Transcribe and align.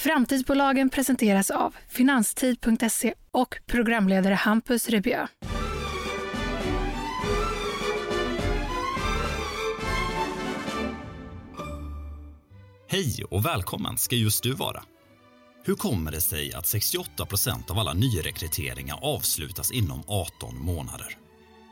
Framtidsbolagen 0.00 0.90
presenteras 0.90 1.50
av 1.50 1.74
Finanstid.se 1.88 3.14
och 3.30 3.56
programledare 3.66 4.34
Hampus 4.34 4.88
Rebjö. 4.88 5.26
Hej 12.88 13.24
och 13.30 13.46
välkommen 13.46 13.98
ska 13.98 14.16
just 14.16 14.42
du 14.42 14.52
vara. 14.52 14.82
Hur 15.64 15.74
kommer 15.74 16.12
det 16.12 16.20
sig 16.20 16.54
att 16.54 16.66
68 16.66 17.26
procent 17.26 17.70
av 17.70 17.78
alla 17.78 17.94
nyrekryteringar 17.94 18.98
avslutas 19.02 19.72
inom 19.72 20.02
18 20.06 20.58
månader? 20.64 21.18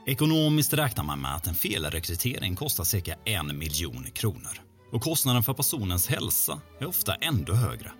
Ekonomiskt 0.07 0.73
räknar 0.73 1.03
man 1.03 1.21
med 1.21 1.35
att 1.35 1.47
en 1.47 1.55
felrekrytering 1.55 2.55
kostar 2.55 2.83
cirka 2.83 3.15
en 3.25 3.57
miljon 3.57 4.03
kronor 4.13 4.61
och 4.91 5.01
kostnaden 5.01 5.43
för 5.43 5.53
personens 5.53 6.07
hälsa 6.07 6.61
är 6.79 6.87
ofta 6.87 7.15
ändå 7.15 7.53
högre. 7.53 7.91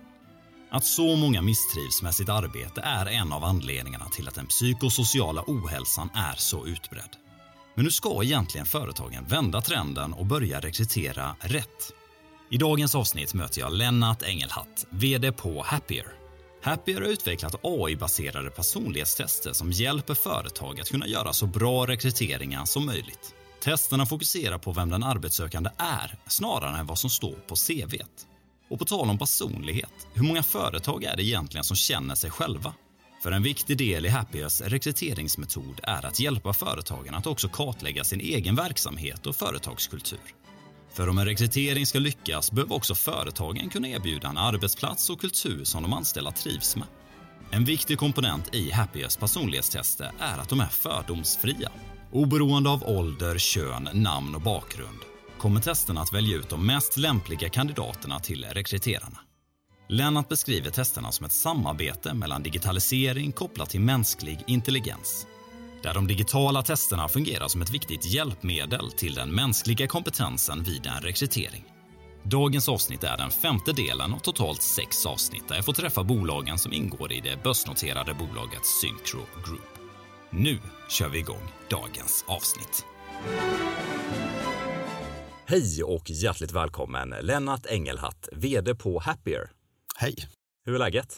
Att 0.70 0.84
så 0.84 1.16
många 1.16 1.42
misstrivs 1.42 2.02
med 2.02 2.14
sitt 2.14 2.28
arbete 2.28 2.80
är 2.80 3.06
en 3.06 3.32
av 3.32 3.44
anledningarna 3.44 4.08
till 4.08 4.28
att 4.28 4.34
den 4.34 4.46
psykosociala 4.46 5.44
ohälsan 5.46 6.10
är 6.14 6.34
så 6.36 6.66
utbredd. 6.66 7.16
Men 7.74 7.84
hur 7.84 7.90
ska 7.90 8.22
egentligen 8.22 8.66
företagen 8.66 9.24
vända 9.24 9.60
trenden 9.60 10.12
och 10.12 10.26
börja 10.26 10.60
rekrytera 10.60 11.36
rätt? 11.40 11.92
I 12.50 12.58
dagens 12.58 12.94
avsnitt 12.94 13.34
möter 13.34 13.60
jag 13.60 13.72
Lennart 13.72 14.22
Engelhatt, 14.22 14.86
VD 14.90 15.32
på 15.32 15.62
Happier. 15.66 16.06
Happier 16.62 17.00
har 17.00 17.08
utvecklat 17.08 17.54
AI-baserade 17.62 18.50
personlighetstester 18.50 19.52
som 19.52 19.72
hjälper 19.72 20.14
företag 20.14 20.80
att 20.80 20.90
kunna 20.90 21.06
göra 21.06 21.32
så 21.32 21.46
bra 21.46 21.86
rekryteringar 21.86 22.64
som 22.64 22.86
möjligt. 22.86 23.34
Testerna 23.62 24.06
fokuserar 24.06 24.58
på 24.58 24.72
vem 24.72 24.90
den 24.90 25.02
arbetssökande 25.02 25.70
är 25.76 26.18
snarare 26.26 26.78
än 26.78 26.86
vad 26.86 26.98
som 26.98 27.10
står 27.10 27.36
på 27.46 27.54
CVt. 27.54 28.26
Och 28.70 28.78
på 28.78 28.84
tal 28.84 29.10
om 29.10 29.18
personlighet, 29.18 30.06
hur 30.14 30.22
många 30.22 30.42
företag 30.42 31.04
är 31.04 31.16
det 31.16 31.22
egentligen 31.22 31.64
som 31.64 31.76
känner 31.76 32.14
sig 32.14 32.30
själva? 32.30 32.74
För 33.22 33.32
en 33.32 33.42
viktig 33.42 33.78
del 33.78 34.06
i 34.06 34.08
Happiers 34.08 34.60
rekryteringsmetod 34.60 35.80
är 35.82 36.06
att 36.06 36.20
hjälpa 36.20 36.52
företagen 36.52 37.14
att 37.14 37.26
också 37.26 37.48
kartlägga 37.48 38.04
sin 38.04 38.20
egen 38.20 38.56
verksamhet 38.56 39.26
och 39.26 39.36
företagskultur. 39.36 40.18
För 40.92 41.08
om 41.08 41.18
en 41.18 41.24
rekrytering 41.24 41.86
ska 41.86 41.98
lyckas 41.98 42.52
behöver 42.52 42.74
också 42.74 42.94
företagen 42.94 43.70
kunna 43.70 43.88
erbjuda 43.88 44.28
en 44.28 44.38
arbetsplats 44.38 45.10
och 45.10 45.20
kultur 45.20 45.64
som 45.64 45.82
de 45.82 45.92
anställda 45.92 46.32
trivs 46.32 46.76
med. 46.76 46.86
En 47.50 47.64
viktig 47.64 47.98
komponent 47.98 48.54
i 48.54 48.70
Happiers 48.70 49.16
personlighetstester 49.16 50.12
är 50.18 50.38
att 50.38 50.48
de 50.48 50.60
är 50.60 50.68
fördomsfria. 50.68 51.72
Oberoende 52.12 52.70
av 52.70 52.84
ålder, 52.84 53.38
kön, 53.38 53.88
namn 53.92 54.34
och 54.34 54.40
bakgrund 54.42 55.09
kommer 55.40 55.60
testerna 55.60 56.00
att 56.00 56.12
välja 56.12 56.36
ut 56.36 56.48
de 56.48 56.66
mest 56.66 56.96
lämpliga 56.96 57.48
kandidaterna 57.48 58.20
till 58.20 58.44
rekryterarna. 58.44 59.18
Lennart 59.88 60.28
beskriver 60.28 60.70
testerna 60.70 61.12
som 61.12 61.26
ett 61.26 61.32
samarbete 61.32 62.14
mellan 62.14 62.42
digitalisering 62.42 63.32
kopplat 63.32 63.70
till 63.70 63.80
mänsklig 63.80 64.44
intelligens 64.46 65.26
där 65.82 65.94
de 65.94 66.06
digitala 66.06 66.62
testerna 66.62 67.08
fungerar 67.08 67.48
som 67.48 67.62
ett 67.62 67.70
viktigt 67.70 68.04
hjälpmedel 68.04 68.92
till 68.92 69.14
den 69.14 69.34
mänskliga 69.34 69.86
kompetensen 69.86 70.62
vid 70.62 70.86
en 70.86 71.02
rekrytering. 71.02 71.64
Dagens 72.22 72.68
avsnitt 72.68 73.04
är 73.04 73.16
den 73.16 73.30
femte 73.30 73.72
delen 73.72 74.14
av 74.14 74.18
totalt 74.18 74.62
sex 74.62 75.06
avsnitt 75.06 75.48
där 75.48 75.56
jag 75.56 75.64
får 75.64 75.72
träffa 75.72 76.04
bolagen 76.04 76.58
som 76.58 76.72
ingår 76.72 77.12
i 77.12 77.20
det 77.20 77.42
börsnoterade 77.42 78.14
bolaget 78.14 78.66
Syncro 78.66 79.20
Group. 79.46 79.70
Nu 80.30 80.58
kör 80.88 81.08
vi 81.08 81.18
igång 81.18 81.48
dagens 81.70 82.24
avsnitt. 82.28 82.84
Hej 85.50 85.82
och 85.84 86.10
hjärtligt 86.10 86.52
välkommen 86.52 87.14
Lennart 87.20 87.66
Engelhatt, 87.66 88.28
VD 88.32 88.74
på 88.74 88.98
Happier. 88.98 89.50
Hej. 89.96 90.14
Hur 90.64 90.74
är 90.74 90.78
läget? 90.78 91.16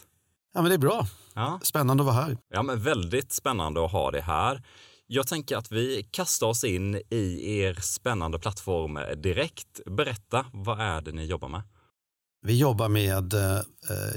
Ja, 0.53 0.61
men 0.61 0.69
det 0.69 0.75
är 0.75 0.79
bra. 0.79 1.07
Ja. 1.33 1.59
Spännande 1.63 2.03
att 2.03 2.05
vara 2.05 2.15
här. 2.15 2.37
Ja, 2.53 2.63
men 2.63 2.83
väldigt 2.83 3.33
spännande 3.33 3.85
att 3.85 3.91
ha 3.91 4.11
det 4.11 4.21
här. 4.21 4.63
Jag 5.07 5.27
tänker 5.27 5.57
att 5.57 5.71
vi 5.71 6.07
kastar 6.11 6.47
oss 6.47 6.63
in 6.63 7.01
i 7.09 7.57
er 7.59 7.73
spännande 7.81 8.39
plattform 8.39 9.21
direkt. 9.21 9.79
Berätta, 9.85 10.45
vad 10.53 10.79
är 10.79 11.01
det 11.01 11.11
ni 11.11 11.25
jobbar 11.25 11.49
med? 11.49 11.61
Vi 12.45 12.57
jobbar 12.57 12.89
med 12.89 13.33
eh, 13.33 13.61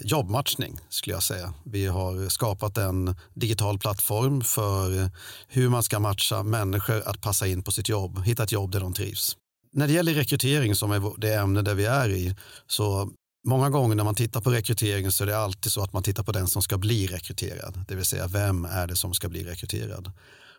jobbmatchning 0.04 0.78
skulle 0.88 1.16
jag 1.16 1.22
säga. 1.22 1.54
Vi 1.64 1.86
har 1.86 2.28
skapat 2.28 2.78
en 2.78 3.16
digital 3.34 3.78
plattform 3.78 4.40
för 4.40 5.10
hur 5.48 5.68
man 5.68 5.82
ska 5.82 5.98
matcha 5.98 6.42
människor 6.42 7.08
att 7.08 7.20
passa 7.20 7.46
in 7.46 7.62
på 7.62 7.72
sitt 7.72 7.88
jobb, 7.88 8.24
hitta 8.24 8.42
ett 8.42 8.52
jobb 8.52 8.70
där 8.70 8.80
de 8.80 8.94
trivs. 8.94 9.36
När 9.76 9.86
det 9.86 9.92
gäller 9.92 10.14
rekrytering 10.14 10.74
som 10.74 10.92
är 10.92 11.20
det 11.20 11.34
ämne 11.34 11.62
där 11.62 11.74
vi 11.74 11.84
är 11.84 12.08
i 12.08 12.34
så 12.66 13.10
Många 13.44 13.70
gånger 13.70 13.94
när 13.96 14.04
man 14.04 14.14
tittar 14.14 14.40
på 14.40 14.50
rekrytering 14.50 15.12
så 15.12 15.24
är 15.24 15.26
det 15.26 15.38
alltid 15.38 15.72
så 15.72 15.82
att 15.82 15.92
man 15.92 16.02
tittar 16.02 16.22
på 16.22 16.32
den 16.32 16.46
som 16.46 16.62
ska 16.62 16.78
bli 16.78 17.06
rekryterad. 17.06 17.84
Det 17.88 17.94
vill 17.94 18.04
säga 18.04 18.26
vem 18.26 18.64
är 18.64 18.86
det 18.86 18.96
som 18.96 19.14
ska 19.14 19.28
bli 19.28 19.44
rekryterad? 19.44 20.12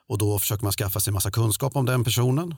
Och 0.07 0.17
då 0.17 0.39
försöker 0.39 0.63
man 0.63 0.73
skaffa 0.73 0.99
sig 0.99 1.13
massa 1.13 1.31
kunskap 1.31 1.75
om 1.75 1.85
den 1.85 2.03
personen. 2.03 2.55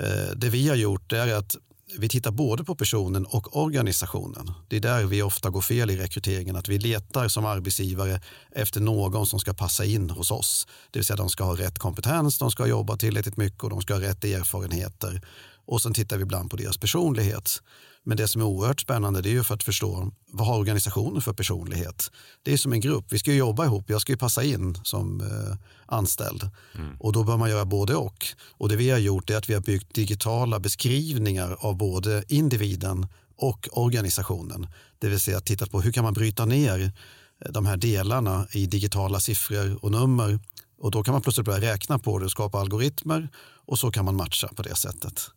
Eh, 0.00 0.36
det 0.36 0.48
vi 0.48 0.68
har 0.68 0.76
gjort 0.76 1.12
är 1.12 1.34
att 1.34 1.56
vi 1.98 2.08
tittar 2.08 2.30
både 2.30 2.64
på 2.64 2.74
personen 2.74 3.26
och 3.26 3.56
organisationen. 3.56 4.52
Det 4.68 4.76
är 4.76 4.80
där 4.80 5.04
vi 5.04 5.22
ofta 5.22 5.50
går 5.50 5.60
fel 5.60 5.90
i 5.90 5.96
rekryteringen, 5.96 6.56
att 6.56 6.68
vi 6.68 6.78
letar 6.78 7.28
som 7.28 7.44
arbetsgivare 7.44 8.20
efter 8.50 8.80
någon 8.80 9.26
som 9.26 9.40
ska 9.40 9.54
passa 9.54 9.84
in 9.84 10.10
hos 10.10 10.30
oss. 10.30 10.66
Det 10.90 10.98
vill 10.98 11.06
säga 11.06 11.16
de 11.16 11.28
ska 11.28 11.44
ha 11.44 11.56
rätt 11.56 11.78
kompetens, 11.78 12.38
de 12.38 12.50
ska 12.50 12.66
jobba 12.66 12.96
tillräckligt 12.96 13.36
mycket 13.36 13.64
och 13.64 13.70
de 13.70 13.82
ska 13.82 13.94
ha 13.94 14.00
rätt 14.00 14.24
erfarenheter. 14.24 15.20
Och 15.70 15.82
sen 15.82 15.94
tittar 15.94 16.16
vi 16.16 16.22
ibland 16.22 16.50
på 16.50 16.56
deras 16.56 16.78
personlighet. 16.78 17.62
Men 18.04 18.16
det 18.16 18.28
som 18.28 18.40
är 18.40 18.44
oerhört 18.44 18.80
spännande 18.80 19.22
det 19.22 19.28
är 19.28 19.32
ju 19.32 19.44
för 19.44 19.54
att 19.54 19.62
förstå 19.62 20.10
vad 20.26 20.46
har 20.46 20.58
organisationen 20.58 21.22
för 21.22 21.32
personlighet? 21.32 22.10
Det 22.42 22.52
är 22.52 22.56
som 22.56 22.72
en 22.72 22.80
grupp, 22.80 23.04
vi 23.08 23.18
ska 23.18 23.30
ju 23.30 23.38
jobba 23.38 23.64
ihop, 23.64 23.90
jag 23.90 24.00
ska 24.00 24.12
ju 24.12 24.16
passa 24.16 24.42
in 24.44 24.78
som 24.84 25.20
eh, 25.20 25.56
anställd. 25.86 26.50
Mm. 26.74 26.96
Och 27.00 27.12
då 27.12 27.24
bör 27.24 27.36
man 27.36 27.50
göra 27.50 27.64
både 27.64 27.94
och. 27.94 28.26
Och 28.50 28.68
det 28.68 28.76
vi 28.76 28.90
har 28.90 28.98
gjort 28.98 29.30
är 29.30 29.36
att 29.36 29.48
vi 29.48 29.54
har 29.54 29.60
byggt 29.60 29.94
digitala 29.94 30.60
beskrivningar 30.60 31.56
av 31.60 31.76
både 31.76 32.24
individen 32.28 33.06
och 33.36 33.68
organisationen. 33.72 34.66
Det 34.98 35.08
vill 35.08 35.20
säga 35.20 35.40
tittat 35.40 35.70
på 35.70 35.80
hur 35.80 35.92
kan 35.92 36.04
man 36.04 36.14
bryta 36.14 36.44
ner 36.44 36.92
eh, 37.44 37.52
de 37.52 37.66
här 37.66 37.76
delarna 37.76 38.46
i 38.52 38.66
digitala 38.66 39.20
siffror 39.20 39.84
och 39.84 39.90
nummer. 39.90 40.38
Och 40.78 40.90
då 40.90 41.02
kan 41.02 41.12
man 41.12 41.22
plötsligt 41.22 41.46
börja 41.46 41.72
räkna 41.72 41.98
på 41.98 42.18
det 42.18 42.24
och 42.24 42.30
skapa 42.30 42.60
algoritmer 42.60 43.28
och 43.66 43.78
så 43.78 43.90
kan 43.90 44.04
man 44.04 44.16
matcha 44.16 44.48
på 44.48 44.62
det 44.62 44.76
sättet. 44.76 45.30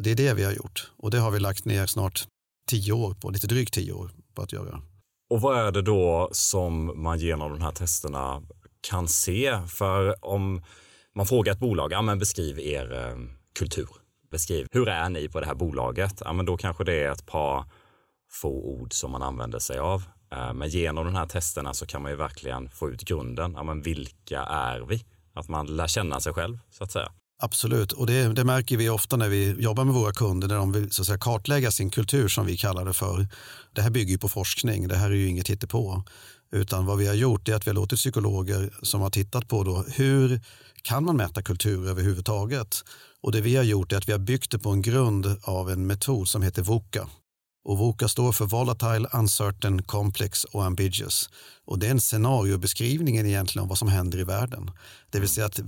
Det 0.00 0.10
är 0.10 0.14
det 0.14 0.34
vi 0.34 0.44
har 0.44 0.52
gjort 0.52 0.90
och 0.96 1.10
det 1.10 1.18
har 1.18 1.30
vi 1.30 1.40
lagt 1.40 1.64
ner 1.64 1.86
snart 1.86 2.26
tio 2.70 2.92
år 2.92 3.14
på, 3.14 3.30
lite 3.30 3.46
drygt 3.46 3.74
tio 3.74 3.92
år 3.92 4.10
på 4.34 4.42
att 4.42 4.52
göra. 4.52 4.82
Och 5.30 5.40
vad 5.40 5.66
är 5.66 5.72
det 5.72 5.82
då 5.82 6.28
som 6.32 7.02
man 7.02 7.18
genom 7.18 7.52
de 7.52 7.60
här 7.60 7.72
testerna 7.72 8.42
kan 8.80 9.08
se? 9.08 9.60
För 9.68 10.24
om 10.24 10.62
man 11.14 11.26
frågar 11.26 11.52
ett 11.52 11.58
bolag, 11.58 11.92
ja 11.92 12.02
men 12.02 12.18
beskriv 12.18 12.58
er 12.58 12.92
eh, 12.92 13.16
kultur. 13.58 13.88
Beskriv, 14.30 14.66
hur 14.70 14.88
är 14.88 15.08
ni 15.08 15.28
på 15.28 15.40
det 15.40 15.46
här 15.46 15.54
bolaget? 15.54 16.22
Ja 16.24 16.32
men 16.32 16.46
då 16.46 16.56
kanske 16.56 16.84
det 16.84 17.04
är 17.04 17.12
ett 17.12 17.26
par 17.26 17.64
få 18.30 18.50
ord 18.50 18.92
som 18.92 19.10
man 19.12 19.22
använder 19.22 19.58
sig 19.58 19.78
av. 19.78 20.02
Eh, 20.32 20.54
men 20.54 20.68
genom 20.68 21.04
de 21.04 21.14
här 21.14 21.26
testerna 21.26 21.74
så 21.74 21.86
kan 21.86 22.02
man 22.02 22.10
ju 22.10 22.16
verkligen 22.16 22.70
få 22.70 22.90
ut 22.90 23.02
grunden. 23.02 23.52
Ja 23.56 23.62
men 23.62 23.82
vilka 23.82 24.42
är 24.42 24.80
vi? 24.80 25.04
Att 25.34 25.48
man 25.48 25.66
lär 25.66 25.86
känna 25.86 26.20
sig 26.20 26.32
själv 26.32 26.58
så 26.70 26.84
att 26.84 26.92
säga. 26.92 27.12
Absolut, 27.40 27.92
och 27.92 28.06
det, 28.06 28.32
det, 28.32 28.44
märker 28.44 28.76
vi 28.76 28.88
ofta 28.88 29.16
när 29.16 29.28
vi 29.28 29.50
jobbar 29.58 29.84
med 29.84 29.94
våra 29.94 30.12
kunder 30.12 30.48
när 30.48 30.56
de 30.56 30.72
vill 30.72 30.92
så 30.92 31.02
att 31.02 31.06
säga, 31.06 31.18
kartlägga 31.18 31.70
sin 31.70 31.90
kultur 31.90 32.28
som 32.28 32.46
vi 32.46 32.56
kallar 32.56 32.84
det 32.84 32.92
för. 32.92 33.26
Det 33.72 33.82
här 33.82 33.90
bygger 33.90 34.18
på 34.18 34.28
forskning, 34.28 34.88
det 34.88 34.96
här 34.96 35.10
är 35.10 35.14
ju 35.14 35.28
inget 35.28 35.50
hittepå. 35.50 36.02
Utan 36.52 36.86
vad 36.86 36.98
vi 36.98 37.06
har 37.06 37.14
gjort 37.14 37.48
är 37.48 37.54
att 37.54 37.66
vi 37.66 37.70
har 37.70 37.74
låtit 37.74 37.98
psykologer 37.98 38.70
som 38.82 39.00
har 39.00 39.10
tittat 39.10 39.48
på 39.48 39.64
då, 39.64 39.84
hur 39.88 40.40
kan 40.82 41.04
man 41.04 41.16
mäta 41.16 41.42
kultur 41.42 41.88
överhuvudtaget? 41.88 42.84
Och 43.20 43.32
det 43.32 43.40
vi 43.40 43.56
har 43.56 43.64
gjort 43.64 43.92
är 43.92 43.96
att 43.96 44.08
vi 44.08 44.12
har 44.12 44.18
byggt 44.18 44.50
det 44.50 44.58
på 44.58 44.70
en 44.70 44.82
grund 44.82 45.36
av 45.42 45.70
en 45.70 45.86
metod 45.86 46.28
som 46.28 46.42
heter 46.42 46.62
VOCA. 46.62 47.08
Och 47.64 47.78
VOCA 47.78 48.08
står 48.08 48.32
för 48.32 48.46
Volatile, 48.46 49.08
Uncertain, 49.12 49.82
Complex 49.82 50.44
och 50.44 50.64
Ambiguous. 50.64 51.30
Och 51.64 51.78
det 51.78 51.86
är 51.86 51.90
en 51.90 52.00
scenariobeskrivning 52.00 53.16
egentligen 53.16 53.62
om 53.62 53.68
vad 53.68 53.78
som 53.78 53.88
händer 53.88 54.18
i 54.18 54.24
världen. 54.24 54.70
Det 55.10 55.20
vill 55.20 55.28
säga 55.28 55.46
att 55.46 55.60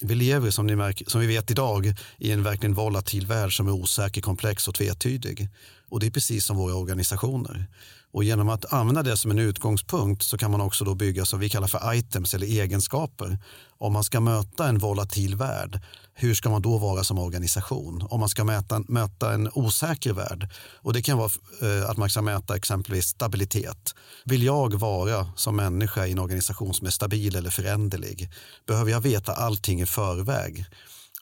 vi 0.00 0.14
lever 0.14 0.50
som, 0.50 0.66
ni 0.66 0.76
märker, 0.76 1.10
som 1.10 1.20
vi 1.20 1.26
vet 1.26 1.50
idag 1.50 1.94
i 2.18 2.30
en 2.32 2.42
verkligen 2.42 2.74
volatil 2.74 3.26
värld 3.26 3.56
som 3.56 3.68
är 3.68 3.72
osäker, 3.72 4.20
komplex 4.20 4.68
och 4.68 4.74
tvetydig. 4.74 5.48
Och 5.88 6.00
det 6.00 6.06
är 6.06 6.10
precis 6.10 6.44
som 6.44 6.56
våra 6.56 6.74
organisationer. 6.74 7.66
Och 8.14 8.24
genom 8.24 8.48
att 8.48 8.72
använda 8.72 9.02
det 9.02 9.16
som 9.16 9.30
en 9.30 9.38
utgångspunkt 9.38 10.22
så 10.22 10.38
kan 10.38 10.50
man 10.50 10.60
också 10.60 10.84
då 10.84 10.94
bygga 10.94 11.24
som 11.24 11.40
vi 11.40 11.48
kallar 11.48 11.68
för 11.68 11.94
items 11.94 12.34
eller 12.34 12.46
egenskaper. 12.46 13.38
Om 13.78 13.92
man 13.92 14.04
ska 14.04 14.20
möta 14.20 14.68
en 14.68 14.78
volatil 14.78 15.36
värld, 15.36 15.80
hur 16.14 16.34
ska 16.34 16.50
man 16.50 16.62
då 16.62 16.78
vara 16.78 17.04
som 17.04 17.18
organisation? 17.18 18.06
Om 18.10 18.20
man 18.20 18.28
ska 18.28 18.44
mäta, 18.44 18.84
möta 18.88 19.34
en 19.34 19.50
osäker 19.54 20.12
värld, 20.12 20.48
och 20.82 20.92
det 20.92 21.02
kan 21.02 21.18
vara 21.18 21.30
eh, 21.62 21.90
att 21.90 21.96
man 21.96 22.10
ska 22.10 22.22
mäta 22.22 22.56
exempelvis 22.56 23.06
stabilitet. 23.06 23.94
Vill 24.24 24.42
jag 24.42 24.74
vara 24.74 25.28
som 25.36 25.56
människa 25.56 26.06
i 26.06 26.12
en 26.12 26.18
organisation 26.18 26.74
som 26.74 26.86
är 26.86 26.90
stabil 26.90 27.36
eller 27.36 27.50
föränderlig? 27.50 28.30
Behöver 28.66 28.90
jag 28.90 29.00
veta 29.00 29.32
allting 29.32 29.80
i 29.80 29.86
förväg? 29.86 30.66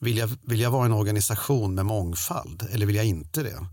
Vill 0.00 0.16
jag, 0.16 0.30
vill 0.42 0.60
jag 0.60 0.70
vara 0.70 0.86
en 0.86 0.92
organisation 0.92 1.74
med 1.74 1.86
mångfald 1.86 2.68
eller 2.72 2.86
vill 2.86 2.96
jag 2.96 3.06
inte 3.06 3.42
det? 3.42 3.66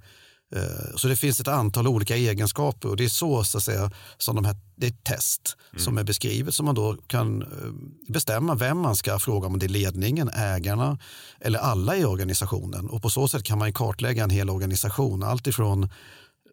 Eh, 0.56 0.96
så 0.96 1.08
det 1.08 1.16
finns 1.16 1.40
ett 1.40 1.48
antal 1.48 1.88
olika 1.88 2.16
egenskaper 2.16 2.90
och 2.90 2.98
det 2.98 3.06
är 3.06 3.10
så, 3.10 3.44
så 3.44 3.58
att 3.58 3.64
säga, 3.64 3.92
som 4.18 4.36
de 4.36 4.46
här, 4.46 4.56
det 4.76 4.86
är 4.86 4.92
ett 4.92 5.04
test 5.04 5.58
mm. 5.72 5.84
som 5.84 5.98
är 5.98 6.04
beskrivet 6.04 6.54
som 6.54 6.66
man 6.66 6.76
då 6.76 6.98
kan 7.08 7.42
eh, 7.42 7.48
bestämma 8.08 8.56
vem 8.56 8.78
man 8.78 8.96
ska 8.96 9.20
fråga 9.20 9.48
om 9.48 9.60
det 9.60 9.66
är 9.66 9.70
ledningen, 9.70 10.30
ägarna 10.30 10.98
eller 11.40 11.60
alla 11.60 11.98
i 11.98 12.06
organisationen. 12.06 12.90
Och 12.90 13.02
på 13.02 13.10
så 13.10 13.28
sätt 13.28 13.44
kan 13.44 13.58
man 13.58 13.74
kartlägga 13.74 14.24
en 14.24 14.30
hel 14.30 14.50
organisation, 14.50 15.24
alltifrån 15.24 15.90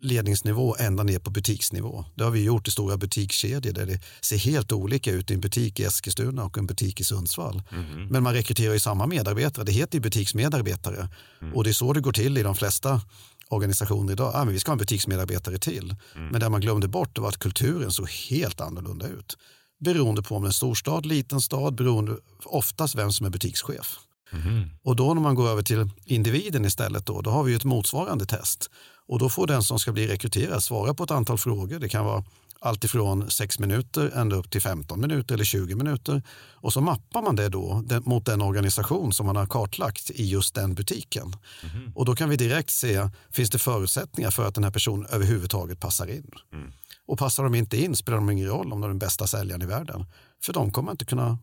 ledningsnivå 0.01 0.77
ända 0.79 1.03
ner 1.03 1.19
på 1.19 1.31
butiksnivå. 1.31 2.05
Det 2.15 2.25
har 2.25 2.31
vi 2.31 2.45
gjort 2.45 2.69
i 2.69 2.71
stora 2.71 2.97
butikskedjor 2.97 3.73
där 3.73 3.87
det 3.87 4.01
ser 4.21 4.37
helt 4.37 4.73
olika 4.73 5.11
ut 5.11 5.31
i 5.31 5.35
en 5.35 5.41
butik 5.41 5.81
i 5.81 5.85
Eskilstuna 5.85 6.45
och 6.45 6.59
en 6.59 6.67
butik 6.67 7.01
i 7.01 7.05
Sundsvall. 7.05 7.63
Mm. 7.73 8.07
Men 8.07 8.23
man 8.23 8.35
rekryterar 8.35 8.73
ju 8.73 8.81
samma 8.81 9.07
medarbetare, 9.07 9.65
det 9.65 9.73
heter 9.73 9.95
ju 9.95 10.03
butiksmedarbetare. 10.03 11.09
Mm. 11.43 11.55
Och 11.55 11.65
det 11.65 11.71
är 11.71 11.75
så 11.75 11.93
det 11.93 12.01
går 12.01 12.13
till 12.13 12.39
i 12.39 12.43
de 12.43 12.55
flesta 12.55 13.01
organisationer 13.49 14.13
idag. 14.13 14.33
Ah, 14.35 14.45
men 14.45 14.55
vi 14.55 14.61
ska 14.61 14.71
ha 14.71 14.75
en 14.75 14.79
butiksmedarbetare 14.79 15.59
till. 15.59 15.95
Mm. 16.15 16.29
Men 16.29 16.41
det 16.41 16.49
man 16.49 16.61
glömde 16.61 16.89
bort 16.89 17.19
var 17.19 17.29
att 17.29 17.39
kulturen 17.39 17.91
såg 17.91 18.09
helt 18.11 18.61
annorlunda 18.61 19.09
ut. 19.09 19.39
Beroende 19.81 20.23
på 20.23 20.37
om 20.37 20.43
det 20.43 20.47
är 20.47 20.49
en 20.49 20.53
storstad, 20.53 21.07
liten 21.07 21.41
stad, 21.41 21.75
beroende 21.75 22.17
oftast 22.45 22.95
vem 22.95 23.13
som 23.13 23.27
är 23.27 23.31
butikschef. 23.31 23.99
Mm. 24.33 24.71
Och 24.83 24.97
då 24.97 25.15
när 25.15 25.23
man 25.23 25.35
går 25.35 25.49
över 25.49 25.63
till 25.63 25.91
individen 26.05 26.65
istället, 26.65 27.07
då, 27.07 27.21
då 27.21 27.31
har 27.31 27.43
vi 27.43 27.55
ett 27.55 27.65
motsvarande 27.65 28.27
test. 28.27 28.71
Och 29.09 29.19
då 29.19 29.29
får 29.29 29.47
den 29.47 29.63
som 29.63 29.79
ska 29.79 29.93
bli 29.93 30.07
rekryterad 30.07 30.63
svara 30.63 30.95
på 30.95 31.05
ett 31.05 31.11
antal 31.11 31.39
frågor. 31.39 31.79
Det 31.79 31.89
kan 31.89 32.05
vara 32.05 32.25
alltifrån 32.67 33.31
6 33.31 33.59
minuter 33.59 34.11
ända 34.15 34.37
upp 34.37 34.51
till 34.51 34.63
15 34.63 35.01
minuter 35.01 35.35
eller 35.35 35.45
20 35.45 35.75
minuter. 35.75 36.23
Och 36.53 36.73
så 36.73 36.81
mappar 36.81 37.23
man 37.23 37.37
det 37.37 37.49
då 37.49 37.85
mot 38.05 38.27
den 38.27 38.43
organisation 38.43 39.13
som 39.13 39.27
man 39.27 39.37
har 39.37 39.47
kartlagt 39.47 40.11
i 40.11 40.25
just 40.27 40.55
den 40.55 40.75
butiken. 40.75 41.37
Mm. 41.75 41.93
Och 41.95 42.05
då 42.05 42.15
kan 42.15 42.29
vi 42.29 42.37
direkt 42.37 42.71
se, 42.71 43.09
finns 43.31 43.51
det 43.51 43.59
förutsättningar 43.59 44.31
för 44.31 44.49
att 44.49 44.55
den 44.55 44.65
här 44.65 44.71
personen 44.71 45.07
överhuvudtaget 45.07 45.81
passar 45.81 46.07
in? 46.07 46.31
Mm. 46.53 46.73
Och 47.07 47.19
passar 47.19 47.43
de 47.43 47.55
inte 47.55 47.83
in 47.83 47.97
spelar 47.97 48.19
de 48.19 48.31
ingen 48.31 48.49
roll 48.49 48.73
om 48.73 48.81
de 48.81 48.85
är 48.85 48.89
den 48.89 48.99
bästa 48.99 49.27
säljaren 49.27 49.63
i 49.63 49.67
världen. 49.67 50.07
För 50.45 50.53
de 50.53 50.71
kommer 50.71 50.91
inte 50.91 51.05
kunna 51.05 51.39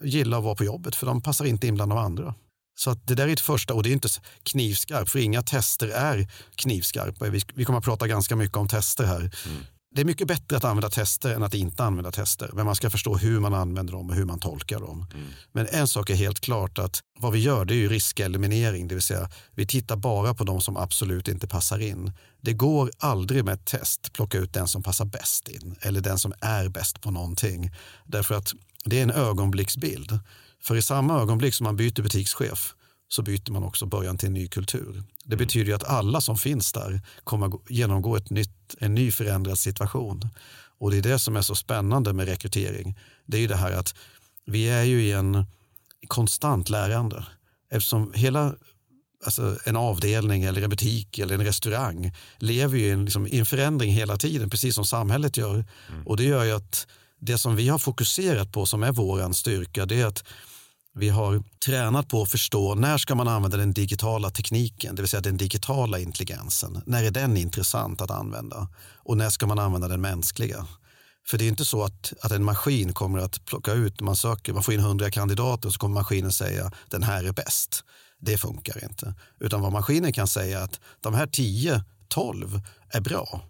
gilla 0.00 0.38
att 0.38 0.44
vara 0.44 0.54
på 0.54 0.64
jobbet 0.64 0.96
för 0.96 1.06
de 1.06 1.22
passar 1.22 1.44
inte 1.44 1.66
in 1.66 1.74
bland 1.74 1.90
de 1.90 1.98
andra. 1.98 2.34
Så 2.78 2.90
att 2.90 3.06
det 3.06 3.14
där 3.14 3.28
är 3.28 3.32
ett 3.32 3.40
första, 3.40 3.74
och 3.74 3.82
det 3.82 3.88
är 3.88 3.92
inte 3.92 4.08
knivskarpt, 4.42 5.10
för 5.10 5.18
inga 5.18 5.42
tester 5.42 5.88
är 5.88 6.28
knivskarpa. 6.54 7.24
Vi, 7.24 7.40
vi 7.54 7.64
kommer 7.64 7.78
att 7.78 7.84
prata 7.84 8.06
ganska 8.06 8.36
mycket 8.36 8.56
om 8.56 8.68
tester 8.68 9.04
här. 9.04 9.18
Mm. 9.18 9.64
Det 9.90 10.00
är 10.00 10.04
mycket 10.04 10.28
bättre 10.28 10.56
att 10.56 10.64
använda 10.64 10.90
tester 10.90 11.34
än 11.34 11.42
att 11.42 11.54
inte 11.54 11.84
använda 11.84 12.12
tester. 12.12 12.50
Men 12.52 12.66
man 12.66 12.74
ska 12.76 12.90
förstå 12.90 13.16
hur 13.16 13.40
man 13.40 13.54
använder 13.54 13.92
dem 13.92 14.10
och 14.10 14.16
hur 14.16 14.24
man 14.24 14.40
tolkar 14.40 14.80
dem. 14.80 15.06
Mm. 15.14 15.26
Men 15.52 15.66
en 15.66 15.88
sak 15.88 16.10
är 16.10 16.14
helt 16.14 16.40
klart 16.40 16.78
att 16.78 17.00
vad 17.18 17.32
vi 17.32 17.38
gör 17.38 17.64
det 17.64 17.74
är 17.74 17.76
ju 17.76 17.88
riskeliminering. 17.88 18.88
Det 18.88 18.94
vill 18.94 19.02
säga 19.02 19.30
vi 19.54 19.66
tittar 19.66 19.96
bara 19.96 20.34
på 20.34 20.44
de 20.44 20.60
som 20.60 20.76
absolut 20.76 21.28
inte 21.28 21.48
passar 21.48 21.78
in. 21.78 22.12
Det 22.40 22.52
går 22.52 22.90
aldrig 22.98 23.44
med 23.44 23.54
ett 23.54 23.64
test 23.64 24.12
plocka 24.12 24.38
ut 24.38 24.52
den 24.52 24.68
som 24.68 24.82
passar 24.82 25.04
bäst 25.04 25.48
in. 25.48 25.76
Eller 25.80 26.00
den 26.00 26.18
som 26.18 26.32
är 26.40 26.68
bäst 26.68 27.00
på 27.00 27.10
någonting. 27.10 27.70
Därför 28.06 28.34
att 28.34 28.52
det 28.84 28.98
är 28.98 29.02
en 29.02 29.10
ögonblicksbild. 29.10 30.18
För 30.62 30.76
i 30.76 30.82
samma 30.82 31.20
ögonblick 31.20 31.54
som 31.54 31.64
man 31.64 31.76
byter 31.76 32.02
butikschef 32.02 32.74
så 33.08 33.22
byter 33.22 33.52
man 33.52 33.64
också 33.64 33.86
början 33.86 34.18
till 34.18 34.26
en 34.26 34.34
ny 34.34 34.48
kultur. 34.48 35.02
Det 35.28 35.36
betyder 35.36 35.74
att 35.74 35.84
alla 35.84 36.20
som 36.20 36.38
finns 36.38 36.72
där 36.72 37.00
kommer 37.24 37.52
genomgå 37.68 38.16
ett 38.16 38.30
nytt, 38.30 38.74
en 38.78 38.94
ny 38.94 39.12
förändrad 39.12 39.58
situation. 39.58 40.28
Och 40.78 40.90
det 40.90 40.98
är 40.98 41.02
det 41.02 41.18
som 41.18 41.36
är 41.36 41.42
så 41.42 41.54
spännande 41.54 42.12
med 42.12 42.28
rekrytering. 42.28 42.98
Det 43.26 43.36
är 43.36 43.40
ju 43.40 43.46
det 43.46 43.56
här 43.56 43.72
att 43.72 43.94
vi 44.46 44.68
är 44.68 44.82
ju 44.82 45.02
i 45.02 45.12
en 45.12 45.44
konstant 46.06 46.70
lärande. 46.70 47.26
Eftersom 47.70 48.12
hela 48.14 48.54
alltså 49.24 49.58
en 49.64 49.76
avdelning 49.76 50.42
eller 50.42 50.62
en 50.62 50.70
butik 50.70 51.18
eller 51.18 51.34
en 51.34 51.44
restaurang 51.44 52.12
lever 52.38 52.78
ju 52.78 52.86
i 52.86 52.90
en, 52.90 53.04
liksom, 53.04 53.26
i 53.26 53.38
en 53.38 53.46
förändring 53.46 53.92
hela 53.92 54.16
tiden, 54.16 54.50
precis 54.50 54.74
som 54.74 54.84
samhället 54.84 55.36
gör. 55.36 55.54
Mm. 55.54 56.06
Och 56.06 56.16
det 56.16 56.24
gör 56.24 56.44
ju 56.44 56.52
att 56.52 56.86
det 57.20 57.38
som 57.38 57.56
vi 57.56 57.68
har 57.68 57.78
fokuserat 57.78 58.52
på 58.52 58.66
som 58.66 58.82
är 58.82 58.92
vår 58.92 59.32
styrka, 59.32 59.86
det 59.86 60.00
är 60.00 60.06
att 60.06 60.24
vi 60.94 61.08
har 61.08 61.42
tränat 61.66 62.08
på 62.08 62.22
att 62.22 62.30
förstå 62.30 62.74
när 62.74 62.98
ska 62.98 63.14
man 63.14 63.28
använda 63.28 63.56
den 63.56 63.72
digitala 63.72 64.30
tekniken, 64.30 64.94
det 64.94 65.02
vill 65.02 65.08
säga 65.08 65.20
den 65.20 65.36
digitala 65.36 65.98
intelligensen. 65.98 66.82
När 66.86 67.04
är 67.04 67.10
den 67.10 67.36
intressant 67.36 68.00
att 68.00 68.10
använda? 68.10 68.68
Och 68.96 69.16
när 69.16 69.30
ska 69.30 69.46
man 69.46 69.58
använda 69.58 69.88
den 69.88 70.00
mänskliga? 70.00 70.66
För 71.28 71.38
det 71.38 71.44
är 71.44 71.48
inte 71.48 71.64
så 71.64 71.84
att, 71.84 72.12
att 72.22 72.32
en 72.32 72.44
maskin 72.44 72.92
kommer 72.92 73.18
att 73.18 73.44
plocka 73.44 73.72
ut, 73.72 74.00
man 74.00 74.16
söker, 74.16 74.52
man 74.52 74.62
får 74.62 74.74
in 74.74 74.80
hundra 74.80 75.10
kandidater 75.10 75.68
och 75.68 75.72
så 75.72 75.78
kommer 75.78 75.94
maskinen 75.94 76.32
säga 76.32 76.70
den 76.88 77.02
här 77.02 77.24
är 77.24 77.32
bäst. 77.32 77.84
Det 78.20 78.38
funkar 78.38 78.84
inte. 78.84 79.14
Utan 79.40 79.60
vad 79.60 79.72
maskinen 79.72 80.12
kan 80.12 80.28
säga 80.28 80.60
är 80.60 80.64
att 80.64 80.80
de 81.00 81.14
här 81.14 81.26
10, 81.26 81.84
12 82.08 82.60
är 82.90 83.00
bra. 83.00 83.40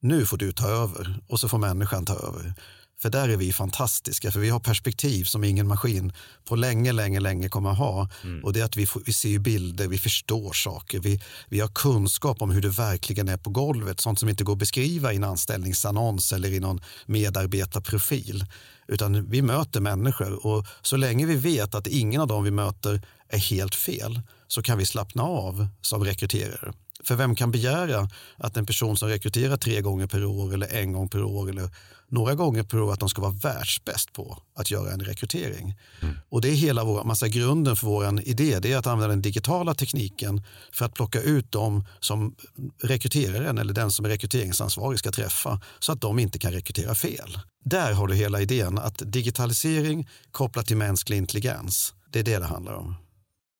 Nu 0.00 0.26
får 0.26 0.36
du 0.36 0.52
ta 0.52 0.68
över 0.68 1.20
och 1.28 1.40
så 1.40 1.48
får 1.48 1.58
människan 1.58 2.04
ta 2.04 2.14
över. 2.14 2.54
För 2.98 3.10
där 3.10 3.28
är 3.28 3.36
vi 3.36 3.52
fantastiska, 3.52 4.32
för 4.32 4.40
vi 4.40 4.50
har 4.50 4.60
perspektiv 4.60 5.24
som 5.24 5.44
ingen 5.44 5.68
maskin 5.68 6.12
på 6.44 6.56
länge, 6.56 6.92
länge, 6.92 7.20
länge 7.20 7.48
kommer 7.48 7.70
att 7.70 7.78
ha. 7.78 8.08
Mm. 8.22 8.44
Och 8.44 8.52
det 8.52 8.60
är 8.60 8.64
att 8.64 8.76
vi, 8.76 8.86
får, 8.86 9.02
vi 9.06 9.12
ser 9.12 9.38
bilder, 9.38 9.88
vi 9.88 9.98
förstår 9.98 10.52
saker, 10.52 11.00
vi, 11.00 11.20
vi 11.48 11.60
har 11.60 11.68
kunskap 11.68 12.42
om 12.42 12.50
hur 12.50 12.62
det 12.62 12.68
verkligen 12.68 13.28
är 13.28 13.36
på 13.36 13.50
golvet. 13.50 14.00
Sånt 14.00 14.18
som 14.18 14.28
inte 14.28 14.44
går 14.44 14.52
att 14.52 14.58
beskriva 14.58 15.12
i 15.12 15.16
en 15.16 15.24
anställningsannons 15.24 16.32
eller 16.32 16.52
i 16.52 16.60
någon 16.60 16.80
medarbetarprofil. 17.06 18.46
Utan 18.88 19.30
vi 19.30 19.42
möter 19.42 19.80
människor 19.80 20.46
och 20.46 20.66
så 20.82 20.96
länge 20.96 21.26
vi 21.26 21.36
vet 21.36 21.74
att 21.74 21.86
ingen 21.86 22.20
av 22.20 22.26
dem 22.26 22.44
vi 22.44 22.50
möter 22.50 23.02
är 23.28 23.38
helt 23.38 23.74
fel 23.74 24.20
så 24.48 24.62
kan 24.62 24.78
vi 24.78 24.86
slappna 24.86 25.22
av 25.22 25.68
som 25.80 26.04
rekryterare. 26.04 26.72
För 27.06 27.16
vem 27.16 27.34
kan 27.34 27.50
begära 27.50 28.08
att 28.36 28.56
en 28.56 28.66
person 28.66 28.96
som 28.96 29.08
rekryterar 29.08 29.56
tre 29.56 29.80
gånger 29.80 30.06
per 30.06 30.24
år 30.24 30.54
eller 30.54 30.74
en 30.74 30.92
gång 30.92 31.08
per 31.08 31.22
år 31.22 31.50
eller 31.50 31.70
några 32.08 32.34
gånger 32.34 32.62
per 32.62 32.80
år 32.80 32.92
att 32.92 33.00
de 33.00 33.08
ska 33.08 33.22
vara 33.22 33.32
världsbäst 33.32 34.12
på 34.12 34.38
att 34.54 34.70
göra 34.70 34.92
en 34.92 35.00
rekrytering. 35.00 35.74
Mm. 36.02 36.14
Och 36.28 36.40
det 36.40 36.48
är 36.48 36.54
hela 36.54 36.84
vår, 36.84 37.04
massa 37.04 37.28
grunden 37.28 37.76
för 37.76 37.86
vår 37.86 38.20
idé, 38.20 38.58
det 38.60 38.72
är 38.72 38.76
att 38.76 38.86
använda 38.86 39.08
den 39.08 39.22
digitala 39.22 39.74
tekniken 39.74 40.42
för 40.72 40.84
att 40.84 40.94
plocka 40.94 41.20
ut 41.20 41.52
dem 41.52 41.84
som 42.00 42.34
rekryteraren 42.82 43.58
eller 43.58 43.74
den 43.74 43.90
som 43.90 44.04
är 44.04 44.08
rekryteringsansvarig 44.08 44.98
ska 44.98 45.10
träffa 45.10 45.60
så 45.78 45.92
att 45.92 46.00
de 46.00 46.18
inte 46.18 46.38
kan 46.38 46.52
rekrytera 46.52 46.94
fel. 46.94 47.38
Där 47.64 47.92
har 47.92 48.06
du 48.06 48.14
hela 48.14 48.40
idén 48.40 48.78
att 48.78 49.02
digitalisering 49.12 50.08
kopplat 50.30 50.66
till 50.66 50.76
mänsklig 50.76 51.16
intelligens, 51.16 51.94
det 52.12 52.18
är 52.18 52.24
det 52.24 52.38
det 52.38 52.46
handlar 52.46 52.74
om. 52.74 52.94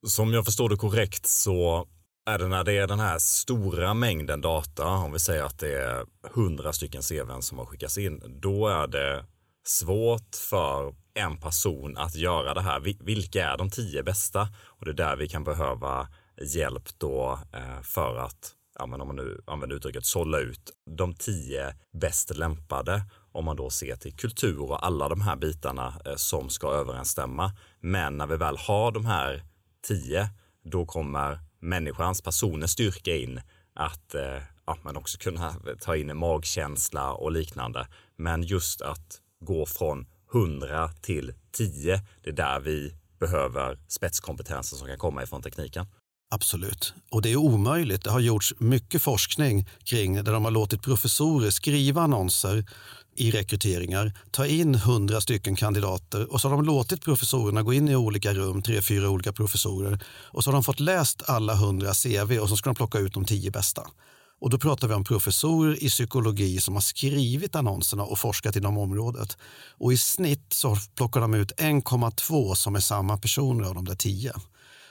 Som 0.06 0.32
jag 0.32 0.44
förstår 0.44 0.68
det 0.68 0.76
korrekt 0.76 1.26
så 1.28 1.86
är 2.26 2.38
det 2.38 2.48
när 2.48 2.64
det 2.64 2.72
är 2.72 2.86
den 2.86 3.00
här 3.00 3.18
stora 3.18 3.94
mängden 3.94 4.40
data, 4.40 4.86
om 4.86 5.12
vi 5.12 5.18
säger 5.18 5.44
att 5.44 5.58
det 5.58 5.82
är 5.82 6.06
hundra 6.34 6.72
stycken 6.72 7.02
CVn 7.02 7.42
som 7.42 7.58
har 7.58 7.66
skickats 7.66 7.98
in, 7.98 8.22
då 8.40 8.68
är 8.68 8.86
det 8.86 9.24
svårt 9.64 10.36
för 10.50 10.94
en 11.14 11.36
person 11.36 11.96
att 11.96 12.14
göra 12.14 12.54
det 12.54 12.60
här. 12.60 12.80
Vilka 13.04 13.48
är 13.48 13.56
de 13.56 13.70
tio 13.70 14.02
bästa? 14.02 14.48
Och 14.64 14.84
det 14.84 14.90
är 14.90 14.94
där 14.94 15.16
vi 15.16 15.28
kan 15.28 15.44
behöva 15.44 16.08
hjälp 16.54 16.88
då 16.98 17.38
eh, 17.52 17.82
för 17.82 18.16
att, 18.16 18.52
ja, 18.78 18.86
men 18.86 19.00
om 19.00 19.06
man 19.06 19.16
nu 19.16 19.40
använder 19.46 19.76
uttrycket, 19.76 20.06
sålla 20.06 20.38
ut 20.38 20.70
de 20.96 21.14
tio 21.14 21.74
bäst 21.92 22.36
lämpade 22.36 23.02
om 23.32 23.44
man 23.44 23.56
då 23.56 23.70
ser 23.70 23.96
till 23.96 24.16
kultur 24.16 24.62
och 24.62 24.86
alla 24.86 25.08
de 25.08 25.20
här 25.20 25.36
bitarna 25.36 26.00
eh, 26.04 26.14
som 26.16 26.48
ska 26.48 26.72
överensstämma. 26.72 27.52
Men 27.80 28.16
när 28.16 28.26
vi 28.26 28.36
väl 28.36 28.56
har 28.56 28.92
de 28.92 29.06
här 29.06 29.44
tio, 29.88 30.28
då 30.64 30.86
kommer 30.86 31.45
människans 31.60 32.22
personens 32.22 32.70
styrka 32.70 33.16
in 33.16 33.40
att 33.74 34.14
eh, 34.14 34.42
ja, 34.66 34.76
man 34.82 34.96
också 34.96 35.18
kunna 35.18 35.54
ta 35.80 35.96
in 35.96 36.10
en 36.10 36.16
magkänsla 36.16 37.12
och 37.12 37.32
liknande. 37.32 37.88
Men 38.16 38.42
just 38.42 38.82
att 38.82 39.20
gå 39.40 39.66
från 39.66 40.06
100 40.34 40.90
till 41.00 41.32
10, 41.52 42.00
det 42.22 42.30
är 42.30 42.34
där 42.34 42.60
vi 42.60 42.94
behöver 43.20 43.78
spetskompetensen 43.88 44.78
som 44.78 44.88
kan 44.88 44.98
komma 44.98 45.22
ifrån 45.22 45.42
tekniken. 45.42 45.86
Absolut. 46.30 46.94
Och 47.10 47.22
det 47.22 47.32
är 47.32 47.36
omöjligt. 47.36 48.04
Det 48.04 48.10
har 48.10 48.20
gjorts 48.20 48.54
mycket 48.58 49.02
forskning 49.02 49.68
kring 49.84 50.24
där 50.24 50.32
de 50.32 50.44
har 50.44 50.50
låtit 50.50 50.82
professorer 50.82 51.50
skriva 51.50 52.02
annonser 52.02 52.64
i 53.16 53.30
rekryteringar, 53.30 54.12
ta 54.30 54.46
in 54.46 54.74
hundra 54.74 55.20
stycken 55.20 55.56
kandidater 55.56 56.32
och 56.32 56.40
så 56.40 56.48
har 56.48 56.56
de 56.56 56.64
låtit 56.64 57.04
professorerna 57.04 57.62
gå 57.62 57.72
in 57.72 57.88
i 57.88 57.96
olika 57.96 58.34
rum, 58.34 58.62
tre, 58.62 58.82
fyra 58.82 59.10
olika 59.10 59.32
professorer 59.32 60.04
och 60.08 60.44
så 60.44 60.50
har 60.50 60.52
de 60.52 60.64
fått 60.64 60.80
läst 60.80 61.22
alla 61.26 61.54
hundra 61.54 61.94
CV 61.94 62.38
och 62.38 62.48
så 62.48 62.56
ska 62.56 62.70
de 62.70 62.74
plocka 62.74 62.98
ut 62.98 63.14
de 63.14 63.24
tio 63.24 63.50
bästa. 63.50 63.82
Och 64.40 64.50
då 64.50 64.58
pratar 64.58 64.88
vi 64.88 64.94
om 64.94 65.04
professorer 65.04 65.84
i 65.84 65.88
psykologi 65.88 66.60
som 66.60 66.74
har 66.74 66.80
skrivit 66.80 67.54
annonserna 67.54 68.02
och 68.02 68.18
forskat 68.18 68.56
inom 68.56 68.78
området. 68.78 69.38
Och 69.78 69.92
i 69.92 69.96
snitt 69.96 70.46
så 70.52 70.76
plockar 70.96 71.20
de 71.20 71.34
ut 71.34 71.52
1,2 71.52 72.54
som 72.54 72.76
är 72.76 72.80
samma 72.80 73.18
personer 73.18 73.64
av 73.64 73.74
de 73.74 73.84
där 73.84 73.94
10. 73.94 74.32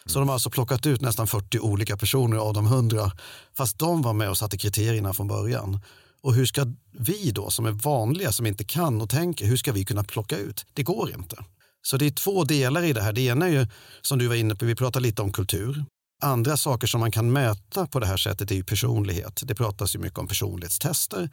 Så 0.06 0.20
de 0.20 0.28
har 0.28 0.34
alltså 0.34 0.50
plockat 0.50 0.86
ut 0.86 1.02
nästan 1.02 1.28
40 1.28 1.60
olika 1.60 1.98
personer 1.98 2.38
av 2.38 2.54
de 2.54 2.66
100 2.66 3.12
fast 3.58 3.80
de 3.80 4.02
var 4.02 4.14
med 4.14 4.30
och 4.30 4.38
satte 4.38 4.58
kriterierna 4.58 5.14
från 5.14 5.28
början. 5.28 5.80
Och 6.26 6.34
hur 6.34 6.46
ska 6.46 6.66
vi 6.92 7.32
då 7.32 7.50
som 7.50 7.66
är 7.66 7.72
vanliga, 7.72 8.32
som 8.32 8.46
inte 8.46 8.64
kan 8.64 9.02
och 9.02 9.10
tänker, 9.10 9.46
hur 9.46 9.58
ska 9.58 9.72
vi 9.72 9.86
kunna 9.86 10.04
plocka 10.04 10.38
ut? 10.38 10.66
Det 10.74 10.84
går 10.84 11.12
inte. 11.16 11.36
Så 11.82 11.98
det 11.98 12.06
är 12.06 12.12
två 12.12 12.44
delar 12.44 12.84
i 12.84 12.94
det 12.94 13.02
här. 13.02 13.14
Det 13.14 13.22
ena 13.22 13.46
är 13.46 13.50
ju, 13.50 13.68
som 14.02 14.20
du 14.20 14.28
var 14.28 14.36
inne 14.36 14.56
på, 14.56 14.66
vi 14.66 14.76
pratar 14.76 15.00
lite 15.00 15.22
om 15.22 15.32
kultur. 15.32 15.86
Andra 16.24 16.58
saker 16.58 16.88
som 16.88 17.00
man 17.00 17.12
kan 17.12 17.32
mäta 17.32 17.88
på 17.88 18.00
det 18.00 18.06
här 18.06 18.18
sättet 18.18 18.52
är 18.52 18.56
ju 18.56 18.64
personlighet. 18.64 19.42
Det 19.46 19.56
pratas 19.56 19.96
ju 19.96 20.00
mycket 20.00 20.20
om 20.20 20.28
personlighetstester 20.28 21.30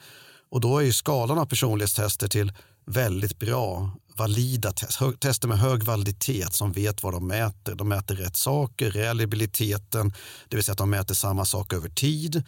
och 0.51 0.61
då 0.61 0.79
är 0.79 0.83
ju 0.83 0.93
skalan 0.93 1.39
av 1.39 1.47
personlighetstester 1.47 2.29
till 2.29 2.53
väldigt 2.87 3.39
bra, 3.39 3.91
valida 4.17 4.73
test, 4.73 5.01
tester 5.21 5.49
med 5.49 5.59
hög 5.59 5.83
validitet 5.83 6.55
som 6.55 6.73
vet 6.73 7.03
vad 7.03 7.13
de 7.13 7.27
mäter. 7.27 7.75
De 7.75 7.89
mäter 7.89 8.15
rätt 8.15 8.37
saker, 8.37 8.91
reliabiliteten, 8.91 10.13
det 10.49 10.57
vill 10.57 10.65
säga 10.65 10.73
att 10.73 10.79
de 10.79 10.91
mäter 10.91 11.15
samma 11.15 11.45
sak 11.45 11.73
över 11.73 11.89
tid. 11.89 12.43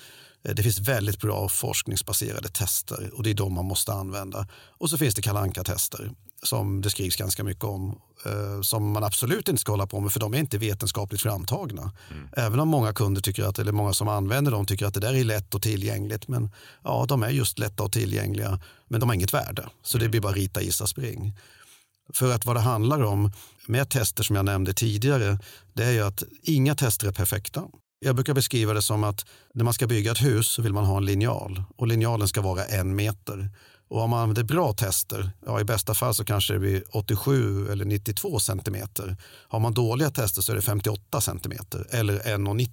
Eh, 0.45 0.55
det 0.55 0.63
finns 0.63 0.79
väldigt 0.79 1.21
bra 1.21 1.49
forskningsbaserade 1.49 2.49
tester 2.49 3.11
och 3.15 3.23
det 3.23 3.31
är 3.31 3.35
de 3.35 3.55
man 3.55 3.65
måste 3.65 3.93
använda. 3.93 4.49
Och 4.79 4.91
så 4.91 4.99
finns 4.99 5.15
det 5.15 5.23
kalanka 5.23 5.65
tester 5.65 6.11
som 6.47 6.81
det 6.81 6.91
skrivs 6.91 7.17
ganska 7.17 7.45
mycket 7.45 7.65
om 7.65 8.01
eh, 8.27 8.61
som 8.63 8.91
man 8.93 9.05
absolut 9.05 9.49
inte 9.49 9.61
ska 9.61 9.73
hålla 9.73 9.87
på 9.87 10.01
med 10.01 10.13
för 10.13 10.21
de 10.21 10.35
är 10.35 10.39
inte 10.39 10.59
vetenskapligt 10.59 11.23
framtagna. 11.23 11.93
Mm. 12.11 12.29
Även 12.37 12.61
om 12.61 12.69
många 12.69 12.93
kunder 12.93 13.21
tycker 13.21 13.45
att, 13.45 13.59
eller 13.59 13.73
många 13.73 13.93
som 13.93 14.09
använder 14.09 14.53
dem 14.53 14.67
tycker 14.67 14.87
att 14.87 14.95
det 14.95 15.01
där 15.01 15.15
är 15.15 15.25
lätt 15.25 15.55
och 15.55 15.63
tillgängligt. 15.63 16.29
Men 16.29 16.51
ja, 16.85 17.05
de 17.09 17.23
är 17.23 17.31
just 17.31 17.59
lätta 17.59 17.83
och 17.83 17.93
tillgängliga 17.93 18.61
men 18.89 19.01
de 19.01 19.09
har 19.09 19.15
inget 19.15 19.35
värde. 19.35 19.69
Så 19.83 19.99
det 19.99 20.09
blir 20.09 20.21
bara 20.21 20.33
rita, 20.33 20.63
gissa, 20.63 20.87
spring. 20.87 21.37
För 22.15 22.35
att 22.35 22.47
vad 22.47 22.57
det 22.57 22.61
handlar 22.61 23.03
om 23.03 23.33
med 23.67 23.91
tester 23.91 24.23
som 24.23 24.37
jag 24.37 24.45
nämnde 24.45 24.75
tidigare 24.75 25.39
det 25.73 25.85
är 25.85 25.93
ju 25.93 26.01
att 26.01 26.23
inga 26.43 26.75
tester 26.75 27.09
är 27.09 27.13
perfekta. 27.13 27.65
Jag 27.99 28.15
brukar 28.15 28.35
beskriva 28.35 28.73
det 28.73 28.83
som 28.83 29.05
att 29.05 29.27
när 29.55 29.65
man 29.65 29.75
ska 29.75 29.87
bygga 29.87 30.13
ett 30.13 30.23
hus 30.23 30.49
så 30.49 30.63
vill 30.63 30.73
man 30.73 30.85
ha 30.85 30.97
en 30.97 31.05
linjal 31.05 31.63
och 31.77 31.87
linjalen 31.87 32.29
ska 32.29 32.41
vara 32.41 32.65
en 32.65 32.97
meter. 32.97 33.51
Och 33.89 34.01
om 34.01 34.11
man 34.11 34.21
använder 34.23 34.43
bra 34.43 34.73
tester, 34.73 35.31
ja, 35.47 35.61
i 35.61 35.65
bästa 35.65 35.95
fall 35.95 36.15
så 36.15 36.25
kanske 36.25 36.53
det 36.53 36.59
blir 36.59 36.85
87 36.91 37.69
eller 37.73 37.85
92 37.85 38.39
centimeter. 38.39 39.17
Har 39.49 39.61
man 39.61 39.75
dåliga 39.75 40.11
tester 40.11 40.43
så 40.43 40.53
är 40.53 40.57
det 40.57 40.63
58 40.63 41.21
centimeter 41.21 41.87
eller 41.91 42.19
1,90. 42.19 42.71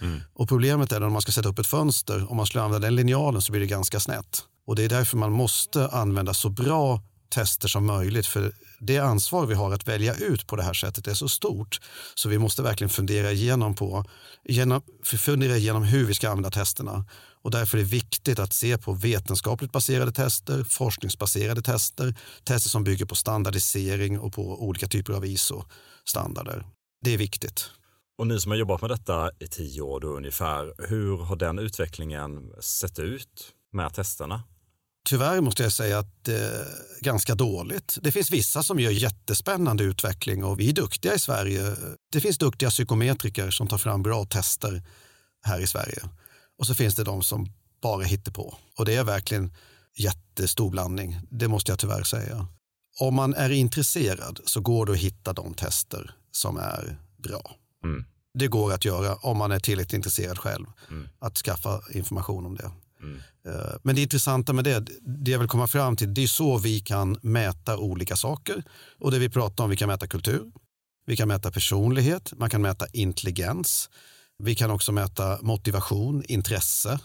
Mm. 0.00 0.20
Och 0.34 0.48
problemet 0.48 0.92
är 0.92 0.96
att 0.96 1.02
om 1.02 1.12
man 1.12 1.22
ska 1.22 1.32
sätta 1.32 1.48
upp 1.48 1.58
ett 1.58 1.66
fönster, 1.66 2.30
om 2.30 2.36
man 2.36 2.46
skulle 2.46 2.64
använda 2.64 2.86
den 2.86 2.96
linjalen 2.96 3.42
så 3.42 3.52
blir 3.52 3.60
det 3.60 3.66
ganska 3.66 4.00
snett. 4.00 4.42
Och 4.66 4.76
det 4.76 4.84
är 4.84 4.88
därför 4.88 5.16
man 5.16 5.32
måste 5.32 5.88
använda 5.88 6.34
så 6.34 6.48
bra 6.48 7.00
tester 7.28 7.68
som 7.68 7.86
möjligt. 7.86 8.26
För 8.26 8.52
det 8.78 8.98
ansvar 8.98 9.46
vi 9.46 9.54
har 9.54 9.72
att 9.72 9.88
välja 9.88 10.14
ut 10.14 10.46
på 10.46 10.56
det 10.56 10.62
här 10.62 10.74
sättet 10.74 11.06
är 11.06 11.14
så 11.14 11.28
stort 11.28 11.80
så 12.14 12.28
vi 12.28 12.38
måste 12.38 12.62
verkligen 12.62 12.90
fundera 12.90 13.32
igenom, 13.32 13.74
på, 13.74 14.04
fundera 15.04 15.56
igenom 15.56 15.82
hur 15.82 16.06
vi 16.06 16.14
ska 16.14 16.30
använda 16.30 16.50
testerna. 16.50 17.04
Och 17.44 17.50
därför 17.50 17.78
är 17.78 17.82
det 17.82 17.88
viktigt 17.88 18.38
att 18.38 18.52
se 18.52 18.78
på 18.78 18.92
vetenskapligt 18.92 19.72
baserade 19.72 20.12
tester, 20.12 20.64
forskningsbaserade 20.64 21.62
tester, 21.62 22.14
tester 22.44 22.70
som 22.70 22.84
bygger 22.84 23.04
på 23.04 23.14
standardisering 23.14 24.18
och 24.18 24.32
på 24.32 24.62
olika 24.64 24.88
typer 24.88 25.12
av 25.12 25.24
ISO-standarder. 25.24 26.66
Det 27.04 27.14
är 27.14 27.18
viktigt. 27.18 27.70
Och 28.18 28.26
ni 28.26 28.40
som 28.40 28.50
har 28.50 28.58
jobbat 28.58 28.80
med 28.80 28.90
detta 28.90 29.30
i 29.38 29.46
tio 29.46 29.80
år 29.80 30.00
då 30.00 30.08
ungefär, 30.08 30.88
hur 30.88 31.16
har 31.16 31.36
den 31.36 31.58
utvecklingen 31.58 32.52
sett 32.60 32.98
ut 32.98 33.52
med 33.72 33.94
testerna? 33.94 34.42
Tyvärr 35.08 35.40
måste 35.40 35.62
jag 35.62 35.72
säga 35.72 35.98
att 35.98 36.24
det 36.24 36.38
är 36.38 36.66
ganska 37.00 37.34
dåligt. 37.34 37.98
Det 38.02 38.12
finns 38.12 38.30
vissa 38.30 38.62
som 38.62 38.80
gör 38.80 38.90
jättespännande 38.90 39.84
utveckling 39.84 40.44
och 40.44 40.60
vi 40.60 40.68
är 40.68 40.72
duktiga 40.72 41.14
i 41.14 41.18
Sverige. 41.18 41.76
Det 42.12 42.20
finns 42.20 42.38
duktiga 42.38 42.70
psykometriker 42.70 43.50
som 43.50 43.68
tar 43.68 43.78
fram 43.78 44.02
bra 44.02 44.24
tester 44.24 44.82
här 45.42 45.60
i 45.60 45.66
Sverige. 45.66 46.02
Och 46.58 46.66
så 46.66 46.74
finns 46.74 46.94
det 46.94 47.04
de 47.04 47.22
som 47.22 47.52
bara 47.82 48.02
hittar 48.02 48.32
på. 48.32 48.54
Och 48.78 48.84
det 48.84 48.94
är 48.94 49.04
verkligen 49.04 49.52
jättestor 49.96 50.70
blandning. 50.70 51.20
Det 51.30 51.48
måste 51.48 51.72
jag 51.72 51.78
tyvärr 51.78 52.02
säga. 52.02 52.46
Om 53.00 53.14
man 53.14 53.34
är 53.34 53.50
intresserad 53.50 54.40
så 54.44 54.60
går 54.60 54.86
det 54.86 54.92
att 54.92 54.98
hitta 54.98 55.32
de 55.32 55.54
tester 55.54 56.14
som 56.30 56.56
är 56.56 56.98
bra. 57.16 57.56
Mm. 57.84 58.04
Det 58.34 58.46
går 58.46 58.72
att 58.72 58.84
göra 58.84 59.14
om 59.14 59.38
man 59.38 59.52
är 59.52 59.60
tillräckligt 59.60 59.92
intresserad 59.92 60.38
själv 60.38 60.66
mm. 60.90 61.08
att 61.18 61.38
skaffa 61.38 61.80
information 61.92 62.46
om 62.46 62.56
det. 62.56 62.70
Mm. 63.02 63.20
Eh, 63.46 63.76
men 63.82 63.94
det 63.94 64.02
intressanta 64.02 64.52
med 64.52 64.64
det, 64.64 64.86
det 65.00 65.30
jag 65.30 65.38
vill 65.38 65.48
komma 65.48 65.66
fram 65.66 65.96
till, 65.96 66.14
det 66.14 66.22
är 66.22 66.26
så 66.26 66.58
vi 66.58 66.80
kan 66.80 67.18
mäta 67.22 67.78
olika 67.78 68.16
saker. 68.16 68.64
Och 68.98 69.10
det 69.10 69.18
vi 69.18 69.28
pratar 69.28 69.64
om, 69.64 69.70
vi 69.70 69.76
kan 69.76 69.88
mäta 69.88 70.06
kultur, 70.06 70.52
vi 71.06 71.16
kan 71.16 71.28
mäta 71.28 71.50
personlighet, 71.50 72.32
man 72.36 72.50
kan 72.50 72.62
mäta 72.62 72.86
intelligens, 72.92 73.90
vi 74.44 74.54
kan 74.54 74.70
också 74.70 74.92
mäta 74.92 75.38
motivation, 75.42 76.24
intresse. 76.28 76.98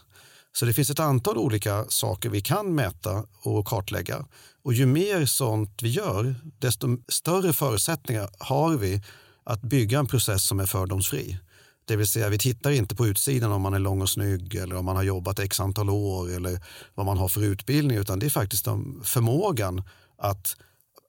Så 0.51 0.65
det 0.65 0.73
finns 0.73 0.89
ett 0.89 0.99
antal 0.99 1.37
olika 1.37 1.85
saker 1.89 2.29
vi 2.29 2.41
kan 2.41 2.75
mäta 2.75 3.23
och 3.43 3.67
kartlägga. 3.67 4.25
Och 4.63 4.73
ju 4.73 4.85
mer 4.85 5.25
sånt 5.25 5.79
vi 5.81 5.89
gör, 5.89 6.35
desto 6.59 6.97
större 7.07 7.53
förutsättningar 7.53 8.29
har 8.39 8.77
vi 8.77 9.01
att 9.43 9.61
bygga 9.61 9.99
en 9.99 10.07
process 10.07 10.43
som 10.43 10.59
är 10.59 10.65
fördomsfri. 10.65 11.39
Det 11.85 11.95
vill 11.95 12.07
säga 12.07 12.29
vi 12.29 12.37
tittar 12.37 12.71
inte 12.71 12.95
på 12.95 13.07
utsidan 13.07 13.51
om 13.51 13.61
man 13.61 13.73
är 13.73 13.79
lång 13.79 14.01
och 14.01 14.09
snygg 14.09 14.55
eller 14.55 14.75
om 14.75 14.85
man 14.85 14.95
har 14.95 15.03
jobbat 15.03 15.39
x 15.39 15.59
antal 15.59 15.89
år 15.89 16.31
eller 16.31 16.59
vad 16.95 17.05
man 17.05 17.17
har 17.17 17.27
för 17.27 17.41
utbildning 17.41 17.97
utan 17.97 18.19
det 18.19 18.25
är 18.25 18.29
faktiskt 18.29 18.65
förmågan 19.03 19.83
att, 20.17 20.55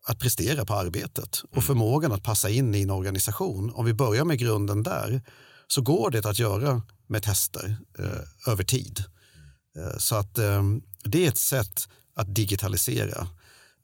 att 0.06 0.18
prestera 0.18 0.64
på 0.64 0.75
arbetet 0.75 1.42
och 1.42 1.56
mm. 1.56 1.62
förmågan 1.62 2.12
att 2.12 2.22
passa 2.22 2.50
in 2.50 2.75
i 2.75 2.82
en 2.82 2.90
organisation. 2.90 3.72
Om 3.75 3.84
vi 3.84 3.94
börjar 3.94 4.25
med 4.25 4.38
grunden 4.38 4.82
där 4.82 5.22
så 5.72 5.80
går 5.80 6.10
det 6.10 6.26
att 6.26 6.38
göra 6.38 6.82
med 7.06 7.22
tester 7.22 7.76
eh, 7.98 8.52
över 8.52 8.64
tid. 8.64 9.04
Eh, 9.76 9.98
så 9.98 10.16
att 10.16 10.38
eh, 10.38 10.62
det 11.04 11.24
är 11.24 11.28
ett 11.28 11.38
sätt 11.38 11.88
att 12.14 12.34
digitalisera. 12.34 13.28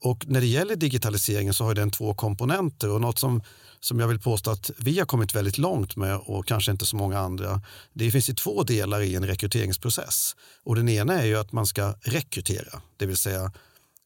Och 0.00 0.28
när 0.28 0.40
det 0.40 0.46
gäller 0.46 0.76
digitaliseringen 0.76 1.54
så 1.54 1.64
har 1.64 1.74
den 1.74 1.90
två 1.90 2.14
komponenter 2.14 2.90
och 2.90 3.00
något 3.00 3.18
som, 3.18 3.42
som 3.80 4.00
jag 4.00 4.08
vill 4.08 4.20
påstå 4.20 4.50
att 4.50 4.70
vi 4.78 4.98
har 4.98 5.06
kommit 5.06 5.34
väldigt 5.34 5.58
långt 5.58 5.96
med 5.96 6.16
och 6.16 6.46
kanske 6.46 6.72
inte 6.72 6.86
så 6.86 6.96
många 6.96 7.18
andra. 7.18 7.62
Det 7.92 8.10
finns 8.10 8.28
ju 8.28 8.34
två 8.34 8.62
delar 8.62 9.00
i 9.00 9.14
en 9.14 9.26
rekryteringsprocess 9.26 10.36
och 10.64 10.76
den 10.76 10.88
ena 10.88 11.22
är 11.22 11.26
ju 11.26 11.36
att 11.36 11.52
man 11.52 11.66
ska 11.66 11.94
rekrytera, 12.00 12.82
det 12.96 13.06
vill 13.06 13.16
säga 13.16 13.52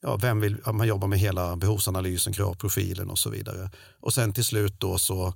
ja, 0.03 0.17
vem 0.17 0.41
vill, 0.41 0.57
man 0.73 0.87
jobbar 0.87 1.09
med 1.09 1.19
hela 1.19 1.57
behovsanalysen, 1.57 2.33
kravprofilen 2.33 3.11
och 3.11 3.19
så 3.19 3.31
vidare. 3.31 3.71
Och 4.01 4.15
sen 4.15 4.33
till 4.33 4.45
slut 4.45 4.81
då 4.81 4.99
så, 4.99 5.35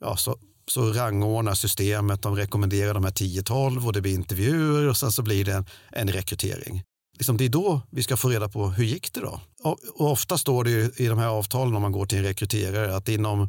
ja, 0.00 0.16
så 0.16 0.38
så 0.70 0.92
rangordnar 0.92 1.54
systemet, 1.54 2.22
de 2.22 2.36
rekommenderar 2.36 2.94
de 2.94 3.04
här 3.04 3.10
10-12 3.10 3.86
och 3.86 3.92
det 3.92 4.00
blir 4.00 4.14
intervjuer 4.14 4.88
och 4.88 4.96
sen 4.96 5.12
så 5.12 5.22
blir 5.22 5.44
det 5.44 5.52
en, 5.52 5.66
en 5.92 6.08
rekrytering. 6.08 6.82
Liksom 7.18 7.36
det 7.36 7.44
är 7.44 7.48
då 7.48 7.80
vi 7.90 8.02
ska 8.02 8.16
få 8.16 8.28
reda 8.28 8.48
på 8.48 8.68
hur 8.68 8.84
gick 8.84 9.12
det 9.12 9.20
då? 9.20 9.40
Och, 9.62 9.78
och 9.94 10.10
ofta 10.10 10.38
står 10.38 10.64
det 10.64 11.00
i 11.00 11.06
de 11.06 11.18
här 11.18 11.28
avtalen 11.28 11.76
om 11.76 11.82
man 11.82 11.92
går 11.92 12.06
till 12.06 12.18
en 12.18 12.24
rekryterare 12.24 12.96
att 12.96 13.08
inom 13.08 13.48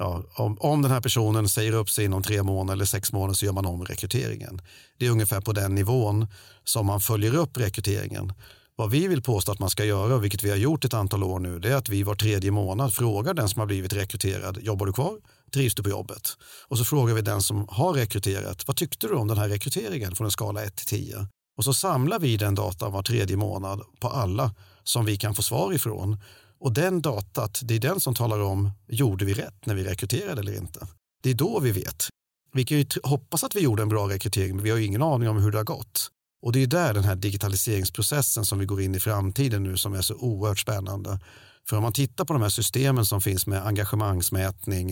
Ja, 0.00 0.22
om, 0.34 0.56
om 0.60 0.82
den 0.82 0.90
här 0.90 1.00
personen 1.00 1.48
säger 1.48 1.72
upp 1.72 1.90
sig 1.90 2.04
inom 2.04 2.22
tre 2.22 2.42
månader 2.42 2.72
eller 2.72 2.84
sex 2.84 3.12
månader 3.12 3.34
så 3.34 3.44
gör 3.44 3.52
man 3.52 3.66
om 3.66 3.84
rekryteringen. 3.84 4.62
Det 4.98 5.06
är 5.06 5.10
ungefär 5.10 5.40
på 5.40 5.52
den 5.52 5.74
nivån 5.74 6.26
som 6.64 6.86
man 6.86 7.00
följer 7.00 7.36
upp 7.36 7.56
rekryteringen. 7.56 8.32
Vad 8.76 8.90
vi 8.90 9.08
vill 9.08 9.22
påstå 9.22 9.52
att 9.52 9.58
man 9.58 9.70
ska 9.70 9.84
göra, 9.84 10.18
vilket 10.18 10.42
vi 10.42 10.50
har 10.50 10.56
gjort 10.56 10.84
ett 10.84 10.94
antal 10.94 11.24
år 11.24 11.38
nu, 11.38 11.58
det 11.58 11.68
är 11.68 11.76
att 11.76 11.88
vi 11.88 12.02
var 12.02 12.14
tredje 12.14 12.50
månad 12.50 12.94
frågar 12.94 13.34
den 13.34 13.48
som 13.48 13.60
har 13.60 13.66
blivit 13.66 13.92
rekryterad, 13.92 14.58
jobbar 14.62 14.86
du 14.86 14.92
kvar? 14.92 15.18
Trivs 15.50 15.74
du 15.74 15.82
på 15.82 15.90
jobbet? 15.90 16.36
Och 16.68 16.78
så 16.78 16.84
frågar 16.84 17.14
vi 17.14 17.22
den 17.22 17.42
som 17.42 17.66
har 17.68 17.92
rekryterat, 17.92 18.66
vad 18.66 18.76
tyckte 18.76 19.06
du 19.06 19.14
om 19.14 19.28
den 19.28 19.38
här 19.38 19.48
rekryteringen 19.48 20.16
från 20.16 20.24
en 20.24 20.30
skala 20.30 20.64
1 20.64 20.76
till 20.76 20.86
10? 20.86 21.26
Och 21.56 21.64
så 21.64 21.74
samlar 21.74 22.18
vi 22.18 22.36
den 22.36 22.54
datan 22.54 22.92
var 22.92 23.02
tredje 23.02 23.36
månad 23.36 23.82
på 24.00 24.08
alla 24.08 24.54
som 24.84 25.04
vi 25.04 25.16
kan 25.16 25.34
få 25.34 25.42
svar 25.42 25.72
ifrån. 25.72 26.16
Och 26.60 26.72
den 26.72 27.02
datat, 27.02 27.60
det 27.64 27.74
är 27.74 27.80
den 27.80 28.00
som 28.00 28.14
talar 28.14 28.40
om, 28.40 28.70
gjorde 28.88 29.24
vi 29.24 29.34
rätt 29.34 29.66
när 29.66 29.74
vi 29.74 29.84
rekryterade 29.84 30.40
eller 30.40 30.56
inte? 30.56 30.86
Det 31.22 31.30
är 31.30 31.34
då 31.34 31.60
vi 31.60 31.72
vet. 31.72 32.08
Vi 32.52 32.64
kan 32.64 32.78
ju 32.78 32.86
hoppas 33.02 33.44
att 33.44 33.56
vi 33.56 33.60
gjorde 33.60 33.82
en 33.82 33.88
bra 33.88 34.08
rekrytering, 34.08 34.56
men 34.56 34.64
vi 34.64 34.70
har 34.70 34.78
ju 34.78 34.84
ingen 34.84 35.02
aning 35.02 35.28
om 35.28 35.42
hur 35.42 35.50
det 35.50 35.58
har 35.58 35.64
gått. 35.64 36.10
Och 36.42 36.52
det 36.52 36.62
är 36.62 36.66
där 36.66 36.94
den 36.94 37.04
här 37.04 37.16
digitaliseringsprocessen 37.16 38.44
som 38.44 38.58
vi 38.58 38.66
går 38.66 38.82
in 38.82 38.94
i 38.94 39.00
framtiden 39.00 39.62
nu 39.62 39.76
som 39.76 39.94
är 39.94 40.02
så 40.02 40.14
oerhört 40.14 40.58
spännande. 40.58 41.20
För 41.70 41.76
om 41.76 41.82
man 41.82 41.92
tittar 41.92 42.24
på 42.24 42.32
de 42.32 42.42
här 42.42 42.48
systemen 42.48 43.04
som 43.04 43.20
finns 43.20 43.46
med 43.46 43.66
engagemangsmätning, 43.66 44.90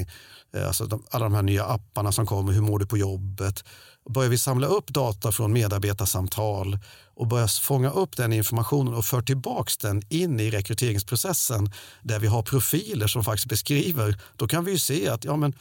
eh, 0.54 0.66
alltså 0.66 0.87
de, 0.87 1.04
alla 1.11 1.25
de 1.25 1.35
här 1.35 1.42
nya 1.42 1.64
apparna 1.64 2.12
som 2.12 2.26
kommer, 2.26 2.52
hur 2.52 2.61
mår 2.61 2.78
du 2.78 2.87
på 2.87 2.99
jobbet? 2.99 3.64
Börjar 4.11 4.30
vi 4.30 4.38
samla 4.38 4.66
upp 4.66 4.88
data 4.88 5.32
från 5.32 5.52
medarbetarsamtal 5.52 6.78
och 7.14 7.26
börjar 7.26 7.61
fånga 7.62 7.90
upp 7.90 8.16
den 8.16 8.32
informationen 8.32 8.94
och 8.94 9.04
för 9.04 9.23
tillbaka 9.23 9.70
den 9.80 10.02
in 10.08 10.40
i 10.40 10.50
rekryteringsprocessen 10.50 11.73
där 12.02 12.18
vi 12.18 12.26
har 12.26 12.42
profiler 12.42 13.06
som 13.06 13.25
faktiskt 13.25 13.49
beskriver, 13.49 14.20
då 14.37 14.49
kan 14.49 14.64
vi 14.64 14.73
ju 14.73 14.78
se 14.78 15.08
att 15.08 15.25
ja 15.25 15.37
men, 15.37 15.52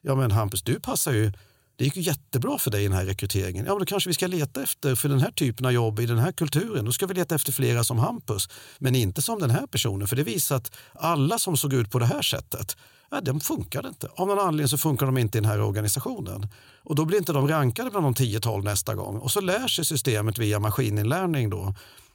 ja 0.00 0.14
men 0.14 0.30
Hampus, 0.30 0.62
du 0.62 0.80
passar 0.80 1.12
ju 1.12 1.32
det 1.78 1.84
gick 1.84 1.96
ju 1.96 2.02
jättebra 2.02 2.58
för 2.58 2.70
dig 2.70 2.80
i 2.80 2.88
den 2.88 2.96
här 2.96 3.04
rekryteringen. 3.04 3.66
Ja, 3.66 3.72
men 3.72 3.78
då 3.78 3.84
kanske 3.84 4.10
vi 4.10 4.14
ska 4.14 4.26
leta 4.26 4.62
efter, 4.62 4.94
för 4.94 5.08
den 5.08 5.20
här 5.20 5.30
typen 5.30 5.66
av 5.66 5.72
jobb 5.72 6.00
i 6.00 6.06
den 6.06 6.18
här 6.18 6.32
kulturen, 6.32 6.84
då 6.84 6.92
ska 6.92 7.06
vi 7.06 7.14
leta 7.14 7.34
efter 7.34 7.52
flera 7.52 7.84
som 7.84 7.98
Hampus. 7.98 8.48
Men 8.78 8.94
inte 8.94 9.22
som 9.22 9.38
den 9.38 9.50
här 9.50 9.66
personen, 9.66 10.08
för 10.08 10.16
det 10.16 10.22
visar 10.22 10.56
att 10.56 10.72
alla 10.94 11.38
som 11.38 11.56
såg 11.56 11.72
ut 11.72 11.90
på 11.90 11.98
det 11.98 12.06
här 12.06 12.22
sättet, 12.22 12.76
ja, 13.10 13.20
de 13.20 13.40
funkade 13.40 13.88
inte. 13.88 14.08
Av 14.16 14.28
någon 14.28 14.38
anledning 14.38 14.68
så 14.68 14.78
funkar 14.78 15.06
de 15.06 15.18
inte 15.18 15.38
i 15.38 15.40
den 15.40 15.50
här 15.50 15.60
organisationen. 15.60 16.48
Och 16.82 16.94
då 16.94 17.04
blir 17.04 17.18
inte 17.18 17.32
de 17.32 17.48
rankade 17.48 17.90
bland 17.90 18.06
de 18.06 18.14
10-12 18.14 18.64
nästa 18.64 18.94
gång. 18.94 19.18
Och 19.18 19.30
så 19.30 19.40
lär 19.40 19.68
sig 19.68 19.84
systemet 19.84 20.38
via 20.38 20.60
maskininlärning 20.60 21.50
då 21.50 21.74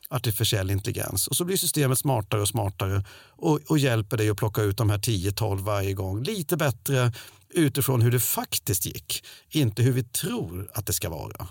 artificiell 0.10 0.72
intelligens. 0.72 1.28
Och 1.28 1.36
så 1.36 1.46
blir 1.46 1.58
systemet 1.58 2.00
smartare 2.00 2.42
och 2.42 2.48
smartare 2.48 3.04
och, 3.30 3.60
och 3.68 3.78
hjälper 3.78 4.18
dig 4.18 4.30
att 4.30 4.38
plocka 4.38 4.62
ut 4.62 4.78
de 4.78 4.90
här 4.90 4.98
10-12 4.98 5.60
varje 5.60 5.94
gång. 5.94 6.24
Lite 6.24 6.58
bättre, 6.58 7.12
utifrån 7.56 8.02
hur 8.02 8.12
det 8.12 8.20
faktiskt 8.20 8.86
gick, 8.86 9.26
inte 9.50 9.84
hur 9.84 9.92
vi 9.92 10.04
tror 10.04 10.72
att 10.74 10.86
det 10.86 10.94
ska 10.94 11.10
vara. 11.10 11.48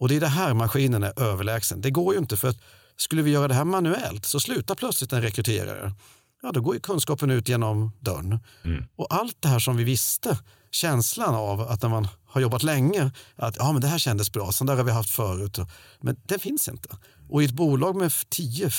Och 0.00 0.08
det 0.08 0.16
är 0.16 0.20
det 0.20 0.26
här 0.26 0.54
maskinen 0.54 1.02
är 1.02 1.20
överlägsen. 1.20 1.80
Det 1.80 1.90
går 1.90 2.14
ju 2.14 2.20
inte 2.20 2.36
för 2.36 2.48
att 2.48 2.60
skulle 2.96 3.22
vi 3.22 3.30
göra 3.30 3.48
det 3.48 3.54
här 3.54 3.64
manuellt 3.64 4.24
så 4.24 4.40
slutar 4.40 4.74
plötsligt 4.74 5.12
en 5.12 5.22
rekryterare. 5.22 5.92
Ja, 6.42 6.52
då 6.52 6.60
går 6.60 6.74
ju 6.74 6.80
kunskapen 6.80 7.30
ut 7.30 7.48
genom 7.48 7.92
dörren. 8.00 8.38
Mm. 8.64 8.84
Och 8.96 9.14
allt 9.14 9.36
det 9.40 9.48
här 9.48 9.58
som 9.58 9.76
vi 9.76 9.84
visste, 9.84 10.38
känslan 10.70 11.34
av 11.34 11.60
att 11.60 11.82
när 11.82 11.88
man 11.88 12.08
har 12.26 12.40
jobbat 12.40 12.62
länge, 12.62 13.10
att 13.36 13.56
ja, 13.56 13.72
men 13.72 13.80
det 13.80 13.88
här 13.88 13.98
kändes 13.98 14.32
bra, 14.32 14.52
sånt 14.52 14.68
där 14.68 14.76
har 14.76 14.84
vi 14.84 14.92
haft 14.92 15.10
förut. 15.10 15.58
Men 16.00 16.16
det 16.22 16.38
finns 16.38 16.68
inte. 16.68 16.88
Och 17.28 17.42
i 17.42 17.44
ett 17.44 17.52
bolag 17.52 17.96
med 17.96 18.12
10 18.28 18.70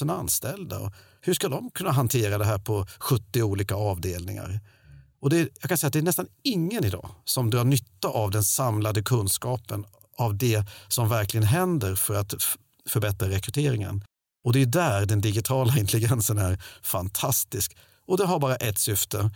000 0.00 0.10
anställda, 0.10 0.92
hur 1.20 1.34
ska 1.34 1.48
de 1.48 1.70
kunna 1.70 1.90
hantera 1.90 2.38
det 2.38 2.44
här 2.44 2.58
på 2.58 2.86
70 2.98 3.42
olika 3.42 3.74
avdelningar? 3.74 4.60
Och 5.20 5.30
det, 5.30 5.38
jag 5.60 5.68
kan 5.68 5.78
säga 5.78 5.86
att 5.86 5.92
det 5.92 5.98
är 5.98 6.02
nästan 6.02 6.26
ingen 6.42 6.84
idag 6.84 7.10
som 7.24 7.50
drar 7.50 7.64
nytta 7.64 8.08
av 8.08 8.30
den 8.30 8.44
samlade 8.44 9.02
kunskapen 9.02 9.84
av 10.18 10.36
det 10.36 10.64
som 10.88 11.08
verkligen 11.08 11.46
händer 11.46 11.94
för 11.94 12.14
att 12.14 12.34
förbättra 12.88 13.28
rekryteringen. 13.28 14.04
Och 14.44 14.52
det 14.52 14.62
är 14.62 14.66
där 14.66 15.06
den 15.06 15.20
digitala 15.20 15.76
intelligensen 15.78 16.38
är 16.38 16.62
fantastisk. 16.82 17.76
Och 18.06 18.18
det 18.18 18.24
har 18.24 18.38
bara 18.38 18.56
ett 18.56 18.78
syfte. 18.78 19.30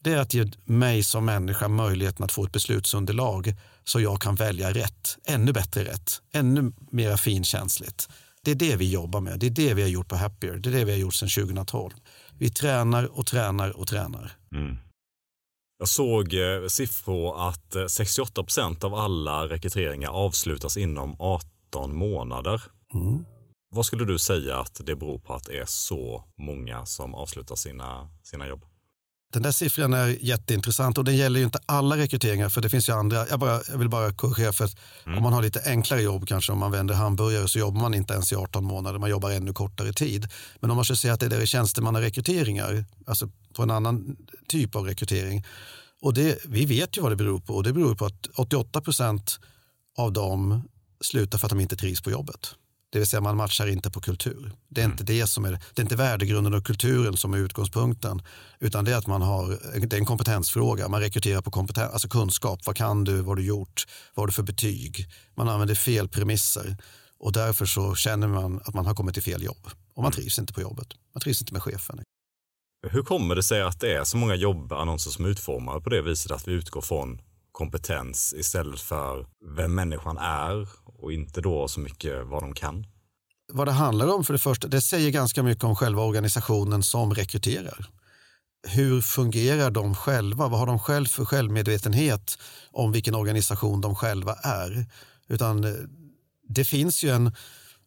Det 0.00 0.12
är 0.12 0.18
att 0.18 0.34
ge 0.34 0.50
mig 0.64 1.02
som 1.02 1.24
människa 1.24 1.68
möjligheten 1.68 2.24
att 2.24 2.32
få 2.32 2.44
ett 2.44 2.52
beslutsunderlag 2.52 3.54
så 3.84 4.00
jag 4.00 4.20
kan 4.20 4.34
välja 4.34 4.72
rätt, 4.72 5.18
ännu 5.24 5.52
bättre 5.52 5.84
rätt, 5.84 6.22
ännu 6.32 6.72
mer 6.90 7.16
finkänsligt. 7.16 8.08
Det 8.42 8.50
är 8.50 8.54
det 8.54 8.76
vi 8.76 8.90
jobbar 8.90 9.20
med. 9.20 9.40
Det 9.40 9.46
är 9.46 9.50
det 9.50 9.74
vi 9.74 9.82
har 9.82 9.88
gjort 9.88 10.08
på 10.08 10.16
Happier. 10.16 10.56
Det 10.56 10.68
är 10.68 10.72
det 10.72 10.84
vi 10.84 10.92
har 10.92 10.98
gjort 10.98 11.14
sedan 11.14 11.28
2012. 11.28 11.92
Vi 12.38 12.50
tränar 12.50 13.18
och 13.18 13.26
tränar 13.26 13.76
och 13.76 13.88
tränar. 13.88 14.32
Mm. 14.52 14.76
Jag 15.78 15.88
såg 15.88 16.34
eh, 16.34 16.66
siffror 16.68 17.48
att 17.48 17.76
68 17.88 18.40
eh, 18.40 18.44
procent 18.44 18.84
av 18.84 18.94
alla 18.94 19.48
rekryteringar 19.48 20.10
avslutas 20.10 20.76
inom 20.76 21.16
18 21.18 21.96
månader. 21.96 22.62
Mm. 22.94 23.24
Vad 23.70 23.86
skulle 23.86 24.04
du 24.04 24.18
säga 24.18 24.58
att 24.58 24.80
det 24.86 24.96
beror 24.96 25.18
på 25.18 25.34
att 25.34 25.44
det 25.44 25.58
är 25.58 25.66
så 25.66 26.24
många 26.38 26.86
som 26.86 27.14
avslutar 27.14 27.56
sina, 27.56 28.08
sina 28.22 28.48
jobb? 28.48 28.64
Den 29.32 29.42
där 29.42 29.50
siffran 29.50 29.94
är 29.94 30.16
jätteintressant 30.20 30.98
och 30.98 31.04
den 31.04 31.16
gäller 31.16 31.40
ju 31.40 31.44
inte 31.44 31.58
alla 31.66 31.96
rekryteringar 31.96 32.48
för 32.48 32.60
det 32.60 32.68
finns 32.68 32.88
ju 32.88 32.92
andra. 32.92 33.28
Jag, 33.28 33.40
bara, 33.40 33.60
jag 33.68 33.78
vill 33.78 33.88
bara 33.88 34.12
korrigera 34.12 34.52
för 34.52 34.64
att 34.64 34.76
mm. 35.06 35.16
om 35.16 35.22
man 35.22 35.32
har 35.32 35.42
lite 35.42 35.62
enklare 35.66 36.02
jobb 36.02 36.28
kanske 36.28 36.52
om 36.52 36.58
man 36.58 36.72
vänder 36.72 36.94
hamburgare 36.94 37.48
så 37.48 37.58
jobbar 37.58 37.80
man 37.80 37.94
inte 37.94 38.14
ens 38.14 38.32
i 38.32 38.36
18 38.36 38.64
månader, 38.64 38.98
man 38.98 39.10
jobbar 39.10 39.30
ännu 39.30 39.52
kortare 39.52 39.92
tid. 39.92 40.28
Men 40.60 40.70
om 40.70 40.76
man 40.76 40.84
ska 40.84 40.96
säga 40.96 41.14
att 41.14 41.20
det 41.20 41.36
är 41.36 41.46
tjänstemannarekryteringar, 41.46 42.84
alltså 43.06 43.28
på 43.52 43.62
en 43.62 43.70
annan 43.70 44.16
typ 44.48 44.76
av 44.76 44.84
rekrytering. 44.84 45.44
Och 46.00 46.14
det, 46.14 46.38
vi 46.44 46.66
vet 46.66 46.96
ju 46.96 47.02
vad 47.02 47.12
det 47.12 47.16
beror 47.16 47.40
på 47.40 47.54
och 47.54 47.62
det 47.62 47.72
beror 47.72 47.94
på 47.94 48.06
att 48.06 48.26
88 48.34 48.80
procent 48.80 49.38
av 49.96 50.12
dem 50.12 50.68
slutar 51.00 51.38
för 51.38 51.46
att 51.46 51.50
de 51.50 51.60
inte 51.60 51.76
trivs 51.76 52.00
på 52.00 52.10
jobbet. 52.10 52.54
Det 52.90 52.98
vill 52.98 53.08
säga 53.08 53.20
man 53.20 53.36
matchar 53.36 53.66
inte 53.66 53.90
på 53.90 54.00
kultur. 54.00 54.52
Det 54.68 54.80
är 54.80 54.84
mm. 54.84 54.94
inte 54.94 55.04
det 55.04 55.26
som 55.26 55.44
är, 55.44 55.50
det 55.50 55.80
är 55.80 55.82
inte 55.82 55.96
värdegrunden 55.96 56.54
och 56.54 56.66
kulturen 56.66 57.16
som 57.16 57.34
är 57.34 57.38
utgångspunkten. 57.38 58.22
Utan 58.60 58.84
det 58.84 58.92
är 58.92 58.96
att 58.96 59.06
man 59.06 59.22
har, 59.22 59.58
det 59.80 59.96
är 59.96 59.98
en 59.98 60.06
kompetensfråga. 60.06 60.88
Man 60.88 61.00
rekryterar 61.00 61.40
på 61.40 61.50
kompetens, 61.50 61.92
alltså 61.92 62.08
kunskap. 62.08 62.60
Vad 62.66 62.76
kan 62.76 63.04
du? 63.04 63.16
Vad 63.16 63.26
har 63.26 63.36
du 63.36 63.44
gjort? 63.44 63.86
Vad 64.14 64.22
har 64.22 64.26
du 64.26 64.32
för 64.32 64.42
betyg? 64.42 65.06
Man 65.34 65.48
använder 65.48 65.74
fel 65.74 66.08
premisser. 66.08 66.76
Och 67.18 67.32
därför 67.32 67.66
så 67.66 67.94
känner 67.94 68.28
man 68.28 68.60
att 68.64 68.74
man 68.74 68.86
har 68.86 68.94
kommit 68.94 69.14
till 69.14 69.22
fel 69.22 69.42
jobb. 69.42 69.66
Och 69.94 70.02
man 70.02 70.12
mm. 70.12 70.12
trivs 70.12 70.38
inte 70.38 70.52
på 70.52 70.60
jobbet. 70.60 70.88
Man 71.14 71.20
trivs 71.20 71.40
inte 71.40 71.52
med 71.52 71.62
chefen. 71.62 72.00
Hur 72.90 73.02
kommer 73.02 73.34
det 73.34 73.42
sig 73.42 73.62
att 73.62 73.80
det 73.80 73.94
är 73.94 74.04
så 74.04 74.16
många 74.16 74.34
jobbannonser 74.34 75.10
som 75.10 75.24
är 75.24 75.28
utformade 75.28 75.80
på 75.80 75.90
det 75.90 76.02
viset 76.02 76.32
att 76.32 76.48
vi 76.48 76.52
utgår 76.52 76.80
från 76.80 77.20
kompetens 77.52 78.34
istället 78.36 78.80
för 78.80 79.26
vem 79.56 79.74
människan 79.74 80.18
är 80.18 80.68
och 80.84 81.12
inte 81.12 81.40
då 81.40 81.68
så 81.68 81.80
mycket 81.80 82.26
vad 82.26 82.42
de 82.42 82.54
kan. 82.54 82.86
Vad 83.52 83.68
det 83.68 83.72
handlar 83.72 84.14
om 84.14 84.24
för 84.24 84.32
det 84.32 84.38
första, 84.38 84.68
det 84.68 84.80
säger 84.80 85.10
ganska 85.10 85.42
mycket 85.42 85.64
om 85.64 85.76
själva 85.76 86.02
organisationen 86.02 86.82
som 86.82 87.14
rekryterar. 87.14 87.90
Hur 88.68 89.00
fungerar 89.00 89.70
de 89.70 89.94
själva? 89.94 90.48
Vad 90.48 90.58
har 90.58 90.66
de 90.66 90.78
själv 90.78 91.06
för 91.06 91.24
självmedvetenhet 91.24 92.38
om 92.70 92.92
vilken 92.92 93.14
organisation 93.14 93.80
de 93.80 93.94
själva 93.94 94.34
är? 94.34 94.86
Utan 95.28 95.64
eh, 95.64 95.70
det 96.48 96.64
finns 96.64 97.04
ju 97.04 97.10
en, 97.10 97.32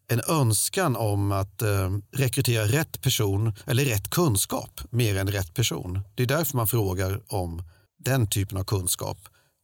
en 0.09 0.21
önskan 0.27 0.95
om 0.95 1.31
att 1.31 1.61
eh, 1.61 1.89
rekrytera 2.11 2.65
rätt 2.65 3.01
person 3.01 3.53
eller 3.65 3.85
rätt 3.85 4.09
kunskap 4.09 4.81
mer 4.89 5.17
än 5.17 5.31
rätt 5.31 5.53
person. 5.53 5.99
Det 6.15 6.23
är 6.23 6.27
därför 6.27 6.57
man 6.57 6.67
frågar 6.67 7.21
om 7.27 7.63
den 7.99 8.29
typen 8.29 8.57
av 8.57 8.63
kunskap 8.63 9.17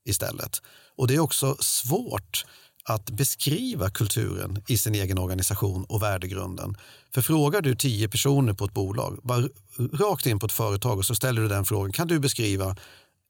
istället. 0.06 0.62
Och 0.98 1.08
det 1.08 1.16
är 1.16 1.20
också 1.20 1.56
svårt 1.60 2.46
att 2.84 3.10
beskriva 3.10 3.90
kulturen 3.90 4.64
i 4.68 4.78
sin 4.78 4.96
egen 4.96 5.18
organisation 5.18 5.86
och 5.86 6.02
värdegrunden. 6.02 6.78
För 7.14 7.22
frågar 7.22 7.62
du 7.62 7.76
tio 7.76 8.10
personer 8.10 8.54
på 8.54 8.66
ett 8.66 8.74
bolag, 8.74 9.20
bara 9.24 9.48
rakt 9.78 10.26
in 10.26 10.40
på 10.40 10.46
ett 10.46 10.52
företag 10.52 10.98
och 10.98 11.06
så 11.06 11.16
ställer 11.16 11.42
du 11.42 11.48
den 11.48 11.66
frågan, 11.66 11.92
kan 11.92 12.08
du 12.08 12.20
beskriva 12.20 12.76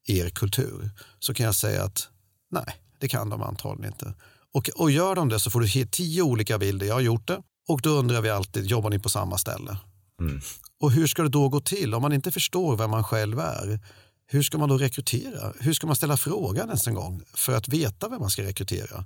er 0.06 0.28
kultur? 0.28 0.90
Så 1.18 1.34
kan 1.34 1.46
jag 1.46 1.54
säga 1.54 1.84
att 1.84 2.08
nej, 2.50 2.76
det 2.98 3.08
kan 3.08 3.30
de 3.30 3.42
antagligen 3.42 3.92
inte. 3.92 4.14
Och, 4.56 4.70
och 4.74 4.90
gör 4.90 5.14
de 5.14 5.28
det 5.28 5.40
så 5.40 5.50
får 5.50 5.60
du 5.60 5.86
tio 5.86 6.22
olika 6.22 6.58
bilder, 6.58 6.86
jag 6.86 6.94
har 6.94 7.00
gjort 7.00 7.26
det. 7.28 7.42
Och 7.68 7.80
då 7.82 7.90
undrar 7.90 8.20
vi 8.20 8.30
alltid, 8.30 8.66
jobbar 8.66 8.90
ni 8.90 8.98
på 8.98 9.08
samma 9.08 9.38
ställe? 9.38 9.78
Mm. 10.20 10.40
Och 10.80 10.92
hur 10.92 11.06
ska 11.06 11.22
det 11.22 11.28
då 11.28 11.48
gå 11.48 11.60
till 11.60 11.94
om 11.94 12.02
man 12.02 12.12
inte 12.12 12.32
förstår 12.32 12.76
vem 12.76 12.90
man 12.90 13.04
själv 13.04 13.38
är? 13.38 13.80
Hur 14.26 14.42
ska 14.42 14.58
man 14.58 14.68
då 14.68 14.78
rekrytera? 14.78 15.52
Hur 15.60 15.72
ska 15.72 15.86
man 15.86 15.96
ställa 15.96 16.16
frågan 16.16 16.66
ens 16.68 16.86
en 16.86 16.94
gång 16.94 17.22
för 17.34 17.52
att 17.52 17.68
veta 17.68 18.08
vem 18.08 18.20
man 18.20 18.30
ska 18.30 18.42
rekrytera? 18.42 19.04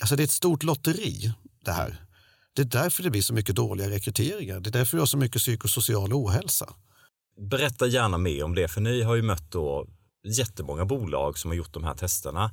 Alltså 0.00 0.16
det 0.16 0.22
är 0.22 0.24
ett 0.24 0.30
stort 0.30 0.62
lotteri 0.62 1.34
det 1.64 1.72
här. 1.72 2.04
Det 2.56 2.62
är 2.62 2.66
därför 2.66 3.02
det 3.02 3.10
blir 3.10 3.22
så 3.22 3.34
mycket 3.34 3.56
dåliga 3.56 3.90
rekryteringar. 3.90 4.60
Det 4.60 4.70
är 4.70 4.72
därför 4.72 4.96
vi 4.96 5.00
har 5.00 5.06
så 5.06 5.18
mycket 5.18 5.42
psykosocial 5.42 6.12
ohälsa. 6.12 6.74
Berätta 7.50 7.86
gärna 7.86 8.18
mer 8.18 8.44
om 8.44 8.54
det, 8.54 8.68
för 8.68 8.80
ni 8.80 9.02
har 9.02 9.14
ju 9.14 9.22
mött 9.22 9.50
då 9.50 9.86
jättemånga 10.24 10.84
bolag 10.84 11.38
som 11.38 11.50
har 11.50 11.56
gjort 11.56 11.74
de 11.74 11.84
här 11.84 11.94
testerna. 11.94 12.50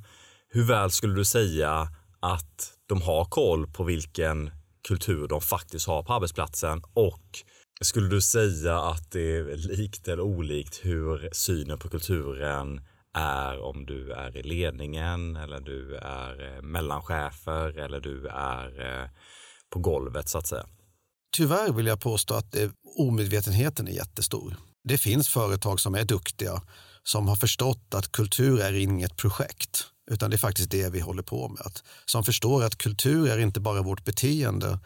Hur 0.48 0.64
väl 0.64 0.90
skulle 0.90 1.14
du 1.14 1.24
säga 1.24 1.88
att 2.22 2.72
de 2.88 3.02
har 3.02 3.24
koll 3.24 3.66
på 3.66 3.84
vilken 3.84 4.50
kultur 4.88 5.28
de 5.28 5.40
faktiskt 5.40 5.86
har 5.86 6.02
på 6.02 6.12
arbetsplatsen 6.12 6.82
och 6.94 7.42
skulle 7.80 8.08
du 8.08 8.20
säga 8.20 8.78
att 8.78 9.10
det 9.10 9.36
är 9.36 9.56
likt 9.56 10.08
eller 10.08 10.22
olikt 10.22 10.80
hur 10.82 11.28
synen 11.32 11.78
på 11.78 11.88
kulturen 11.88 12.80
är 13.14 13.62
om 13.62 13.86
du 13.86 14.12
är 14.12 14.36
i 14.36 14.42
ledningen 14.42 15.36
eller 15.36 15.60
du 15.60 15.96
är 15.96 16.56
eh, 16.56 16.62
mellanchefer 16.62 17.78
eller 17.78 18.00
du 18.00 18.28
är 18.28 19.00
eh, 19.02 19.08
på 19.70 19.78
golvet 19.78 20.28
så 20.28 20.38
att 20.38 20.46
säga. 20.46 20.66
Tyvärr 21.36 21.72
vill 21.72 21.86
jag 21.86 22.00
påstå 22.00 22.34
att 22.34 22.56
eh, 22.56 22.70
omedvetenheten 22.98 23.88
är 23.88 23.92
jättestor. 23.92 24.56
Det 24.84 24.98
finns 24.98 25.28
företag 25.28 25.80
som 25.80 25.94
är 25.94 26.04
duktiga 26.04 26.62
som 27.02 27.28
har 27.28 27.36
förstått 27.36 27.94
att 27.94 28.12
kultur 28.12 28.60
är 28.60 28.72
inget 28.72 29.16
projekt 29.16 29.91
utan 30.10 30.30
det 30.30 30.36
är 30.36 30.38
faktiskt 30.38 30.70
det 30.70 30.88
vi 30.88 31.00
håller 31.00 31.22
på 31.22 31.48
med. 31.48 31.78
Som 32.04 32.24
förstår 32.24 32.64
att 32.64 32.78
kultur 32.78 33.28
är 33.28 33.38
inte 33.38 33.60
bara 33.60 33.82
vårt 33.82 34.04
beteende 34.04 34.78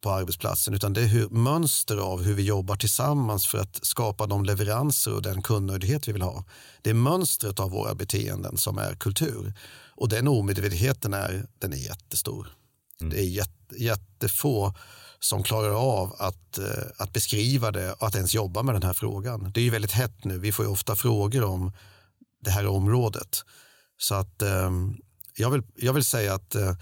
på 0.00 0.10
arbetsplatsen 0.10 0.74
utan 0.74 0.92
det 0.92 1.02
är 1.02 1.06
hur, 1.06 1.28
mönster 1.28 1.96
av 1.96 2.22
hur 2.22 2.34
vi 2.34 2.42
jobbar 2.42 2.76
tillsammans 2.76 3.46
för 3.46 3.58
att 3.58 3.84
skapa 3.84 4.26
de 4.26 4.44
leveranser 4.44 5.14
och 5.14 5.22
den 5.22 5.42
kundnöjdhet 5.42 6.08
vi 6.08 6.12
vill 6.12 6.22
ha. 6.22 6.44
Det 6.82 6.90
är 6.90 6.94
mönstret 6.94 7.60
av 7.60 7.70
våra 7.70 7.94
beteenden 7.94 8.56
som 8.56 8.78
är 8.78 8.94
kultur 8.94 9.54
och 9.96 10.08
den 10.08 10.28
omedvetenheten 10.28 11.14
är, 11.14 11.46
den 11.58 11.72
är 11.72 11.76
jättestor. 11.76 12.48
Mm. 13.00 13.12
Det 13.12 13.20
är 13.20 13.28
jätte, 13.28 13.82
jättefå 13.82 14.74
som 15.20 15.42
klarar 15.42 16.00
av 16.00 16.14
att, 16.18 16.58
eh, 16.58 16.84
att 16.96 17.12
beskriva 17.12 17.70
det 17.70 17.92
och 17.92 18.06
att 18.06 18.14
ens 18.14 18.34
jobba 18.34 18.62
med 18.62 18.74
den 18.74 18.82
här 18.82 18.92
frågan. 18.92 19.52
Det 19.54 19.60
är 19.60 19.64
ju 19.64 19.70
väldigt 19.70 19.92
hett 19.92 20.24
nu. 20.24 20.38
Vi 20.38 20.52
får 20.52 20.64
ju 20.64 20.70
ofta 20.70 20.96
frågor 20.96 21.44
om 21.44 21.72
det 22.44 22.50
här 22.50 22.66
området. 22.66 23.44
Så 23.98 24.14
att 24.14 24.42
eh, 24.42 24.70
jag, 25.36 25.50
vill, 25.50 25.62
jag 25.74 25.92
vill 25.92 26.04
säga 26.04 26.34
att, 26.34 26.54
eh, 26.54 26.74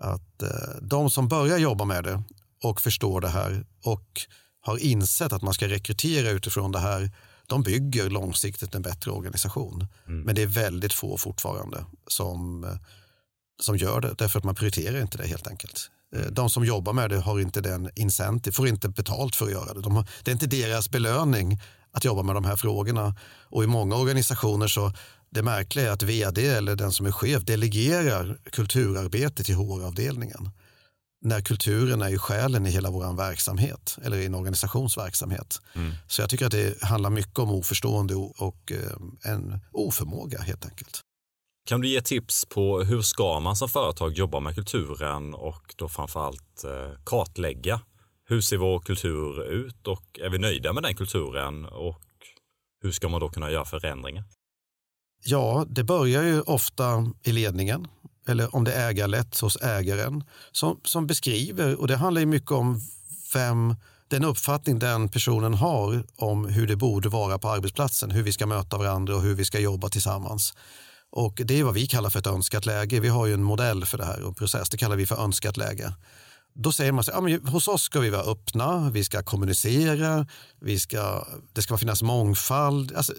att 0.00 0.42
de 0.82 1.10
som 1.10 1.28
börjar 1.28 1.58
jobba 1.58 1.84
med 1.84 2.04
det 2.04 2.22
och 2.62 2.80
förstår 2.80 3.20
det 3.20 3.28
här 3.28 3.66
och 3.84 4.20
har 4.60 4.78
insett 4.78 5.32
att 5.32 5.42
man 5.42 5.54
ska 5.54 5.68
rekrytera 5.68 6.30
utifrån 6.30 6.72
det 6.72 6.78
här, 6.78 7.10
de 7.46 7.62
bygger 7.62 8.10
långsiktigt 8.10 8.74
en 8.74 8.82
bättre 8.82 9.10
organisation. 9.10 9.86
Mm. 10.06 10.20
Men 10.20 10.34
det 10.34 10.42
är 10.42 10.46
väldigt 10.46 10.92
få 10.92 11.18
fortfarande 11.18 11.84
som, 12.06 12.66
som 13.60 13.76
gör 13.76 14.00
det, 14.00 14.14
därför 14.18 14.38
att 14.38 14.44
man 14.44 14.54
prioriterar 14.54 15.00
inte 15.00 15.18
det 15.18 15.26
helt 15.26 15.46
enkelt. 15.46 15.90
Eh, 16.16 16.22
de 16.22 16.50
som 16.50 16.64
jobbar 16.64 16.92
med 16.92 17.10
det 17.10 17.20
har 17.20 17.40
inte 17.40 17.60
den 17.60 17.90
incentive, 17.94 18.54
får 18.54 18.68
inte 18.68 18.88
betalt 18.88 19.36
för 19.36 19.46
att 19.46 19.52
göra 19.52 19.74
det. 19.74 19.80
De 19.80 19.96
har, 19.96 20.08
det 20.24 20.30
är 20.30 20.32
inte 20.32 20.46
deras 20.46 20.90
belöning 20.90 21.60
att 21.92 22.04
jobba 22.04 22.22
med 22.22 22.34
de 22.36 22.44
här 22.44 22.56
frågorna. 22.56 23.14
Och 23.42 23.64
i 23.64 23.66
många 23.66 23.96
organisationer 23.96 24.68
så 24.68 24.92
det 25.30 25.42
märkliga 25.42 25.88
är 25.88 25.90
att 25.90 26.02
vd 26.02 26.46
eller 26.46 26.76
den 26.76 26.92
som 26.92 27.06
är 27.06 27.12
chef 27.12 27.42
delegerar 27.42 28.38
kulturarbete 28.52 29.44
till 29.44 29.54
HR-avdelningen. 29.54 30.50
när 31.20 31.40
kulturen 31.40 32.02
är 32.02 32.08
ju 32.08 32.18
själen 32.18 32.66
i 32.66 32.70
hela 32.70 32.90
vår 32.90 33.16
verksamhet 33.16 33.98
eller 34.02 34.16
i 34.16 34.26
en 34.26 34.34
organisationsverksamhet. 34.34 35.60
Mm. 35.74 35.92
Så 36.06 36.22
jag 36.22 36.30
tycker 36.30 36.46
att 36.46 36.52
det 36.52 36.82
handlar 36.82 37.10
mycket 37.10 37.38
om 37.38 37.50
oförstående 37.50 38.14
och 38.14 38.72
eh, 38.72 39.32
en 39.32 39.60
oförmåga 39.72 40.40
helt 40.40 40.64
enkelt. 40.64 41.00
Kan 41.68 41.80
du 41.80 41.88
ge 41.88 42.00
tips 42.00 42.44
på 42.44 42.80
hur 42.80 43.02
ska 43.02 43.40
man 43.40 43.56
som 43.56 43.68
företag 43.68 44.12
jobba 44.12 44.40
med 44.40 44.54
kulturen 44.54 45.34
och 45.34 45.74
då 45.76 45.88
framförallt 45.88 46.64
eh, 46.64 47.00
kartlägga 47.04 47.80
hur 48.28 48.40
ser 48.40 48.56
vår 48.56 48.80
kultur 48.80 49.44
ut 49.44 49.86
och 49.86 50.18
är 50.22 50.30
vi 50.30 50.38
nöjda 50.38 50.72
med 50.72 50.82
den 50.82 50.94
kulturen 50.94 51.66
och 51.66 52.02
hur 52.82 52.92
ska 52.92 53.08
man 53.08 53.20
då 53.20 53.28
kunna 53.28 53.50
göra 53.50 53.64
förändringar? 53.64 54.24
Ja, 55.24 55.66
det 55.68 55.84
börjar 55.84 56.22
ju 56.22 56.40
ofta 56.40 57.12
i 57.22 57.32
ledningen 57.32 57.86
eller 58.28 58.56
om 58.56 58.64
det 58.64 58.72
är 58.72 58.88
ägarlätt 58.88 59.40
hos 59.40 59.56
ägaren 59.56 60.24
som, 60.52 60.80
som 60.84 61.06
beskriver, 61.06 61.80
och 61.80 61.88
det 61.88 61.96
handlar 61.96 62.20
ju 62.20 62.26
mycket 62.26 62.50
om 62.50 62.80
vem 63.34 63.74
den 64.08 64.24
uppfattning 64.24 64.78
den 64.78 65.08
personen 65.08 65.54
har 65.54 66.04
om 66.16 66.44
hur 66.44 66.66
det 66.66 66.76
borde 66.76 67.08
vara 67.08 67.38
på 67.38 67.48
arbetsplatsen, 67.48 68.10
hur 68.10 68.22
vi 68.22 68.32
ska 68.32 68.46
möta 68.46 68.78
varandra 68.78 69.16
och 69.16 69.22
hur 69.22 69.34
vi 69.34 69.44
ska 69.44 69.58
jobba 69.58 69.88
tillsammans. 69.88 70.54
Och 71.10 71.40
Det 71.44 71.60
är 71.60 71.64
vad 71.64 71.74
vi 71.74 71.86
kallar 71.86 72.10
för 72.10 72.18
ett 72.18 72.26
önskat 72.26 72.66
läge. 72.66 73.00
Vi 73.00 73.08
har 73.08 73.26
ju 73.26 73.34
en 73.34 73.42
modell 73.42 73.84
för 73.84 73.98
det 73.98 74.04
här 74.04 74.22
och 74.22 74.36
process. 74.36 74.68
Det 74.68 74.76
kallar 74.76 74.96
vi 74.96 75.06
för 75.06 75.24
önskat 75.24 75.56
läge. 75.56 75.92
Då 76.54 76.72
säger 76.72 76.92
man 76.92 77.04
så 77.04 77.10
ja, 77.10 77.20
men 77.20 77.46
hos 77.46 77.68
oss 77.68 77.82
ska 77.82 78.00
vi 78.00 78.10
vara 78.10 78.22
öppna, 78.22 78.90
vi 78.90 79.04
ska 79.04 79.22
kommunicera, 79.22 80.26
vi 80.60 80.80
ska, 80.80 81.26
det 81.52 81.62
ska 81.62 81.78
finnas 81.78 82.02
mångfald. 82.02 82.92
Alltså, 82.92 83.12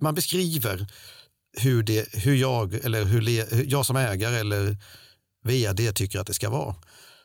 man 0.00 0.14
beskriver 0.14 0.86
hur, 1.60 1.82
det, 1.82 2.14
hur, 2.14 2.34
jag, 2.34 2.74
eller 2.74 3.04
hur, 3.04 3.20
le, 3.20 3.46
jag 3.66 3.86
som 3.86 3.96
ägare 3.96 4.36
eller 4.36 4.76
vd 5.44 5.92
tycker 5.92 6.20
att 6.20 6.26
det 6.26 6.34
ska 6.34 6.50
vara. 6.50 6.74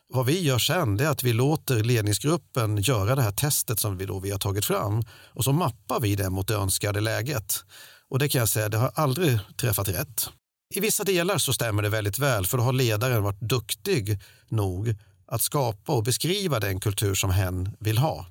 Vad 0.08 0.26
vi 0.26 0.40
gör 0.40 0.58
sen 0.58 1.00
är 1.00 1.08
att 1.08 1.22
vi 1.22 1.32
låter 1.32 1.84
ledningsgruppen 1.84 2.76
göra 2.76 3.14
det 3.14 3.22
här 3.22 3.32
testet 3.32 3.80
som 3.80 3.98
vi, 3.98 4.06
då 4.06 4.20
vi 4.20 4.30
har 4.30 4.38
tagit 4.38 4.64
fram 4.64 5.02
och 5.10 5.44
så 5.44 5.52
mappar 5.52 6.00
vi 6.00 6.16
det 6.16 6.30
mot 6.30 6.48
det 6.48 6.54
önskade 6.54 7.00
läget. 7.00 7.64
Och 8.08 8.18
det 8.18 8.28
kan 8.28 8.38
jag 8.38 8.48
säga, 8.48 8.68
det 8.68 8.78
har 8.78 8.92
aldrig 8.94 9.38
träffat 9.56 9.88
rätt. 9.88 10.28
I 10.74 10.80
vissa 10.80 11.04
delar 11.04 11.38
så 11.38 11.52
stämmer 11.52 11.82
det 11.82 11.88
väldigt 11.88 12.18
väl 12.18 12.46
för 12.46 12.58
då 12.58 12.64
har 12.64 12.72
ledaren 12.72 13.22
varit 13.22 13.40
duktig 13.40 14.20
nog 14.48 14.94
att 15.26 15.42
skapa 15.42 15.92
och 15.92 16.02
beskriva 16.02 16.60
den 16.60 16.80
kultur 16.80 17.14
som 17.14 17.30
hen 17.30 17.76
vill 17.80 17.98
ha. 17.98 18.26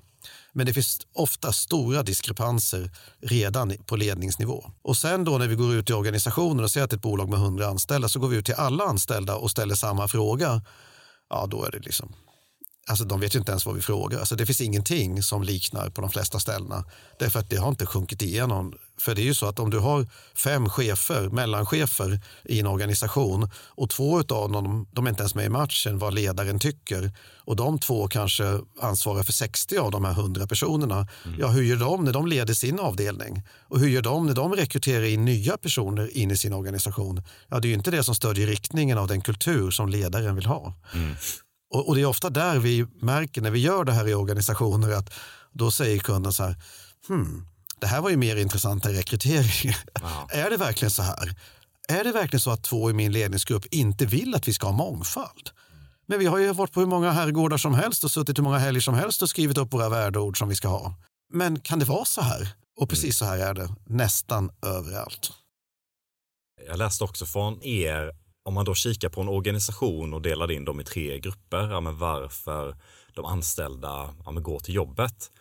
Men 0.58 0.65
det 0.65 0.74
finns 0.74 1.08
ofta 1.13 1.52
stora 1.52 2.04
diskrepanser 2.04 2.91
redan 3.22 3.74
på 3.86 3.96
ledningsnivå. 3.96 4.72
Och 4.82 4.98
sen 4.98 5.24
då 5.24 5.38
när 5.38 5.48
vi 5.48 5.56
går 5.56 5.76
ut 5.76 5.89
i 5.89 5.93
organisationen 5.93 6.63
och 6.63 6.72
ser 6.72 6.84
att 6.84 6.93
ett 6.93 7.02
bolag 7.02 7.30
med 7.30 7.39
100 7.39 7.67
anställda 7.67 8.10
så 8.10 8.20
går 8.20 8.28
vi 8.28 8.38
ut 8.38 8.46
till 8.46 8.56
alla 8.56 8.84
anställda 8.84 9.36
och 9.36 9.52
ställer 9.52 9.76
samma 9.76 10.08
fråga. 10.08 10.62
Ja, 11.30 11.48
då 11.50 11.63
är 11.63 11.72
det 11.72 11.80
liksom 11.80 12.13
Alltså 12.89 13.06
de 13.06 13.19
vet 13.19 13.36
ju 13.36 13.39
inte 13.39 13.52
ens 13.52 13.65
vad 13.65 13.76
vi 13.76 13.82
frågar. 13.82 14.19
Alltså 14.19 14.36
det 14.36 14.45
finns 14.45 14.62
ingenting 14.62 15.23
som 15.23 15.43
liknar 15.43 15.89
på 15.89 16.02
de 16.02 16.10
flesta 16.10 16.39
ställena. 16.39 16.84
Därför 17.19 17.39
att 17.39 17.50
det 17.50 17.58
har 17.58 17.69
inte 17.69 17.86
sjunkit 17.86 18.21
igenom. 18.21 18.73
För 19.00 19.15
det 19.15 19.21
är 19.21 19.23
ju 19.23 19.34
så 19.34 19.45
att 19.45 19.60
om 19.60 19.69
du 19.69 19.80
har 19.80 20.08
fem 20.36 20.69
chefer, 20.69 21.30
mellanchefer 21.30 22.19
i 22.45 22.60
en 22.60 22.67
organisation 22.67 23.50
och 23.56 23.89
två 23.89 24.17
av 24.17 24.52
dem, 24.52 24.88
de 24.91 25.06
är 25.06 25.10
inte 25.10 25.21
ens 25.21 25.36
med 25.36 25.45
i 25.45 25.50
matchen 25.50 26.00
vad 26.00 26.13
ledaren 26.13 26.60
tycker 26.60 27.12
och 27.38 27.56
de 27.56 27.80
två 27.80 28.08
kanske 28.08 28.60
ansvarar 28.82 29.23
för 29.23 29.34
60 29.34 29.78
av 29.78 29.91
de 29.91 30.06
här 30.06 30.12
100 30.12 30.47
personerna. 30.47 31.08
Mm. 31.26 31.39
Ja, 31.39 31.47
hur 31.47 31.63
gör 31.63 31.78
de 31.78 32.04
när 32.04 32.13
de 32.13 32.28
leder 32.28 32.54
sin 32.54 32.80
avdelning? 32.80 33.43
Och 33.69 33.80
hur 33.80 33.88
gör 33.88 34.02
de 34.02 34.26
när 34.26 34.34
de 34.34 34.54
rekryterar 34.54 35.04
in 35.04 35.26
nya 35.26 35.58
personer 35.58 36.17
in 36.17 36.32
i 36.32 36.38
sin 36.38 36.54
organisation? 36.54 37.23
Ja, 37.47 37.60
det 37.60 37.67
är 37.67 37.69
ju 37.69 37.76
inte 37.76 37.91
det 37.91 38.04
som 38.04 38.15
stödjer 38.15 38.47
riktningen 38.47 38.97
av 38.97 39.08
den 39.08 39.21
kultur 39.21 39.71
som 39.71 39.89
ledaren 39.89 40.36
vill 40.36 40.45
ha. 40.45 40.73
Mm. 40.93 41.15
Och, 41.70 41.88
och, 41.88 41.96
det 41.96 42.02
är 42.02 42.06
ofta 42.06 42.30
där 42.30 42.60
vi 42.60 42.86
märker 43.02 43.42
när 43.42 43.52
vi 43.52 43.60
gör 43.60 43.84
det 43.84 43.92
här 43.92 44.08
i 44.08 44.14
organisationer 44.14 44.92
att 44.92 45.14
då 45.52 45.72
säger 45.72 46.00
kunden 46.00 46.34
så 46.34 46.44
här, 46.44 46.56
hmm, 47.08 47.48
det 47.80 47.88
här 47.88 48.02
var 48.02 48.10
ju 48.10 48.18
mer 48.18 48.36
intressant 48.36 48.86
än 48.86 48.94
rekrytering. 48.94 49.74
Wow. 50.02 50.12
är 50.30 50.50
det 50.50 50.58
verkligen 50.58 50.92
så 50.92 51.02
här? 51.02 51.36
Är 51.88 52.04
det 52.04 52.12
verkligen 52.12 52.42
så 52.42 52.52
att 52.52 52.64
två 52.64 52.90
i 52.90 52.94
min 52.94 53.12
ledningsgrupp 53.12 53.66
inte 53.66 54.06
vill 54.06 54.36
att 54.36 54.48
vi 54.48 54.54
ska 54.54 54.68
ha 54.68 54.74
mångfald? 54.74 55.50
Men 56.08 56.20
vi 56.20 56.26
har 56.26 56.38
ju 56.38 56.54
varit 56.54 56.72
på 56.72 56.80
hur 56.80 56.88
många 56.88 57.12
herrgårdar 57.12 57.58
som 57.58 57.74
helst 57.74 58.04
och 58.04 58.12
suttit 58.12 58.38
hur 58.38 58.44
många 58.44 58.58
helger 58.58 58.82
som 58.82 58.94
helst 58.94 59.22
och 59.22 59.30
skrivit 59.30 59.58
upp 59.58 59.74
våra 59.74 59.90
värdeord 59.90 60.38
som 60.38 60.50
vi 60.50 60.56
ska 60.56 60.68
ha. 60.68 60.96
Men 61.34 61.60
kan 61.60 61.80
det 61.80 61.86
vara 61.86 62.06
så 62.06 62.22
här? 62.22 62.50
Och 62.80 62.90
precis 62.90 63.18
så 63.18 63.26
här 63.26 63.38
är 63.38 63.54
det 63.54 63.70
nästan 63.86 64.52
överallt. 64.66 65.32
Jag 66.68 66.78
läste 66.78 67.04
också 67.04 67.26
från 67.26 67.64
er 67.64 68.12
om 68.48 68.54
man 68.54 68.66
då 68.66 68.76
kikar 68.76 69.10
på 69.10 69.22
en 69.22 69.30
organisation 69.30 70.14
och 70.14 70.22
delar 70.22 70.52
in 70.52 70.66
dem 70.66 70.80
i 70.80 70.84
tre 70.84 71.20
grupper, 71.20 71.70
ja, 71.72 71.82
men 71.82 71.98
varför 71.98 72.76
de 73.14 73.26
anställda 73.26 74.14
ja, 74.26 74.32
men 74.32 74.44
går 74.44 74.60
till 74.60 74.76
jobbet. 74.76 75.32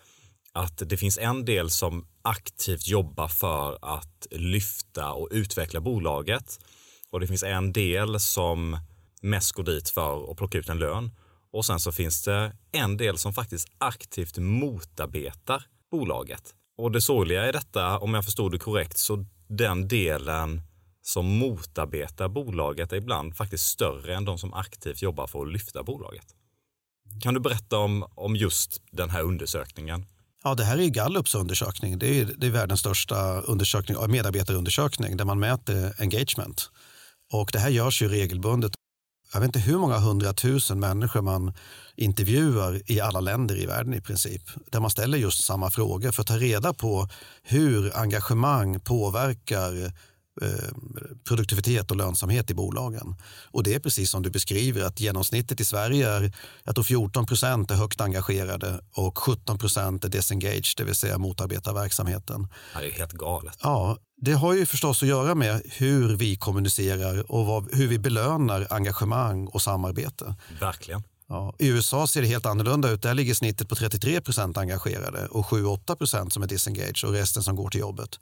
Att 0.53 0.83
det 0.89 0.97
finns 0.97 1.19
en 1.19 1.45
del 1.45 1.71
som 1.71 2.07
aktivt 2.23 2.89
jobbar 2.89 3.29
för 3.29 3.79
att 3.83 4.27
lyfta 4.31 5.13
och 5.13 5.29
utveckla 5.31 5.81
bolaget. 5.81 6.59
Och 7.11 7.21
det 7.21 7.27
finns 7.27 7.43
en 7.43 7.73
del 7.73 8.21
som 8.21 8.79
mest 9.23 9.53
går 9.53 9.65
dit 9.65 9.89
för 9.89 10.31
att 10.31 10.37
plocka 10.37 10.59
ut 10.59 10.69
en 10.69 10.79
lön. 10.79 11.11
Och 11.53 11.65
sen 11.65 11.81
så 11.81 11.93
finns 11.93 12.23
det 12.23 12.57
en 12.73 12.97
del 12.97 13.19
som 13.19 13.35
faktiskt 13.35 13.69
aktivt 13.79 14.39
motarbetar 14.39 15.63
bolaget. 15.91 16.55
Och 16.79 16.93
det 16.93 17.01
sorgliga 17.01 17.49
i 17.49 17.53
detta, 17.53 17.99
om 17.99 18.15
jag 18.15 18.25
förstod 18.25 18.53
det 18.53 18.59
korrekt, 18.59 18.99
så 18.99 19.25
den 19.49 19.89
delen 19.89 20.63
som 21.07 21.39
motarbetar 21.39 22.29
bolaget 22.29 22.93
är 22.93 22.97
ibland 22.97 23.37
faktiskt 23.37 23.67
större 23.67 24.15
än 24.15 24.25
de 24.25 24.39
som 24.39 24.55
aktivt 24.55 25.03
jobbar 25.03 25.27
för 25.27 25.43
att 25.43 25.53
lyfta 25.53 25.83
bolaget. 25.83 26.27
Kan 27.23 27.35
du 27.35 27.41
berätta 27.41 27.79
om, 27.79 28.07
om 28.15 28.37
just 28.37 28.83
den 28.91 29.11
här 29.11 29.23
undersökningen? 29.23 30.07
Ja, 30.45 30.55
det 30.55 30.65
här 30.65 30.79
är 30.79 30.89
Gallups 30.89 31.35
undersökning. 31.35 31.99
Det 31.99 32.21
är, 32.21 32.35
det 32.37 32.47
är 32.47 32.51
världens 32.51 32.81
största 32.81 33.41
undersökning, 33.41 34.11
medarbetarundersökning 34.11 35.17
där 35.17 35.25
man 35.25 35.39
mäter 35.39 35.95
engagement. 35.99 36.71
Och 37.33 37.51
det 37.53 37.59
här 37.59 37.71
görs 37.71 38.03
ju 38.03 38.09
regelbundet. 38.09 38.73
Jag 39.33 39.41
vet 39.41 39.47
inte 39.47 39.59
hur 39.59 39.79
många 39.79 39.99
hundratusen 39.99 40.81
människor 40.81 41.23
man 41.23 41.53
intervjuar 41.97 42.91
i 42.91 43.01
alla 43.01 43.21
länder 43.21 43.63
i 43.63 43.67
världen 43.67 43.95
i 43.95 44.01
princip. 44.01 44.43
Där 44.71 44.81
man 44.81 44.91
ställer 44.91 45.19
just 45.19 45.45
samma 45.45 45.71
frågor 45.71 46.13
för 46.13 46.23
att 46.23 46.27
ta 46.27 46.37
reda 46.37 46.73
på 46.73 47.09
hur 47.43 47.97
engagemang 47.97 48.81
påverkar 48.81 49.93
produktivitet 51.25 51.91
och 51.91 51.97
lönsamhet 51.97 52.51
i 52.51 52.55
bolagen. 52.55 53.17
Och 53.51 53.63
det 53.63 53.75
är 53.75 53.79
precis 53.79 54.11
som 54.11 54.23
du 54.23 54.31
beskriver 54.31 54.85
att 54.85 55.01
genomsnittet 55.01 55.61
i 55.61 55.65
Sverige 55.65 56.09
är 56.65 56.73
tror 56.73 56.85
14 56.85 57.27
procent 57.27 57.71
är 57.71 57.75
högt 57.75 58.01
engagerade 58.01 58.81
och 58.93 59.19
17 59.19 59.59
procent 59.59 60.05
är 60.05 60.09
disengaged, 60.09 60.65
det 60.77 60.85
vill 60.85 60.95
säga 60.95 61.19
motarbetar 61.19 61.73
verksamheten. 61.73 62.49
Det 62.79 62.87
är 62.87 62.91
helt 62.91 63.13
galet. 63.13 63.59
Ja, 63.63 63.99
det 64.17 64.33
har 64.33 64.55
ju 64.55 64.67
förstås 64.67 65.03
att 65.03 65.09
göra 65.09 65.35
med 65.35 65.63
hur 65.65 66.17
vi 66.17 66.37
kommunicerar 66.37 67.33
och 67.33 67.47
vad, 67.47 67.75
hur 67.75 67.89
vi 67.89 67.99
belönar 67.99 68.67
engagemang 68.71 69.47
och 69.47 69.63
samarbete. 69.63 70.35
Verkligen. 70.61 71.03
Ja, 71.29 71.55
I 71.59 71.69
USA 71.69 72.07
ser 72.07 72.23
det 72.23 72.29
helt 72.29 72.47
annorlunda 72.47 72.91
ut. 72.91 73.03
Där 73.03 73.15
ligger 73.15 73.35
snittet 73.35 73.69
på 73.69 73.75
33 73.75 74.21
procent 74.21 74.57
engagerade 74.57 75.27
och 75.27 75.47
7-8 75.47 75.95
procent 75.97 76.33
som 76.33 76.43
är 76.43 76.47
disengaged 76.47 77.05
och 77.05 77.13
resten 77.13 77.43
som 77.43 77.57
går 77.57 77.71
till 77.71 77.81
jobbet. 77.81 78.21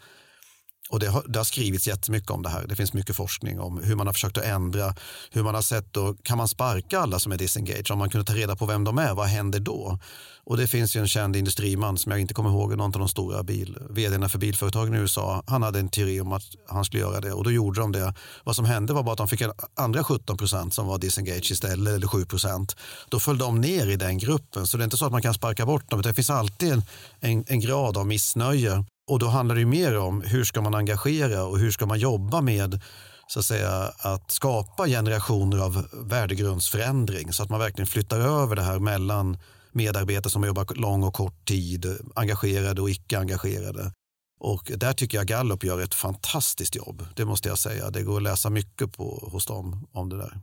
Och 0.91 1.01
det 1.01 1.07
har, 1.07 1.25
det 1.29 1.39
har 1.39 1.45
skrivits 1.45 1.87
jättemycket 1.87 2.31
om 2.31 2.43
det 2.43 2.49
här. 2.49 2.67
Det 2.67 2.77
finns 2.77 2.93
mycket 2.93 3.17
forskning 3.17 3.61
om 3.61 3.81
hur 3.83 3.95
man 3.95 4.07
har 4.07 4.15
försökt 4.15 4.39
att 4.39 4.45
ändra, 4.45 4.95
hur 5.31 5.43
man 5.43 5.55
har 5.55 5.63
sett 5.63 5.93
då, 5.93 6.15
kan 6.23 6.39
man 6.39 6.49
sparka 6.49 7.01
alla 7.01 7.19
som 7.19 7.33
är 7.33 7.37
disengaged? 7.37 7.91
Om 7.91 7.99
man 7.99 8.11
kunde 8.11 8.27
ta 8.27 8.35
reda 8.35 8.57
på 8.57 8.67
vem 8.67 8.85
de 8.85 8.99
är, 8.99 9.15
vad 9.15 9.27
händer 9.27 9.61
då? 9.61 9.99
Och 10.47 10.57
det 10.57 10.67
finns 10.67 10.97
ju 10.97 11.01
en 11.01 11.09
känd 11.09 11.37
industriman 11.37 11.99
som 11.99 12.13
jag 12.13 12.21
inte 12.21 12.35
kommer 12.35 12.51
ihåg, 12.51 12.77
någon 12.77 12.95
av 12.95 12.99
de 12.99 13.09
stora 13.09 13.43
bil, 13.43 13.79
vdarna 13.91 14.29
för 14.29 14.39
bilföretagen 14.39 14.95
i 14.95 14.99
USA. 14.99 15.43
Han 15.47 15.63
hade 15.63 15.79
en 15.79 15.89
teori 15.89 16.21
om 16.21 16.33
att 16.33 16.43
han 16.69 16.85
skulle 16.85 17.03
göra 17.03 17.21
det 17.21 17.33
och 17.33 17.45
då 17.45 17.51
gjorde 17.51 17.81
de 17.81 17.93
det. 17.93 18.15
Vad 18.45 18.57
som 18.57 18.65
hände 18.65 18.93
var 18.93 19.03
bara 19.03 19.13
att 19.13 19.19
de 19.19 19.29
fick 19.29 19.41
en 19.41 19.53
andra 19.77 20.05
17 20.05 20.37
procent 20.37 20.75
som 20.75 20.87
var 20.87 20.99
disengaged 20.99 21.51
istället, 21.51 21.95
eller 21.95 22.07
7 22.07 22.25
procent. 22.25 22.77
Då 23.09 23.21
föll 23.21 23.39
de 23.39 23.61
ner 23.61 23.87
i 23.87 23.97
den 23.97 24.19
gruppen. 24.19 24.67
Så 24.67 24.77
det 24.77 24.83
är 24.83 24.85
inte 24.85 24.97
så 24.97 25.07
att 25.07 25.13
man 25.13 25.23
kan 25.23 25.35
sparka 25.35 25.67
bort 25.67 25.91
dem, 25.91 26.01
utan 26.01 26.11
det 26.11 26.15
finns 26.15 26.31
alltid 26.31 26.73
en, 26.73 26.83
en, 27.21 27.45
en 27.47 27.61
grad 27.61 27.97
av 27.97 28.07
missnöje 28.07 28.85
och 29.11 29.19
då 29.19 29.27
handlar 29.27 29.55
det 29.55 29.65
mer 29.65 29.99
om 29.99 30.23
hur 30.23 30.45
ska 30.45 30.61
man 30.61 30.75
engagera 30.75 31.45
och 31.45 31.59
hur 31.59 31.71
ska 31.71 31.87
man 31.87 31.99
jobba 31.99 32.41
med 32.41 32.81
så 33.27 33.39
att, 33.39 33.45
säga, 33.45 33.93
att 33.99 34.31
skapa 34.31 34.87
generationer 34.87 35.59
av 35.59 35.87
värdegrundsförändring 35.93 37.33
så 37.33 37.43
att 37.43 37.51
man 37.51 37.61
verkligen 37.61 37.87
flyttar 37.87 38.21
över 38.21 38.57
det 38.57 38.63
här 38.63 38.79
mellan 38.79 39.39
medarbetare 39.73 40.31
som 40.31 40.45
jobbar 40.45 40.75
lång 40.75 41.03
och 41.03 41.15
kort 41.15 41.45
tid, 41.45 41.99
engagerade 42.15 42.83
och 42.83 42.91
icke 42.91 43.19
engagerade. 43.19 43.93
Och 44.41 44.73
där 44.77 44.93
tycker 44.93 45.19
jag 45.19 45.27
Gallup 45.27 45.65
gör 45.65 45.81
ett 45.81 45.95
fantastiskt 45.95 46.77
jobb. 46.77 47.07
Det 47.17 47.25
måste 47.25 47.49
jag 47.49 47.59
säga. 47.59 47.91
Det 47.91 48.03
går 48.03 48.17
att 48.17 48.23
läsa 48.23 48.51
mycket 48.51 48.93
på, 48.93 49.29
hos 49.33 49.47
dem 49.47 49.87
om 49.93 50.09
det 50.09 50.17
där. 50.17 50.41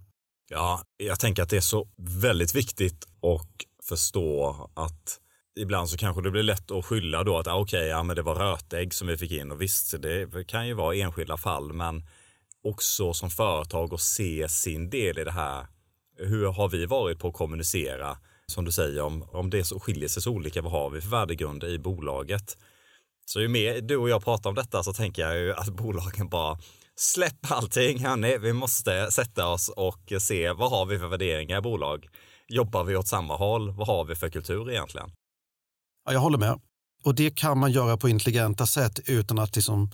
Ja, 0.50 0.82
jag 0.98 1.20
tänker 1.20 1.44
att 1.44 1.50
det 1.50 1.58
är 1.58 1.62
så 1.62 1.88
väldigt 1.98 2.56
viktigt 2.56 3.04
att 3.06 3.86
förstå 3.90 4.70
att 4.74 5.20
ibland 5.60 5.90
så 5.90 5.98
kanske 5.98 6.22
det 6.22 6.32
blir 6.32 6.44
lätt 6.44 6.72
att 6.72 6.86
skylla 6.86 7.24
då 7.24 7.38
att 7.38 7.48
ah, 7.48 7.60
okej, 7.60 7.80
okay, 7.80 7.90
ja, 7.90 8.04
men 8.04 8.16
det 8.16 8.22
var 8.22 8.36
rötägg 8.36 8.94
som 8.94 9.08
vi 9.08 9.18
fick 9.18 9.32
in 9.32 9.52
och 9.52 9.62
visst, 9.62 10.02
det 10.02 10.48
kan 10.48 10.68
ju 10.68 10.74
vara 10.74 10.96
enskilda 10.96 11.38
fall, 11.38 11.74
men 11.74 12.04
också 12.64 13.14
som 13.14 13.30
företag 13.30 13.94
och 13.94 14.02
se 14.02 14.50
sin 14.50 14.90
del 14.90 15.20
i 15.20 15.24
det 15.24 15.32
här 15.32 15.68
hur 16.18 16.48
har 16.48 16.70
vi 16.70 16.86
varit 16.86 17.20
på 17.20 17.28
att 17.28 17.34
kommunicera? 17.34 18.18
Som 18.48 18.66
du 18.66 18.72
säger, 18.72 19.02
om, 19.02 19.24
om 19.32 19.50
det 19.50 19.64
så 19.64 19.80
skiljer 19.80 20.10
sig 20.10 20.22
så 20.22 20.32
olika, 20.32 20.62
vad 20.62 20.72
har 20.72 20.90
vi 20.90 21.02
för 21.02 21.10
värdegrund 21.10 21.64
i 21.64 21.80
bolaget? 21.80 22.58
Så 23.26 23.42
ju 23.42 23.48
mer 23.48 23.82
du 23.82 23.98
och 23.98 24.10
jag 24.10 24.24
pratar 24.24 24.50
om 24.50 24.56
detta 24.56 24.84
så 24.84 24.94
tänker 24.94 25.22
jag 25.22 25.38
ju 25.38 25.54
att 25.54 25.70
bolagen 25.70 26.30
bara 26.30 26.58
släpp 26.96 27.52
allting, 27.52 28.06
hörni, 28.06 28.38
vi 28.38 28.54
måste 28.54 29.12
sätta 29.12 29.48
oss 29.48 29.70
och 29.70 30.14
se 30.20 30.52
vad 30.52 30.72
har 30.72 30.86
vi 30.86 31.00
för 31.00 31.08
värderingar 31.08 31.58
i 31.58 31.62
bolag? 31.62 32.08
Jobbar 32.48 32.84
vi 32.84 32.96
åt 32.96 33.08
samma 33.08 33.36
håll? 33.36 33.72
Vad 33.72 33.88
har 33.88 34.06
vi 34.06 34.16
för 34.16 34.30
kultur 34.30 34.72
egentligen? 34.72 35.12
Ja, 36.06 36.14
jag 36.14 36.20
håller 36.20 36.38
med. 36.38 36.60
Och 37.04 37.16
det 37.16 37.36
kan 37.36 37.58
man 37.58 37.72
göra 37.72 37.98
på 37.98 38.10
intelligenta 38.10 38.68
sätt 38.68 39.00
utan 39.06 39.40
att 39.40 39.56
liksom 39.56 39.92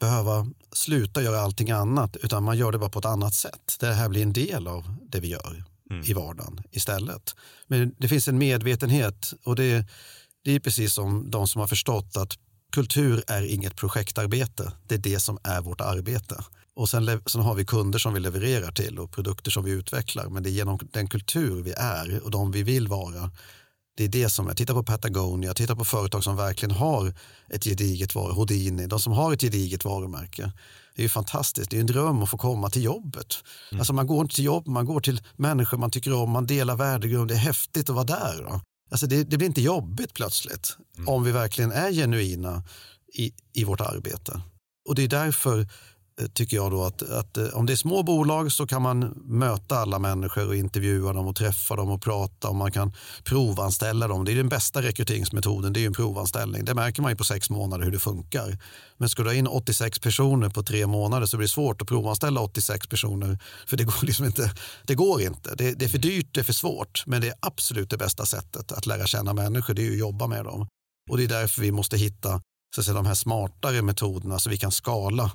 behöva 0.00 0.46
sluta 0.72 1.22
göra 1.22 1.40
allting 1.40 1.70
annat, 1.70 2.16
utan 2.16 2.42
man 2.42 2.58
gör 2.58 2.72
det 2.72 2.78
bara 2.78 2.90
på 2.90 2.98
ett 2.98 3.04
annat 3.04 3.34
sätt. 3.34 3.76
Det 3.80 3.92
här 3.92 4.08
blir 4.08 4.22
en 4.22 4.32
del 4.32 4.66
av 4.66 4.94
det 5.08 5.20
vi 5.20 5.28
gör 5.28 5.64
mm. 5.90 6.04
i 6.04 6.12
vardagen 6.12 6.60
istället. 6.70 7.34
Men 7.66 7.94
det 7.98 8.08
finns 8.08 8.28
en 8.28 8.38
medvetenhet 8.38 9.34
och 9.44 9.56
det, 9.56 9.86
det 10.44 10.52
är 10.52 10.60
precis 10.60 10.94
som 10.94 11.30
de 11.30 11.48
som 11.48 11.60
har 11.60 11.68
förstått 11.68 12.16
att 12.16 12.38
kultur 12.72 13.22
är 13.26 13.42
inget 13.42 13.76
projektarbete. 13.76 14.72
Det 14.86 14.94
är 14.94 14.98
det 14.98 15.20
som 15.20 15.38
är 15.42 15.60
vårt 15.60 15.80
arbete. 15.80 16.44
Och 16.74 16.88
sen, 16.88 17.20
sen, 17.26 17.40
har 17.40 17.54
vi 17.54 17.64
kunder 17.64 17.98
som 17.98 18.14
vi 18.14 18.20
levererar 18.20 18.72
till 18.72 18.98
och 18.98 19.12
produkter 19.12 19.50
som 19.50 19.64
vi 19.64 19.70
utvecklar. 19.70 20.28
Men 20.28 20.42
det 20.42 20.50
är 20.50 20.52
genom 20.52 20.78
den 20.92 21.08
kultur 21.08 21.62
vi 21.62 21.72
är 21.72 22.24
och 22.24 22.30
de 22.30 22.52
vi 22.52 22.62
vill 22.62 22.88
vara. 22.88 23.30
Det 23.96 24.04
är 24.04 24.08
det 24.08 24.30
som 24.30 24.48
är. 24.48 24.54
Titta 24.54 24.74
på 24.74 24.82
Patagonia, 24.82 25.54
titta 25.54 25.76
på 25.76 25.84
företag 25.84 26.24
som 26.24 26.36
verkligen 26.36 26.74
har 26.74 27.14
ett 27.48 27.64
gediget 27.64 28.14
varumärke. 28.14 28.36
Houdini, 28.36 28.86
de 28.86 29.00
som 29.00 29.12
har 29.12 29.32
ett 29.32 29.40
gediget 29.40 29.84
varumärke. 29.84 30.52
Det 30.96 31.02
är 31.02 31.04
ju 31.04 31.08
fantastiskt. 31.08 31.70
Det 31.70 31.76
är 31.76 31.80
en 31.80 31.86
dröm 31.86 32.22
att 32.22 32.30
få 32.30 32.38
komma 32.38 32.70
till 32.70 32.84
jobbet. 32.84 33.34
Mm. 33.70 33.80
Alltså 33.80 33.92
man 33.92 34.06
går 34.06 34.22
inte 34.22 34.34
till 34.34 34.44
jobb, 34.44 34.68
man 34.68 34.86
går 34.86 35.00
till 35.00 35.20
människor 35.36 35.78
man 35.78 35.90
tycker 35.90 36.12
om, 36.12 36.30
man 36.30 36.46
delar 36.46 36.76
värdegrund. 36.76 37.30
Det 37.30 37.34
är 37.34 37.38
häftigt 37.38 37.90
att 37.90 37.94
vara 37.94 38.04
där. 38.04 38.42
Då. 38.42 38.60
Alltså 38.90 39.06
det, 39.06 39.24
det 39.24 39.36
blir 39.36 39.48
inte 39.48 39.62
jobbigt 39.62 40.14
plötsligt 40.14 40.76
mm. 40.96 41.08
om 41.08 41.24
vi 41.24 41.32
verkligen 41.32 41.72
är 41.72 41.92
genuina 41.92 42.62
i, 43.14 43.32
i 43.52 43.64
vårt 43.64 43.80
arbete. 43.80 44.40
Och 44.88 44.94
det 44.94 45.02
är 45.02 45.08
därför 45.08 45.68
tycker 46.34 46.56
jag 46.56 46.70
då 46.70 46.84
att, 46.84 47.02
att, 47.02 47.36
eh, 47.36 47.46
om 47.46 47.66
det 47.66 47.72
är 47.72 47.76
små 47.76 48.02
bolag 48.02 48.52
så 48.52 48.66
kan 48.66 48.82
man 48.82 49.00
möta 49.24 49.76
alla 49.76 49.98
människor 49.98 50.48
och 50.48 50.56
intervjua 50.56 51.12
dem 51.12 51.26
och 51.26 51.36
träffa 51.36 51.76
dem 51.76 51.90
och 51.90 52.02
prata 52.02 52.48
och 52.48 52.56
man 52.56 52.72
kan 52.72 52.92
provanställa 53.24 54.08
dem. 54.08 54.24
Det 54.24 54.32
är 54.32 54.36
den 54.36 54.48
bästa 54.48 54.82
rekryteringsmetoden, 54.82 55.72
det 55.72 55.82
är 55.82 55.86
en 55.86 55.92
provanställning. 55.92 56.64
Det 56.64 56.74
märker 56.74 57.02
man 57.02 57.12
ju 57.12 57.16
på 57.16 57.24
sex 57.24 57.50
månader 57.50 57.84
hur 57.84 57.92
det 57.92 57.98
funkar. 57.98 58.58
Men 58.96 59.08
ska 59.08 59.22
du 59.22 59.28
ha 59.28 59.34
in 59.34 59.46
86 59.46 59.98
personer 59.98 60.48
på 60.48 60.62
tre 60.62 60.86
månader 60.86 61.26
så 61.26 61.36
blir 61.36 61.44
det 61.44 61.52
svårt 61.52 61.82
att 61.82 61.88
provanställa 61.88 62.40
86 62.40 62.86
personer 62.86 63.38
för 63.66 63.76
det 63.76 63.84
går 63.84 64.06
liksom 64.06 64.26
inte. 64.26 64.52
Det 64.84 64.94
går 64.94 65.22
inte. 65.22 65.54
Det, 65.54 65.72
det 65.72 65.84
är 65.84 65.88
för 65.88 65.98
dyrt, 65.98 66.34
det 66.34 66.40
är 66.40 66.44
för 66.44 66.52
svårt. 66.52 67.02
Men 67.06 67.20
det 67.20 67.28
är 67.28 67.34
absolut 67.40 67.90
det 67.90 67.96
bästa 67.96 68.26
sättet 68.26 68.72
att 68.72 68.86
lära 68.86 69.06
känna 69.06 69.32
människor, 69.32 69.74
det 69.74 69.86
är 69.86 69.90
att 69.90 69.98
jobba 69.98 70.26
med 70.26 70.44
dem. 70.44 70.66
Och 71.10 71.16
det 71.16 71.24
är 71.24 71.28
därför 71.28 71.62
vi 71.62 71.72
måste 71.72 71.96
hitta 71.96 72.40
så 72.74 72.80
att 72.80 72.84
säga, 72.84 72.94
de 72.94 73.06
här 73.06 73.14
smartare 73.14 73.82
metoderna 73.82 74.38
så 74.38 74.50
vi 74.50 74.58
kan 74.58 74.72
skala 74.72 75.30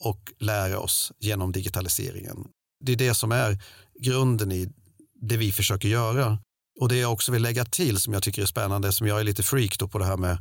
och 0.00 0.32
lära 0.38 0.78
oss 0.78 1.12
genom 1.18 1.52
digitaliseringen. 1.52 2.36
Det 2.84 2.92
är 2.92 2.96
det 2.96 3.14
som 3.14 3.32
är 3.32 3.62
grunden 4.00 4.52
i 4.52 4.68
det 5.20 5.36
vi 5.36 5.52
försöker 5.52 5.88
göra. 5.88 6.38
Och 6.80 6.88
det 6.88 6.96
jag 6.96 7.12
också 7.12 7.32
vill 7.32 7.42
lägga 7.42 7.64
till 7.64 8.00
som 8.00 8.12
jag 8.12 8.22
tycker 8.22 8.42
är 8.42 8.46
spännande, 8.46 8.92
som 8.92 9.06
jag 9.06 9.20
är 9.20 9.24
lite 9.24 9.42
freak 9.42 9.90
på 9.90 9.98
det 9.98 10.04
här 10.04 10.16
med 10.16 10.38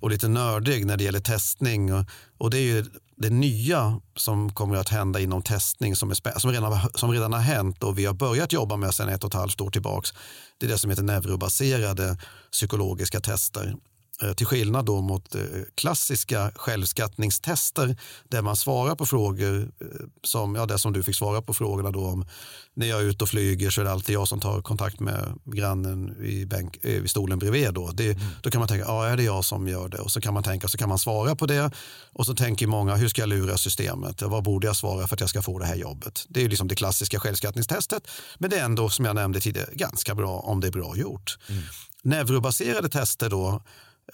och 0.00 0.10
lite 0.10 0.28
nördig 0.28 0.86
när 0.86 0.96
det 0.96 1.04
gäller 1.04 1.20
testning. 1.20 1.94
Och, 1.94 2.04
och 2.38 2.50
det 2.50 2.58
är 2.58 2.62
ju 2.62 2.84
det 3.16 3.30
nya 3.30 4.00
som 4.16 4.52
kommer 4.52 4.76
att 4.76 4.88
hända 4.88 5.20
inom 5.20 5.42
testning 5.42 5.96
som, 5.96 6.10
är 6.10 6.38
som, 6.38 6.52
redan, 6.52 6.90
som 6.94 7.12
redan 7.12 7.32
har 7.32 7.40
hänt 7.40 7.82
och 7.82 7.98
vi 7.98 8.04
har 8.04 8.14
börjat 8.14 8.52
jobba 8.52 8.76
med 8.76 8.94
sedan 8.94 9.08
ett 9.08 9.24
och 9.24 9.30
ett 9.30 9.34
halvt 9.34 9.60
år 9.60 9.70
tillbaks. 9.70 10.12
Det 10.58 10.66
är 10.66 10.70
det 10.70 10.78
som 10.78 10.90
heter 10.90 11.02
neurobaserade 11.02 12.18
psykologiska 12.52 13.20
tester. 13.20 13.74
Eh, 14.22 14.32
till 14.32 14.46
skillnad 14.46 14.84
då 14.84 15.00
mot 15.00 15.34
eh, 15.34 15.42
klassiska 15.74 16.52
självskattningstester 16.54 17.96
där 18.28 18.42
man 18.42 18.56
svarar 18.56 18.94
på 18.94 19.06
frågor 19.06 19.70
eh, 19.80 19.86
som, 20.22 20.54
ja, 20.54 20.66
det 20.66 20.78
som 20.78 20.92
du 20.92 21.02
fick 21.02 21.16
svara 21.16 21.42
på 21.42 21.54
frågorna 21.54 21.90
då 21.90 22.06
om 22.06 22.26
när 22.74 22.86
jag 22.86 23.00
är 23.00 23.04
ute 23.04 23.24
och 23.24 23.28
flyger 23.28 23.70
så 23.70 23.80
är 23.80 23.84
det 23.84 23.92
alltid 23.92 24.14
jag 24.14 24.28
som 24.28 24.40
tar 24.40 24.62
kontakt 24.62 25.00
med 25.00 25.38
grannen 25.44 26.24
i, 26.24 26.46
bänk, 26.46 26.78
vid 26.82 27.10
stolen 27.10 27.38
bredvid. 27.38 27.74
Då. 27.74 27.90
Det, 27.94 28.10
mm. 28.10 28.26
då 28.42 28.50
kan 28.50 28.58
man 28.58 28.68
tänka, 28.68 28.84
ja 28.84 29.06
är 29.06 29.16
det 29.16 29.22
jag 29.22 29.44
som 29.44 29.68
gör 29.68 29.88
det? 29.88 29.98
Och 29.98 30.12
så 30.12 30.20
kan 30.20 30.34
man 30.34 30.42
tänka, 30.42 30.68
så 30.68 30.78
kan 30.78 30.88
man 30.88 30.98
svara 30.98 31.36
på 31.36 31.46
det 31.46 31.70
och 32.12 32.26
så 32.26 32.34
tänker 32.34 32.66
många, 32.66 32.96
hur 32.96 33.08
ska 33.08 33.22
jag 33.22 33.28
lura 33.28 33.56
systemet? 33.56 34.22
Vad 34.22 34.44
borde 34.44 34.66
jag 34.66 34.76
svara 34.76 35.06
för 35.06 35.16
att 35.16 35.20
jag 35.20 35.30
ska 35.30 35.42
få 35.42 35.58
det 35.58 35.66
här 35.66 35.76
jobbet? 35.76 36.26
Det 36.28 36.44
är 36.44 36.48
liksom 36.48 36.68
det 36.68 36.74
klassiska 36.74 37.20
självskattningstestet, 37.20 38.10
men 38.38 38.50
det 38.50 38.58
är 38.58 38.64
ändå 38.64 38.88
som 38.88 39.04
jag 39.04 39.14
nämnde 39.14 39.40
tidigare 39.40 39.70
ganska 39.72 40.14
bra 40.14 40.38
om 40.38 40.60
det 40.60 40.66
är 40.66 40.72
bra 40.72 40.96
gjort. 40.96 41.38
Mm. 41.48 41.62
Neurobaserade 42.02 42.88
tester 42.88 43.30
då 43.30 43.62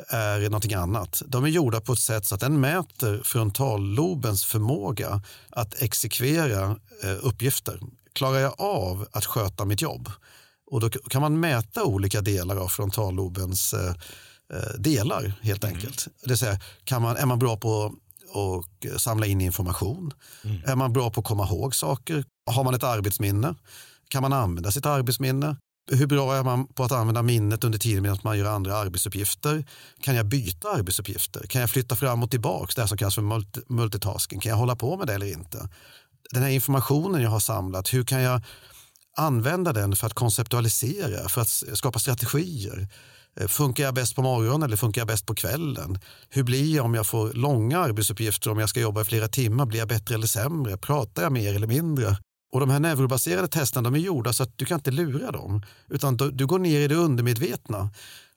är 0.09 0.41
någonting 0.41 0.75
annat. 0.75 1.23
De 1.27 1.45
är 1.45 1.49
gjorda 1.49 1.81
på 1.81 1.93
ett 1.93 1.99
sätt 1.99 2.27
så 2.27 2.35
att 2.35 2.41
den 2.41 2.61
mäter 2.61 3.23
frontallobens 3.25 4.45
förmåga 4.45 5.23
att 5.51 5.83
exekvera 5.83 6.77
eh, 7.03 7.17
uppgifter. 7.23 7.81
Klarar 8.13 8.39
jag 8.39 8.55
av 8.61 9.07
att 9.13 9.25
sköta 9.25 9.65
mitt 9.65 9.83
jobb? 9.83 10.11
Och 10.71 10.81
då 10.81 10.91
kan 10.91 11.21
man 11.21 11.41
mäta 11.41 11.85
olika 11.85 12.21
delar 12.21 12.57
av 12.57 12.69
frontallobens 12.69 13.75
eh, 13.75 13.95
eh, 14.53 14.79
delar 14.79 15.33
helt 15.43 15.65
mm. 15.65 15.77
enkelt. 15.77 16.07
Det 16.23 16.29
vill 16.29 16.39
säga, 16.39 16.61
kan 16.85 17.03
man, 17.03 17.17
är 17.17 17.27
man 17.27 17.39
bra 17.39 17.57
på 17.57 17.95
att 18.35 19.01
samla 19.01 19.27
in 19.27 19.41
information? 19.41 20.13
Mm. 20.45 20.63
Är 20.67 20.77
man 20.77 20.93
bra 20.93 21.11
på 21.11 21.21
att 21.21 21.27
komma 21.27 21.45
ihåg 21.47 21.75
saker? 21.75 22.25
Har 22.51 22.65
man 22.65 22.75
ett 22.75 22.85
arbetsminne? 22.85 23.55
Kan 24.09 24.23
man 24.23 24.33
använda 24.33 24.71
sitt 24.73 24.87
arbetsminne? 24.87 25.57
Hur 25.93 26.07
bra 26.07 26.35
är 26.35 26.43
man 26.43 26.67
på 26.67 26.85
att 26.85 26.93
använda 26.93 27.23
minnet 27.23 27.65
under 27.65 27.79
tiden 27.79 28.03
medan 28.03 28.19
man 28.23 28.39
gör 28.39 28.47
andra 28.47 28.77
arbetsuppgifter? 28.77 29.65
Kan 30.01 30.15
jag 30.15 30.27
byta 30.27 30.69
arbetsuppgifter? 30.69 31.47
Kan 31.47 31.61
jag 31.61 31.71
flytta 31.71 31.97
fram 31.97 32.23
och 32.23 32.31
tillbaka? 32.31 32.83
Det 32.83 32.89
som 32.89 32.99
kallas 32.99 33.15
för 33.15 33.73
multitasking. 33.73 34.41
Kan 34.41 34.51
jag 34.51 34.57
hålla 34.57 34.77
på 34.77 34.97
med 34.97 35.07
det 35.07 35.15
eller 35.15 35.33
inte? 35.33 35.69
Den 36.31 36.43
här 36.43 36.51
informationen 36.51 37.23
jag 37.23 37.31
har 37.31 37.41
samlat, 37.41 37.95
hur 37.95 38.05
kan 38.05 38.23
jag 38.23 38.43
använda 39.17 39.73
den 39.73 39.97
för 39.97 40.07
att 40.07 40.15
konceptualisera, 40.15 41.29
för 41.29 41.41
att 41.41 41.49
skapa 41.49 41.99
strategier? 41.99 42.89
Eh, 43.41 43.47
funkar 43.47 43.85
jag 43.85 43.95
bäst 43.95 44.15
på 44.15 44.23
morgonen 44.23 44.63
eller 44.63 44.77
funkar 44.77 45.01
jag 45.01 45.09
bäst 45.09 45.27
på 45.27 45.35
kvällen? 45.35 45.99
Hur 46.29 46.43
blir 46.43 46.77
jag 46.77 46.85
om 46.85 46.95
jag 46.95 47.07
får 47.07 47.33
långa 47.33 47.79
arbetsuppgifter, 47.79 48.51
om 48.51 48.59
jag 48.59 48.69
ska 48.69 48.81
jobba 48.81 49.01
i 49.01 49.05
flera 49.05 49.29
timmar? 49.29 49.67
Blir 49.67 49.79
jag 49.79 49.89
bättre 49.89 50.15
eller 50.15 50.27
sämre? 50.27 50.77
Pratar 50.77 51.23
jag 51.23 51.33
mer 51.33 51.55
eller 51.55 51.67
mindre? 51.67 52.17
Och 52.55 52.61
de 52.61 52.71
här 52.71 52.81
neurobaserade 52.81 53.49
testerna 53.49 53.91
de 53.91 53.95
är 53.95 53.99
gjorda 53.99 54.33
så 54.33 54.43
att 54.43 54.59
du 54.59 54.65
kan 54.65 54.79
inte 54.79 54.91
lura 54.91 55.31
dem. 55.31 55.63
Utan 55.89 56.17
du, 56.17 56.31
du 56.31 56.47
går 56.47 56.59
ner 56.59 56.81
i 56.81 56.89
det 56.89 56.95
undermedvetna. 56.95 57.91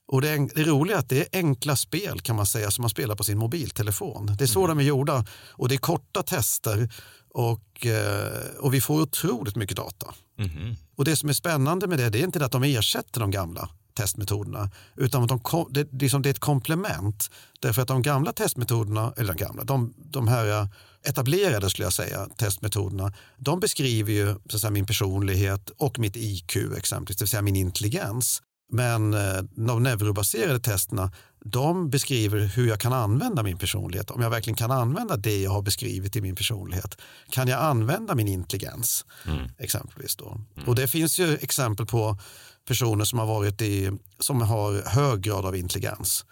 Och 0.07 0.21
det, 0.21 0.49
det 0.55 0.63
roliga 0.63 0.95
är 0.95 0.99
att 0.99 1.09
det 1.09 1.19
är 1.19 1.39
enkla 1.39 1.75
spel 1.75 2.19
kan 2.21 2.35
man 2.35 2.45
säga 2.45 2.71
som 2.71 2.81
man 2.81 2.89
spelar 2.89 3.15
på 3.15 3.23
sin 3.23 3.37
mobiltelefon. 3.37 4.35
Det 4.37 4.43
är 4.43 4.47
så 4.47 4.65
mm. 4.65 4.77
de 4.77 4.83
är 4.83 4.87
gjorda. 4.87 5.25
Och 5.49 5.69
det 5.69 5.75
är 5.75 5.79
korta 5.79 6.23
tester 6.23 6.89
och, 7.29 7.85
eh, 7.85 8.57
och 8.59 8.73
vi 8.73 8.81
får 8.81 9.01
otroligt 9.01 9.55
mycket 9.55 9.77
data. 9.77 10.13
Mm. 10.39 10.75
Och 10.95 11.05
det 11.05 11.15
som 11.15 11.29
är 11.29 11.33
spännande 11.33 11.87
med 11.87 11.99
det, 11.99 12.09
det 12.09 12.19
är 12.19 12.23
inte 12.23 12.45
att 12.45 12.51
de 12.51 12.63
ersätter 12.63 13.19
de 13.19 13.31
gamla 13.31 13.69
testmetoderna, 13.93 14.69
utan 14.95 15.23
att 15.23 15.29
de, 15.29 15.67
det, 15.69 15.87
det, 15.91 16.13
är 16.13 16.27
ett 16.27 16.39
komplement. 16.39 17.29
Därför 17.59 17.81
att 17.81 17.87
de 17.87 18.01
gamla 18.01 18.33
testmetoderna, 18.33 19.13
eller 19.17 19.33
de 19.33 19.43
gamla, 19.43 19.63
de, 19.63 19.93
de 19.97 20.27
här 20.27 20.67
etablerade 21.07 21.69
skulle 21.69 21.85
jag 21.85 21.93
säga, 21.93 22.27
testmetoderna, 22.37 23.13
de 23.37 23.59
beskriver 23.59 24.11
ju 24.13 24.35
så 24.49 24.59
säga, 24.59 24.71
min 24.71 24.85
personlighet 24.85 25.69
och 25.77 25.99
mitt 25.99 26.17
IQ 26.17 26.55
exempelvis, 26.77 27.17
det 27.17 27.23
vill 27.23 27.29
säga 27.29 27.41
min 27.41 27.55
intelligens. 27.55 28.41
Men 28.71 29.13
eh, 29.13 29.41
de 29.55 29.83
neurobaserade 29.83 30.59
testerna, 30.59 31.11
de 31.45 31.89
beskriver 31.89 32.39
hur 32.39 32.67
jag 32.67 32.79
kan 32.79 32.93
använda 32.93 33.43
min 33.43 33.57
personlighet. 33.57 34.11
Om 34.11 34.21
jag 34.21 34.29
verkligen 34.29 34.57
kan 34.57 34.71
använda 34.71 35.17
det 35.17 35.41
jag 35.41 35.51
har 35.51 35.61
beskrivit 35.61 36.15
i 36.15 36.21
min 36.21 36.35
personlighet. 36.35 36.97
Kan 37.29 37.47
jag 37.47 37.61
använda 37.63 38.15
min 38.15 38.27
intelligens? 38.27 39.05
Mm. 39.25 39.49
Exempelvis 39.57 40.15
då. 40.15 40.41
Mm. 40.55 40.69
Och 40.69 40.75
det 40.75 40.87
finns 40.87 41.19
ju 41.19 41.35
exempel 41.35 41.85
på 41.85 42.19
personer 42.67 43.05
som 43.05 43.19
har 43.19 43.25
varit 43.25 43.61
i, 43.61 43.91
som 44.19 44.41
har 44.41 44.89
hög 44.89 45.21
grad 45.21 45.45
av 45.45 45.55
intelligens. 45.55 46.25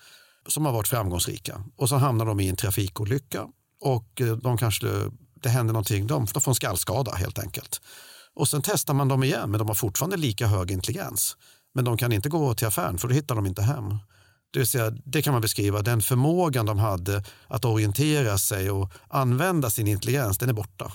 Som 0.47 0.65
har 0.65 0.73
varit 0.73 0.87
framgångsrika. 0.87 1.63
Och 1.75 1.89
så 1.89 1.95
hamnar 1.95 2.25
de 2.25 2.39
i 2.39 2.49
en 2.49 2.55
trafikolycka 2.55 3.47
och 3.81 4.21
eh, 4.21 4.35
de 4.35 4.57
kanske, 4.57 4.87
det 5.41 5.49
händer 5.49 5.73
någonting, 5.73 6.07
de, 6.07 6.25
de 6.33 6.41
får 6.41 6.51
en 6.51 6.55
skallskada 6.55 7.11
helt 7.11 7.39
enkelt. 7.39 7.81
Och 8.35 8.47
sen 8.47 8.61
testar 8.61 8.93
man 8.93 9.07
dem 9.07 9.23
igen, 9.23 9.51
men 9.51 9.57
de 9.57 9.67
har 9.67 9.75
fortfarande 9.75 10.17
lika 10.17 10.47
hög 10.47 10.71
intelligens. 10.71 11.37
Men 11.73 11.85
de 11.85 11.97
kan 11.97 12.11
inte 12.11 12.29
gå 12.29 12.53
till 12.53 12.67
affären 12.67 12.97
för 12.97 13.07
då 13.07 13.13
hittar 13.13 13.35
de 13.35 13.45
inte 13.45 13.61
hem. 13.61 13.89
Det 14.53 14.59
vill 14.59 14.67
säga, 14.67 14.89
det 14.89 15.21
kan 15.21 15.33
man 15.33 15.41
beskriva, 15.41 15.81
den 15.81 16.01
förmågan 16.01 16.65
de 16.65 16.79
hade 16.79 17.23
att 17.47 17.65
orientera 17.65 18.37
sig 18.37 18.71
och 18.71 18.91
använda 19.07 19.69
sin 19.69 19.87
intelligens, 19.87 20.37
den 20.37 20.49
är 20.49 20.53
borta. 20.53 20.91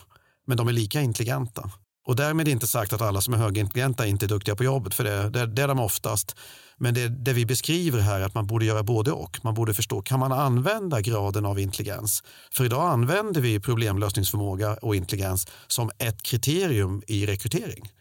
Men 0.46 0.56
de 0.56 0.68
är 0.68 0.72
lika 0.72 1.00
intelligenta. 1.00 1.70
Och 2.06 2.16
därmed 2.16 2.48
inte 2.48 2.66
sagt 2.66 2.92
att 2.92 3.00
alla 3.00 3.20
som 3.20 3.34
är 3.34 3.38
högintelligenta 3.38 4.06
inte 4.06 4.26
är 4.26 4.28
duktiga 4.28 4.56
på 4.56 4.64
jobbet, 4.64 4.94
för 4.94 5.04
det, 5.04 5.30
det, 5.30 5.46
det 5.46 5.62
är 5.62 5.68
de 5.68 5.80
oftast. 5.80 6.36
Men 6.82 6.94
det, 6.94 7.08
det, 7.08 7.32
vi 7.32 7.46
beskriver 7.46 7.98
här 7.98 8.20
är 8.20 8.24
att 8.24 8.34
man 8.34 8.46
borde 8.46 8.64
göra 8.64 8.82
både 8.82 9.12
och. 9.12 9.44
Man 9.44 9.54
borde 9.54 9.74
förstå, 9.74 10.02
kan 10.02 10.20
man 10.20 10.32
använda 10.32 11.00
graden 11.00 11.46
av 11.46 11.58
intelligens? 11.58 12.22
För 12.52 12.64
idag 12.64 12.90
använder 12.90 13.40
vi 13.40 13.60
problemlösningsförmåga 13.60 14.74
och 14.74 14.96
intelligens 14.96 15.46
som 15.66 15.90
ett 15.98 16.22
kriterium 16.22 17.02
i 17.06 17.26
rekrytering. 17.26 17.92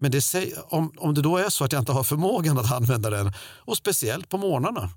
Men 0.00 0.10
det 0.10 0.24
om, 0.68 0.92
om 0.96 1.14
det 1.14 1.22
då 1.22 1.36
är 1.36 1.48
så 1.48 1.64
att 1.64 1.72
jag 1.72 1.82
inte 1.82 1.92
har 1.92 2.04
förmågan 2.04 2.58
att 2.58 2.72
använda 2.72 3.10
den, 3.10 3.32
och 3.38 3.76
speciellt 3.76 4.28
på 4.28 4.38
morgnarna, 4.38 4.90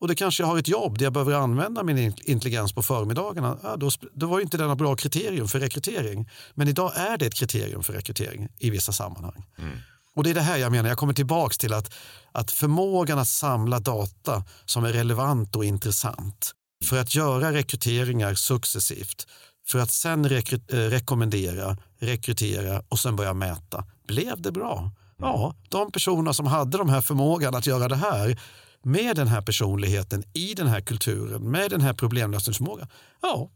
och 0.00 0.08
det 0.08 0.14
kanske 0.14 0.42
jag 0.42 0.48
har 0.48 0.58
ett 0.58 0.68
jobb 0.68 0.98
där 0.98 1.06
jag 1.06 1.12
behöver 1.12 1.32
använda 1.32 1.82
min 1.82 2.14
intelligens 2.24 2.72
på 2.72 2.82
förmiddagarna, 2.82 3.58
ja, 3.62 3.76
då, 3.76 3.90
då 4.14 4.26
var 4.26 4.40
inte 4.40 4.56
något 4.56 4.78
bra 4.78 4.96
kriterium 4.96 5.48
för 5.48 5.60
rekrytering. 5.60 6.28
Men 6.54 6.68
idag 6.68 6.92
är 6.96 7.18
det 7.18 7.26
ett 7.26 7.34
kriterium 7.34 7.82
för 7.82 7.92
rekrytering 7.92 8.48
i 8.58 8.70
vissa 8.70 8.92
sammanhang. 8.92 9.46
Mm. 9.58 9.78
Och 10.14 10.24
det 10.24 10.30
är 10.30 10.34
det 10.34 10.40
här 10.40 10.56
jag 10.56 10.72
menar, 10.72 10.88
jag 10.88 10.98
kommer 10.98 11.12
tillbaka 11.12 11.54
till 11.58 11.72
att, 11.72 11.94
att 12.32 12.50
förmågan 12.50 13.18
att 13.18 13.28
samla 13.28 13.80
data 13.80 14.44
som 14.64 14.84
är 14.84 14.92
relevant 14.92 15.56
och 15.56 15.64
intressant 15.64 16.52
för 16.84 16.98
att 16.98 17.14
göra 17.14 17.52
rekryteringar 17.52 18.34
successivt, 18.34 19.26
för 19.66 19.78
att 19.78 19.90
sen 19.90 20.28
rekry 20.28 20.60
eh, 20.68 20.76
rekommendera, 20.76 21.76
rekrytera 21.98 22.82
och 22.88 22.98
sen 22.98 23.16
börja 23.16 23.34
mäta. 23.34 23.84
Blev 24.06 24.42
det 24.42 24.52
bra? 24.52 24.90
Ja, 25.18 25.54
de 25.68 25.92
personer 25.92 26.32
som 26.32 26.46
hade 26.46 26.78
de 26.78 26.88
här 26.88 27.00
förmågan 27.00 27.54
att 27.54 27.66
göra 27.66 27.88
det 27.88 27.96
här 27.96 28.40
med 28.82 29.16
den 29.16 29.28
här 29.28 29.40
personligheten 29.40 30.24
i 30.32 30.54
den 30.54 30.66
här 30.66 30.80
kulturen, 30.80 31.50
med 31.50 31.70
den 31.70 31.80
här 31.80 31.92
problemlösningsförmågan, 31.92 32.88
ja, 33.22 33.50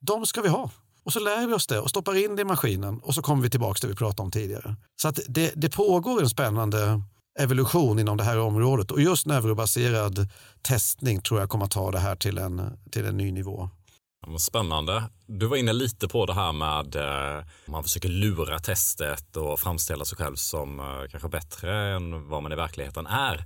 de 0.00 0.26
ska 0.26 0.40
vi 0.40 0.48
ha. 0.48 0.70
Och 1.04 1.12
så 1.12 1.20
lär 1.20 1.46
vi 1.46 1.52
oss 1.52 1.66
det 1.66 1.80
och 1.80 1.90
stoppar 1.90 2.24
in 2.24 2.36
det 2.36 2.42
i 2.42 2.44
maskinen 2.44 3.00
och 3.00 3.14
så 3.14 3.22
kommer 3.22 3.42
vi 3.42 3.50
tillbaka 3.50 3.78
till 3.78 3.88
det 3.88 3.92
vi 3.92 3.98
pratade 3.98 4.22
om 4.22 4.30
tidigare. 4.30 4.76
Så 4.96 5.08
att 5.08 5.20
det, 5.28 5.52
det 5.56 5.70
pågår 5.70 6.22
en 6.22 6.28
spännande 6.28 7.02
evolution 7.38 7.98
inom 7.98 8.16
det 8.16 8.24
här 8.24 8.38
området 8.38 8.90
och 8.90 9.00
just 9.00 9.26
neurobaserad 9.26 10.28
testning 10.62 11.20
tror 11.20 11.40
jag 11.40 11.48
kommer 11.48 11.64
att 11.64 11.70
ta 11.70 11.90
det 11.90 11.98
här 11.98 12.16
till 12.16 12.38
en, 12.38 12.78
till 12.90 13.04
en 13.04 13.16
ny 13.16 13.32
nivå. 13.32 13.70
Spännande. 14.38 15.02
Du 15.26 15.46
var 15.46 15.56
inne 15.56 15.72
lite 15.72 16.08
på 16.08 16.26
det 16.26 16.34
här 16.34 16.52
med 16.52 16.96
eh, 16.96 17.44
man 17.66 17.82
försöker 17.82 18.08
lura 18.08 18.58
testet 18.58 19.36
och 19.36 19.60
framställa 19.60 20.04
sig 20.04 20.18
själv 20.18 20.36
som 20.36 20.80
eh, 20.80 21.10
kanske 21.10 21.28
bättre 21.28 21.94
än 21.96 22.28
vad 22.28 22.42
man 22.42 22.52
i 22.52 22.56
verkligheten 22.56 23.06
är. 23.06 23.44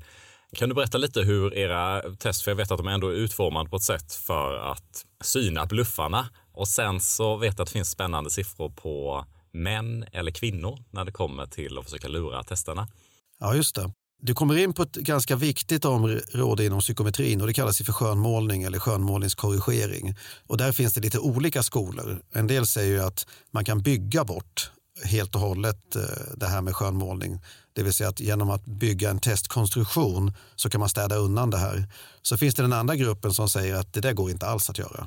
Kan 0.52 0.68
du 0.68 0.74
berätta 0.74 0.98
lite 0.98 1.20
hur 1.20 1.54
era 1.54 2.02
test, 2.16 2.42
för 2.42 2.50
jag 2.50 2.56
vet 2.56 2.70
att 2.70 2.78
de 2.78 2.88
ändå 2.88 3.08
är 3.08 3.12
utformade 3.12 3.70
på 3.70 3.76
ett 3.76 3.82
sätt 3.82 4.12
för 4.12 4.54
att 4.54 5.04
syna 5.24 5.66
bluffarna 5.66 6.28
och 6.52 6.68
sen 6.68 7.00
så 7.00 7.36
vet 7.36 7.58
jag 7.58 7.62
att 7.62 7.68
det 7.68 7.72
finns 7.72 7.90
spännande 7.90 8.30
siffror 8.30 8.68
på 8.68 9.24
män 9.52 10.04
eller 10.12 10.30
kvinnor 10.30 10.78
när 10.90 11.04
det 11.04 11.12
kommer 11.12 11.46
till 11.46 11.78
att 11.78 11.84
försöka 11.84 12.08
lura 12.08 12.42
testerna. 12.42 12.88
Ja, 13.40 13.54
just 13.54 13.74
det. 13.74 13.92
Du 14.20 14.34
kommer 14.34 14.58
in 14.58 14.72
på 14.72 14.82
ett 14.82 14.92
ganska 14.92 15.36
viktigt 15.36 15.84
område 15.84 16.64
inom 16.64 16.80
psykometrin 16.80 17.40
och 17.40 17.46
det 17.46 17.52
kallas 17.52 17.78
för 17.78 17.92
skönmålning 17.92 18.62
eller 18.62 18.78
skönmålningskorrigering. 18.78 20.16
Och 20.46 20.56
där 20.56 20.72
finns 20.72 20.94
det 20.94 21.00
lite 21.00 21.18
olika 21.18 21.62
skolor. 21.62 22.22
En 22.34 22.46
del 22.46 22.66
säger 22.66 22.92
ju 22.92 23.02
att 23.02 23.26
man 23.50 23.64
kan 23.64 23.82
bygga 23.82 24.24
bort 24.24 24.70
helt 25.04 25.34
och 25.34 25.40
hållet 25.40 25.96
eh, 25.96 26.02
det 26.36 26.46
här 26.46 26.62
med 26.62 26.76
skönmålning. 26.76 27.40
Det 27.72 27.82
vill 27.82 27.92
säga 27.92 28.08
att 28.08 28.20
genom 28.20 28.50
att 28.50 28.64
bygga 28.64 29.10
en 29.10 29.20
testkonstruktion 29.20 30.32
så 30.56 30.70
kan 30.70 30.80
man 30.80 30.88
städa 30.88 31.16
undan 31.16 31.50
det 31.50 31.58
här. 31.58 31.88
Så 32.22 32.36
finns 32.36 32.54
det 32.54 32.62
den 32.62 32.72
andra 32.72 32.96
gruppen 32.96 33.34
som 33.34 33.48
säger 33.48 33.74
att 33.74 33.92
det 33.92 34.00
där 34.00 34.12
går 34.12 34.30
inte 34.30 34.46
alls 34.46 34.70
att 34.70 34.78
göra. 34.78 35.06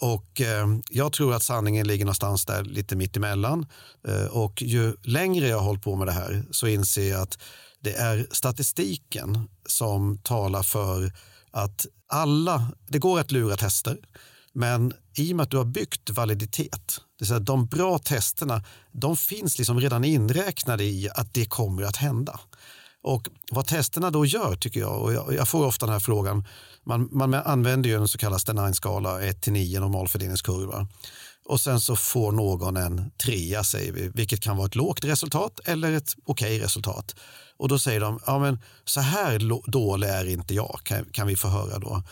Och 0.00 0.40
eh, 0.40 0.66
jag 0.90 1.12
tror 1.12 1.34
att 1.34 1.42
sanningen 1.42 1.86
ligger 1.86 2.04
någonstans 2.04 2.46
där 2.46 2.64
lite 2.64 2.96
mitt 2.96 3.16
emellan. 3.16 3.66
Eh, 4.08 4.24
och 4.24 4.62
ju 4.62 4.96
längre 5.02 5.48
jag 5.48 5.56
har 5.56 5.64
hållit 5.64 5.82
på 5.82 5.96
med 5.96 6.06
det 6.06 6.12
här 6.12 6.44
så 6.50 6.66
inser 6.66 7.10
jag 7.10 7.20
att 7.20 7.38
det 7.80 7.94
är 7.94 8.26
statistiken 8.30 9.48
som 9.68 10.18
talar 10.18 10.62
för 10.62 11.12
att 11.50 11.86
alla, 12.06 12.72
det 12.88 12.98
går 12.98 13.20
att 13.20 13.32
lura 13.32 13.56
tester, 13.56 13.98
men 14.52 14.92
i 15.16 15.32
och 15.32 15.36
med 15.36 15.44
att 15.44 15.50
du 15.50 15.56
har 15.56 15.64
byggt 15.64 16.10
validitet, 16.10 16.86
det 16.86 17.02
vill 17.18 17.28
säga 17.28 17.38
de 17.38 17.66
bra 17.66 17.98
testerna, 17.98 18.62
de 18.92 19.16
finns 19.16 19.58
liksom 19.58 19.80
redan 19.80 20.04
inräknade 20.04 20.84
i 20.84 21.08
att 21.14 21.34
det 21.34 21.44
kommer 21.44 21.82
att 21.82 21.96
hända. 21.96 22.40
Och 23.04 23.28
vad 23.50 23.66
testerna 23.66 24.10
då 24.10 24.26
gör 24.26 24.56
tycker 24.56 24.80
jag, 24.80 25.02
och 25.02 25.12
jag, 25.12 25.34
jag 25.34 25.48
får 25.48 25.66
ofta 25.66 25.86
den 25.86 25.92
här 25.92 26.00
frågan, 26.00 26.46
man, 26.86 27.08
man 27.12 27.34
använder 27.34 27.90
ju 27.90 27.96
en 27.96 28.08
så 28.08 28.18
kallad 28.18 28.40
Stenine-skala 28.40 29.22
1 29.22 29.46
9 29.46 29.80
normalfördelningskurva. 29.80 30.88
Och 31.44 31.60
sen 31.60 31.80
så 31.80 31.96
får 31.96 32.32
någon 32.32 32.76
en 32.76 33.10
trea 33.24 33.64
säger 33.64 33.92
vi, 33.92 34.10
vilket 34.14 34.40
kan 34.40 34.56
vara 34.56 34.66
ett 34.66 34.74
lågt 34.74 35.04
resultat 35.04 35.60
eller 35.64 35.92
ett 35.92 36.14
okej 36.24 36.56
okay 36.56 36.64
resultat. 36.64 37.14
Och 37.56 37.68
då 37.68 37.78
säger 37.78 38.00
de, 38.00 38.20
ja 38.26 38.38
men 38.38 38.58
så 38.84 39.00
här 39.00 39.70
dålig 39.70 40.08
är 40.08 40.28
inte 40.28 40.54
jag, 40.54 40.80
kan, 40.84 41.04
kan 41.04 41.26
vi 41.26 41.36
få 41.36 41.48
höra 41.48 41.78
då. 41.78 42.02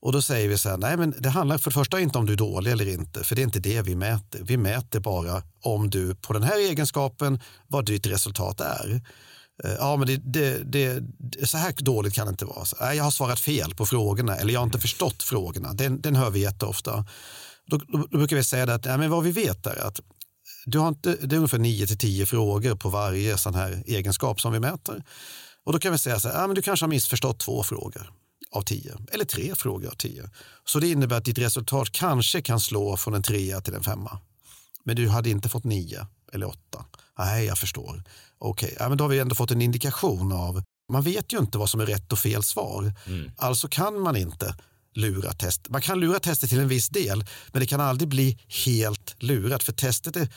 Och 0.00 0.12
då 0.12 0.22
säger 0.22 0.48
vi 0.48 0.58
så 0.58 0.68
här, 0.68 0.76
nej 0.76 0.96
men 0.96 1.14
det 1.18 1.28
handlar 1.28 1.58
för 1.58 1.70
det 1.70 1.74
första 1.74 2.00
inte 2.00 2.18
om 2.18 2.26
du 2.26 2.32
är 2.32 2.36
dålig 2.36 2.72
eller 2.72 2.88
inte, 2.88 3.24
för 3.24 3.36
det 3.36 3.42
är 3.42 3.44
inte 3.44 3.60
det 3.60 3.82
vi 3.82 3.96
mäter. 3.96 4.40
Vi 4.42 4.56
mäter 4.56 5.00
bara 5.00 5.42
om 5.62 5.90
du 5.90 6.14
på 6.14 6.32
den 6.32 6.42
här 6.42 6.58
egenskapen, 6.58 7.40
vad 7.66 7.86
ditt 7.86 8.06
resultat 8.06 8.60
är. 8.60 9.02
Eh, 9.64 9.72
ja, 9.78 9.96
men 9.96 10.06
det, 10.06 10.16
det, 10.16 11.00
det, 11.18 11.46
så 11.46 11.58
här 11.58 11.74
dåligt 11.78 12.14
kan 12.14 12.26
det 12.26 12.30
inte 12.30 12.44
vara. 12.44 12.64
Nej, 12.80 12.90
eh, 12.90 12.96
jag 12.96 13.04
har 13.04 13.10
svarat 13.10 13.40
fel 13.40 13.74
på 13.74 13.86
frågorna 13.86 14.36
eller 14.36 14.52
jag 14.52 14.60
har 14.60 14.66
inte 14.66 14.80
förstått 14.80 15.22
frågorna. 15.22 15.72
Den, 15.72 16.00
den 16.00 16.16
hör 16.16 16.30
vi 16.30 16.40
jätteofta. 16.40 17.06
Då, 17.66 17.76
då, 17.76 18.06
då 18.10 18.18
brukar 18.18 18.36
vi 18.36 18.44
säga 18.44 18.74
att 18.74 18.84
ja, 18.84 18.96
men 18.96 19.10
vad 19.10 19.24
vi 19.24 19.30
vet 19.30 19.66
är 19.66 19.86
att 19.86 20.00
du 20.66 20.78
har 20.78 20.88
inte, 20.88 21.16
det 21.22 21.34
är 21.34 21.36
ungefär 21.36 21.58
9 21.58 21.86
till 21.86 21.98
10 21.98 22.26
frågor 22.26 22.74
på 22.74 22.88
varje 22.88 23.38
sån 23.38 23.54
här 23.54 23.82
egenskap 23.86 24.40
som 24.40 24.52
vi 24.52 24.60
mäter. 24.60 25.04
Och 25.64 25.72
då 25.72 25.78
kan 25.78 25.92
vi 25.92 25.98
säga 25.98 26.20
så 26.20 26.28
här, 26.28 26.40
ja, 26.40 26.46
men 26.46 26.56
du 26.56 26.62
kanske 26.62 26.84
har 26.86 26.90
missförstått 26.90 27.40
två 27.40 27.62
frågor 27.62 28.12
av 28.50 28.62
10 28.62 28.96
eller 29.12 29.24
tre 29.24 29.54
frågor 29.54 29.88
av 29.88 29.94
10. 29.94 30.30
Så 30.64 30.80
det 30.80 30.88
innebär 30.88 31.16
att 31.16 31.24
ditt 31.24 31.38
resultat 31.38 31.92
kanske 31.92 32.42
kan 32.42 32.60
slå 32.60 32.96
från 32.96 33.14
en 33.14 33.22
trea 33.22 33.60
till 33.60 33.74
en 33.74 33.82
femma. 33.82 34.18
Men 34.84 34.96
du 34.96 35.08
hade 35.08 35.30
inte 35.30 35.48
fått 35.48 35.64
9 35.64 36.06
eller 36.32 36.46
8. 36.46 36.58
Nej, 37.18 37.44
jag 37.44 37.58
förstår. 37.58 38.02
Okej, 38.38 38.66
okay. 38.66 38.76
ja, 38.80 38.88
men 38.88 38.98
då 38.98 39.04
har 39.04 39.08
vi 39.08 39.18
ändå 39.18 39.34
fått 39.34 39.50
en 39.50 39.62
indikation 39.62 40.32
av, 40.32 40.62
man 40.92 41.02
vet 41.02 41.32
ju 41.32 41.38
inte 41.38 41.58
vad 41.58 41.70
som 41.70 41.80
är 41.80 41.86
rätt 41.86 42.12
och 42.12 42.18
fel 42.18 42.42
svar. 42.42 42.92
Mm. 43.06 43.30
Alltså 43.36 43.68
kan 43.68 44.00
man 44.00 44.16
inte 44.16 44.54
lura 44.94 45.32
test. 45.32 45.68
Man 45.68 45.80
kan 45.80 46.00
lura 46.00 46.18
testet 46.18 46.50
till 46.50 46.60
en 46.60 46.68
viss 46.68 46.88
del, 46.88 47.24
men 47.52 47.60
det 47.60 47.66
kan 47.66 47.80
aldrig 47.80 48.08
bli 48.08 48.38
helt 48.66 49.16
lurat 49.18 49.62
för 49.62 49.72
testet 49.72 50.16
är, 50.16 50.28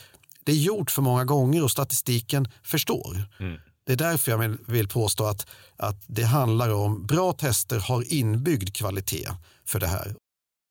det 0.43 0.51
är 0.51 0.55
gjort 0.55 0.91
för 0.91 1.01
många 1.01 1.25
gånger 1.25 1.63
och 1.63 1.71
statistiken 1.71 2.47
förstår. 2.63 3.23
Mm. 3.39 3.59
Det 3.85 3.91
är 3.93 3.97
därför 3.97 4.31
jag 4.31 4.57
vill 4.67 4.87
påstå 4.87 5.25
att, 5.25 5.47
att 5.77 6.03
det 6.07 6.23
handlar 6.23 6.73
om 6.73 7.05
bra 7.05 7.33
tester 7.33 7.79
har 7.79 8.13
inbyggd 8.13 8.75
kvalitet 8.75 9.29
för 9.65 9.79
det 9.79 9.87
här. 9.87 10.15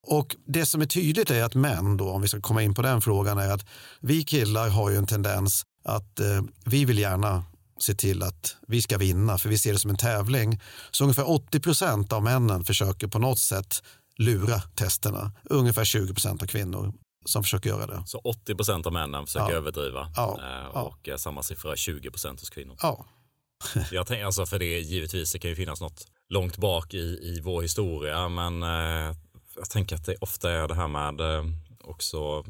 Och 0.06 0.36
det 0.46 0.66
som 0.66 0.80
är 0.80 0.86
tydligt 0.86 1.30
är 1.30 1.44
att 1.44 1.54
män, 1.54 1.96
då, 1.96 2.10
om 2.10 2.22
vi 2.22 2.28
ska 2.28 2.40
komma 2.40 2.62
in 2.62 2.74
på 2.74 2.82
den 2.82 3.00
frågan, 3.00 3.38
är 3.38 3.50
att 3.52 3.66
vi 4.00 4.24
killar 4.24 4.68
har 4.68 4.90
ju 4.90 4.96
en 4.96 5.06
tendens 5.06 5.64
att 5.84 6.20
eh, 6.20 6.42
vi 6.64 6.84
vill 6.84 6.98
gärna 6.98 7.44
se 7.78 7.94
till 7.94 8.22
att 8.22 8.56
vi 8.68 8.82
ska 8.82 8.98
vinna, 8.98 9.38
för 9.38 9.48
vi 9.48 9.58
ser 9.58 9.72
det 9.72 9.78
som 9.78 9.90
en 9.90 9.96
tävling. 9.96 10.60
Så 10.90 11.04
ungefär 11.04 11.30
80 11.30 11.60
procent 11.60 12.12
av 12.12 12.22
männen 12.22 12.64
försöker 12.64 13.06
på 13.06 13.18
något 13.18 13.38
sätt 13.38 13.82
lura 14.16 14.60
testerna. 14.60 15.32
Ungefär 15.44 15.84
20 15.84 16.14
procent 16.14 16.42
av 16.42 16.46
kvinnor 16.46 16.92
som 17.24 17.42
försöker 17.42 17.70
göra 17.70 17.86
det. 17.86 18.02
Så 18.06 18.18
80 18.18 18.54
procent 18.54 18.86
av 18.86 18.92
männen 18.92 19.26
försöker 19.26 19.52
ja. 19.52 19.56
överdriva 19.56 20.12
ja. 20.16 20.40
Eh, 20.42 20.76
och 20.76 20.98
ja. 21.02 21.18
samma 21.18 21.42
siffra 21.42 21.76
20 21.76 22.10
procent 22.10 22.40
hos 22.40 22.50
kvinnor. 22.50 22.76
Ja. 22.82 23.06
Jag 23.90 24.06
tänker 24.06 24.24
alltså 24.24 24.46
för 24.46 24.58
det 24.58 24.80
givetvis, 24.80 25.32
det 25.32 25.38
kan 25.38 25.50
ju 25.50 25.56
finnas 25.56 25.80
något 25.80 26.06
långt 26.28 26.56
bak 26.56 26.94
i, 26.94 26.98
i 26.98 27.40
vår 27.44 27.62
historia, 27.62 28.28
men 28.28 28.62
eh, 28.62 29.16
jag 29.56 29.70
tänker 29.70 29.96
att 29.96 30.06
det 30.06 30.16
ofta 30.20 30.50
är 30.50 30.68
det 30.68 30.74
här 30.74 30.88
med 30.88 31.20
eh, 31.20 31.44
också 31.84 32.44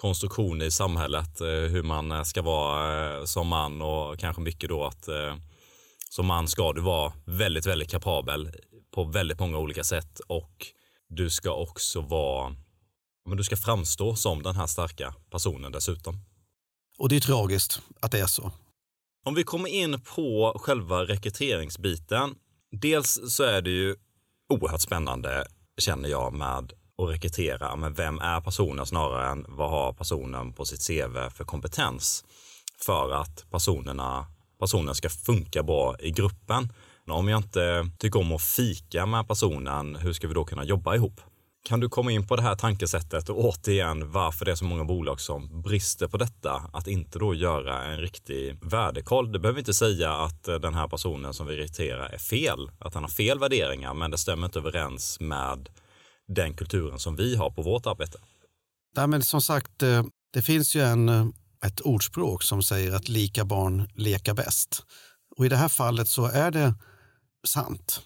konstruktioner 0.00 0.64
i 0.64 0.70
samhället, 0.70 1.40
eh, 1.40 1.46
hur 1.46 1.82
man 1.82 2.12
eh, 2.12 2.22
ska 2.22 2.42
vara 2.42 3.18
eh, 3.18 3.24
som 3.24 3.48
man 3.48 3.82
och 3.82 4.18
kanske 4.18 4.42
mycket 4.42 4.68
då 4.68 4.84
att 4.84 5.08
som 6.10 6.26
man 6.26 6.48
ska 6.48 6.72
du 6.72 6.80
vara 6.80 7.12
väldigt, 7.24 7.66
väldigt 7.66 7.90
kapabel 7.90 8.50
på 8.94 9.04
väldigt 9.04 9.40
många 9.40 9.58
olika 9.58 9.84
sätt 9.84 10.20
och 10.26 10.66
du 11.08 11.30
ska 11.30 11.54
också 11.54 12.00
vara, 12.00 12.56
men 13.28 13.36
du 13.36 13.44
ska 13.44 13.56
framstå 13.56 14.16
som 14.16 14.42
den 14.42 14.56
här 14.56 14.66
starka 14.66 15.14
personen 15.30 15.72
dessutom. 15.72 16.16
Och 16.98 17.08
det 17.08 17.16
är 17.16 17.20
tragiskt 17.20 17.80
att 18.00 18.12
det 18.12 18.20
är 18.20 18.26
så. 18.26 18.52
Om 19.26 19.34
vi 19.34 19.44
kommer 19.44 19.68
in 19.68 20.00
på 20.00 20.56
själva 20.62 21.04
rekryteringsbiten. 21.04 22.34
Dels 22.72 23.20
så 23.28 23.42
är 23.42 23.62
det 23.62 23.70
ju 23.70 23.96
oerhört 24.48 24.80
spännande 24.80 25.44
känner 25.78 26.08
jag 26.08 26.32
med 26.32 26.72
och 27.00 27.08
rekrytera, 27.08 27.76
men 27.76 27.94
vem 27.94 28.18
är 28.18 28.40
personen 28.40 28.86
snarare 28.86 29.30
än 29.30 29.44
vad 29.48 29.70
har 29.70 29.92
personen 29.92 30.52
på 30.52 30.64
sitt 30.64 30.86
CV 30.86 31.30
för 31.36 31.44
kompetens 31.44 32.24
för 32.84 33.10
att 33.12 33.46
personerna, 33.50 34.26
personen 34.60 34.94
ska 34.94 35.08
funka 35.08 35.62
bra 35.62 35.96
i 35.98 36.10
gruppen. 36.10 36.72
Om 37.08 37.28
jag 37.28 37.38
inte 37.38 37.90
tycker 37.98 38.20
om 38.20 38.32
att 38.32 38.42
fika 38.42 39.06
med 39.06 39.28
personen, 39.28 39.96
hur 39.96 40.12
ska 40.12 40.28
vi 40.28 40.34
då 40.34 40.44
kunna 40.44 40.64
jobba 40.64 40.94
ihop? 40.94 41.20
Kan 41.64 41.80
du 41.80 41.88
komma 41.88 42.12
in 42.12 42.26
på 42.26 42.36
det 42.36 42.42
här 42.42 42.54
tankesättet 42.54 43.28
och 43.28 43.44
återigen 43.44 44.10
varför 44.10 44.44
det 44.44 44.50
är 44.50 44.56
så 44.56 44.64
många 44.64 44.84
bolag 44.84 45.20
som 45.20 45.62
brister 45.62 46.08
på 46.08 46.16
detta? 46.16 46.62
Att 46.72 46.86
inte 46.86 47.18
då 47.18 47.34
göra 47.34 47.84
en 47.84 47.98
riktig 47.98 48.58
värdekoll. 48.62 49.32
Det 49.32 49.38
behöver 49.38 49.58
inte 49.58 49.74
säga 49.74 50.12
att 50.12 50.48
eh, 50.48 50.54
den 50.54 50.74
här 50.74 50.88
personen 50.88 51.34
som 51.34 51.46
vi 51.46 51.56
rekryterar 51.56 52.08
är 52.08 52.18
fel, 52.18 52.70
att 52.78 52.94
han 52.94 53.02
har 53.02 53.10
fel 53.10 53.38
värderingar, 53.38 53.94
men 53.94 54.10
det 54.10 54.18
stämmer 54.18 54.46
inte 54.46 54.58
överens 54.58 55.20
med 55.20 55.68
den 56.34 56.54
kulturen 56.54 56.98
som 56.98 57.16
vi 57.16 57.36
har 57.36 57.50
på 57.50 57.62
vårt 57.62 57.86
arbete. 57.86 58.18
Nej, 58.96 59.06
men 59.06 59.22
som 59.22 59.42
sagt, 59.42 59.82
eh, 59.82 60.04
det 60.32 60.42
finns 60.42 60.76
ju 60.76 60.80
en, 60.82 61.08
eh, 61.08 61.26
ett 61.66 61.80
ordspråk 61.80 62.42
som 62.42 62.62
säger 62.62 62.92
att 62.92 63.08
lika 63.08 63.44
barn 63.44 63.88
leka 63.94 64.34
bäst. 64.34 64.82
Och 65.36 65.46
i 65.46 65.48
det 65.48 65.56
här 65.56 65.68
fallet 65.68 66.08
så 66.08 66.26
är 66.26 66.50
det 66.50 66.74
sant 67.46 68.00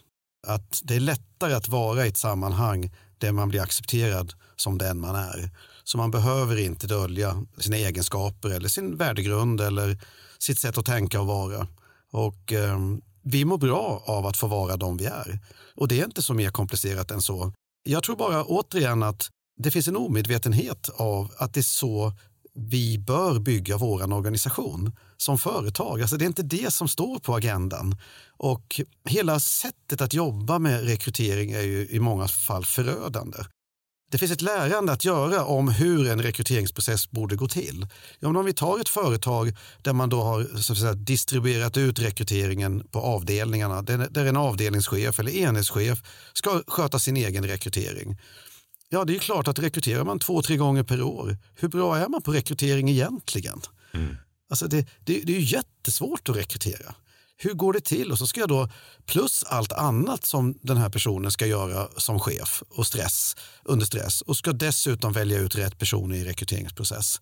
att 0.46 0.80
det 0.84 0.96
är 0.96 1.00
lättare 1.00 1.54
att 1.54 1.68
vara 1.68 2.06
i 2.06 2.08
ett 2.08 2.16
sammanhang 2.16 2.90
där 3.18 3.32
man 3.32 3.48
blir 3.48 3.60
accepterad 3.60 4.32
som 4.56 4.78
den 4.78 5.00
man 5.00 5.14
är. 5.14 5.50
Så 5.84 5.98
man 5.98 6.10
behöver 6.10 6.56
inte 6.56 6.86
dölja 6.86 7.44
sina 7.58 7.76
egenskaper 7.76 8.48
eller 8.48 8.68
sin 8.68 8.96
värdegrund 8.96 9.60
eller 9.60 10.00
sitt 10.38 10.58
sätt 10.58 10.78
att 10.78 10.86
tänka 10.86 11.20
och 11.20 11.26
vara. 11.26 11.66
Och 12.10 12.52
eh, 12.52 12.78
vi 13.22 13.44
mår 13.44 13.58
bra 13.58 14.02
av 14.06 14.26
att 14.26 14.36
få 14.36 14.46
vara 14.46 14.76
de 14.76 14.96
vi 14.96 15.04
är. 15.04 15.38
Och 15.76 15.88
det 15.88 16.00
är 16.00 16.04
inte 16.04 16.22
så 16.22 16.34
mer 16.34 16.50
komplicerat 16.50 17.10
än 17.10 17.20
så. 17.20 17.52
Jag 17.86 18.02
tror 18.02 18.16
bara 18.16 18.44
återigen 18.44 19.02
att 19.02 19.30
det 19.56 19.70
finns 19.70 19.88
en 19.88 19.96
omedvetenhet 19.96 20.88
av 20.88 21.32
att 21.38 21.54
det 21.54 21.60
är 21.60 21.62
så 21.62 22.12
vi 22.54 22.98
bör 22.98 23.38
bygga 23.38 23.76
vår 23.76 24.12
organisation 24.12 24.96
som 25.16 25.38
företag. 25.38 26.00
Alltså 26.00 26.16
det 26.16 26.24
är 26.24 26.26
inte 26.26 26.42
det 26.42 26.72
som 26.72 26.88
står 26.88 27.18
på 27.18 27.34
agendan. 27.34 27.96
Och 28.36 28.80
hela 29.08 29.40
sättet 29.40 30.00
att 30.00 30.14
jobba 30.14 30.58
med 30.58 30.84
rekrytering 30.84 31.52
är 31.52 31.62
ju 31.62 31.88
i 31.90 32.00
många 32.00 32.28
fall 32.28 32.64
förödande. 32.64 33.38
Det 34.14 34.18
finns 34.18 34.32
ett 34.32 34.42
lärande 34.42 34.92
att 34.92 35.04
göra 35.04 35.44
om 35.44 35.68
hur 35.68 36.08
en 36.08 36.22
rekryteringsprocess 36.22 37.10
borde 37.10 37.36
gå 37.36 37.48
till. 37.48 37.86
Ja, 38.18 38.28
om 38.28 38.44
vi 38.44 38.52
tar 38.52 38.80
ett 38.80 38.88
företag 38.88 39.56
där 39.82 39.92
man 39.92 40.08
då 40.08 40.22
har 40.22 40.44
så 40.60 40.72
att 40.72 40.78
säga, 40.78 40.92
distribuerat 40.92 41.76
ut 41.76 41.98
rekryteringen 41.98 42.86
på 42.90 43.00
avdelningarna, 43.00 43.82
där 43.82 44.24
en 44.24 44.36
avdelningschef 44.36 45.20
eller 45.20 45.36
enhetschef 45.36 46.02
ska 46.32 46.62
sköta 46.66 46.98
sin 46.98 47.16
egen 47.16 47.46
rekrytering. 47.46 48.20
Ja, 48.88 49.04
det 49.04 49.14
är 49.14 49.18
klart 49.18 49.48
att 49.48 49.58
rekryterar 49.58 50.04
man 50.04 50.18
två, 50.18 50.42
tre 50.42 50.56
gånger 50.56 50.82
per 50.82 51.02
år, 51.02 51.36
hur 51.54 51.68
bra 51.68 51.96
är 51.96 52.08
man 52.08 52.22
på 52.22 52.32
rekrytering 52.32 52.90
egentligen? 52.90 53.60
Mm. 53.94 54.16
Alltså 54.50 54.66
det, 54.66 54.86
det, 55.04 55.20
det 55.20 55.36
är 55.36 55.40
jättesvårt 55.40 56.28
att 56.28 56.36
rekrytera. 56.36 56.94
Hur 57.36 57.54
går 57.54 57.72
det 57.72 57.80
till? 57.80 58.12
Och 58.12 58.18
så 58.18 58.26
ska 58.26 58.40
jag 58.40 58.48
då, 58.48 58.68
plus 59.06 59.44
allt 59.44 59.72
annat 59.72 60.26
som 60.26 60.58
den 60.62 60.76
här 60.76 60.88
personen 60.88 61.30
ska 61.30 61.46
göra 61.46 61.88
som 61.96 62.20
chef 62.20 62.62
och 62.70 62.86
stress 62.86 63.36
under 63.64 63.86
stress 63.86 64.20
och 64.20 64.36
ska 64.36 64.52
dessutom 64.52 65.12
välja 65.12 65.38
ut 65.38 65.56
rätt 65.56 65.78
personer 65.78 66.16
i 66.16 66.24
rekryteringsprocess. 66.24 67.20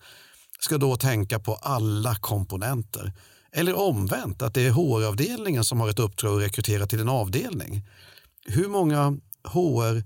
Ska 0.61 0.79
då 0.79 0.97
tänka 0.97 1.39
på 1.39 1.55
alla 1.55 2.15
komponenter. 2.15 3.13
Eller 3.53 3.75
omvänt, 3.75 4.43
att 4.43 4.55
det 4.55 4.67
är 4.67 4.71
HR-avdelningen 4.71 5.65
som 5.65 5.81
har 5.81 5.89
ett 5.89 5.99
uppdrag 5.99 6.37
att 6.37 6.49
rekrytera 6.49 6.87
till 6.87 7.01
en 7.01 7.09
avdelning. 7.09 7.87
Hur 8.47 8.69
många 8.69 9.17
HR 9.45 10.03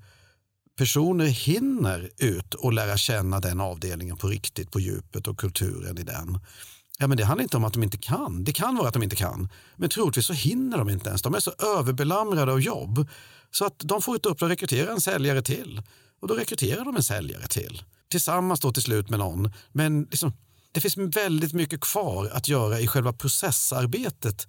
personer 0.79 1.27
hinner 1.27 2.11
ut 2.19 2.55
och 2.55 2.73
lära 2.73 2.97
känna 2.97 3.41
den 3.41 3.61
avdelningen 3.61 4.17
på 4.17 4.29
riktigt, 4.29 4.71
på 4.71 4.81
djupet 4.81 5.27
och 5.27 5.39
kulturen 5.39 5.99
i 5.99 6.03
den. 6.03 6.39
Ja, 6.99 7.07
men 7.07 7.17
det 7.17 7.25
handlar 7.25 7.43
inte 7.43 7.57
om 7.57 7.65
att 7.65 7.73
de 7.73 7.83
inte 7.83 7.99
kan. 7.99 8.45
Det 8.45 8.53
kan 8.53 8.77
vara 8.77 8.89
att 8.89 8.95
de 8.95 9.03
inte 9.03 9.17
kan. 9.17 9.49
Men 9.77 9.89
troligtvis 9.89 10.27
så 10.27 10.33
hinner 10.33 10.79
de 10.79 10.89
inte 10.89 11.09
ens. 11.09 11.23
De 11.23 11.35
är 11.35 11.41
så 11.41 11.51
överbelamrade 11.51 12.53
av 12.53 12.61
jobb 12.61 13.09
så 13.51 13.65
att 13.65 13.79
de 13.79 14.03
får 14.03 14.17
ett 14.17 14.27
uppdrag 14.27 14.47
att 14.47 14.53
rekrytera 14.53 14.93
en 14.93 15.01
säljare 15.01 15.43
till. 15.43 15.83
Och 16.21 16.29
då 16.29 16.35
rekryterar 16.35 16.85
de 16.85 16.97
en 16.97 17.03
säljare 17.03 17.47
till. 17.47 17.83
Tillsammans 18.11 18.61
då 18.61 18.73
till 18.73 18.83
slut 18.83 19.11
med 19.11 19.19
någon. 19.19 19.53
Men 19.73 20.03
liksom, 20.03 20.33
det 20.73 20.81
finns 20.81 20.97
väldigt 20.97 21.53
mycket 21.53 21.81
kvar 21.81 22.31
att 22.33 22.49
göra 22.49 22.81
i 22.81 22.87
själva 22.87 23.13
processarbetet 23.13 24.49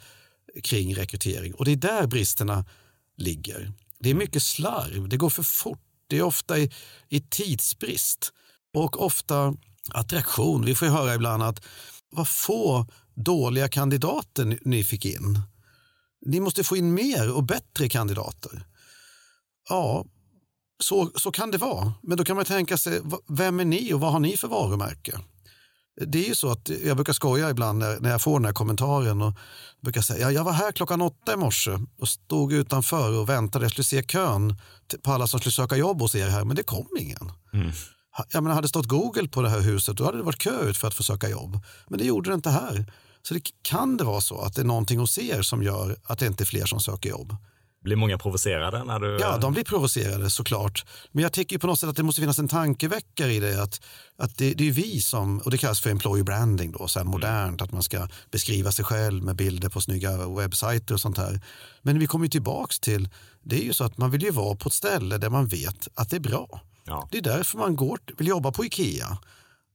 kring 0.63 0.95
rekrytering. 0.95 1.53
Och 1.53 1.65
det 1.65 1.71
är 1.71 1.75
där 1.75 2.07
bristerna 2.07 2.65
ligger. 3.17 3.73
Det 3.99 4.09
är 4.09 4.13
mycket 4.13 4.43
slarv, 4.43 5.09
det 5.09 5.17
går 5.17 5.29
för 5.29 5.43
fort 5.43 5.81
det 6.07 6.17
är 6.17 6.21
ofta 6.21 6.57
i, 6.57 6.71
i 7.09 7.19
tidsbrist 7.19 8.33
och 8.73 9.05
ofta 9.05 9.53
attraktion. 9.89 10.65
Vi 10.65 10.75
får 10.75 10.85
höra 10.85 11.15
ibland 11.15 11.43
att 11.43 11.65
vad 12.10 12.28
få 12.28 12.88
dåliga 13.16 13.70
kandidater 13.70 14.60
ni 14.62 14.84
fick 14.84 15.05
in. 15.05 15.41
Ni 16.26 16.39
måste 16.39 16.64
få 16.64 16.78
in 16.78 16.93
mer 16.93 17.32
och 17.32 17.43
bättre 17.43 17.89
kandidater. 17.89 18.66
Ja, 19.70 20.05
så, 20.84 21.12
så 21.16 21.32
kan 21.32 21.51
det 21.51 21.58
vara. 21.58 21.93
Men 22.03 22.18
då 22.18 22.24
kan 22.24 22.36
man 22.36 22.45
tänka 22.45 22.78
sig, 22.78 23.01
vem 23.28 23.60
är 23.60 23.66
ni 23.66 23.93
och 23.93 23.99
vad 23.99 24.12
har 24.12 24.20
ni 24.20 24.38
för 24.38 24.47
varumärke? 24.47 25.20
Det 26.05 26.26
är 26.26 26.28
ju 26.28 26.36
så 26.36 26.49
att 26.51 26.70
jag 26.86 26.97
brukar 26.97 27.14
skoja 27.14 27.49
ibland 27.49 27.80
när, 27.80 27.99
när 27.99 28.10
jag 28.10 28.22
får 28.22 28.39
den 28.39 28.45
här 28.45 28.53
kommentaren 28.53 29.22
och 29.22 29.34
brukar 29.82 30.01
säga, 30.01 30.32
jag 30.32 30.43
var 30.43 30.51
här 30.51 30.72
klockan 30.72 31.01
åtta 31.01 31.34
i 31.34 31.38
morse 31.38 31.72
och 31.99 32.10
stod 32.10 32.53
utanför 32.53 33.20
och 33.20 33.30
väntade, 33.30 33.66
jag 33.66 33.72
skulle 33.72 33.86
se 33.86 34.03
kön 34.03 34.55
på 35.03 35.12
alla 35.12 35.28
som 35.28 35.39
skulle 35.39 35.53
söka 35.53 35.76
jobb 35.76 36.01
hos 36.01 36.16
er 36.16 36.28
här, 36.28 36.45
men 36.45 36.55
det 36.55 36.64
kom 36.64 36.88
ingen. 36.99 37.32
Mm. 37.53 37.72
Jag 38.32 38.43
menar, 38.43 38.55
hade 38.55 38.68
stått 38.68 38.88
Google 38.88 39.28
på 39.28 39.41
det 39.41 39.49
här 39.49 39.59
huset, 39.59 39.97
då 39.97 40.05
hade 40.05 40.18
det 40.18 40.24
varit 40.24 40.38
kö 40.38 40.70
ut 40.70 40.78
för 40.78 40.88
att 40.88 40.93
få 40.93 41.03
söka 41.03 41.30
jobb. 41.30 41.59
Men 41.88 41.99
det 41.99 42.05
gjorde 42.05 42.30
det 42.30 42.34
inte 42.34 42.49
här. 42.49 42.86
Så 43.22 43.34
det 43.34 43.41
kan 43.61 43.97
det 43.97 44.03
vara 44.03 44.22
så 44.22 44.41
att 44.41 44.55
det 44.55 44.61
är 44.61 44.65
någonting 44.65 44.99
hos 44.99 45.18
er 45.18 45.41
som 45.41 45.63
gör 45.63 45.97
att 46.03 46.20
det 46.20 46.28
inte 46.28 46.43
är 46.43 46.45
fler 46.45 46.65
som 46.65 46.80
söker 46.80 47.09
jobb. 47.09 47.36
Blir 47.84 47.95
många 47.95 48.18
provocerade? 48.18 48.84
när 48.84 48.99
du... 48.99 49.18
Ja, 49.22 49.38
de 49.38 49.53
blir 49.53 49.63
provocerade 49.63 50.30
såklart. 50.30 50.86
Men 51.11 51.24
jag 51.24 51.34
tycker 51.34 51.57
på 51.57 51.68
något 51.68 51.80
sätt 51.80 51.89
att 51.89 51.95
det 51.95 52.03
måste 52.03 52.22
finnas 52.22 52.39
en 52.39 52.47
tankeväckare 52.47 53.34
i 53.34 53.39
det. 53.39 53.63
Att, 53.63 53.82
att 54.18 54.38
det, 54.38 54.53
det 54.53 54.68
är 54.68 54.72
vi 54.72 55.01
som, 55.01 55.39
och 55.39 55.51
det 55.51 55.57
kallas 55.57 55.80
för 55.80 55.89
employer 55.89 56.24
branding, 56.24 56.72
då, 56.72 56.88
så 56.88 57.03
modernt, 57.03 57.61
att 57.61 57.72
man 57.72 57.84
ska 57.84 58.07
beskriva 58.32 58.72
sig 58.72 58.86
själv 58.86 59.24
med 59.24 59.36
bilder 59.36 59.70
på 59.70 59.82
snygga 59.82 60.28
webbsajter 60.28 60.93
och 60.93 61.01
sånt 61.01 61.18
här. 61.18 61.41
Men 61.82 61.99
vi 61.99 62.07
kommer 62.07 62.28
tillbaka 62.28 62.74
till, 62.82 63.09
det 63.43 63.55
är 63.55 63.63
ju 63.63 63.74
så 63.74 63.84
att 63.84 63.97
man 63.97 64.11
vill 64.11 64.24
ju 64.24 64.32
vara 64.32 64.55
på 64.55 64.68
ett 64.68 64.74
ställe 64.74 65.18
där 65.18 65.30
man 65.30 65.47
vet 65.47 65.88
att 65.95 66.09
det 66.09 66.15
är 66.15 66.20
bra. 66.20 66.61
Ja. 66.88 67.07
Det 67.11 67.17
är 67.17 67.21
därför 67.21 67.57
man 67.57 67.75
går, 67.75 67.99
vill 68.17 68.27
jobba 68.27 68.51
på 68.51 68.65
Ikea. 68.65 69.17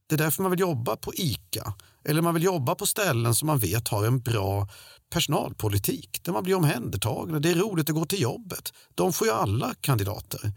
Det 0.07 0.15
är 0.15 0.19
därför 0.19 0.43
man 0.43 0.51
vill 0.51 0.61
jobba 0.61 0.97
på 0.97 1.15
ICA. 1.15 1.75
Eller 2.05 2.23
man 2.23 2.35
vill 2.35 2.43
jobba 2.43 2.75
på 2.75 2.87
ställen 2.87 3.35
som 3.35 3.47
man 3.47 3.59
vet 3.59 3.89
har 3.89 4.07
en 4.07 4.21
bra 4.21 4.69
personalpolitik 5.11 6.21
där 6.23 6.33
man 6.33 6.43
blir 6.43 6.55
omhändertagen. 6.55 7.43
Det 7.43 7.51
är 7.51 7.55
roligt 7.55 7.91
att 7.91 7.95
gå 7.95 8.05
till 8.05 8.21
jobbet. 8.21 8.73
De 8.95 9.13
får 9.13 9.27
ju 9.27 9.33
alla 9.33 9.75
kandidater. 9.81 10.53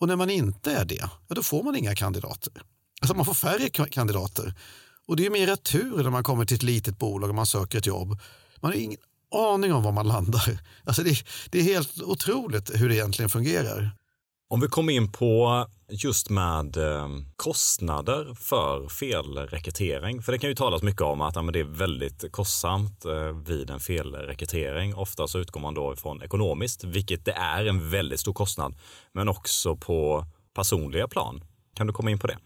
Och 0.00 0.08
när 0.08 0.16
man 0.16 0.30
inte 0.30 0.72
är 0.72 0.84
det, 0.84 0.94
ja, 1.28 1.34
då 1.34 1.42
får 1.42 1.62
man 1.62 1.76
inga 1.76 1.94
kandidater. 1.94 2.52
Alltså 3.00 3.16
man 3.16 3.24
får 3.24 3.34
färre 3.34 3.68
kandidater. 3.68 4.54
Och 5.06 5.16
det 5.16 5.26
är 5.26 5.30
mer 5.30 5.56
tur 5.56 6.02
när 6.02 6.10
man 6.10 6.24
kommer 6.24 6.44
till 6.44 6.54
ett 6.54 6.62
litet 6.62 6.98
bolag 6.98 7.28
och 7.30 7.36
man 7.36 7.46
söker 7.46 7.78
ett 7.78 7.86
jobb. 7.86 8.08
Man 8.60 8.72
har 8.72 8.78
ingen 8.78 9.00
aning 9.34 9.72
om 9.72 9.82
var 9.82 9.92
man 9.92 10.08
landar. 10.08 10.60
Alltså 10.84 11.02
det, 11.02 11.16
det 11.50 11.58
är 11.58 11.62
helt 11.62 12.02
otroligt 12.02 12.70
hur 12.74 12.88
det 12.88 12.94
egentligen 12.94 13.30
fungerar. 13.30 13.96
Om 14.48 14.60
vi 14.60 14.68
kommer 14.68 14.92
in 14.92 15.12
på 15.12 15.66
just 15.88 16.30
med 16.30 16.76
eh, 16.76 17.08
kostnader 17.36 18.34
för 18.34 18.88
felrekrytering. 18.88 20.22
För 20.22 20.32
det 20.32 20.38
kan 20.38 20.50
ju 20.50 20.56
talas 20.56 20.82
mycket 20.82 21.02
om 21.02 21.20
att 21.20 21.36
ja, 21.36 21.42
det 21.42 21.60
är 21.60 21.64
väldigt 21.64 22.32
kostsamt 22.32 23.04
eh, 23.04 23.30
vid 23.46 23.70
en 23.70 23.80
felrekrytering. 23.80 24.94
Ofta 24.94 25.26
så 25.26 25.38
utgår 25.38 25.60
man 25.60 25.74
då 25.74 25.92
ifrån 25.92 26.22
ekonomiskt, 26.22 26.84
vilket 26.84 27.24
det 27.24 27.32
är 27.32 27.64
en 27.64 27.90
väldigt 27.90 28.20
stor 28.20 28.32
kostnad, 28.32 28.74
men 29.12 29.28
också 29.28 29.76
på 29.76 30.26
personliga 30.54 31.08
plan. 31.08 31.44
Kan 31.74 31.86
du 31.86 31.92
komma 31.92 32.10
in 32.10 32.18
på 32.18 32.26
det? 32.26 32.38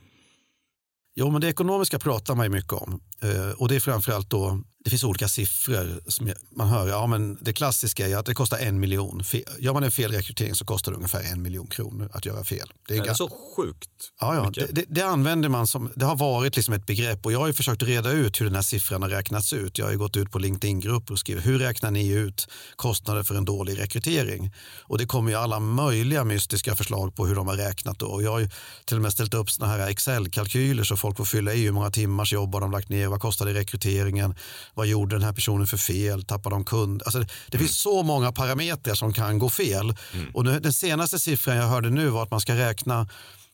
Jo, 1.14 1.30
men 1.30 1.40
det 1.40 1.48
ekonomiska 1.48 1.98
pratar 1.98 2.34
man 2.34 2.46
ju 2.46 2.50
mycket 2.50 2.72
om. 2.72 3.00
Eh, 3.22 3.60
och 3.60 3.68
det 3.68 3.76
är 3.76 3.80
framförallt 3.80 4.30
då 4.30 4.62
det 4.84 4.90
finns 4.90 5.04
olika 5.04 5.28
siffror 5.28 6.00
som 6.06 6.32
man 6.56 6.68
hör. 6.68 6.88
Ja, 6.88 7.06
men 7.06 7.38
det 7.40 7.52
klassiska 7.52 8.08
är 8.08 8.16
att 8.16 8.26
det 8.26 8.34
kostar 8.34 8.58
en 8.58 8.80
miljon. 8.80 9.22
Gör 9.58 9.72
man 9.72 9.84
en 9.84 9.90
felrekrytering 9.90 10.54
så 10.54 10.64
kostar 10.64 10.92
det 10.92 10.96
ungefär 10.96 11.22
en 11.32 11.42
miljon 11.42 11.66
kronor 11.66 12.10
att 12.12 12.26
göra 12.26 12.44
fel. 12.44 12.72
Det 12.88 12.96
är, 12.96 13.02
det 13.02 13.10
är 13.10 13.14
så 13.14 13.28
sjukt 13.56 13.90
ja, 14.20 14.34
ja. 14.34 14.50
Det, 14.54 14.66
det, 14.72 14.84
det, 14.88 15.02
använder 15.02 15.48
man 15.48 15.66
som, 15.66 15.90
det 15.94 16.04
har 16.04 16.16
varit 16.16 16.56
liksom 16.56 16.74
ett 16.74 16.86
begrepp 16.86 17.26
och 17.26 17.32
jag 17.32 17.38
har 17.38 17.52
försökt 17.52 17.82
reda 17.82 18.12
ut 18.12 18.40
hur 18.40 18.44
den 18.44 18.54
här 18.54 18.62
siffran 18.62 19.02
har 19.02 19.08
räknats 19.08 19.52
ut. 19.52 19.78
Jag 19.78 19.86
har 19.86 19.94
gått 19.94 20.16
ut 20.16 20.30
på 20.30 20.38
LinkedIn-grupper 20.38 21.12
och 21.12 21.18
skrivit 21.18 21.46
hur 21.46 21.58
räknar 21.58 21.90
ni 21.90 22.08
ut 22.08 22.48
kostnader 22.76 23.22
för 23.22 23.34
en 23.34 23.44
dålig 23.44 23.78
rekrytering? 23.78 24.54
Och 24.80 24.98
det 24.98 25.06
kommer 25.06 25.30
ju 25.30 25.36
alla 25.36 25.60
möjliga 25.60 26.24
mystiska 26.24 26.74
förslag 26.74 27.14
på 27.14 27.26
hur 27.26 27.34
de 27.34 27.48
har 27.48 27.56
räknat. 27.56 27.98
Då. 27.98 28.06
Och 28.06 28.22
jag 28.22 28.30
har 28.30 28.48
till 28.84 28.96
och 28.96 29.02
med 29.02 29.12
ställt 29.12 29.34
upp 29.34 29.50
såna 29.50 29.68
här 29.68 29.90
Excel-kalkyler 29.90 30.84
så 30.84 30.96
folk 30.96 31.16
får 31.16 31.24
fylla 31.24 31.54
i 31.54 31.64
hur 31.64 31.72
många 31.72 31.90
timmars 31.90 32.32
jobb 32.32 32.54
har 32.54 32.60
de 32.60 32.70
lagt 32.70 32.88
ner, 32.88 33.08
vad 33.08 33.20
kostade 33.20 33.54
rekryteringen? 33.54 34.34
Vad 34.74 34.86
gjorde 34.86 35.14
den 35.14 35.22
här 35.22 35.32
personen 35.32 35.66
för 35.66 35.76
fel? 35.76 36.24
Tappade 36.24 36.54
de 36.54 36.64
kund? 36.64 37.02
Alltså, 37.02 37.18
det, 37.18 37.28
det 37.48 37.56
mm. 37.56 37.66
finns 37.66 37.80
så 37.80 38.02
många 38.02 38.32
parametrar 38.32 38.94
som 38.94 39.12
kan 39.12 39.38
gå 39.38 39.50
fel. 39.50 39.94
Mm. 40.14 40.34
Och 40.34 40.44
nu, 40.44 40.60
den 40.60 40.72
senaste 40.72 41.18
siffran 41.18 41.56
jag 41.56 41.68
hörde 41.68 41.90
nu 41.90 42.08
var 42.08 42.22
att 42.22 42.30
man 42.30 42.40
ska 42.40 42.54
räkna 42.54 43.08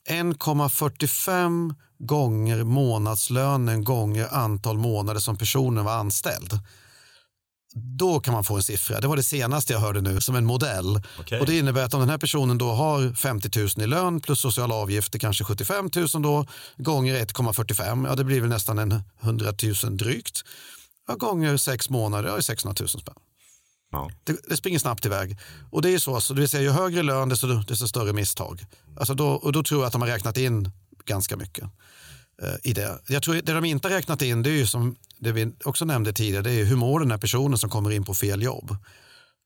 1,45 0.08 1.74
gånger 1.98 2.64
månadslönen 2.64 3.84
gånger 3.84 4.34
antal 4.34 4.78
månader 4.78 5.20
som 5.20 5.38
personen 5.38 5.84
var 5.84 5.92
anställd. 5.92 6.60
Då 7.98 8.20
kan 8.20 8.34
man 8.34 8.44
få 8.44 8.56
en 8.56 8.62
siffra. 8.62 9.00
Det 9.00 9.08
var 9.08 9.16
det 9.16 9.22
senaste 9.22 9.72
jag 9.72 9.80
hörde 9.80 10.00
nu 10.00 10.20
som 10.20 10.36
en 10.36 10.46
modell. 10.46 11.00
Okay. 11.20 11.40
Och 11.40 11.46
Det 11.46 11.58
innebär 11.58 11.84
att 11.84 11.94
om 11.94 12.00
den 12.00 12.08
här 12.08 12.18
personen 12.18 12.58
då 12.58 12.72
har 12.72 13.14
50 13.14 13.58
000 13.58 13.68
i 13.76 13.86
lön 13.86 14.20
plus 14.20 14.40
sociala 14.40 14.74
avgifter 14.74 15.18
kanske 15.18 15.44
75 15.44 15.90
000 15.96 16.22
då 16.22 16.46
gånger 16.76 17.24
1,45 17.24 18.08
ja 18.08 18.14
det 18.14 18.24
blir 18.24 18.40
väl 18.40 18.50
nästan 18.50 18.78
en 18.78 19.02
100 19.20 19.52
000 19.84 19.96
drygt. 19.96 20.42
Gånger 21.14 21.56
sex 21.56 21.90
månader, 21.90 22.28
ja, 22.28 22.42
600 22.42 22.76
000 22.80 22.88
spänn. 22.88 23.14
Ja. 23.92 24.10
Det, 24.24 24.36
det, 24.48 24.56
springer 24.56 24.78
snabbt 24.78 25.06
iväg. 25.06 25.38
Och 25.70 25.82
det 25.82 25.94
är 25.94 25.98
så, 25.98 26.20
så 26.20 26.34
det 26.34 26.40
vill 26.40 26.48
säga, 26.48 26.62
ju 26.62 26.70
högre 26.70 27.02
lön 27.02 27.28
desto, 27.28 27.46
desto 27.46 27.88
större 27.88 28.12
misstag. 28.12 28.64
Alltså 28.96 29.14
då, 29.14 29.28
och 29.28 29.52
då 29.52 29.62
tror 29.62 29.80
jag 29.80 29.86
att 29.86 29.92
de 29.92 30.02
har 30.02 30.08
räknat 30.08 30.36
in 30.36 30.70
ganska 31.04 31.36
mycket. 31.36 31.64
i 32.62 32.72
det. 32.72 32.98
Jag 33.08 33.22
tror 33.22 33.34
det 33.34 33.52
de 33.52 33.64
inte 33.64 33.88
har 33.88 33.94
räknat 33.94 34.22
in, 34.22 34.42
det 34.42 34.50
är 34.50 34.54
ju 34.54 34.66
som 34.66 34.96
det 35.18 35.32
vi 35.32 35.52
också 35.64 35.84
nämnde 35.84 36.12
tidigare, 36.12 36.42
det 36.42 36.52
är 36.52 36.64
hur 36.64 36.76
mår 36.76 37.00
den 37.00 37.10
här 37.10 37.18
personen 37.18 37.58
som 37.58 37.70
kommer 37.70 37.90
in 37.90 38.04
på 38.04 38.14
fel 38.14 38.42
jobb? 38.42 38.76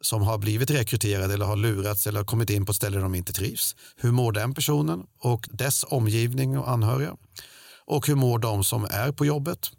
Som 0.02 0.22
har 0.22 0.38
blivit 0.38 0.70
rekryterad 0.70 1.30
eller 1.30 1.46
har 1.46 1.56
lurats 1.56 2.06
eller 2.06 2.18
har 2.18 2.24
kommit 2.24 2.50
in 2.50 2.66
på 2.66 2.70
ett 2.70 2.76
ställe 2.76 2.96
där 2.96 3.02
de 3.02 3.14
inte 3.14 3.32
trivs. 3.32 3.76
Hur 3.96 4.10
mår 4.10 4.32
den 4.32 4.54
personen 4.54 5.02
och 5.18 5.48
dess 5.52 5.84
omgivning 5.88 6.58
och 6.58 6.70
anhöriga? 6.70 7.16
Och 7.86 8.06
hur 8.06 8.14
mår 8.14 8.38
de 8.38 8.64
som 8.64 8.84
är 8.90 9.12
på 9.12 9.26
jobbet? 9.26 9.70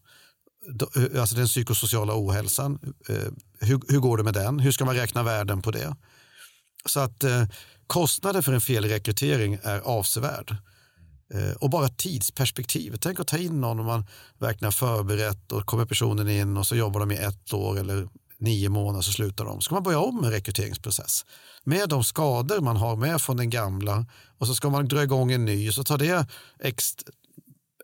Eh, 0.95 1.21
alltså 1.21 1.35
den 1.35 1.47
psykosociala 1.47 2.13
ohälsan. 2.15 2.79
Eh, 3.09 3.15
hur, 3.59 3.79
hur 3.87 3.99
går 3.99 4.17
det 4.17 4.23
med 4.23 4.33
den? 4.33 4.59
Hur 4.59 4.71
ska 4.71 4.85
man 4.85 4.95
räkna 4.95 5.23
värden 5.23 5.61
på 5.61 5.71
det? 5.71 5.95
Så 6.85 6.99
att 6.99 7.23
eh, 7.23 7.43
kostnaden 7.87 8.43
för 8.43 8.53
en 8.53 8.61
felrekrytering 8.61 9.57
är 9.63 9.79
avsevärd. 9.79 10.55
Eh, 11.33 11.51
och 11.51 11.69
bara 11.69 11.89
tidsperspektivet. 11.89 13.01
Tänk 13.01 13.19
att 13.19 13.27
ta 13.27 13.37
in 13.37 13.61
någon 13.61 13.79
och 13.79 13.85
man 13.85 14.05
verkligen 14.39 14.65
har 14.65 14.71
förberett 14.71 15.51
och 15.51 15.65
kommer 15.65 15.85
personen 15.85 16.29
in 16.29 16.57
och 16.57 16.67
så 16.67 16.75
jobbar 16.75 16.99
de 16.99 17.11
i 17.11 17.15
ett 17.15 17.53
år 17.53 17.79
eller 17.79 18.07
nio 18.37 18.69
månader 18.69 19.01
så 19.01 19.11
slutar 19.11 19.45
de. 19.45 19.61
Ska 19.61 19.75
man 19.75 19.83
börja 19.83 19.99
om 19.99 20.23
en 20.23 20.31
rekryteringsprocess 20.31 21.25
med 21.63 21.89
de 21.89 22.03
skador 22.03 22.59
man 22.59 22.77
har 22.77 22.95
med 22.95 23.21
från 23.21 23.37
den 23.37 23.49
gamla 23.49 24.05
och 24.37 24.47
så 24.47 24.55
ska 24.55 24.69
man 24.69 24.87
dra 24.87 25.03
igång 25.03 25.31
en 25.31 25.45
ny 25.45 25.69
och 25.69 25.75
så 25.75 25.83
tar 25.83 25.97
det 25.97 26.25
x, 26.59 26.95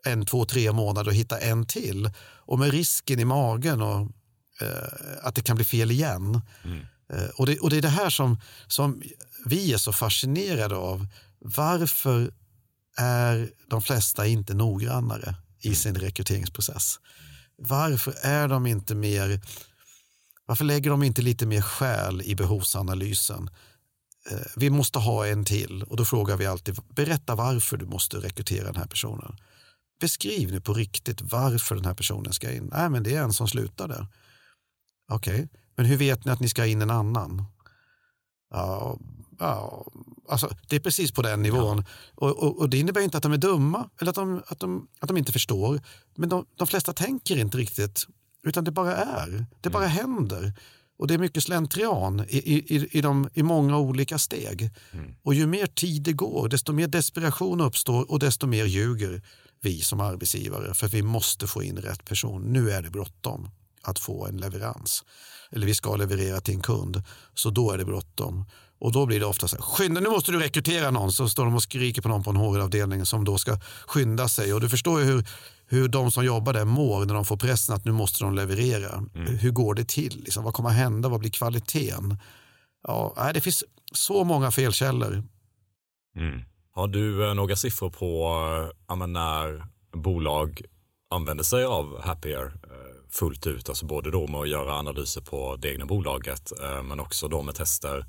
en, 0.04 0.26
två, 0.26 0.44
tre 0.44 0.72
månader 0.72 1.10
att 1.10 1.16
hitta 1.16 1.38
en 1.38 1.66
till 1.66 2.10
och 2.20 2.58
med 2.58 2.70
risken 2.70 3.20
i 3.20 3.24
magen 3.24 3.82
och 3.82 4.00
eh, 4.60 4.88
att 5.22 5.34
det 5.34 5.42
kan 5.42 5.56
bli 5.56 5.64
fel 5.64 5.90
igen. 5.90 6.40
Mm. 6.64 6.80
Eh, 7.12 7.28
och, 7.28 7.46
det, 7.46 7.58
och 7.58 7.70
det 7.70 7.76
är 7.76 7.82
det 7.82 7.88
här 7.88 8.10
som, 8.10 8.40
som 8.66 9.02
vi 9.46 9.72
är 9.72 9.78
så 9.78 9.92
fascinerade 9.92 10.76
av. 10.76 11.06
Varför 11.40 12.30
är 12.96 13.50
de 13.66 13.82
flesta 13.82 14.26
inte 14.26 14.54
noggrannare 14.54 15.34
i 15.60 15.74
sin 15.74 15.94
rekryteringsprocess? 15.94 17.00
Varför 17.56 18.14
är 18.22 18.48
de 18.48 18.66
inte 18.66 18.94
mer 18.94 19.40
varför 20.48 20.64
lägger 20.64 20.90
de 20.90 21.02
inte 21.02 21.22
lite 21.22 21.46
mer 21.46 21.60
själ 21.60 22.22
i 22.22 22.34
behovsanalysen? 22.34 23.50
Eh, 24.30 24.38
vi 24.56 24.70
måste 24.70 24.98
ha 24.98 25.26
en 25.26 25.44
till 25.44 25.82
och 25.82 25.96
då 25.96 26.04
frågar 26.04 26.36
vi 26.36 26.46
alltid, 26.46 26.76
berätta 26.94 27.34
varför 27.34 27.76
du 27.76 27.86
måste 27.86 28.16
rekrytera 28.16 28.64
den 28.64 28.76
här 28.76 28.86
personen. 28.86 29.36
Beskriv 30.00 30.50
nu 30.50 30.60
på 30.60 30.74
riktigt 30.74 31.22
varför 31.22 31.74
den 31.74 31.84
här 31.84 31.94
personen 31.94 32.32
ska 32.32 32.52
in. 32.52 32.70
Nej, 32.72 32.90
men 32.90 33.02
det 33.02 33.14
är 33.14 33.22
en 33.22 33.32
som 33.32 33.48
slutar 33.48 33.88
där. 33.88 34.06
Okej, 35.08 35.34
okay. 35.34 35.48
men 35.76 35.86
hur 35.86 35.96
vet 35.96 36.24
ni 36.24 36.32
att 36.32 36.40
ni 36.40 36.48
ska 36.48 36.66
in 36.66 36.82
en 36.82 36.90
annan? 36.90 37.44
Ja, 38.50 38.98
ja, 39.38 39.86
alltså, 40.28 40.50
det 40.68 40.76
är 40.76 40.80
precis 40.80 41.12
på 41.12 41.22
den 41.22 41.42
nivån. 41.42 41.78
Ja. 41.78 41.84
Och, 42.14 42.42
och, 42.42 42.58
och, 42.58 42.70
Det 42.70 42.78
innebär 42.78 43.00
inte 43.00 43.16
att 43.16 43.22
de 43.22 43.32
är 43.32 43.36
dumma 43.36 43.90
eller 44.00 44.10
att 44.10 44.16
de, 44.16 44.42
att 44.46 44.60
de, 44.60 44.88
att 45.00 45.08
de 45.08 45.16
inte 45.16 45.32
förstår. 45.32 45.80
Men 46.16 46.28
de, 46.28 46.46
de 46.56 46.66
flesta 46.66 46.92
tänker 46.92 47.36
inte 47.36 47.58
riktigt, 47.58 48.06
utan 48.42 48.64
det 48.64 48.70
bara 48.70 48.96
är. 48.96 49.46
Det 49.60 49.70
bara 49.70 49.84
mm. 49.84 49.96
händer. 49.96 50.52
Och 50.98 51.06
det 51.06 51.14
är 51.14 51.18
mycket 51.18 51.42
slentrian 51.42 52.24
i, 52.28 52.36
i, 52.36 52.88
i, 52.98 53.00
de, 53.00 53.28
i 53.34 53.42
många 53.42 53.78
olika 53.78 54.18
steg. 54.18 54.70
Mm. 54.92 55.14
Och 55.22 55.34
ju 55.34 55.46
mer 55.46 55.66
tid 55.66 56.02
det 56.02 56.12
går, 56.12 56.48
desto 56.48 56.72
mer 56.72 56.86
desperation 56.86 57.60
uppstår 57.60 58.10
och 58.10 58.18
desto 58.18 58.46
mer 58.46 58.64
ljuger 58.64 59.22
vi 59.60 59.80
som 59.80 60.00
arbetsgivare 60.00 60.74
för 60.74 60.88
vi 60.88 61.02
måste 61.02 61.46
få 61.46 61.62
in 61.62 61.76
rätt 61.76 62.04
person. 62.04 62.42
Nu 62.42 62.70
är 62.70 62.82
det 62.82 62.90
bråttom 62.90 63.50
att 63.82 63.98
få 63.98 64.26
en 64.26 64.36
leverans. 64.36 65.04
Eller 65.50 65.66
vi 65.66 65.74
ska 65.74 65.96
leverera 65.96 66.40
till 66.40 66.54
en 66.54 66.62
kund, 66.62 67.02
så 67.34 67.50
då 67.50 67.70
är 67.70 67.78
det 67.78 67.84
bråttom. 67.84 68.44
Och 68.80 68.92
då 68.92 69.06
blir 69.06 69.20
det 69.20 69.26
ofta 69.26 69.48
så 69.48 69.56
här, 69.56 69.62
skynda, 69.62 70.00
nu 70.00 70.08
måste 70.08 70.32
du 70.32 70.38
rekrytera 70.38 70.90
någon. 70.90 71.12
Så 71.12 71.28
står 71.28 71.44
de 71.44 71.54
och 71.54 71.62
skriker 71.62 72.02
på 72.02 72.08
någon 72.08 72.22
på 72.22 72.30
en 72.30 72.36
HR-avdelning 72.36 73.06
som 73.06 73.24
då 73.24 73.38
ska 73.38 73.60
skynda 73.86 74.28
sig. 74.28 74.54
Och 74.54 74.60
du 74.60 74.68
förstår 74.68 75.00
ju 75.00 75.06
hur, 75.06 75.28
hur 75.66 75.88
de 75.88 76.10
som 76.10 76.24
jobbar 76.24 76.52
där 76.52 76.64
mår 76.64 77.04
när 77.04 77.14
de 77.14 77.24
får 77.24 77.36
pressen 77.36 77.74
att 77.74 77.84
nu 77.84 77.92
måste 77.92 78.24
de 78.24 78.34
leverera. 78.34 79.04
Mm. 79.14 79.38
Hur 79.38 79.50
går 79.50 79.74
det 79.74 79.88
till? 79.88 80.22
Liksom, 80.24 80.44
vad 80.44 80.54
kommer 80.54 80.68
att 80.70 80.76
hända? 80.76 81.08
Vad 81.08 81.20
blir 81.20 81.30
kvaliteten? 81.30 82.18
Ja, 82.82 83.30
det 83.34 83.40
finns 83.40 83.64
så 83.92 84.24
många 84.24 84.50
felkällor. 84.50 85.24
Mm. 86.16 86.40
Har 86.78 86.88
du 86.88 87.28
eh, 87.28 87.34
några 87.34 87.56
siffror 87.56 87.90
på 87.90 88.34
äh, 88.90 89.06
när 89.06 89.66
bolag 89.92 90.62
använder 91.10 91.44
sig 91.44 91.64
av 91.64 92.00
Happier 92.00 92.46
äh, 92.46 93.10
fullt 93.10 93.46
ut, 93.46 93.68
alltså 93.68 93.86
både 93.86 94.10
då 94.10 94.26
med 94.26 94.40
att 94.40 94.48
göra 94.48 94.74
analyser 94.74 95.20
på 95.20 95.56
det 95.56 95.72
egna 95.72 95.86
bolaget 95.86 96.52
äh, 96.62 96.82
men 96.82 97.00
också 97.00 97.28
då 97.28 97.42
med 97.42 97.54
tester. 97.54 98.06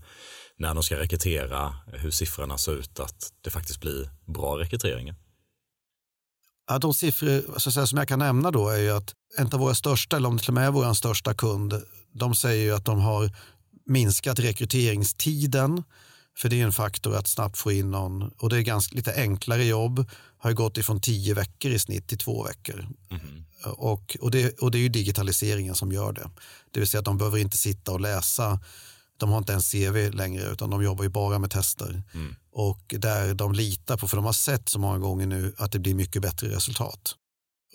När 0.58 0.74
de 0.74 0.84
ska 0.84 1.00
rekrytera, 1.00 1.76
hur 1.88 2.12
siffrorna 2.12 2.58
ser 2.58 2.72
ut, 2.72 3.00
att 3.00 3.34
det 3.42 3.50
faktiskt 3.50 3.82
blir 3.82 4.10
bra 4.26 4.60
rekryteringar? 4.60 5.16
Ja, 6.68 6.80
de 6.80 6.94
siffror 6.94 7.60
så 7.60 7.72
säga, 7.72 7.88
som 7.88 7.98
jag 7.98 8.08
kan 8.08 8.20
nämna 8.20 8.52
då 8.52 8.70
är 8.70 8.78
ju 8.78 8.92
att 8.92 9.14
en 9.38 9.50
av 9.54 9.60
våra 9.60 9.76
största, 9.76 10.18
eller 10.18 10.28
om 10.28 10.38
det 10.38 10.44
till 10.44 10.50
och 10.50 10.54
med 10.54 10.68
är 10.68 10.72
vår 10.72 10.94
största 10.94 11.34
kund, 11.34 11.74
de 12.12 12.36
säger 12.36 12.64
ju 12.64 12.76
att 12.76 12.86
de 12.86 13.00
har 13.00 13.32
minskat 13.86 14.40
rekryteringstiden 14.40 15.84
för 16.40 16.50
det 16.50 16.62
är 16.62 16.66
en 16.66 16.72
faktor 16.72 17.16
att 17.16 17.28
snabbt 17.28 17.58
få 17.58 17.72
in 17.72 17.92
någon 17.92 18.32
och 18.38 18.50
det 18.50 18.58
är 18.58 18.62
ganska 18.62 18.96
lite 18.96 19.14
enklare 19.16 19.66
jobb. 19.66 20.10
Har 20.38 20.54
gått 20.54 20.78
ifrån 20.78 21.02
tio 21.02 21.34
veckor 21.34 21.72
i 21.72 21.80
snitt 21.80 22.08
till 22.08 22.18
två 22.18 22.44
veckor. 22.44 22.88
Mm. 23.12 23.46
Och, 23.64 24.18
och, 24.22 24.32
det, 24.32 24.60
och 24.60 24.72
det 24.72 24.78
är 24.78 24.82
ju 24.82 24.90
digitaliseringen 24.90 25.76
som 25.76 25.92
gör 25.92 26.12
det. 26.14 26.30
Det 26.72 26.80
vill 26.80 26.90
säga 26.90 27.00
att 27.00 27.06
de 27.06 27.18
behöver 27.18 27.38
inte 27.38 27.58
sitta 27.58 27.92
och 27.92 28.02
läsa. 28.02 28.60
De 29.18 29.30
har 29.30 29.38
inte 29.38 29.54
en 29.54 29.62
CV 29.62 30.16
längre 30.16 30.44
utan 30.44 30.70
de 30.70 30.84
jobbar 30.84 31.04
ju 31.04 31.10
bara 31.10 31.40
med 31.40 31.52
tester. 31.52 32.04
Mm. 32.14 32.36
Och 32.52 32.96
där 32.98 33.34
de 33.34 33.54
litar 33.54 33.98
på, 33.98 34.08
för 34.08 34.18
de 34.18 34.26
har 34.26 34.34
sett 34.34 34.70
så 34.70 34.80
många 34.80 34.98
gånger 34.98 35.28
nu 35.28 35.54
att 35.58 35.72
det 35.72 35.80
blir 35.80 35.94
mycket 35.94 36.22
bättre 36.22 36.56
resultat. 36.56 37.16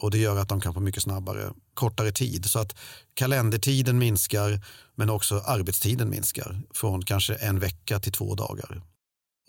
Och 0.00 0.10
det 0.10 0.18
gör 0.18 0.36
att 0.36 0.48
de 0.48 0.60
kan 0.60 0.74
få 0.74 0.80
mycket 0.80 1.02
snabbare, 1.02 1.52
kortare 1.74 2.12
tid. 2.12 2.44
Så 2.44 2.58
att 2.58 2.76
kalendertiden 3.14 3.98
minskar 3.98 4.64
men 4.94 5.10
också 5.10 5.38
arbetstiden 5.38 6.10
minskar 6.10 6.62
från 6.74 7.02
kanske 7.02 7.34
en 7.34 7.58
vecka 7.60 8.00
till 8.00 8.12
två 8.12 8.34
dagar. 8.34 8.82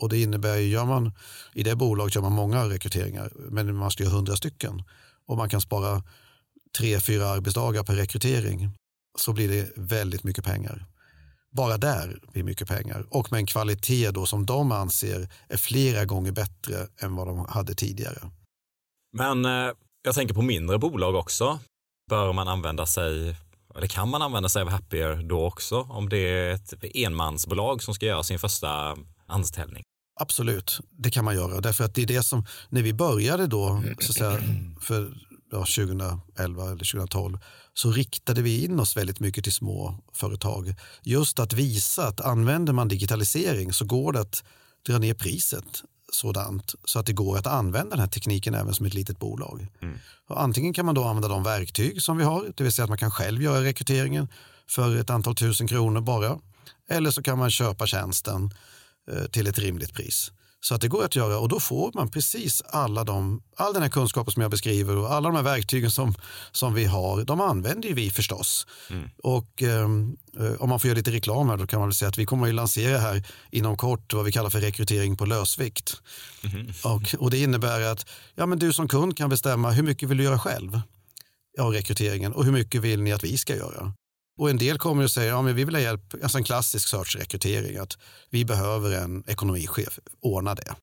Och 0.02 0.10
det 0.10 0.22
innebär, 0.22 0.56
gör 0.56 0.86
man, 0.86 1.12
i 1.54 1.64
det 1.64 1.76
bolaget 1.76 2.16
gör 2.16 2.22
man 2.22 2.32
många 2.32 2.70
rekryteringar 2.70 3.32
men 3.36 3.76
man 3.76 3.91
ska 3.91 4.04
göra 4.04 4.14
hundra 4.14 4.36
stycken 4.36 4.84
och 5.28 5.38
man 5.38 5.50
kan 5.50 5.62
spara 5.62 6.04
tre, 6.78 7.00
fyra 7.00 7.28
arbetsdagar 7.28 7.84
per 7.84 7.96
rekrytering 7.96 8.70
så 9.18 9.34
blir 9.34 9.50
det 9.50 9.72
väldigt 9.76 10.24
mycket 10.24 10.46
pengar. 10.46 10.86
Bara 11.52 11.78
där 11.78 12.20
blir 12.32 12.43
mycket 12.43 12.68
pengar 12.68 13.06
och 13.10 13.32
med 13.32 13.39
en 13.39 13.46
kvalitet 13.46 14.12
då 14.12 14.26
som 14.26 14.46
de 14.46 14.72
anser 14.72 15.30
är 15.50 15.58
flera 15.58 16.06
gånger 16.06 16.32
bättre 16.32 16.88
än 17.02 17.16
vad 17.16 17.28
de 17.28 17.46
hade 17.50 17.76
tidigare. 17.76 18.32
Men 19.14 19.46
eh, 19.46 19.74
jag 20.06 20.16
tänker 20.16 20.34
på 20.34 20.41
mindre 20.41 20.78
bolag 20.78 21.16
också. 21.16 21.60
Bör 22.10 22.34
man 22.34 22.47
använda 22.47 22.86
sig, 22.86 23.36
eller 23.76 23.88
kan 23.88 24.10
man 24.10 24.22
använda 24.22 24.49
sig 24.49 24.62
av 24.62 24.70
Happier 24.70 25.24
då 25.30 25.45
också 25.45 25.82
om 25.82 26.10
det 26.10 26.18
är 26.18 26.53
ett 26.53 26.74
enmansbolag 26.95 27.84
som 27.84 27.93
ska 27.93 28.06
göra 28.06 28.24
sin 28.24 28.39
första 28.39 28.97
anställning? 29.28 29.84
Absolut, 30.20 30.80
det 30.91 31.10
kan 31.10 31.26
man 31.26 31.36
göra. 31.36 31.62
Därför 31.62 31.84
att 31.84 31.95
det 31.95 32.01
är 32.01 32.06
det 32.06 32.24
som, 32.24 32.45
när 32.70 32.82
vi 32.82 32.93
började 32.93 33.47
då, 33.47 33.84
så 33.99 34.12
att 34.12 34.18
säga, 34.18 34.39
för 34.82 35.18
ja, 35.51 35.60
2011 35.60 36.64
eller 36.64 36.91
2012, 36.91 37.39
så 37.74 37.91
riktade 37.91 38.41
vi 38.41 38.66
in 38.66 38.80
oss 38.80 38.97
väldigt 38.97 39.20
mycket 39.20 39.43
till 39.43 39.53
små 39.53 39.99
företag. 40.14 40.76
Just 41.03 41.39
att 41.39 41.53
visa 41.53 42.08
att 42.08 42.22
använder 42.22 42.74
man 42.74 42.88
digitalisering 42.88 43.74
så 43.74 43.86
går 43.86 44.14
det 44.14 44.20
att 44.20 44.43
dra 44.88 44.97
ner 44.97 45.14
priset 45.14 45.84
sådant 46.16 46.76
så 46.86 46.99
att 46.99 47.05
det 47.05 47.13
går 47.13 47.38
att 47.38 47.47
använda 47.47 47.89
den 47.89 47.99
här 47.99 48.07
tekniken 48.07 48.53
även 48.53 48.74
som 48.74 48.86
ett 48.86 48.93
litet 48.93 49.20
bolag. 49.20 49.68
Mm. 49.82 49.97
Och 50.28 50.41
antingen 50.41 50.74
kan 50.74 50.86
man 50.86 50.95
då 50.95 51.03
använda 51.03 51.28
de 51.28 51.43
verktyg 51.43 52.01
som 52.01 52.18
vi 52.18 52.24
har, 52.24 52.51
det 52.55 52.63
vill 52.63 52.74
säga 52.74 52.84
att 52.84 52.89
man 52.89 52.97
kan 52.97 53.11
själv 53.11 53.41
göra 53.41 53.63
rekryteringen 53.63 54.28
för 54.70 54.95
ett 54.95 55.09
antal 55.09 55.36
tusen 55.36 55.68
kronor 55.68 56.01
bara. 56.01 56.39
Eller 56.89 57.11
så 57.11 57.24
kan 57.24 57.38
man 57.38 57.51
köpa 57.51 57.88
tjänsten 57.88 58.53
eh, 59.11 59.26
till 59.26 59.47
ett 59.47 59.59
rimligt 59.59 59.93
pris. 59.93 60.32
Så 60.68 60.76
att 60.76 60.82
det 60.82 60.88
går 60.88 61.05
att 61.05 61.16
göra 61.16 61.39
och 61.39 61.49
då 61.49 61.59
får 61.59 61.91
man 61.93 62.11
precis 62.11 62.61
alla 62.61 63.03
de, 63.03 63.41
all 63.55 63.74
den 63.74 63.82
här 63.82 63.89
kunskapen 63.89 64.34
som 64.34 64.41
jag 64.41 64.51
beskriver 64.51 64.97
och 64.97 65.13
alla 65.13 65.30
de 65.30 65.36
här 65.36 65.43
verktygen 65.43 65.91
som, 65.91 66.16
som 66.51 66.74
vi 66.74 66.86
har, 66.86 67.24
de 67.24 67.41
använder 67.41 67.89
ju 67.89 67.95
vi 67.95 68.09
förstås. 68.09 68.68
Mm. 68.89 69.09
Och 69.24 69.63
ehm, 69.63 70.18
eh, 70.39 70.61
om 70.61 70.70
man 70.70 70.80
får 70.80 70.88
göra 70.88 70.97
lite 70.97 71.11
reklam 71.11 71.49
här 71.49 71.57
då 71.57 71.68
kan 71.68 71.80
man 71.80 71.89
väl 71.89 71.95
säga 71.95 72.09
att 72.09 72.18
vi 72.18 72.26
kommer 72.26 72.47
att 72.47 72.55
lansera 72.55 72.97
här 72.97 73.28
inom 73.51 73.78
kort 73.78 74.13
vad 74.13 74.26
vi 74.26 74.32
kallar 74.32 74.49
för 74.49 74.61
rekrytering 74.61 75.18
på 75.18 75.26
lösvikt. 75.26 76.01
Mm. 76.43 76.68
Och, 76.84 77.16
och 77.20 77.32
det 77.32 77.38
innebär 77.38 77.82
att 77.82 78.09
ja, 78.36 78.45
men 78.45 78.59
du 78.59 78.74
som 78.74 78.88
kund 78.88 79.18
kan 79.18 79.30
bestämma 79.30 79.72
hur 79.72 79.84
mycket 79.84 80.09
vill 80.09 80.18
du 80.18 80.24
göra 80.24 80.39
själv 80.39 80.82
av 81.59 81.72
rekryteringen 81.72 82.34
och 82.34 82.45
hur 82.45 82.51
mycket 82.51 82.82
vill 82.82 83.01
ni 83.01 83.11
att 83.11 83.24
vi 83.24 83.38
ska 83.38 83.55
göra. 83.55 83.93
Och 84.38 84.50
en 84.50 84.58
del 84.58 84.78
kommer 84.78 85.04
att 85.04 85.12
säga, 85.12 85.30
ja 85.30 85.42
men 85.42 85.56
vi 85.56 85.64
vill 85.64 85.76
ha 85.76 85.82
hjälp, 85.82 86.14
alltså 86.24 86.38
en 86.38 86.44
klassisk 86.44 86.88
search-rekrytering, 86.88 87.78
att 87.78 87.98
vi 88.30 88.46
behöver 88.46 88.98
en 88.98 89.24
ekonomichef, 89.28 90.00
ordna 90.22 90.56
det. 90.56 90.76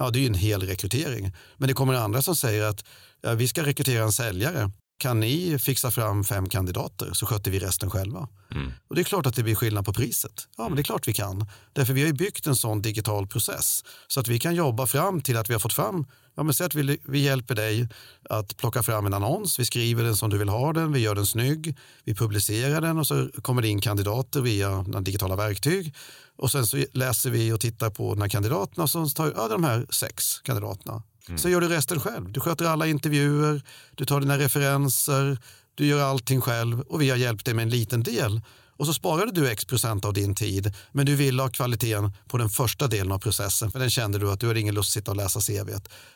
Ja, 0.00 0.10
det 0.10 0.18
är 0.18 0.20
ju 0.20 0.26
en 0.26 0.34
hel 0.34 0.62
rekrytering. 0.62 1.32
Men 1.56 1.68
det 1.68 1.74
kommer 1.74 1.94
andra 1.94 2.22
som 2.22 2.36
säger 2.36 2.64
att 2.64 2.84
ja, 3.20 3.34
vi 3.34 3.48
ska 3.48 3.62
rekrytera 3.62 4.02
en 4.02 4.12
säljare. 4.12 4.70
kan 4.98 5.20
ni 5.20 5.58
fixa 5.58 5.90
fram 5.90 6.24
fem 6.24 6.48
kandidater 6.48 7.10
så 7.12 7.26
sköter 7.26 7.50
vi 7.50 7.58
resten 7.58 7.90
själva. 7.90 8.28
Mm. 8.54 8.72
Och 8.88 8.94
det 8.94 9.02
är 9.02 9.04
klart 9.04 9.26
att 9.26 9.34
det 9.34 9.42
blir 9.42 9.54
skillnad 9.54 9.84
på 9.84 9.92
priset. 9.92 10.48
Ja, 10.56 10.68
men 10.68 10.76
det 10.76 10.82
är 10.82 10.84
klart 10.84 11.08
vi 11.08 11.12
kan. 11.12 11.46
Därför 11.72 11.92
vi 11.92 12.00
har 12.00 12.06
ju 12.06 12.12
byggt 12.12 12.46
en 12.46 12.56
sån 12.56 12.82
digital 12.82 13.26
process 13.26 13.84
så 14.08 14.20
att 14.20 14.28
vi 14.28 14.38
kan 14.38 14.54
jobba 14.54 14.86
fram 14.86 15.20
till 15.20 15.36
att 15.36 15.50
vi 15.50 15.54
har 15.54 15.60
fått 15.60 15.72
fram, 15.72 16.06
ja 16.38 16.44
men 16.44 16.54
säg 16.54 16.66
att 16.66 16.74
vi, 16.74 16.98
vi 17.04 17.18
hjälper 17.18 17.54
dig 17.54 17.88
att 18.30 18.56
plocka 18.56 18.82
fram 18.82 19.06
en 19.06 19.14
annons, 19.14 19.58
vi 19.58 19.64
skriver 19.64 20.04
den 20.04 20.16
som 20.16 20.30
du 20.30 20.38
vill 20.38 20.48
ha 20.48 20.72
den, 20.72 20.92
vi 20.92 21.00
gör 21.00 21.14
den 21.14 21.26
snygg, 21.26 21.76
vi 22.04 22.14
publicerar 22.14 22.80
den 22.80 22.98
och 22.98 23.06
så 23.06 23.28
kommer 23.42 23.62
det 23.62 23.68
in 23.68 23.80
kandidater 23.80 24.40
via 24.40 24.82
digitala 24.82 25.36
verktyg 25.36 25.94
och 26.36 26.50
sen 26.50 26.66
så 26.66 26.84
läser 26.92 27.30
vi 27.30 27.52
och 27.52 27.60
tittar 27.60 27.90
på 27.90 28.14
de 28.14 28.20
här 28.20 28.28
kandidaterna 28.28 28.82
och 28.82 28.90
så 28.90 29.08
tar 29.08 29.32
ja, 29.36 29.48
de 29.48 29.64
här 29.64 29.86
sex 29.90 30.40
kandidaterna. 30.40 31.02
Mm. 31.28 31.38
Så 31.38 31.48
gör 31.48 31.60
du 31.60 31.68
resten 31.68 32.00
själv. 32.00 32.32
Du 32.32 32.40
sköter 32.40 32.64
alla 32.64 32.86
intervjuer, 32.86 33.62
du 33.94 34.04
tar 34.04 34.20
dina 34.20 34.38
referenser, 34.38 35.38
du 35.74 35.86
gör 35.86 36.04
allting 36.04 36.40
själv 36.40 36.80
och 36.80 37.02
vi 37.02 37.10
har 37.10 37.16
hjälpt 37.16 37.44
dig 37.44 37.54
med 37.54 37.62
en 37.62 37.70
liten 37.70 38.02
del. 38.02 38.40
Och 38.78 38.86
så 38.86 38.94
sparade 38.94 39.32
du 39.32 39.50
x 39.50 39.64
procent 39.64 40.04
av 40.04 40.12
din 40.12 40.34
tid, 40.34 40.74
men 40.92 41.06
du 41.06 41.16
ville 41.16 41.42
ha 41.42 41.50
kvaliteten 41.50 42.12
på 42.28 42.38
den 42.38 42.48
första 42.48 42.86
delen 42.86 43.12
av 43.12 43.18
processen, 43.18 43.70
för 43.70 43.78
den 43.78 43.90
kände 43.90 44.18
du 44.18 44.30
att 44.30 44.40
du 44.40 44.46
hade 44.46 44.60
ingen 44.60 44.74
lust 44.74 44.88
att 44.88 44.92
sitta 44.92 45.10
och 45.10 45.16
läsa 45.16 45.40
CV. 45.40 45.70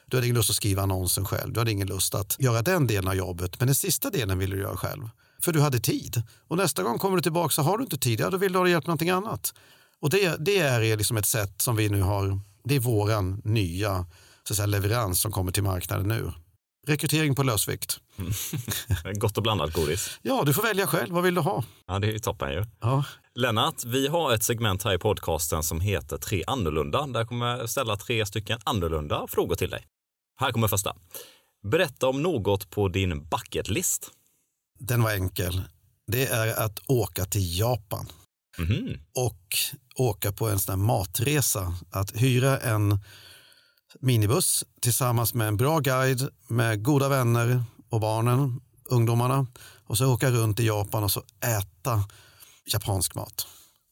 Du 0.07 0.17
hade 0.17 0.27
ingen 0.27 0.37
lust 0.37 0.51
att 0.51 0.57
skriva 0.57 0.83
annonsen 0.83 1.25
själv, 1.25 1.53
du 1.53 1.61
hade 1.61 1.71
ingen 1.73 1.89
lust 1.89 2.15
att 2.15 2.37
göra 2.39 2.63
den 2.63 2.87
delen 2.87 3.09
av 3.09 3.15
jobbet, 3.15 3.61
men 3.61 3.67
den 3.69 3.75
sista 3.75 4.11
delen 4.11 4.39
ville 4.39 4.57
du 4.57 4.63
göra 4.63 4.77
själv. 4.77 5.09
För 5.43 5.53
du 5.53 5.61
hade 5.61 5.79
tid. 5.79 6.23
Och 6.49 6.57
nästa 6.57 6.83
gång 6.83 6.99
kommer 6.99 7.17
du 7.17 7.23
tillbaka 7.23 7.53
så 7.53 7.63
har 7.63 7.79
du 7.79 7.85
inte 7.85 7.99
tid, 7.99 8.21
ja 8.21 8.31
då 8.31 8.37
vill 8.37 8.53
du 8.53 8.59
ha 8.59 8.69
hjälp 8.69 8.85
med 8.85 8.89
någonting 8.89 9.11
annat. 9.11 9.55
Och 10.01 10.11
det, 10.11 10.37
det 10.39 10.59
är 10.59 10.97
liksom 10.97 11.17
ett 11.17 11.27
sätt 11.27 11.63
som 11.63 11.77
vi 11.77 11.89
nu 11.89 12.01
har, 12.01 12.41
det 12.65 12.75
är 12.75 12.81
våran 12.81 13.43
nya 13.45 14.07
så 14.49 14.55
säga, 14.55 14.67
leverans 14.67 15.21
som 15.21 15.33
kommer 15.33 15.53
till 15.53 15.63
marknaden 15.63 16.09
nu. 16.09 16.33
Rekrytering 16.87 17.35
på 17.35 17.43
lösvikt. 17.43 18.01
Mm. 18.19 18.33
Gott 19.19 19.37
och 19.37 19.43
blandat 19.43 19.73
godis. 19.73 20.19
Ja, 20.23 20.43
du 20.47 20.55
får 20.55 20.63
välja 20.63 20.87
själv. 20.87 21.15
Vad 21.15 21.25
vill 21.25 21.35
du 21.35 21.41
ha? 21.41 21.65
Ja, 21.87 21.99
det 21.99 22.15
är 22.15 22.19
toppen 22.19 22.53
ju. 22.53 22.65
Ja. 22.81 23.05
Lennart, 23.35 23.85
vi 23.85 24.09
har 24.09 24.35
ett 24.35 24.43
segment 24.43 24.83
här 24.83 24.95
i 24.95 24.99
podcasten 24.99 25.63
som 25.63 25.81
heter 25.81 26.19
Tre 26.19 26.45
annorlunda. 26.47 27.07
Där 27.07 27.25
kommer 27.25 27.47
jag 27.47 27.71
ställa 27.71 27.97
tre 27.97 28.27
stycken 28.27 28.59
annorlunda 28.65 29.27
frågor 29.29 29.55
till 29.55 29.71
dig. 29.71 29.87
Här 30.41 30.53
kommer 30.53 30.69
första. 30.69 30.97
Berätta 31.71 32.09
om 32.09 32.23
något 32.23 32.71
på 32.71 32.89
din 32.89 33.29
bucketlist. 33.29 34.11
Den 34.79 35.03
var 35.03 35.11
enkel. 35.11 35.63
Det 36.07 36.27
är 36.27 36.65
att 36.65 36.79
åka 36.89 37.25
till 37.25 37.59
Japan. 37.59 38.07
Mm. 38.59 39.01
Och 39.15 39.57
åka 39.97 40.33
på 40.33 40.49
en 40.49 40.59
sån 40.59 40.73
här 40.73 40.87
matresa. 40.87 41.75
Att 41.91 42.23
hyra 42.23 42.59
en 42.59 42.99
minibuss 44.03 44.65
tillsammans 44.81 45.35
med 45.35 45.49
en 45.49 45.57
bra 45.57 45.79
guide 45.79 46.29
med 46.49 46.83
goda 46.83 47.09
vänner 47.09 47.63
och 47.89 48.01
barnen, 48.01 48.61
ungdomarna 48.85 49.47
och 49.87 49.99
så 49.99 50.13
åka 50.13 50.31
runt 50.31 50.61
i 50.61 50.67
Japan 50.67 51.05
och 51.05 51.11
så 51.11 51.23
äta 51.41 52.05
japansk 52.73 53.15
mat. 53.15 53.47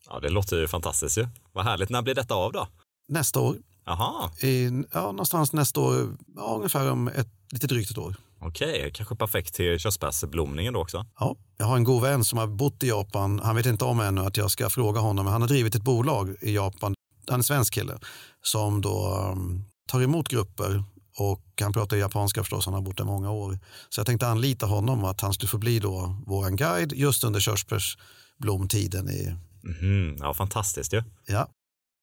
Ja, 0.09 0.21
det 0.21 0.29
låter 0.29 0.57
ju 0.57 0.69
fantastiskt 0.69 1.19
ju. 1.19 1.29
Vad 1.53 1.65
härligt. 1.65 1.91
När 1.91 2.03
blir 2.03 2.15
detta 2.15 2.35
av 2.35 2.53
då? 2.53 2.69
Nästa 3.09 3.41
år. 3.41 3.57
Aha. 3.87 4.31
I, 4.41 4.71
ja, 4.93 5.01
någonstans 5.01 5.53
nästa 5.53 5.81
år, 5.81 6.17
ja, 6.37 6.55
ungefär 6.57 6.91
om 6.91 7.09
ett, 7.09 7.29
lite 7.53 7.67
drygt 7.67 7.91
ett 7.91 7.99
år. 7.99 8.15
Okej, 8.41 8.91
kanske 8.95 9.17
perfekt 9.17 9.55
till 9.55 9.79
körsbärsblomningen 9.79 10.75
då 10.75 10.81
också. 10.81 11.07
Ja, 11.19 11.37
jag 11.59 11.67
har 11.67 11.77
en 11.77 11.85
god 11.85 12.03
vän 12.03 12.25
som 12.25 12.39
har 12.39 12.47
bott 12.47 12.83
i 12.83 12.89
Japan. 12.89 13.41
Han 13.45 13.57
vet 13.57 13.67
inte 13.67 13.85
om 13.85 14.01
ännu 14.01 14.21
att 14.21 14.37
jag 14.37 14.51
ska 14.51 14.71
fråga 14.71 15.01
honom, 15.01 15.25
men 15.25 15.33
han 15.33 15.41
har 15.41 15.49
drivit 15.49 15.75
ett 15.75 15.83
bolag 15.83 16.37
i 16.41 16.55
Japan. 16.55 16.95
Han 17.27 17.35
är 17.35 17.39
en 17.39 17.43
svensk 17.43 17.75
kille 17.75 17.99
som 18.43 18.81
då 18.81 19.25
um, 19.33 19.65
tar 19.91 20.03
emot 20.03 20.29
grupper 20.29 20.85
och 21.17 21.43
han 21.61 21.73
pratar 21.73 21.97
japanska 21.97 22.43
förstås, 22.43 22.65
han 22.65 22.75
har 22.75 22.81
bott 22.81 22.97
där 22.97 23.05
många 23.05 23.31
år. 23.31 23.59
Så 23.89 24.01
jag 24.01 24.07
tänkte 24.07 24.27
anlita 24.27 24.67
honom 24.67 25.05
att 25.05 25.21
han 25.21 25.35
skulle 25.35 25.49
få 25.49 25.59
bli 25.59 25.79
då 25.79 26.17
vår 26.27 26.51
guide 26.51 26.93
just 26.93 27.25
under 27.25 27.41
körsbärsblomtiden. 27.41 29.11
I... 29.11 29.37
Mm, 29.81 30.17
ja, 30.19 30.35
fantastiskt 30.35 30.93
ju. 30.93 31.03
Ja. 31.27 31.49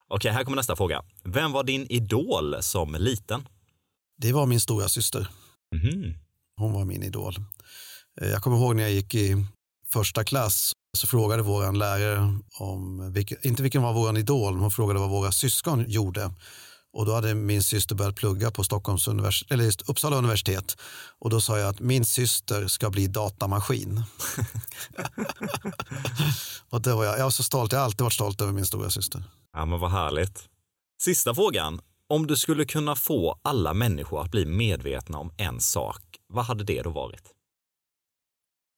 Okej, 0.09 0.31
här 0.31 0.43
kommer 0.43 0.55
nästa 0.55 0.75
fråga. 0.75 1.03
Vem 1.23 1.51
var 1.51 1.63
din 1.63 1.88
idol 1.89 2.55
som 2.61 2.95
liten? 2.95 3.47
Det 4.17 4.33
var 4.33 4.45
min 4.45 4.59
stora 4.59 4.89
syster. 4.89 5.27
Mm. 5.75 6.13
Hon 6.57 6.73
var 6.73 6.85
min 6.85 7.03
idol. 7.03 7.35
Eh, 8.21 8.27
jag 8.27 8.41
kommer 8.41 8.57
ihåg 8.57 8.75
när 8.75 8.83
jag 8.83 8.91
gick 8.91 9.15
i 9.15 9.45
första 9.93 10.23
klass 10.23 10.71
så 10.97 11.07
frågade 11.07 11.43
vår 11.43 11.71
lärare 11.71 12.39
om, 12.59 13.13
vilken, 13.13 13.38
inte 13.43 13.63
vilken 13.63 13.81
var 13.81 13.93
vår 13.93 14.17
idol, 14.17 14.57
hon 14.57 14.71
frågade 14.71 14.99
vad 14.99 15.09
våra 15.09 15.31
syskon 15.31 15.85
gjorde. 15.88 16.31
Och 16.98 17.06
då 17.06 17.14
hade 17.14 17.36
min 17.36 17.64
syster 17.64 17.95
börjat 17.95 18.16
plugga 18.16 18.52
på 18.52 18.64
Stockholms 18.64 19.08
universitet, 19.08 19.52
eller 19.52 19.89
Uppsala 19.89 20.18
universitet. 20.18 20.78
Och 21.20 21.30
då 21.30 21.41
sa 21.41 21.60
jag 21.60 21.70
att 21.70 21.80
min 21.80 22.06
syster 22.06 22.68
ska 22.68 22.89
bli 22.89 23.08
datamaskin. 23.08 24.04
och 26.70 26.82
det 26.82 26.93
var 26.93 27.06
jag, 27.06 27.20
jag 27.20 27.24
var 27.24 27.30
så 27.30 27.43
stolt, 27.43 27.72
jag 27.72 27.80
har 27.80 27.86
alltid 27.86 28.02
varit 28.02 28.14
stolt 28.14 28.41
över 28.41 28.54
min 28.54 28.66
stora 28.66 28.89
syster. 28.89 29.24
Ja, 29.54 29.66
men 29.66 29.80
vad 29.80 29.91
härligt. 29.91 30.43
Sista 31.02 31.36
frågan. 31.36 31.82
Om 32.10 32.28
du 32.28 32.38
skulle 32.38 32.66
kunna 32.66 32.95
få 32.95 33.39
alla 33.41 33.74
människor 33.74 34.22
att 34.22 34.32
bli 34.32 34.45
medvetna 34.45 35.18
om 35.18 35.32
en 35.38 35.60
sak, 35.60 36.02
vad 36.28 36.45
hade 36.45 36.64
det 36.64 36.82
då 36.82 36.89
varit? 36.89 37.24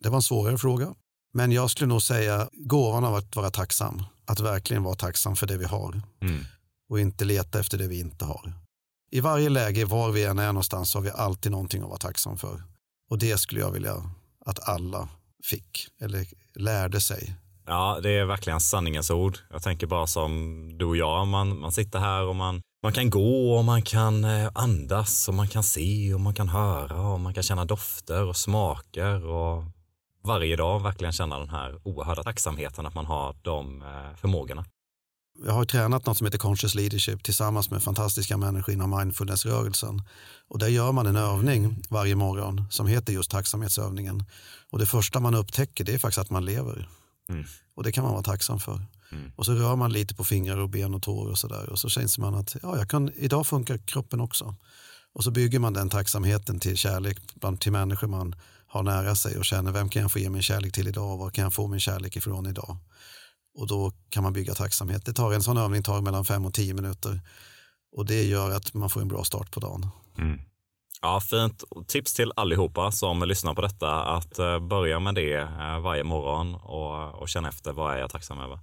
Det 0.04 0.10
var 0.10 0.16
en 0.16 0.22
svårare 0.22 0.58
fråga. 0.58 0.96
Men 1.34 1.52
jag 1.52 1.70
skulle 1.70 1.88
nog 1.88 2.02
säga 2.02 2.50
gåvan 2.54 3.04
av 3.04 3.16
att 3.16 3.36
vara 3.36 3.50
tacksam. 3.50 4.04
Att 4.26 4.40
verkligen 4.40 4.84
vara 4.84 4.96
tacksam 4.96 5.36
för 5.36 5.48
det 5.48 5.58
vi 5.58 5.66
har. 5.66 6.02
Mm 6.22 6.46
och 6.90 7.00
inte 7.00 7.26
leta 7.26 7.60
efter 7.60 7.78
det 7.78 7.88
vi 7.88 8.00
inte 8.00 8.26
har. 8.26 8.54
I 9.12 9.20
varje 9.20 9.50
läge, 9.50 9.86
var 9.86 10.12
vi 10.12 10.24
än 10.24 10.40
är 10.40 10.48
någonstans, 10.48 10.94
har 10.94 11.02
vi 11.02 11.12
alltid 11.12 11.52
någonting 11.52 11.82
att 11.82 11.90
vara 11.90 11.98
tacksam 11.98 12.38
för. 12.38 12.64
Och 13.10 13.18
det 13.18 13.38
skulle 13.38 13.62
jag 13.62 13.72
vilja 13.72 13.96
att 14.46 14.70
alla 14.70 15.10
fick, 15.44 15.88
eller 16.02 16.26
lärde 16.56 17.02
sig. 17.02 17.36
Ja, 17.66 18.00
det 18.04 18.10
är 18.10 18.26
verkligen 18.26 18.60
sanningens 18.60 19.12
ord. 19.12 19.38
Jag 19.50 19.64
tänker 19.64 19.88
bara 19.88 20.08
som 20.08 20.78
du 20.78 20.86
och 20.86 20.98
jag, 20.98 21.28
man, 21.28 21.60
man 21.60 21.72
sitter 21.72 22.00
här 22.00 22.24
och 22.24 22.36
man, 22.36 22.62
man 22.84 22.94
kan 22.94 23.10
gå 23.10 23.58
och 23.58 23.66
man 23.66 23.82
kan 23.82 24.24
eh, 24.24 24.50
andas 24.54 25.28
och 25.28 25.34
man 25.34 25.48
kan 25.48 25.64
se 25.64 26.14
och 26.14 26.20
man 26.20 26.34
kan 26.34 26.50
höra 26.50 27.02
och 27.02 27.20
man 27.20 27.34
kan 27.34 27.44
känna 27.44 27.66
dofter 27.66 28.26
och 28.26 28.38
smaker 28.38 29.26
och 29.26 29.64
varje 30.24 30.56
dag 30.56 30.84
verkligen 30.84 31.14
känna 31.14 31.40
den 31.40 31.50
här 31.50 31.80
oerhörda 31.84 32.24
tacksamheten 32.24 32.86
att 32.86 32.96
man 32.96 33.06
har 33.06 33.36
de 33.42 33.82
eh, 33.82 34.16
förmågorna 34.16 34.66
jag 35.46 35.54
har 35.54 35.66
tränat 35.66 36.06
något 36.06 36.18
som 36.18 36.26
heter 36.26 36.38
conscious 36.38 36.76
leadership 36.76 37.24
tillsammans 37.24 37.72
med 37.72 37.84
fantastiska 37.84 38.38
människor 38.38 38.74
inom 38.74 38.98
mindfulnessrörelsen. 38.98 40.02
Och 40.48 40.60
där 40.60 40.68
gör 40.68 40.92
man 40.92 41.08
en 41.08 41.16
övning 41.16 41.84
varje 41.90 42.16
morgon 42.16 42.66
som 42.70 42.88
heter 42.88 43.14
just 43.14 43.32
tacksamhetsövningen. 43.32 44.24
Och 44.70 44.80
det 44.80 44.86
första 44.86 45.20
man 45.20 45.36
upptäcker 45.36 45.84
det 45.84 45.94
är 45.94 45.98
faktiskt 45.98 46.20
att 46.20 46.30
man 46.30 46.46
lever. 46.46 46.90
Mm. 47.30 47.46
Och 47.76 47.84
det 47.84 47.92
kan 47.92 48.04
man 48.04 48.14
vara 48.14 48.24
tacksam 48.24 48.60
för. 48.60 48.82
Mm. 49.12 49.32
Och 49.36 49.46
så 49.46 49.54
rör 49.54 49.76
man 49.76 49.94
lite 49.94 50.16
på 50.16 50.24
fingrar 50.24 50.58
och 50.58 50.70
ben 50.70 50.94
och 50.94 51.02
tår 51.02 51.30
och 51.30 51.38
sådär. 51.38 51.70
Och 51.70 51.80
så 51.80 51.90
känns 51.90 52.18
man 52.18 52.36
att 52.36 52.56
ja, 52.62 52.78
jag 52.78 52.90
kan, 52.90 53.12
idag 53.16 53.48
funkar 53.48 53.78
kroppen 53.78 54.22
också. 54.22 54.56
Och 55.14 55.24
så 55.24 55.32
bygger 55.32 55.60
man 55.60 55.74
den 55.74 55.90
tacksamheten 55.90 56.60
till 56.60 56.78
kärlek 56.78 57.18
bland, 57.36 57.62
till 57.62 57.72
människor 57.72 58.08
man 58.08 58.36
har 58.68 58.84
nära 58.84 59.16
sig 59.16 59.38
och 59.38 59.46
känner 59.46 59.72
vem 59.72 59.90
kan 59.90 60.02
jag 60.02 60.12
få 60.12 60.20
ge 60.20 60.30
min 60.30 60.42
kärlek 60.42 60.74
till 60.74 60.88
idag? 60.88 61.18
Var 61.18 61.30
kan 61.30 61.44
jag 61.44 61.54
få 61.54 61.68
min 61.68 61.80
kärlek 61.80 62.16
ifrån 62.16 62.48
idag? 62.48 62.78
Och 63.56 63.68
då 63.68 63.92
kan 64.10 64.24
man 64.24 64.34
bygga 64.34 64.54
tacksamhet. 64.54 65.06
Det 65.06 65.14
tar 65.14 65.34
en 65.34 65.44
sån 65.44 65.58
övning 65.58 65.84
tar 65.84 66.02
mellan 66.02 66.26
fem 66.26 66.46
och 66.46 66.54
tio 66.54 66.74
minuter 66.74 67.22
och 67.92 68.06
det 68.06 68.24
gör 68.24 68.52
att 68.52 68.74
man 68.74 68.90
får 68.90 69.02
en 69.02 69.08
bra 69.08 69.24
start 69.24 69.52
på 69.52 69.60
dagen. 69.60 69.88
Mm. 70.18 70.40
Ja, 71.02 71.20
fint. 71.20 71.64
Tips 71.88 72.14
till 72.14 72.32
allihopa 72.36 72.92
som 72.92 73.24
lyssnar 73.24 73.54
på 73.54 73.62
detta 73.62 74.04
att 74.04 74.40
eh, 74.40 74.60
börja 74.60 75.00
med 75.00 75.16
det 75.16 75.34
eh, 75.34 75.80
varje 75.80 76.04
morgon 76.04 76.56
och, 76.56 77.22
och 77.22 77.30
känna 77.30 77.50
efter 77.50 77.74
vad 77.74 77.94
är 77.94 77.98
jag 77.98 78.10
tacksam 78.10 78.40
över. 78.40 78.60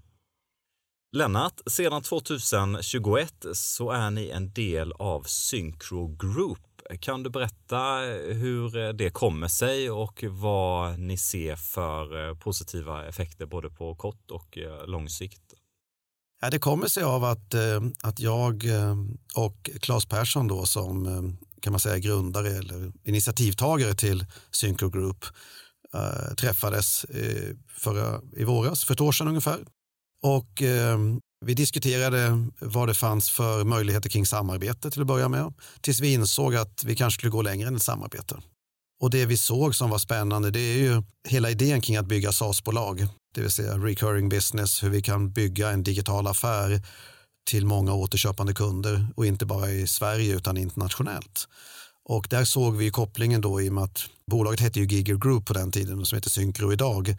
Lennart, 1.13 1.61
sedan 1.67 2.03
2021 2.03 3.47
så 3.53 3.91
är 3.91 4.11
ni 4.11 4.29
en 4.29 4.53
del 4.53 4.93
av 4.93 5.23
Synchro 5.23 6.17
Group 6.17 6.76
kan 7.01 7.23
du 7.23 7.31
berätta 7.31 8.07
eh, 8.07 8.37
hur 8.37 8.77
eh, 8.77 8.89
det 8.89 9.11
kommer 9.11 9.49
sig 9.49 9.91
och 9.91 10.25
vad 10.29 10.99
ni 10.99 11.17
ser 11.17 11.57
för 11.57 12.29
eh, 12.29 12.39
positiva 12.39 13.09
effekter 13.09 13.47
både 13.47 13.71
på 13.71 13.95
kort 13.95 14.31
och 14.31 14.59
lång 14.87 15.09
sikt? 15.09 15.43
Ja, 16.41 16.51
det 16.51 16.59
kommer 16.59 16.87
sig 16.87 17.03
av 17.03 17.25
att, 17.25 17.55
att 18.03 18.21
jag 18.21 18.63
och 19.37 19.71
Claes 19.81 20.07
Persson 20.07 20.49
då 20.49 20.65
som 20.65 21.39
kan 21.61 21.73
man 21.73 21.81
säga 21.81 21.99
grundare 21.99 22.49
eller 22.49 22.93
initiativtagare 23.05 23.95
till 23.95 24.27
Synchro 24.51 24.91
Group 24.91 25.25
träffades 26.37 27.07
förra, 27.69 28.21
i 28.37 28.45
våras, 28.45 28.85
för 28.85 28.95
ett 28.95 29.01
år 29.01 29.13
sedan 29.13 29.29
ungefär. 29.29 29.59
Och 30.23 30.63
vi 31.45 31.55
diskuterade 31.55 32.49
vad 32.61 32.89
det 32.89 32.95
fanns 32.95 33.31
för 33.31 33.65
möjligheter 33.65 34.11
kring 34.11 34.27
samarbete 34.27 34.91
till 34.91 35.01
att 35.01 35.07
börja 35.07 35.29
med, 35.29 35.55
tills 35.81 36.01
vi 36.01 36.13
insåg 36.13 36.55
att 36.57 36.85
vi 36.85 36.97
kanske 36.97 37.19
skulle 37.19 37.31
gå 37.31 37.43
längre 37.43 37.69
än 37.69 37.77
ett 37.77 37.83
samarbete. 37.83 38.37
Och 39.01 39.11
det 39.11 39.27
vi 39.27 39.37
såg 39.37 39.75
som 39.75 39.91
var 39.91 39.99
spännande, 39.99 40.51
det 40.51 40.61
är 40.61 40.79
ju 40.79 41.03
hela 41.29 41.51
idén 41.51 41.81
kring 41.81 41.97
att 41.97 42.07
bygga 42.07 42.33
SaaS-bolag, 42.33 43.09
det 43.35 43.41
vill 43.41 43.51
säga 43.51 43.79
recurring 43.79 44.29
business, 44.29 44.83
hur 44.83 44.91
vi 44.91 45.03
kan 45.03 45.33
bygga 45.33 45.71
en 45.71 45.83
digital 45.83 46.27
affär 46.27 46.83
till 47.51 47.67
många 47.67 47.95
återköpande 47.95 48.55
kunder 48.55 49.07
och 49.17 49.27
inte 49.27 49.47
bara 49.47 49.71
i 49.71 49.87
Sverige 49.87 50.37
utan 50.37 50.57
internationellt. 50.57 51.49
Och 52.09 52.27
där 52.31 52.45
såg 52.45 52.77
vi 52.77 52.91
kopplingen 52.91 53.41
då 53.41 53.63
i 53.63 53.69
och 53.69 53.73
med 53.73 53.85
att 53.85 54.05
bolaget 54.31 54.61
hette 54.61 54.81
ju 54.81 54.87
Giger 54.87 55.17
Group 55.17 55.47
på 55.47 55.53
den 55.53 55.73
tiden 55.73 56.01
och 56.01 56.07
som 56.07 56.17
heter 56.17 56.31
Syncro 56.31 56.73
idag. 56.73 57.17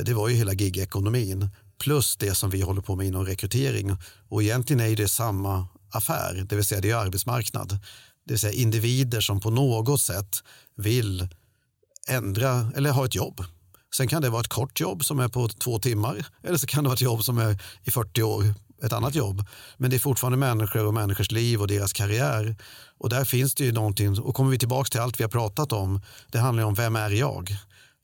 Det 0.00 0.14
var 0.14 0.28
ju 0.28 0.34
hela 0.34 0.52
gigekonomin 0.52 1.48
plus 1.80 2.16
det 2.16 2.34
som 2.34 2.50
vi 2.50 2.60
håller 2.60 2.82
på 2.82 2.96
med 2.96 3.06
inom 3.06 3.26
rekrytering. 3.26 3.96
Och 4.28 4.42
egentligen 4.42 4.80
är 4.80 4.96
det 4.96 5.08
samma 5.08 5.66
affär, 5.92 6.46
det 6.48 6.56
vill 6.56 6.64
säga 6.64 6.80
det 6.80 6.90
är 6.90 6.96
arbetsmarknad. 6.96 7.68
Det 8.26 8.32
vill 8.32 8.40
säga 8.40 8.52
individer 8.52 9.20
som 9.20 9.40
på 9.40 9.50
något 9.50 10.00
sätt 10.00 10.42
vill 10.76 11.28
ändra 12.08 12.70
eller 12.76 12.90
ha 12.90 13.04
ett 13.04 13.14
jobb. 13.14 13.44
Sen 13.96 14.08
kan 14.08 14.22
det 14.22 14.30
vara 14.30 14.40
ett 14.40 14.48
kort 14.48 14.80
jobb 14.80 15.04
som 15.04 15.18
är 15.20 15.28
på 15.28 15.48
två 15.48 15.78
timmar 15.78 16.26
eller 16.42 16.58
så 16.58 16.66
kan 16.66 16.84
det 16.84 16.88
vara 16.88 16.94
ett 16.94 17.00
jobb 17.00 17.24
som 17.24 17.38
är 17.38 17.62
i 17.84 17.90
40 17.90 18.22
år, 18.22 18.54
ett 18.82 18.92
annat 18.92 19.14
jobb. 19.14 19.44
Men 19.76 19.90
det 19.90 19.96
är 19.96 19.98
fortfarande 19.98 20.38
människor 20.38 20.86
och 20.86 20.94
människors 20.94 21.30
liv 21.30 21.60
och 21.60 21.68
deras 21.68 21.92
karriär. 21.92 22.56
Och 22.98 23.08
där 23.08 23.24
finns 23.24 23.54
det 23.54 23.64
ju 23.64 23.72
någonting, 23.72 24.20
och 24.20 24.34
kommer 24.34 24.50
vi 24.50 24.58
tillbaka 24.58 24.88
till 24.88 25.00
allt 25.00 25.20
vi 25.20 25.24
har 25.24 25.30
pratat 25.30 25.72
om, 25.72 26.00
det 26.32 26.38
handlar 26.38 26.64
om 26.64 26.74
vem 26.74 26.96
är 26.96 27.10
jag? 27.10 27.56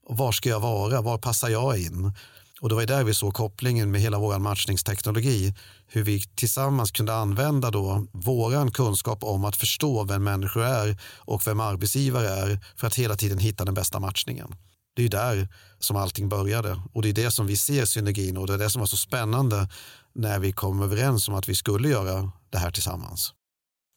Och 0.07 0.17
var 0.17 0.33
ska 0.33 0.49
jag 0.49 0.61
vara? 0.61 1.01
Var 1.01 1.19
passar 1.19 1.49
jag 1.49 1.79
in? 1.79 2.13
Och 2.61 2.69
det 2.69 2.75
var 2.75 2.87
där 2.87 3.05
vi 3.05 3.15
såg 3.15 3.35
kopplingen 3.35 3.91
med 3.91 4.01
hela 4.01 4.19
vår 4.19 4.39
matchningsteknologi. 4.39 5.55
Hur 5.87 6.03
vi 6.03 6.21
tillsammans 6.21 6.91
kunde 6.91 7.15
använda 7.15 7.71
då 7.71 8.07
våran 8.13 8.71
kunskap 8.71 9.25
om 9.25 9.45
att 9.45 9.57
förstå 9.57 10.05
vem 10.05 10.25
människor 10.25 10.65
är 10.65 11.01
och 11.17 11.47
vem 11.47 11.61
arbetsgivare 11.61 12.29
är 12.29 12.61
för 12.77 12.87
att 12.87 12.95
hela 12.95 13.17
tiden 13.17 13.39
hitta 13.39 13.65
den 13.65 13.75
bästa 13.75 14.01
matchningen. 14.01 14.55
Det 14.97 15.05
är 15.05 15.09
där 15.09 15.49
som 15.79 15.97
allting 15.97 16.29
började 16.29 16.81
och 16.93 17.03
det 17.03 17.09
är 17.09 17.13
det 17.13 17.31
som 17.31 17.47
vi 17.47 17.57
ser 17.57 17.85
synergin 17.85 18.37
och 18.37 18.47
det 18.47 18.55
är 18.55 18.59
det 18.59 18.71
som 18.71 18.81
var 18.81 18.87
så 18.87 18.97
spännande 18.97 19.69
när 20.15 20.39
vi 20.39 20.53
kom 20.53 20.83
överens 20.83 21.29
om 21.29 21.35
att 21.35 21.49
vi 21.49 21.55
skulle 21.55 21.89
göra 21.89 22.33
det 22.51 22.59
här 22.59 22.71
tillsammans. 22.71 23.33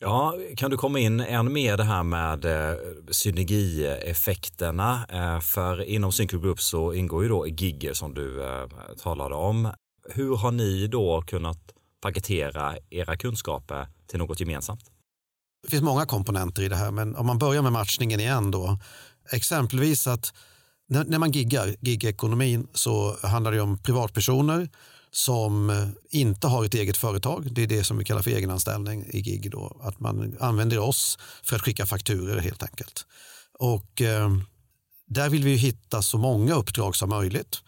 Ja, 0.01 0.35
kan 0.57 0.71
du 0.71 0.77
komma 0.77 0.99
in 0.99 1.19
än 1.19 1.53
mer 1.53 1.77
det 1.77 1.83
här 1.83 2.03
med 2.03 2.45
eh, 2.45 2.75
synergieffekterna? 3.11 5.05
Eh, 5.09 5.39
för 5.39 5.83
inom 5.83 6.11
Synco 6.11 6.39
Group 6.39 6.61
så 6.61 6.93
ingår 6.93 7.23
ju 7.23 7.29
då 7.29 7.47
Gigger 7.47 7.93
som 7.93 8.13
du 8.13 8.43
eh, 8.43 8.67
talade 8.97 9.35
om. 9.35 9.71
Hur 10.09 10.35
har 10.35 10.51
ni 10.51 10.87
då 10.87 11.21
kunnat 11.21 11.57
paketera 12.01 12.75
era 12.89 13.17
kunskaper 13.17 13.87
till 14.07 14.19
något 14.19 14.39
gemensamt? 14.39 14.81
Det 15.63 15.69
finns 15.69 15.83
många 15.83 16.05
komponenter 16.05 16.61
i 16.61 16.67
det 16.67 16.75
här, 16.75 16.91
men 16.91 17.15
om 17.15 17.25
man 17.25 17.37
börjar 17.37 17.61
med 17.61 17.71
matchningen 17.71 18.19
igen 18.19 18.51
då. 18.51 18.77
Exempelvis 19.31 20.07
att 20.07 20.33
när, 20.87 21.05
när 21.05 21.19
man 21.19 21.31
giggar, 21.31 21.75
gigekonomin, 21.79 22.67
så 22.73 23.17
handlar 23.23 23.51
det 23.51 23.61
om 23.61 23.77
privatpersoner 23.77 24.69
som 25.11 25.87
inte 26.09 26.47
har 26.47 26.65
ett 26.65 26.73
eget 26.73 26.97
företag. 26.97 27.47
Det 27.51 27.63
är 27.63 27.67
det 27.67 27.83
som 27.83 27.97
vi 27.97 28.05
kallar 28.05 28.21
för 28.21 28.31
egenanställning 28.31 29.05
i 29.09 29.21
gig. 29.21 29.51
Då. 29.51 29.81
Att 29.81 29.99
man 29.99 30.37
använder 30.39 30.79
oss 30.79 31.17
för 31.43 31.55
att 31.55 31.61
skicka 31.61 31.85
fakturer 31.85 32.39
helt 32.39 32.63
enkelt. 32.63 33.05
Och 33.59 34.01
eh, 34.01 34.29
där 35.07 35.29
vill 35.29 35.43
vi 35.43 35.55
hitta 35.55 36.01
så 36.01 36.17
många 36.17 36.53
uppdrag 36.53 36.95
som 36.95 37.09
möjligt 37.09 37.61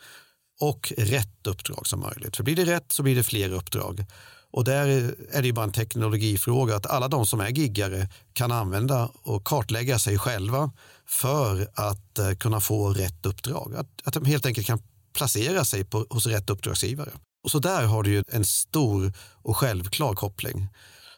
och 0.60 0.94
rätt 0.98 1.48
uppdrag 1.48 1.88
som 1.88 2.00
möjligt. 2.00 2.36
För 2.36 2.44
blir 2.44 2.56
det 2.56 2.66
rätt 2.66 2.92
så 2.92 3.04
blir 3.04 3.16
det 3.16 3.24
fler 3.24 3.54
uppdrag. 3.54 4.06
Och 4.54 4.64
där 4.64 5.16
är 5.32 5.42
det 5.42 5.54
bara 5.54 5.66
en 5.66 5.72
teknologifråga 5.72 6.76
att 6.76 6.86
alla 6.86 7.08
de 7.08 7.26
som 7.26 7.40
är 7.40 7.50
giggare 7.50 8.10
kan 8.34 8.52
använda 8.52 9.12
och 9.24 9.44
kartlägga 9.44 10.00
sig 10.00 10.18
själva 10.18 10.72
för 11.08 11.68
att 11.76 12.20
eh, 12.20 12.32
kunna 12.32 12.60
få 12.60 12.94
rätt 12.94 13.26
uppdrag. 13.26 13.76
Att, 13.76 13.88
att 14.04 14.14
de 14.14 14.26
helt 14.26 14.46
enkelt 14.46 14.68
kan 14.68 14.80
placera 15.14 15.66
sig 15.66 15.86
på, 15.86 16.06
hos 16.10 16.26
rätt 16.26 16.50
uppdragsgivare. 16.50 17.12
Och 17.44 17.52
så 17.52 17.60
där 17.60 17.86
har 17.86 18.04
du 18.04 18.12
ju 18.12 18.24
en 18.28 18.46
stor 18.46 19.14
och 19.42 19.58
självklar 19.58 20.14
koppling. 20.14 20.68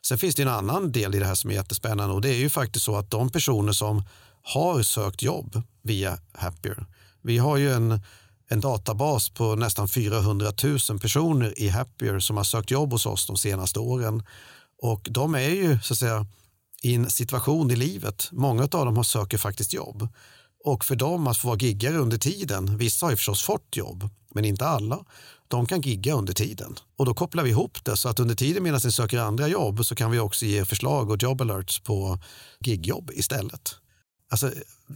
Sen 0.05 0.17
finns 0.17 0.35
det 0.35 0.41
en 0.41 0.47
annan 0.47 0.91
del 0.91 1.15
i 1.15 1.19
det 1.19 1.25
här 1.25 1.35
som 1.35 1.49
är 1.49 1.53
jättespännande 1.53 2.15
och 2.15 2.21
det 2.21 2.29
är 2.29 2.39
ju 2.39 2.49
faktiskt 2.49 2.85
så 2.85 2.95
att 2.95 3.11
de 3.11 3.29
personer 3.29 3.71
som 3.71 4.03
har 4.41 4.83
sökt 4.83 5.21
jobb 5.21 5.61
via 5.81 6.17
Happier, 6.33 6.85
vi 7.21 7.37
har 7.37 7.57
ju 7.57 7.73
en, 7.73 8.01
en 8.47 8.61
databas 8.61 9.29
på 9.29 9.55
nästan 9.55 9.87
400 9.87 10.51
000 10.89 10.99
personer 10.99 11.59
i 11.59 11.69
Happier 11.69 12.19
som 12.19 12.37
har 12.37 12.43
sökt 12.43 12.71
jobb 12.71 12.91
hos 12.91 13.05
oss 13.05 13.25
de 13.27 13.37
senaste 13.37 13.79
åren. 13.79 14.23
Och 14.81 15.07
de 15.11 15.35
är 15.35 15.49
ju 15.49 15.79
så 15.79 15.93
att 15.93 15.97
säga 15.97 16.25
i 16.81 16.95
en 16.95 17.09
situation 17.09 17.71
i 17.71 17.75
livet, 17.75 18.29
många 18.31 18.63
av 18.63 18.85
dem 18.85 18.97
har 18.97 19.03
söker 19.03 19.37
faktiskt 19.37 19.73
jobb. 19.73 20.07
Och 20.65 20.85
för 20.85 20.95
dem 20.95 21.27
att 21.27 21.37
få 21.37 21.47
vara 21.47 21.57
giggare 21.57 21.97
under 21.97 22.17
tiden, 22.17 22.77
vissa 22.77 23.05
har 23.05 23.11
ju 23.11 23.17
förstås 23.17 23.43
fått 23.43 23.75
jobb, 23.75 24.09
men 24.33 24.45
inte 24.45 24.65
alla, 24.65 25.05
de 25.53 25.65
kan 25.65 25.81
gigga 25.81 26.13
under 26.13 26.33
tiden. 26.33 26.75
Och 26.97 27.05
då 27.05 27.13
kopplar 27.13 27.43
vi 27.43 27.49
ihop 27.49 27.85
det 27.85 27.97
så 27.97 28.09
att 28.09 28.19
under 28.19 28.35
tiden 28.35 28.63
medan 28.63 28.79
ni 28.83 28.91
söker 28.91 29.17
andra 29.17 29.47
jobb 29.47 29.85
så 29.85 29.95
kan 29.95 30.11
vi 30.11 30.19
också 30.19 30.45
ge 30.45 30.65
förslag 30.65 31.09
och 31.09 31.23
job 31.23 31.41
alerts 31.41 31.79
på 31.79 32.19
gigjobb 32.59 33.11
istället. 33.13 33.75
Alltså, 34.31 34.51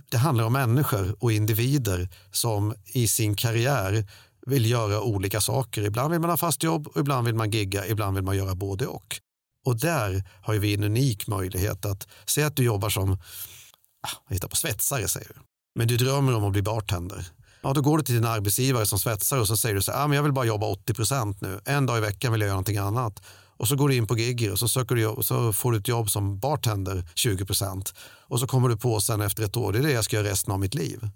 det 0.09 0.17
handlar 0.17 0.43
om 0.43 0.53
människor 0.53 1.15
och 1.19 1.31
individer 1.31 2.09
som 2.31 2.73
i 2.85 3.07
sin 3.07 3.35
karriär 3.35 4.05
vill 4.45 4.69
göra 4.69 5.01
olika 5.01 5.41
saker. 5.41 5.81
Ibland 5.81 6.11
vill 6.11 6.21
man 6.21 6.29
ha 6.29 6.37
fast 6.37 6.63
jobb 6.63 6.87
och 6.87 7.01
ibland 7.01 7.25
vill 7.25 7.35
man 7.35 7.51
gigga, 7.51 7.87
ibland 7.87 8.15
vill 8.15 8.25
man 8.25 8.37
göra 8.37 8.55
både 8.55 8.87
och. 8.87 9.19
Och 9.65 9.79
där 9.79 10.23
har 10.41 10.53
vi 10.53 10.73
en 10.73 10.83
unik 10.83 11.27
möjlighet 11.27 11.85
att 11.85 12.07
se 12.25 12.43
att 12.43 12.55
du 12.55 12.63
jobbar 12.63 12.89
som, 12.89 13.13
ah, 13.13 14.17
jag 14.27 14.35
hittar 14.35 14.47
på 14.47 14.55
svetsare 14.55 15.07
säger 15.07 15.27
du, 15.27 15.39
men 15.75 15.87
du 15.87 15.97
drömmer 15.97 16.35
om 16.35 16.43
att 16.43 16.51
bli 16.51 16.61
bartender 16.61 17.27
Ja, 17.61 17.73
då 17.73 17.81
går 17.81 17.97
du 17.97 18.03
till 18.03 18.15
din 18.15 18.25
arbetsgivare 18.25 18.85
som 18.85 18.99
svetsare 18.99 19.39
och 19.39 19.47
så 19.47 19.57
säger 19.57 19.75
du 19.75 19.81
så 19.81 19.91
här, 19.91 20.03
ah, 20.03 20.07
men 20.07 20.15
jag 20.15 20.23
vill 20.23 20.33
bara 20.33 20.45
jobba 20.45 20.67
80 20.67 20.93
procent 20.93 21.41
nu. 21.41 21.59
En 21.65 21.85
dag 21.85 21.97
i 21.97 22.01
veckan 22.01 22.31
vill 22.31 22.41
jag 22.41 22.47
göra 22.47 22.55
någonting 22.55 22.77
annat. 22.77 23.21
Och 23.57 23.67
så 23.67 23.75
går 23.75 23.89
du 23.89 23.95
in 23.95 24.07
på 24.07 24.17
Gigger 24.17 24.51
och 24.51 24.59
så, 24.59 24.67
söker 24.67 24.95
du 24.95 25.01
jobb, 25.01 25.25
så 25.25 25.53
får 25.53 25.71
du 25.71 25.77
ett 25.77 25.87
jobb 25.87 26.09
som 26.09 26.39
bartender 26.39 27.09
20 27.15 27.45
procent. 27.45 27.93
Och 28.27 28.39
så 28.39 28.47
kommer 28.47 28.69
du 28.69 28.77
på 28.77 28.99
sen 28.99 29.21
efter 29.21 29.43
ett 29.43 29.57
år, 29.57 29.73
det 29.73 29.79
är 29.79 29.83
det 29.83 29.91
jag 29.91 30.03
ska 30.03 30.15
göra 30.15 30.27
resten 30.27 30.53
av 30.53 30.59
mitt 30.59 30.75
liv. 30.75 31.09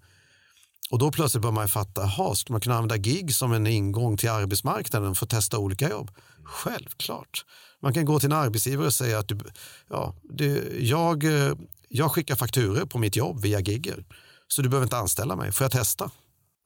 Och 0.92 1.00
då 1.00 1.12
plötsligt 1.12 1.42
börjar 1.42 1.54
man 1.54 1.68
fatta, 1.68 2.02
aha, 2.02 2.36
ska 2.36 2.54
man 2.54 2.62
kunna 2.62 2.76
använda 2.76 2.98
gig 2.98 3.36
som 3.36 3.54
en 3.54 3.68
ingång 3.68 4.18
till 4.18 4.30
arbetsmarknaden 4.30 5.16
för 5.16 5.26
att 5.26 5.30
testa 5.30 5.58
olika 5.58 5.90
jobb? 5.90 6.12
Självklart. 6.44 7.46
Man 7.82 7.94
kan 7.94 8.06
gå 8.06 8.20
till 8.20 8.32
en 8.32 8.38
arbetsgivare 8.38 8.88
och 8.88 8.94
säga 8.94 9.20
att 9.20 9.28
du, 9.28 9.40
ja, 9.90 10.16
du, 10.24 10.78
jag, 10.80 11.24
eh, 11.24 11.54
jag 11.90 12.12
skickar 12.12 12.36
fakturer 12.36 12.86
på 12.86 12.98
mitt 12.98 13.16
jobb 13.16 13.42
via 13.42 13.60
Gigger. 13.60 14.06
Så 14.48 14.62
du 14.62 14.70
behöver 14.70 14.86
inte 14.86 14.98
anställa 14.98 15.36
mig, 15.36 15.52
får 15.52 15.66
jag 15.66 15.72
testa? 15.72 16.12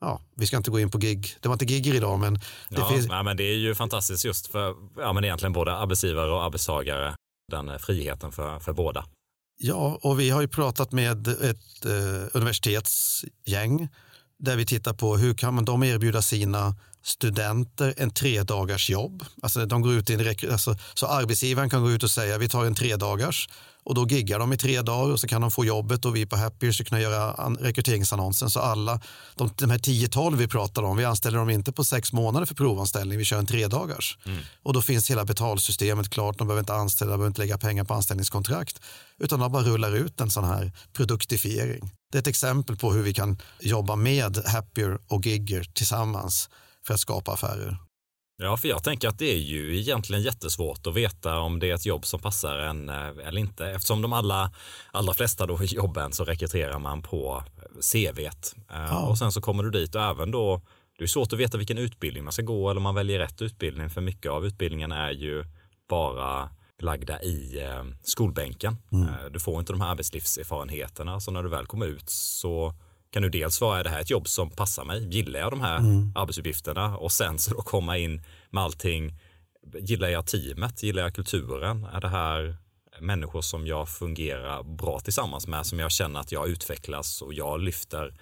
Ja, 0.00 0.20
vi 0.36 0.46
ska 0.46 0.56
inte 0.56 0.70
gå 0.70 0.80
in 0.80 0.90
på 0.90 0.98
gig. 0.98 1.36
Det 1.40 1.48
var 1.48 1.54
inte 1.54 1.64
gigger 1.64 1.94
idag, 1.94 2.18
men 2.18 2.34
det 2.34 2.40
ja, 2.68 2.88
finns. 2.88 3.08
Nej, 3.08 3.24
men 3.24 3.36
det 3.36 3.44
är 3.44 3.56
ju 3.56 3.74
fantastiskt 3.74 4.24
just 4.24 4.46
för 4.46 4.74
ja, 4.96 5.12
men 5.12 5.24
egentligen 5.24 5.52
både 5.52 5.72
arbetsgivare 5.72 6.30
och 6.30 6.42
arbetstagare. 6.42 7.14
Den 7.52 7.78
friheten 7.78 8.32
för, 8.32 8.58
för 8.58 8.72
båda. 8.72 9.04
Ja, 9.58 9.98
och 10.02 10.20
vi 10.20 10.30
har 10.30 10.40
ju 10.40 10.48
pratat 10.48 10.92
med 10.92 11.28
ett 11.28 11.84
eh, 11.84 12.28
universitetsgäng 12.32 13.88
där 14.38 14.56
vi 14.56 14.66
tittar 14.66 14.92
på 14.92 15.16
hur 15.16 15.34
kan 15.34 15.54
man 15.54 15.64
de 15.64 15.82
erbjuda 15.82 16.22
sina 16.22 16.74
studenter 17.02 17.94
en 17.96 18.10
tredagars 18.10 18.90
jobb. 18.90 19.24
Alltså 19.42 19.66
de 19.66 19.82
går 19.82 19.92
ut 19.92 20.10
i 20.10 20.14
en, 20.14 20.50
alltså, 20.52 20.76
så 20.94 21.06
arbetsgivaren 21.06 21.70
kan 21.70 21.82
gå 21.82 21.90
ut 21.90 22.02
och 22.02 22.10
säga 22.10 22.38
vi 22.38 22.48
tar 22.48 22.64
en 22.64 22.74
tredagars 22.74 23.48
och 23.86 23.94
då 23.94 24.06
giggar 24.06 24.38
de 24.38 24.52
i 24.52 24.56
tre 24.56 24.82
dagar 24.82 25.12
och 25.12 25.20
så 25.20 25.26
kan 25.26 25.40
de 25.40 25.50
få 25.50 25.64
jobbet 25.64 26.04
och 26.04 26.16
vi 26.16 26.26
på 26.26 26.36
Happier 26.36 26.72
ska 26.72 26.84
kunna 26.84 27.00
göra 27.00 27.32
rekryteringsannonsen 27.60 28.50
så 28.50 28.60
alla, 28.60 29.00
de, 29.34 29.50
de 29.56 29.70
här 29.70 29.78
10-12 29.78 30.36
vi 30.36 30.48
pratar 30.48 30.82
om, 30.82 30.96
vi 30.96 31.04
anställer 31.04 31.38
dem 31.38 31.50
inte 31.50 31.72
på 31.72 31.84
sex 31.84 32.12
månader 32.12 32.46
för 32.46 32.54
provanställning, 32.54 33.18
vi 33.18 33.24
kör 33.24 33.38
en 33.38 33.46
tredagars. 33.46 34.18
Mm. 34.26 34.38
Och 34.62 34.72
då 34.72 34.82
finns 34.82 35.10
hela 35.10 35.24
betalsystemet 35.24 36.10
klart, 36.10 36.38
de 36.38 36.46
behöver 36.46 36.60
inte 36.60 36.74
anställa, 36.74 37.10
de 37.10 37.16
behöver 37.16 37.30
inte 37.30 37.40
lägga 37.40 37.58
pengar 37.58 37.84
på 37.84 37.94
anställningskontrakt, 37.94 38.80
utan 39.18 39.40
de 39.40 39.52
bara 39.52 39.62
rullar 39.62 39.96
ut 39.96 40.20
en 40.20 40.30
sån 40.30 40.44
här 40.44 40.72
produktifiering. 40.92 41.90
Det 42.12 42.18
är 42.18 42.20
ett 42.20 42.26
exempel 42.26 42.76
på 42.76 42.92
hur 42.92 43.02
vi 43.02 43.14
kan 43.14 43.38
jobba 43.60 43.96
med 43.96 44.38
Happier 44.46 44.98
och 45.08 45.26
Gigger 45.26 45.64
tillsammans 45.74 46.48
för 46.86 46.94
att 46.94 47.00
skapa 47.00 47.32
affärer. 47.32 47.78
Ja, 48.38 48.56
för 48.56 48.68
jag 48.68 48.84
tänker 48.84 49.08
att 49.08 49.18
det 49.18 49.32
är 49.32 49.38
ju 49.38 49.78
egentligen 49.78 50.22
jättesvårt 50.22 50.86
att 50.86 50.94
veta 50.94 51.38
om 51.38 51.58
det 51.58 51.70
är 51.70 51.74
ett 51.74 51.86
jobb 51.86 52.06
som 52.06 52.20
passar 52.20 52.58
en 52.58 52.88
eh, 52.88 53.08
eller 53.08 53.38
inte. 53.38 53.66
Eftersom 53.66 54.02
de 54.02 54.12
alla, 54.12 54.52
allra 54.92 55.14
flesta 55.14 55.46
då 55.46 55.58
jobben 55.62 56.12
så 56.12 56.24
rekryterar 56.24 56.78
man 56.78 57.02
på 57.02 57.44
CV. 57.92 58.18
Eh, 58.18 58.30
ja. 58.68 59.06
Och 59.06 59.18
sen 59.18 59.32
så 59.32 59.40
kommer 59.40 59.62
du 59.62 59.70
dit 59.70 59.94
och 59.94 60.02
även 60.02 60.30
då, 60.30 60.62
det 60.98 61.04
är 61.04 61.08
svårt 61.08 61.32
att 61.32 61.38
veta 61.38 61.58
vilken 61.58 61.78
utbildning 61.78 62.24
man 62.24 62.32
ska 62.32 62.42
gå 62.42 62.70
eller 62.70 62.78
om 62.78 62.82
man 62.82 62.94
väljer 62.94 63.18
rätt 63.18 63.42
utbildning. 63.42 63.90
För 63.90 64.00
mycket 64.00 64.32
av 64.32 64.46
utbildningen 64.46 64.92
är 64.92 65.10
ju 65.10 65.44
bara 65.88 66.50
lagda 66.78 67.22
i 67.22 67.62
eh, 67.62 67.84
skolbänken. 68.02 68.76
Mm. 68.92 69.08
Du 69.32 69.40
får 69.40 69.60
inte 69.60 69.72
de 69.72 69.80
här 69.80 69.90
arbetslivserfarenheterna. 69.90 71.20
Så 71.20 71.30
när 71.30 71.42
du 71.42 71.48
väl 71.48 71.66
kommer 71.66 71.86
ut 71.86 72.10
så 72.10 72.74
kan 73.16 73.22
du 73.22 73.28
dels 73.28 73.54
svara, 73.54 73.80
är 73.80 73.84
det 73.84 73.90
här 73.90 74.00
ett 74.00 74.10
jobb 74.10 74.28
som 74.28 74.50
passar 74.50 74.84
mig? 74.84 75.08
Gillar 75.14 75.40
jag 75.40 75.52
de 75.52 75.60
här 75.60 75.78
mm. 75.78 76.12
arbetsuppgifterna? 76.14 76.96
Och 76.96 77.12
sen 77.12 77.38
så 77.38 77.54
då 77.54 77.62
komma 77.62 77.98
in 77.98 78.22
med 78.50 78.62
allting. 78.62 79.14
Gillar 79.80 80.08
jag 80.08 80.26
teamet? 80.26 80.82
Gillar 80.82 81.02
jag 81.02 81.14
kulturen? 81.14 81.84
Är 81.84 82.00
det 82.00 82.08
här 82.08 82.56
människor 83.00 83.40
som 83.40 83.66
jag 83.66 83.88
fungerar 83.88 84.62
bra 84.62 85.00
tillsammans 85.00 85.46
med, 85.46 85.66
som 85.66 85.78
jag 85.78 85.90
känner 85.92 86.20
att 86.20 86.32
jag 86.32 86.48
utvecklas 86.48 87.22
och 87.22 87.34
jag 87.34 87.60
lyfter. 87.60 88.14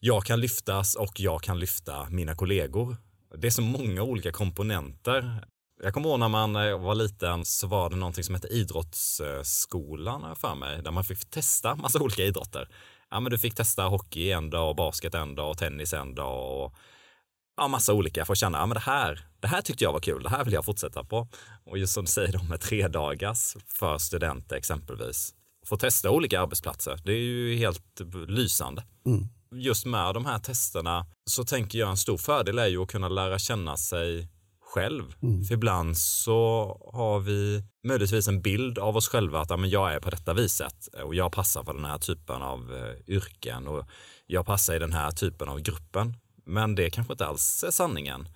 Jag 0.00 0.24
kan 0.24 0.40
lyftas 0.40 0.94
och 0.94 1.20
jag 1.20 1.42
kan 1.42 1.58
lyfta 1.58 2.06
mina 2.10 2.34
kollegor. 2.34 2.96
Det 3.36 3.46
är 3.46 3.50
så 3.50 3.62
många 3.62 4.02
olika 4.02 4.32
komponenter. 4.32 5.46
Jag 5.82 5.94
kommer 5.94 6.08
ihåg 6.08 6.18
när 6.18 6.28
man 6.28 6.52
var 6.82 6.94
liten 6.94 7.44
så 7.44 7.66
var 7.66 7.90
det 7.90 7.96
någonting 7.96 8.24
som 8.24 8.34
hette 8.34 8.48
Idrottsskolan 8.48 10.36
för 10.36 10.54
mig, 10.54 10.82
där 10.82 10.90
man 10.90 11.04
fick 11.04 11.30
testa 11.30 11.76
massa 11.76 12.02
olika 12.02 12.22
idrotter. 12.22 12.68
Ja, 13.12 13.20
men 13.20 13.30
du 13.30 13.38
fick 13.38 13.54
testa 13.54 13.82
hockey 13.82 14.30
en 14.30 14.50
dag, 14.50 14.76
basket 14.76 15.14
en 15.14 15.34
dag, 15.34 15.58
tennis 15.58 15.92
en 15.92 16.14
dag 16.14 16.64
och 16.64 16.74
ja, 17.56 17.68
massa 17.68 17.92
olika 17.92 18.24
för 18.24 18.32
att 18.32 18.38
känna, 18.38 18.58
ja 18.58 18.66
men 18.66 18.74
det 18.74 18.80
här, 18.80 19.26
det 19.40 19.48
här 19.48 19.62
tyckte 19.62 19.84
jag 19.84 19.92
var 19.92 20.00
kul, 20.00 20.22
det 20.22 20.28
här 20.28 20.44
vill 20.44 20.54
jag 20.54 20.64
fortsätta 20.64 21.04
på. 21.04 21.28
Och 21.64 21.78
just 21.78 21.92
som 21.92 22.04
du 22.04 22.10
säger 22.10 22.32
då 22.32 22.42
med 22.42 22.60
tre 22.60 22.88
dagars 22.88 23.56
för 23.66 23.98
studenter 23.98 24.56
exempelvis. 24.56 25.34
Få 25.66 25.76
testa 25.76 26.10
olika 26.10 26.40
arbetsplatser, 26.40 27.00
det 27.04 27.12
är 27.12 27.18
ju 27.18 27.56
helt 27.56 28.00
lysande. 28.28 28.84
Mm. 29.06 29.28
Just 29.54 29.86
med 29.86 30.14
de 30.14 30.26
här 30.26 30.38
testerna 30.38 31.06
så 31.30 31.44
tänker 31.44 31.78
jag 31.78 31.90
en 31.90 31.96
stor 31.96 32.16
fördel 32.16 32.58
är 32.58 32.66
ju 32.66 32.82
att 32.82 32.90
kunna 32.90 33.08
lära 33.08 33.38
känna 33.38 33.76
sig 33.76 34.28
själv. 34.72 35.14
Mm. 35.22 35.44
För 35.44 35.54
ibland 35.54 35.98
så 35.98 36.78
har 36.92 37.20
vi 37.20 37.62
möjligtvis 37.84 38.28
en 38.28 38.42
bild 38.42 38.78
av 38.78 38.96
oss 38.96 39.08
själva 39.08 39.40
att 39.40 39.50
ja, 39.50 39.56
men 39.56 39.70
jag 39.70 39.94
är 39.94 40.00
på 40.00 40.10
detta 40.10 40.34
viset 40.34 40.88
och 41.04 41.14
jag 41.14 41.32
passar 41.32 41.64
för 41.64 41.74
den 41.74 41.84
här 41.84 41.98
typen 41.98 42.42
av 42.42 42.74
eh, 42.74 43.14
yrken 43.14 43.68
och 43.68 43.86
jag 44.26 44.46
passar 44.46 44.74
i 44.74 44.78
den 44.78 44.92
här 44.92 45.10
typen 45.10 45.48
av 45.48 45.60
gruppen. 45.60 46.16
Men 46.44 46.74
det 46.74 46.90
kanske 46.90 47.12
inte 47.12 47.26
alls 47.26 47.64
är 47.64 47.70
sanningen. 47.70 48.28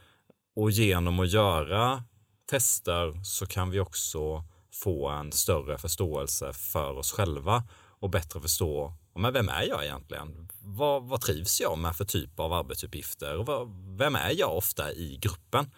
Och 0.57 0.71
genom 0.71 1.21
att 1.21 1.33
göra 1.33 2.05
tester 2.51 3.25
så 3.25 3.47
kan 3.47 3.71
vi 3.71 3.81
också 3.81 4.45
få 4.73 5.09
en 5.09 5.33
större 5.33 5.79
förståelse 5.79 6.53
för 6.53 6.99
oss 6.99 7.13
själva 7.13 7.65
och 8.01 8.11
bättre 8.11 8.41
förstå 8.41 8.93
men 9.19 9.33
vem 9.33 9.49
är 9.49 9.63
jag 9.63 9.85
egentligen? 9.85 10.49
Vad, 10.61 11.09
vad 11.09 11.21
trivs 11.21 11.61
jag 11.61 11.79
med 11.79 11.97
för 11.97 12.05
typ 12.05 12.41
av 12.41 12.53
arbetsuppgifter? 12.53 13.37
Och 13.37 13.47
vad, 13.47 13.69
vem 13.99 14.17
är 14.17 14.31
jag 14.39 14.57
ofta 14.57 14.93
i 14.93 15.19
gruppen? 15.21 15.71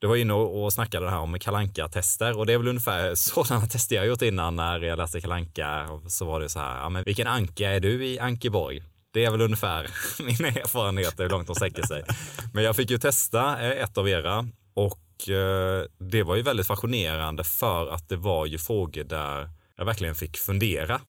Du 0.00 0.06
var 0.06 0.16
inne 0.16 0.32
och 0.32 0.72
snackade 0.72 1.06
det 1.06 1.10
här 1.10 1.18
om 1.18 1.38
kalanka 1.38 1.88
tester 1.88 2.38
och 2.38 2.46
det 2.46 2.52
är 2.52 2.58
väl 2.58 2.68
ungefär 2.68 3.14
sådana 3.14 3.66
tester 3.66 3.96
jag 3.96 4.06
gjort 4.06 4.22
innan 4.22 4.56
när 4.56 4.80
jag 4.80 4.98
läste 4.98 5.20
kalanka 5.20 5.88
Så 6.08 6.24
var 6.24 6.40
det 6.40 6.48
så 6.48 6.58
här, 6.58 6.78
ja, 6.78 6.88
men 6.88 7.04
vilken 7.04 7.26
anka 7.26 7.70
är 7.70 7.80
du 7.80 8.06
i 8.06 8.18
Ankeborg? 8.18 8.82
Det 9.12 9.24
är 9.24 9.30
väl 9.30 9.40
ungefär 9.40 9.90
min 10.22 10.44
erfarenhet 10.56 11.20
hur 11.20 11.28
långt 11.28 11.46
de 11.46 11.56
sträcker 11.56 11.82
sig. 11.82 12.04
Men 12.52 12.64
jag 12.64 12.76
fick 12.76 12.90
ju 12.90 12.98
testa 12.98 13.60
eh, 13.60 13.82
ett 13.82 13.98
av 13.98 14.08
era 14.08 14.46
och 14.74 15.28
eh, 15.28 15.84
det 15.98 16.22
var 16.22 16.36
ju 16.36 16.42
väldigt 16.42 16.66
fascinerande 16.66 17.44
för 17.44 17.86
att 17.86 18.08
det 18.08 18.16
var 18.16 18.46
ju 18.46 18.58
frågor 18.58 19.04
där 19.04 19.50
jag 19.76 19.84
verkligen 19.84 20.14
fick 20.14 20.36
fundera. 20.36 21.00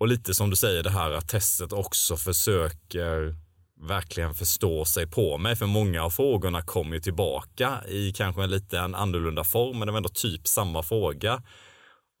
Och 0.00 0.08
lite 0.08 0.34
som 0.34 0.50
du 0.50 0.56
säger 0.56 0.82
det 0.82 0.90
här 0.90 1.10
att 1.10 1.28
testet 1.28 1.72
också 1.72 2.16
försöker 2.16 3.34
verkligen 3.80 4.34
förstå 4.34 4.84
sig 4.84 5.06
på 5.06 5.38
mig. 5.38 5.56
För 5.56 5.66
många 5.66 6.04
av 6.04 6.10
frågorna 6.10 6.62
kom 6.62 6.92
ju 6.92 7.00
tillbaka 7.00 7.84
i 7.88 8.12
kanske 8.12 8.42
en 8.42 8.50
lite 8.50 8.80
annorlunda 8.80 9.44
form, 9.44 9.78
men 9.78 9.86
det 9.86 9.92
var 9.92 9.96
ändå 9.96 10.08
typ 10.08 10.46
samma 10.46 10.82
fråga. 10.82 11.42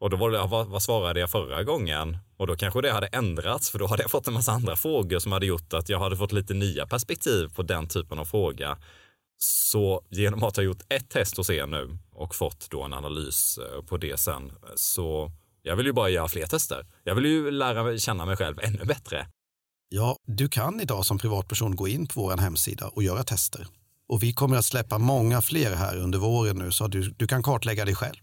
Och 0.00 0.10
då 0.10 0.16
var 0.16 0.30
det, 0.30 0.46
vad, 0.46 0.66
vad 0.66 0.82
svarade 0.82 1.20
jag 1.20 1.30
förra 1.30 1.62
gången? 1.62 2.18
Och 2.36 2.46
då 2.46 2.56
kanske 2.56 2.82
det 2.82 2.92
hade 2.92 3.06
ändrats, 3.06 3.70
för 3.70 3.78
då 3.78 3.86
hade 3.86 4.02
jag 4.02 4.10
fått 4.10 4.28
en 4.28 4.34
massa 4.34 4.52
andra 4.52 4.76
frågor 4.76 5.18
som 5.18 5.32
hade 5.32 5.46
gjort 5.46 5.74
att 5.74 5.88
jag 5.88 5.98
hade 5.98 6.16
fått 6.16 6.32
lite 6.32 6.54
nya 6.54 6.86
perspektiv 6.86 7.48
på 7.54 7.62
den 7.62 7.88
typen 7.88 8.18
av 8.18 8.24
fråga. 8.24 8.78
Så 9.38 10.02
genom 10.08 10.42
att 10.42 10.56
ha 10.56 10.62
gjort 10.62 10.82
ett 10.88 11.10
test 11.10 11.36
hos 11.36 11.50
er 11.50 11.66
nu 11.66 11.98
och 12.12 12.34
fått 12.34 12.70
då 12.70 12.82
en 12.82 12.92
analys 12.92 13.58
eh, 13.58 13.82
på 13.82 13.96
det 13.96 14.20
sen, 14.20 14.52
så 14.76 15.30
jag 15.62 15.76
vill 15.76 15.86
ju 15.86 15.92
bara 15.92 16.08
göra 16.08 16.28
fler 16.28 16.46
tester. 16.46 16.86
Jag 17.04 17.14
vill 17.14 17.24
ju 17.24 17.50
lära 17.50 17.98
känna 17.98 18.26
mig 18.26 18.36
själv 18.36 18.60
ännu 18.62 18.84
bättre. 18.84 19.26
Ja, 19.90 20.16
du 20.26 20.48
kan 20.48 20.80
idag 20.80 21.06
som 21.06 21.18
privatperson 21.18 21.76
gå 21.76 21.88
in 21.88 22.06
på 22.06 22.22
vår 22.22 22.36
hemsida 22.36 22.88
och 22.88 23.02
göra 23.02 23.22
tester. 23.22 23.66
Och 24.08 24.22
vi 24.22 24.32
kommer 24.32 24.56
att 24.56 24.64
släppa 24.64 24.98
många 24.98 25.42
fler 25.42 25.74
här 25.74 25.96
under 25.96 26.18
våren 26.18 26.58
nu 26.58 26.72
så 26.72 26.86
du, 26.86 27.10
du 27.10 27.26
kan 27.26 27.42
kartlägga 27.42 27.84
dig 27.84 27.94
själv. 27.94 28.20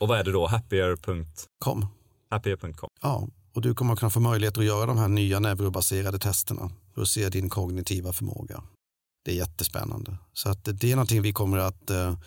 Och 0.00 0.08
vad 0.08 0.18
är 0.18 0.24
det 0.24 0.32
då? 0.32 0.46
Happier.com? 0.46 1.86
Happier.com. 2.30 2.90
Ja, 3.02 3.28
och 3.54 3.62
du 3.62 3.74
kommer 3.74 3.92
att 3.92 3.98
kunna 3.98 4.10
få 4.10 4.20
möjlighet 4.20 4.58
att 4.58 4.64
göra 4.64 4.86
de 4.86 4.98
här 4.98 5.08
nya 5.08 5.40
neurobaserade 5.40 6.18
testerna 6.18 6.70
för 6.94 7.02
att 7.02 7.08
se 7.08 7.28
din 7.28 7.50
kognitiva 7.50 8.12
förmåga. 8.12 8.62
Det 9.24 9.30
är 9.30 9.36
jättespännande. 9.36 10.16
Så 10.32 10.48
att 10.48 10.64
det 10.64 10.92
är 10.92 10.96
någonting 10.96 11.22
vi 11.22 11.32
kommer 11.32 11.58
att 11.58 11.90
eh, 11.90 12.18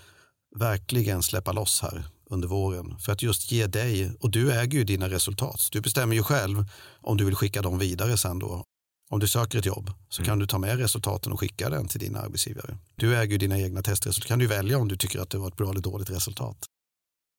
verkligen 0.59 1.23
släppa 1.23 1.51
loss 1.51 1.81
här 1.81 2.03
under 2.25 2.47
våren 2.47 2.99
för 2.99 3.11
att 3.11 3.23
just 3.23 3.51
ge 3.51 3.67
dig, 3.67 4.15
och 4.19 4.31
du 4.31 4.51
äger 4.51 4.77
ju 4.77 4.83
dina 4.83 5.09
resultat. 5.09 5.67
Du 5.71 5.81
bestämmer 5.81 6.15
ju 6.15 6.23
själv 6.23 6.65
om 7.01 7.17
du 7.17 7.25
vill 7.25 7.35
skicka 7.35 7.61
dem 7.61 7.79
vidare 7.79 8.17
sen 8.17 8.39
då 8.39 8.63
om 9.11 9.19
du 9.19 9.27
söker 9.27 9.59
ett 9.59 9.65
jobb 9.65 9.91
så 10.09 10.21
mm. 10.21 10.27
kan 10.27 10.39
du 10.39 10.45
ta 10.47 10.57
med 10.57 10.79
resultaten 10.79 11.31
och 11.31 11.39
skicka 11.39 11.69
den 11.69 11.87
till 11.87 11.99
din 11.99 12.15
arbetsgivare. 12.15 12.77
Du 12.95 13.17
äger 13.17 13.37
dina 13.37 13.59
egna 13.59 13.81
testresultat. 13.81 14.27
kan 14.27 14.39
du 14.39 14.47
välja 14.47 14.77
om 14.77 14.87
du 14.87 14.95
tycker 14.95 15.19
att 15.19 15.29
det 15.29 15.37
var 15.37 15.47
ett 15.47 15.55
bra 15.55 15.71
eller 15.71 15.81
dåligt 15.81 16.09
resultat. 16.09 16.57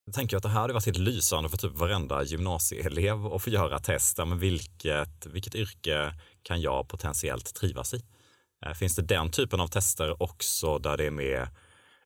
Jag 0.05 0.15
tänker 0.15 0.37
att 0.37 0.43
det 0.43 0.49
här 0.49 0.61
hade 0.61 0.73
varit 0.73 0.85
helt 0.85 0.97
lysande 0.97 1.49
för 1.49 1.57
typ 1.57 1.73
varenda 1.73 2.23
gymnasieelev 2.23 3.25
att 3.25 3.41
få 3.41 3.49
göra 3.49 3.79
test. 3.79 4.17
Men 4.17 4.39
vilket, 4.39 5.25
vilket 5.25 5.55
yrke 5.55 6.13
kan 6.43 6.61
jag 6.61 6.87
potentiellt 6.87 7.53
trivas 7.55 7.93
i? 7.93 8.03
Eh, 8.65 8.73
finns 8.73 8.95
det 8.95 9.01
den 9.01 9.31
typen 9.31 9.59
av 9.59 9.67
tester 9.67 10.23
också 10.23 10.79
där 10.79 10.97
det 10.97 11.05
är 11.05 11.11
mer 11.11 11.49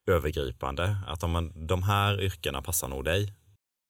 övergripande? 0.07 0.97
Att 1.07 1.24
om 1.24 1.51
de 1.68 1.84
här 1.84 2.22
yrkena 2.22 2.61
passar 2.61 2.88
nog 2.88 3.05
dig? 3.05 3.34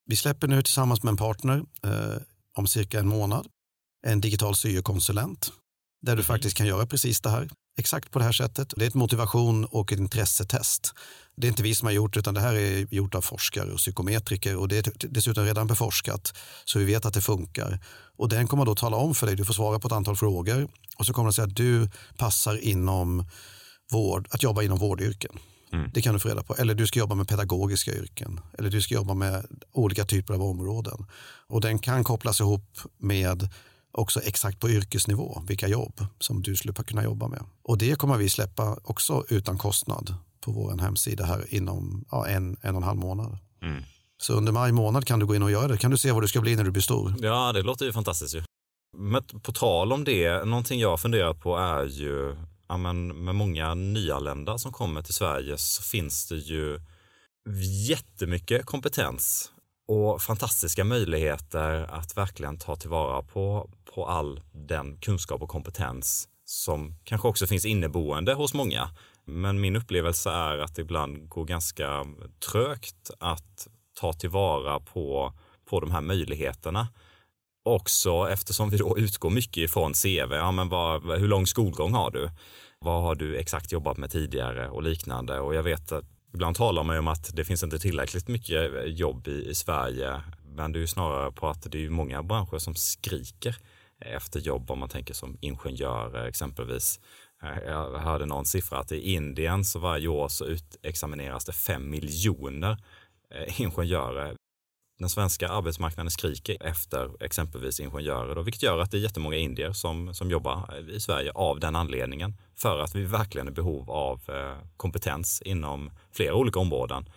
Vi 0.06 0.16
släpper 0.16 0.48
nu 0.48 0.62
tillsammans 0.62 1.04
med 1.04 1.12
en 1.12 1.18
partner 1.18 1.64
eh, 1.84 2.22
om 2.56 2.68
cirka 2.68 3.00
en 3.00 3.08
månad 3.08 3.48
en 4.08 4.22
digital 4.22 4.56
syokonsulent 4.56 5.52
där 6.02 6.16
du 6.16 6.24
faktiskt 6.24 6.58
kan 6.58 6.68
göra 6.68 6.86
precis 6.86 7.22
det 7.22 7.30
här. 7.30 7.50
Exakt 7.80 8.12
på 8.12 8.20
det 8.20 8.26
här 8.26 8.32
sättet. 8.32 8.74
Det 8.76 8.86
är 8.86 8.88
ett 8.88 8.94
motivation 8.94 9.66
och 9.66 9.92
ett 9.92 10.00
intressetest. 10.00 10.94
Det 11.38 11.48
är 11.48 11.50
inte 11.50 11.64
vi 11.64 11.76
som 11.76 11.86
har 11.86 11.94
gjort 11.94 12.18
utan 12.18 12.34
det 12.34 12.42
här 12.42 12.56
är 12.56 12.94
gjort 12.94 13.16
av 13.16 13.22
forskare 13.22 13.72
och 13.72 13.78
psykometriker 13.78 14.56
och 14.56 14.68
det 14.68 14.88
är 14.88 14.94
dessutom 15.10 15.46
redan 15.46 15.68
beforskat 15.68 16.34
så 16.66 16.80
vi 16.80 16.86
vet 16.86 17.06
att 17.06 17.14
det 17.14 17.22
funkar. 17.22 17.80
Och 18.18 18.30
den 18.30 18.48
kommer 18.48 18.66
då 18.66 18.76
tala 18.76 18.98
om 18.98 19.16
för 19.16 19.28
dig, 19.28 19.36
du 19.36 19.46
får 19.46 19.54
svara 19.54 19.80
på 19.80 19.88
ett 19.88 19.94
antal 19.94 20.16
frågor 20.16 20.68
och 20.98 21.06
så 21.06 21.14
kommer 21.14 21.26
den 21.26 21.34
säga 21.34 21.48
att 21.48 21.56
du 21.56 21.90
passar 22.18 22.58
inom 22.58 23.26
vård, 23.92 24.28
att 24.32 24.44
jobba 24.44 24.62
inom 24.62 24.78
vårdyrken. 24.78 25.40
Mm. 25.74 25.92
Det 25.94 26.02
kan 26.02 26.14
du 26.14 26.20
få 26.20 26.30
reda 26.30 26.44
på. 26.44 26.56
Eller 26.56 26.76
du 26.76 26.88
ska 26.88 27.00
jobba 27.00 27.16
med 27.16 27.28
pedagogiska 27.28 27.92
yrken. 27.92 28.40
Eller 28.58 28.70
du 28.70 28.82
ska 28.82 28.96
jobba 28.96 29.14
med 29.14 29.46
olika 29.72 30.06
typer 30.06 30.34
av 30.34 30.42
områden. 30.42 31.06
Och 31.48 31.62
den 31.62 31.80
kan 31.80 32.04
kopplas 32.04 32.40
ihop 32.40 32.80
med 32.98 33.50
också 33.92 34.22
exakt 34.22 34.60
på 34.60 34.70
yrkesnivå 34.70 35.44
vilka 35.48 35.68
jobb 35.68 36.06
som 36.20 36.42
du 36.42 36.56
skulle 36.56 36.74
kunna 36.74 37.04
jobba 37.04 37.28
med. 37.28 37.44
Och 37.64 37.78
det 37.78 37.96
kommer 37.96 38.18
vi 38.18 38.30
släppa 38.30 38.78
också 38.84 39.24
utan 39.30 39.58
kostnad 39.58 40.16
på 40.42 40.52
vår 40.52 40.78
hemsida 40.78 41.26
här 41.26 41.54
inom 41.54 42.06
ja, 42.12 42.28
en, 42.28 42.58
en 42.62 42.76
och 42.76 42.82
en 42.82 42.88
halv 42.88 43.00
månad. 43.00 43.38
Mm. 43.62 43.84
Så 44.18 44.34
under 44.34 44.52
maj 44.52 44.72
månad 44.72 45.06
kan 45.06 45.20
du 45.20 45.26
gå 45.26 45.36
in 45.36 45.44
och 45.44 45.52
göra 45.52 45.68
det. 45.68 45.78
Kan 45.78 45.92
du 45.92 45.98
se 45.98 46.12
vad 46.12 46.24
du 46.24 46.28
ska 46.28 46.42
bli 46.42 46.56
när 46.56 46.64
du 46.64 46.72
blir 46.72 46.82
stor. 46.82 47.14
Ja, 47.20 47.54
det 47.54 47.62
låter 47.62 47.86
ju 47.86 47.94
fantastiskt 47.94 48.36
ju. 48.36 48.44
Men 48.98 49.24
på 49.24 49.52
tal 49.52 49.94
om 49.94 50.04
det, 50.04 50.46
någonting 50.46 50.80
jag 50.80 51.00
funderar 51.00 51.34
på 51.34 51.58
är 51.58 51.86
ju, 51.86 52.36
ja, 52.68 52.78
men 52.78 53.26
med 53.26 53.36
många 53.36 53.74
nyanlända 53.74 54.58
som 54.58 54.72
kommer 54.72 55.02
till 55.02 55.14
Sverige 55.14 55.58
så 55.58 55.84
finns 55.84 56.28
det 56.28 56.36
ju 56.36 56.80
jättemycket 57.88 58.66
kompetens 58.66 59.52
och 59.88 60.22
fantastiska 60.22 60.84
möjligheter 60.84 61.88
att 61.90 62.18
verkligen 62.18 62.58
ta 62.58 62.76
tillvara 62.76 63.22
på, 63.22 63.70
på 63.96 64.06
all 64.06 64.42
den 64.52 64.98
kunskap 64.98 65.42
och 65.42 65.50
kompetens 65.50 66.28
som 66.46 66.96
kanske 67.04 67.28
också 67.28 67.48
finns 67.48 67.66
inneboende 67.66 68.34
hos 68.34 68.54
många. 68.54 68.90
Men 69.26 69.62
min 69.62 69.76
upplevelse 69.76 70.30
är 70.30 70.58
att 70.58 70.76
det 70.76 70.82
ibland 70.82 71.30
går 71.30 71.46
ganska 71.46 72.06
trögt 72.52 73.12
att 73.20 73.68
ta 74.00 74.14
tillvara 74.14 74.80
på, 74.80 75.34
på 75.70 75.80
de 75.80 75.92
här 75.92 76.02
möjligheterna. 76.02 76.88
Också 77.66 78.30
eftersom 78.30 78.70
vi 78.70 78.78
då 78.78 78.98
utgår 78.98 79.30
mycket 79.30 79.58
ifrån 79.58 79.94
CV. 79.94 80.34
Ja, 80.34 80.52
men 80.52 80.70
vad, 80.70 81.20
hur 81.20 81.28
lång 81.28 81.48
skolgång 81.48 81.94
har 81.94 82.12
du? 82.12 82.30
Vad 82.80 83.04
har 83.04 83.16
du 83.16 83.38
exakt 83.38 83.72
jobbat 83.72 83.98
med 83.98 84.12
tidigare 84.12 84.70
och 84.70 84.84
liknande? 84.84 85.40
Och 85.40 85.56
jag 85.56 85.64
vet 85.64 85.92
att 85.92 86.06
Ibland 86.38 86.56
talar 86.56 86.84
man 86.84 86.96
ju 86.96 87.00
om 87.00 87.08
att 87.08 87.36
det 87.36 87.46
finns 87.46 87.64
inte 87.64 87.80
tillräckligt 87.80 88.28
mycket 88.28 88.72
jobb 88.86 89.28
i, 89.28 89.50
i 89.50 89.56
Sverige, 89.56 90.22
men 90.56 90.72
det 90.72 90.80
är 90.80 90.82
ju 90.82 90.88
snarare 90.88 91.32
på 91.32 91.48
att 91.48 91.72
det 91.72 91.86
är 91.86 91.90
många 91.90 92.24
branscher 92.24 92.58
som 92.58 92.76
skriker 92.76 93.56
efter 94.00 94.40
jobb 94.40 94.72
om 94.72 94.80
man 94.80 94.90
tänker 94.90 95.14
som 95.14 95.38
ingenjörer 95.42 96.28
exempelvis. 96.28 97.00
Eh, 97.44 97.64
jag 97.68 98.00
hörde 98.00 98.26
någon 98.26 98.46
siffra 98.46 98.80
att 98.80 98.92
i 98.92 99.14
Indien 99.14 99.66
så 99.66 99.80
varje 99.80 100.08
år 100.08 100.28
så 100.28 100.46
utexamineras 100.46 101.46
det 101.46 101.54
fem 101.54 101.90
miljoner 101.90 102.78
eh, 103.34 103.62
ingenjörer 103.62 104.36
den 105.00 105.10
svenska 105.10 105.50
arbetsmarknaden 105.50 106.12
skriker 106.12 106.58
efter 106.64 107.24
exempelvis 107.24 107.80
ingenjörer, 107.80 108.36
då, 108.36 108.42
vilket 108.42 108.64
gör 108.64 108.80
att 108.80 108.92
det 108.92 108.98
är 108.98 109.02
jättemånga 109.02 109.38
indier 109.38 109.74
som, 109.74 110.14
som 110.14 110.32
jobbar 110.32 110.90
i 110.90 111.00
Sverige 111.00 111.32
av 111.32 111.60
den 111.60 111.76
anledningen. 111.76 112.38
För 112.56 112.80
att 112.80 112.96
vi 112.96 113.04
verkligen 113.04 113.48
är 113.48 113.52
i 113.52 113.54
behov 113.54 113.92
av 113.92 114.22
eh, 114.28 114.58
kompetens 114.78 115.42
inom 115.42 115.92
flera 116.12 116.36
olika 116.36 116.60
områden. 116.60 117.10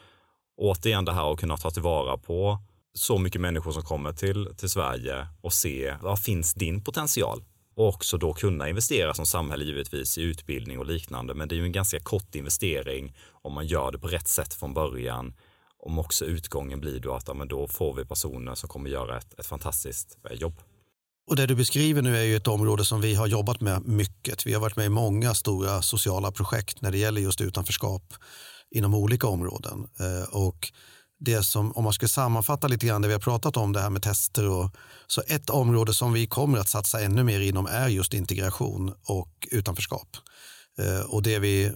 återigen 0.57 1.05
det 1.05 1.12
här 1.12 1.33
att 1.33 1.41
kunna 1.41 1.57
ta 1.57 1.70
tillvara 1.70 2.18
på 2.18 2.59
så 2.95 3.18
mycket 3.18 3.41
människor 3.41 3.72
som 3.72 3.83
kommer 3.83 4.12
till, 4.12 4.49
till 4.57 4.68
Sverige 4.68 5.26
och 5.41 5.53
se 5.53 5.95
vad 6.03 6.22
finns 6.22 6.55
din 6.55 6.85
potential? 6.85 7.45
Och 7.74 7.89
också 7.89 8.18
då 8.18 8.33
kunna 8.33 8.68
investera 8.68 9.14
som 9.14 9.26
samhälle 9.26 9.64
givetvis 9.64 10.18
i 10.18 10.22
utbildning 10.22 10.78
och 10.78 10.87
liknande. 10.87 11.35
Men 11.35 11.49
det 11.49 11.55
är 11.55 11.57
ju 11.57 11.64
en 11.64 11.72
ganska 11.72 12.01
kort 12.01 12.35
investering 12.35 13.16
om 13.43 13.53
man 13.53 13.66
gör 13.66 13.93
det 13.93 13.99
på 13.99 14.09
rätt 14.09 14.28
sätt 14.28 14.55
från 14.55 14.74
början 14.74 15.35
om 15.83 15.99
också 15.99 16.24
utgången 16.24 16.81
blir 16.81 17.01
då 17.01 17.14
att 17.14 17.28
ja, 17.28 17.35
men 17.35 17.49
då 17.49 17.68
får 17.68 17.95
vi 17.95 18.05
personer 18.05 18.55
som 18.55 18.68
kommer 18.68 18.91
göra 18.91 19.18
ett, 19.18 19.39
ett 19.39 19.47
fantastiskt 19.47 20.18
eh, 20.31 20.37
jobb. 20.37 20.61
Och 21.26 21.37
det 21.37 21.47
du 21.47 21.55
beskriver 21.55 22.03
nu 22.03 22.16
är 22.16 22.22
ju 22.22 22.37
ett 22.37 22.49
område 22.49 22.85
som 22.85 23.01
vi 23.01 23.14
har 23.14 23.26
jobbat 23.26 23.61
med 23.61 23.85
mycket. 23.85 24.47
Vi 24.47 24.53
har 24.53 24.61
varit 24.61 24.76
med 24.76 24.87
i 24.87 24.89
många 24.89 25.35
stora 25.35 25.83
sociala 25.83 26.33
projekt 26.33 26.81
när 26.81 26.91
det 26.91 26.99
gäller 26.99 27.20
just 27.20 27.41
utanförskap 27.41 28.14
inom 28.70 28.95
olika 28.95 29.26
områden. 29.26 29.87
Eh, 30.01 30.37
och 30.37 30.72
det 31.20 31.43
som, 31.43 31.72
om 31.72 31.85
man 31.85 31.93
ska 31.93 32.09
sammanfatta 32.09 32.68
lite 32.68 32.87
grann 32.87 33.03
det 33.03 33.09
vi 33.09 33.14
har 33.14 33.20
pratat 33.20 33.57
om, 33.57 33.72
det 33.72 33.81
här 33.81 33.91
med 33.91 34.03
tester. 34.03 34.49
Och, 34.49 34.76
så 35.07 35.22
ett 35.26 35.51
område 35.51 35.95
som 35.95 36.12
vi 36.12 36.26
kommer 36.26 36.59
att 36.59 36.68
satsa 36.68 37.01
ännu 37.01 37.24
mer 37.24 37.41
inom 37.41 37.66
är 37.66 37.89
just 37.89 38.14
integration 38.14 38.95
och 39.05 39.49
utanförskap. 39.51 40.16
Eh, 40.78 41.01
och 41.01 41.22
det 41.22 41.39
vi 41.39 41.72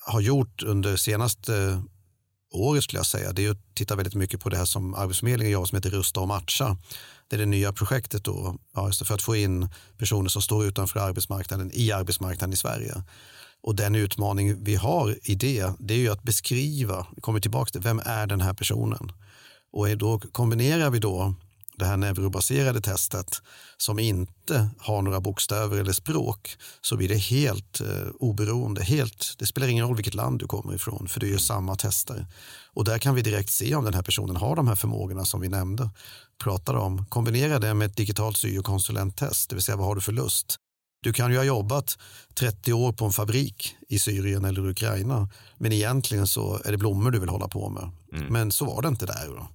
har 0.00 0.20
gjort 0.20 0.62
under 0.62 0.96
senaste 0.96 1.82
året 2.50 2.84
skulle 2.84 2.98
jag 2.98 3.06
säga, 3.06 3.32
det 3.32 3.46
är 3.46 3.50
att 3.50 3.74
titta 3.74 3.96
väldigt 3.96 4.14
mycket 4.14 4.40
på 4.40 4.48
det 4.48 4.56
här 4.56 4.64
som 4.64 4.94
Arbetsförmedlingen 4.94 5.52
gör 5.52 5.64
som 5.64 5.76
heter 5.76 5.90
Rusta 5.90 6.20
och 6.20 6.28
matcha. 6.28 6.76
Det 7.28 7.36
är 7.36 7.40
det 7.40 7.46
nya 7.46 7.72
projektet 7.72 8.24
då, 8.24 8.56
ja, 8.74 8.90
för 9.04 9.14
att 9.14 9.22
få 9.22 9.36
in 9.36 9.68
personer 9.98 10.28
som 10.28 10.42
står 10.42 10.64
utanför 10.64 11.00
arbetsmarknaden 11.00 11.70
i 11.74 11.92
arbetsmarknaden 11.92 12.52
i 12.52 12.56
Sverige. 12.56 13.02
Och 13.60 13.74
den 13.74 13.94
utmaning 13.94 14.64
vi 14.64 14.74
har 14.74 15.18
i 15.22 15.34
det, 15.34 15.72
det 15.78 15.94
är 15.94 15.98
ju 15.98 16.08
att 16.08 16.22
beskriva, 16.22 17.06
vi 17.14 17.20
kommer 17.20 17.40
tillbaka 17.40 17.70
till, 17.70 17.80
vem 17.80 18.00
är 18.04 18.26
den 18.26 18.40
här 18.40 18.54
personen? 18.54 19.12
Och 19.72 19.98
då 19.98 20.18
kombinerar 20.18 20.90
vi 20.90 20.98
då 20.98 21.34
det 21.78 21.86
här 21.86 21.96
neurobaserade 21.96 22.80
testet 22.80 23.42
som 23.76 23.98
inte 23.98 24.70
har 24.78 25.02
några 25.02 25.20
bokstäver 25.20 25.78
eller 25.78 25.92
språk 25.92 26.56
så 26.80 26.96
blir 26.96 27.08
det 27.08 27.16
helt 27.16 27.80
eh, 27.80 28.08
oberoende. 28.20 28.82
Helt, 28.82 29.34
det 29.38 29.46
spelar 29.46 29.68
ingen 29.68 29.86
roll 29.86 29.96
vilket 29.96 30.14
land 30.14 30.38
du 30.38 30.46
kommer 30.46 30.74
ifrån 30.74 31.08
för 31.08 31.20
det 31.20 31.26
är 31.26 31.30
ju 31.30 31.38
samma 31.38 31.76
tester. 31.76 32.26
Och 32.72 32.84
där 32.84 32.98
kan 32.98 33.14
vi 33.14 33.22
direkt 33.22 33.50
se 33.50 33.74
om 33.74 33.84
den 33.84 33.94
här 33.94 34.02
personen 34.02 34.36
har 34.36 34.56
de 34.56 34.68
här 34.68 34.74
förmågorna 34.74 35.24
som 35.24 35.40
vi 35.40 35.48
nämnde. 35.48 35.90
Pratade 36.42 36.78
om. 36.78 37.06
Kombinera 37.06 37.58
det 37.58 37.74
med 37.74 37.86
ett 37.86 37.96
digitalt 37.96 38.36
syokonsulenttest, 38.36 39.50
det 39.50 39.56
vill 39.56 39.62
säga 39.62 39.76
vad 39.76 39.86
har 39.86 39.94
du 39.94 40.00
för 40.00 40.12
lust? 40.12 40.56
Du 41.02 41.12
kan 41.12 41.30
ju 41.30 41.36
ha 41.36 41.44
jobbat 41.44 41.98
30 42.34 42.72
år 42.72 42.92
på 42.92 43.04
en 43.04 43.12
fabrik 43.12 43.76
i 43.88 43.98
Syrien 43.98 44.44
eller 44.44 44.68
Ukraina 44.68 45.28
men 45.58 45.72
egentligen 45.72 46.26
så 46.26 46.60
är 46.64 46.70
det 46.70 46.78
blommor 46.78 47.10
du 47.10 47.18
vill 47.18 47.28
hålla 47.28 47.48
på 47.48 47.68
med. 47.68 47.90
Mm. 48.12 48.32
Men 48.32 48.52
så 48.52 48.64
var 48.64 48.82
det 48.82 48.88
inte 48.88 49.06
där. 49.06 49.26
Då. 49.26 49.48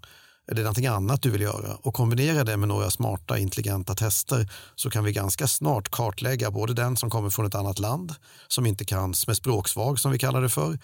Är 0.48 0.56
det 0.56 0.62
någonting 0.62 0.88
annat 0.88 1.22
du 1.22 1.30
vill 1.30 1.42
göra? 1.42 1.76
Och 1.76 1.94
kombinera 1.94 2.44
det 2.44 2.58
med 2.58 2.68
några 2.68 2.92
smarta 2.92 3.38
intelligenta 3.38 3.96
tester 3.96 4.50
så 4.76 4.90
kan 4.90 5.04
vi 5.04 5.12
ganska 5.12 5.48
snart 5.48 5.90
kartlägga 5.90 6.52
både 6.52 6.74
den 6.74 6.98
som 6.98 7.10
kommer 7.10 7.30
från 7.30 7.46
ett 7.46 7.56
annat 7.56 7.80
land 7.80 8.16
som 8.48 8.66
inte 8.66 8.86
kan, 8.86 9.14
som 9.14 9.32
är 9.32 9.36
språksvag 9.36 10.00
som 10.00 10.12
vi 10.12 10.20
kallar 10.20 10.42
det 10.42 10.50
för 10.50 10.78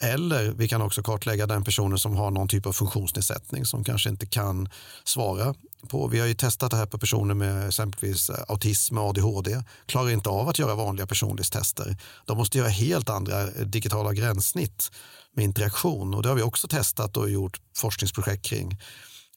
eller 0.00 0.50
vi 0.50 0.68
kan 0.68 0.82
också 0.82 1.02
kartlägga 1.02 1.46
den 1.46 1.64
personen 1.64 1.98
som 1.98 2.16
har 2.16 2.30
någon 2.30 2.48
typ 2.48 2.66
av 2.66 2.72
funktionsnedsättning 2.72 3.64
som 3.66 3.84
kanske 3.84 4.08
inte 4.08 4.26
kan 4.26 4.68
svara 5.04 5.54
på. 5.88 6.08
Vi 6.08 6.20
har 6.20 6.26
ju 6.26 6.34
testat 6.34 6.70
det 6.70 6.76
här 6.76 6.86
på 6.86 6.98
personer 6.98 7.34
med 7.34 7.68
exempelvis 7.68 8.30
eh, 8.30 8.44
autism 8.48 8.98
och 8.98 9.08
ADHD. 9.08 9.62
Klarar 9.86 10.10
inte 10.10 10.28
av 10.28 10.48
att 10.48 10.58
göra 10.58 10.74
vanliga 10.74 11.06
personlighetstester. 11.06 11.96
De 12.24 12.36
måste 12.36 12.58
göra 12.58 12.68
helt 12.68 13.10
andra 13.10 13.42
eh, 13.42 13.66
digitala 13.66 14.12
gränssnitt 14.12 14.90
med 15.34 15.44
interaktion 15.44 16.14
och 16.14 16.22
det 16.22 16.28
har 16.28 16.36
vi 16.36 16.42
också 16.42 16.68
testat 16.68 17.16
och 17.16 17.30
gjort 17.30 17.60
forskningsprojekt 17.76 18.44
kring. 18.44 18.80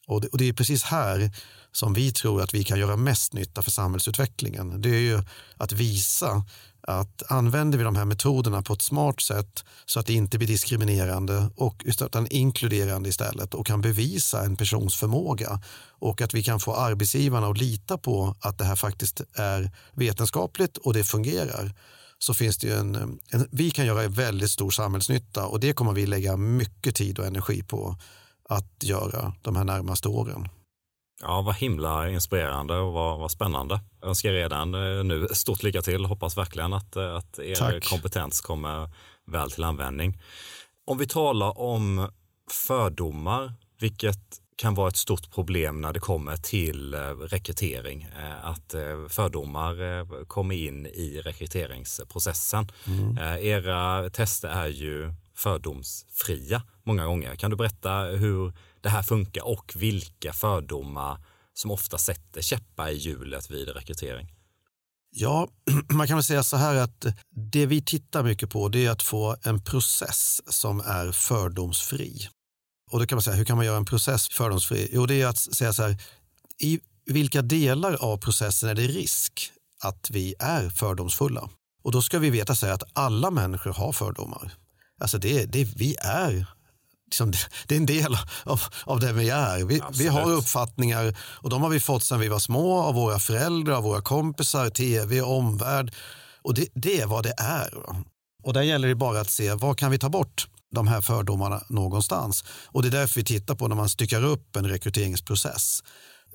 Och 0.07 0.21
det, 0.21 0.27
och 0.27 0.37
det 0.37 0.49
är 0.49 0.53
precis 0.53 0.83
här 0.83 1.31
som 1.71 1.93
vi 1.93 2.11
tror 2.11 2.41
att 2.41 2.53
vi 2.53 2.63
kan 2.63 2.79
göra 2.79 2.95
mest 2.95 3.33
nytta 3.33 3.63
för 3.63 3.71
samhällsutvecklingen. 3.71 4.81
Det 4.81 4.89
är 4.89 4.99
ju 4.99 5.23
att 5.57 5.71
visa 5.71 6.43
att 6.89 7.31
använder 7.31 7.77
vi 7.77 7.83
de 7.83 7.95
här 7.95 8.05
metoderna 8.05 8.61
på 8.61 8.73
ett 8.73 8.81
smart 8.81 9.21
sätt 9.21 9.63
så 9.85 9.99
att 9.99 10.05
det 10.05 10.13
inte 10.13 10.37
blir 10.37 10.47
diskriminerande 10.47 11.49
och 11.55 11.83
utan 11.85 12.27
inkluderande 12.27 13.09
istället 13.09 13.53
och 13.53 13.65
kan 13.65 13.81
bevisa 13.81 14.45
en 14.45 14.55
persons 14.55 14.95
förmåga 14.95 15.61
och 15.99 16.21
att 16.21 16.33
vi 16.33 16.43
kan 16.43 16.59
få 16.59 16.75
arbetsgivarna 16.75 17.47
att 17.47 17.57
lita 17.57 17.97
på 17.97 18.35
att 18.39 18.57
det 18.57 18.63
här 18.63 18.75
faktiskt 18.75 19.21
är 19.33 19.71
vetenskapligt 19.93 20.77
och 20.77 20.93
det 20.93 21.03
fungerar 21.03 21.73
så 22.19 22.33
finns 22.33 22.57
det 22.57 22.67
ju 22.67 22.73
en, 22.73 23.19
en, 23.29 23.47
vi 23.51 23.71
kan 23.71 23.85
göra 23.85 24.07
väldigt 24.07 24.51
stor 24.51 24.71
samhällsnytta 24.71 25.45
och 25.45 25.59
det 25.59 25.73
kommer 25.73 25.93
vi 25.93 26.05
lägga 26.05 26.37
mycket 26.37 26.95
tid 26.95 27.19
och 27.19 27.25
energi 27.25 27.63
på 27.63 27.97
att 28.49 28.83
göra 28.83 29.33
de 29.41 29.55
här 29.55 29.63
närmaste 29.63 30.07
åren. 30.07 30.49
Ja, 31.21 31.41
vad 31.41 31.55
himla 31.55 32.09
inspirerande 32.09 32.77
och 32.77 32.93
vad, 32.93 33.19
vad 33.19 33.31
spännande. 33.31 33.79
Jag 34.01 34.09
önskar 34.09 34.31
redan 34.31 34.73
eh, 34.73 35.03
nu 35.03 35.27
stort 35.31 35.63
lycka 35.63 35.81
till. 35.81 36.05
Hoppas 36.05 36.37
verkligen 36.37 36.73
att, 36.73 36.95
eh, 36.95 37.15
att 37.15 37.39
er 37.39 37.55
Tack. 37.55 37.89
kompetens 37.89 38.41
kommer 38.41 38.89
väl 39.25 39.51
till 39.51 39.63
användning. 39.63 40.21
Om 40.85 40.97
vi 40.97 41.07
talar 41.07 41.59
om 41.59 42.09
fördomar, 42.67 43.53
vilket 43.79 44.19
kan 44.55 44.75
vara 44.75 44.87
ett 44.87 44.97
stort 44.97 45.31
problem 45.31 45.81
när 45.81 45.93
det 45.93 45.99
kommer 45.99 46.37
till 46.37 46.93
eh, 46.93 46.99
rekrytering. 46.99 48.07
Att 48.41 48.75
fördomar 49.09 50.25
kommer 50.25 50.55
in 50.55 50.85
i 50.85 51.21
rekryteringsprocessen. 51.25 52.71
Mm. 52.87 53.17
Era 53.43 54.09
tester 54.09 54.49
är 54.49 54.67
ju 54.67 55.13
fördomsfria 55.35 56.61
många 56.83 57.05
gånger. 57.05 57.35
Kan 57.35 57.51
du 57.51 57.57
berätta 57.57 57.99
hur 57.99 58.53
det 58.81 58.89
här 58.89 59.03
funkar 59.03 59.47
och 59.47 59.73
vilka 59.75 60.33
fördomar 60.33 61.17
som 61.53 61.71
ofta 61.71 61.97
sätter 61.97 62.41
käppar 62.41 62.89
i 62.89 62.97
hjulet 62.97 63.51
vid 63.51 63.69
rekrytering? 63.69 64.27
Ja, 65.11 65.47
man 65.93 66.07
kan 66.07 66.17
väl 66.17 66.23
säga 66.23 66.43
så 66.43 66.57
här 66.57 66.75
att 66.75 67.05
det 67.51 67.65
vi 67.65 67.81
tittar 67.81 68.23
mycket 68.23 68.49
på 68.49 68.69
det 68.69 68.85
är 68.85 68.91
att 68.91 69.03
få 69.03 69.35
en 69.43 69.63
process 69.63 70.41
som 70.47 70.79
är 70.79 71.11
fördomsfri. 71.11 72.29
Och 72.91 72.99
då 72.99 73.05
kan 73.05 73.15
man 73.15 73.23
säga, 73.23 73.35
hur 73.35 73.45
kan 73.45 73.57
man 73.57 73.65
göra 73.65 73.77
en 73.77 73.85
process 73.85 74.27
fördomsfri? 74.29 74.89
Jo, 74.93 75.05
det 75.05 75.21
är 75.21 75.27
att 75.27 75.37
säga 75.37 75.73
så 75.73 75.83
här, 75.83 75.97
i 76.59 76.79
vilka 77.05 77.41
delar 77.41 77.93
av 77.93 78.17
processen 78.17 78.69
är 78.69 78.75
det 78.75 78.87
risk 78.87 79.51
att 79.83 80.09
vi 80.09 80.35
är 80.39 80.69
fördomsfulla? 80.69 81.49
Och 81.83 81.91
då 81.91 82.01
ska 82.01 82.19
vi 82.19 82.29
veta 82.29 82.55
så 82.55 82.67
att 82.67 82.83
alla 82.93 83.31
människor 83.31 83.73
har 83.73 83.91
fördomar. 83.91 84.53
Alltså 84.99 85.17
det, 85.17 85.45
det, 85.45 85.63
vi 85.63 85.95
är 85.99 86.45
liksom, 87.09 87.31
det 87.67 87.75
är 87.75 87.79
en 87.79 87.85
del 87.85 88.17
av, 88.43 88.61
av 88.85 88.99
det 88.99 89.13
vi 89.13 89.29
är. 89.29 89.65
Vi, 89.65 89.81
vi, 89.97 90.07
har 90.07 90.31
uppfattningar 90.31 91.17
och 91.19 91.49
de 91.49 91.61
har 91.61 91.69
vi 91.69 91.79
fått 91.79 92.03
sedan 92.03 92.19
vi 92.19 92.27
var 92.27 92.39
små 92.39 92.79
av 92.79 92.95
våra 92.95 93.19
föräldrar, 93.19 93.73
av 93.73 93.83
våra 93.83 94.01
kompisar, 94.01 94.69
tv, 94.69 95.21
omvärld. 95.21 95.95
Och 96.41 96.53
det, 96.53 96.67
det 96.73 97.01
är 97.01 97.05
vad 97.05 97.23
det 97.23 97.33
är. 97.37 97.73
Och 98.43 98.53
där 98.53 98.61
gäller 98.61 98.87
det 98.87 98.95
bara 98.95 99.19
att 99.19 99.29
se 99.29 99.53
vad 99.53 99.77
kan 99.77 99.91
vi 99.91 99.99
ta 99.99 100.09
bort 100.09 100.47
de 100.71 100.87
här 100.87 101.01
fördomarna 101.01 101.63
någonstans. 101.69 102.43
Och 102.65 102.81
det 102.81 102.87
är 102.87 102.91
därför 102.91 103.15
vi 103.15 103.23
tittar 103.23 103.55
på 103.55 103.67
när 103.67 103.75
man 103.75 103.89
styckar 103.89 104.23
upp 104.23 104.55
en 104.55 104.67
rekryteringsprocess. 104.67 105.83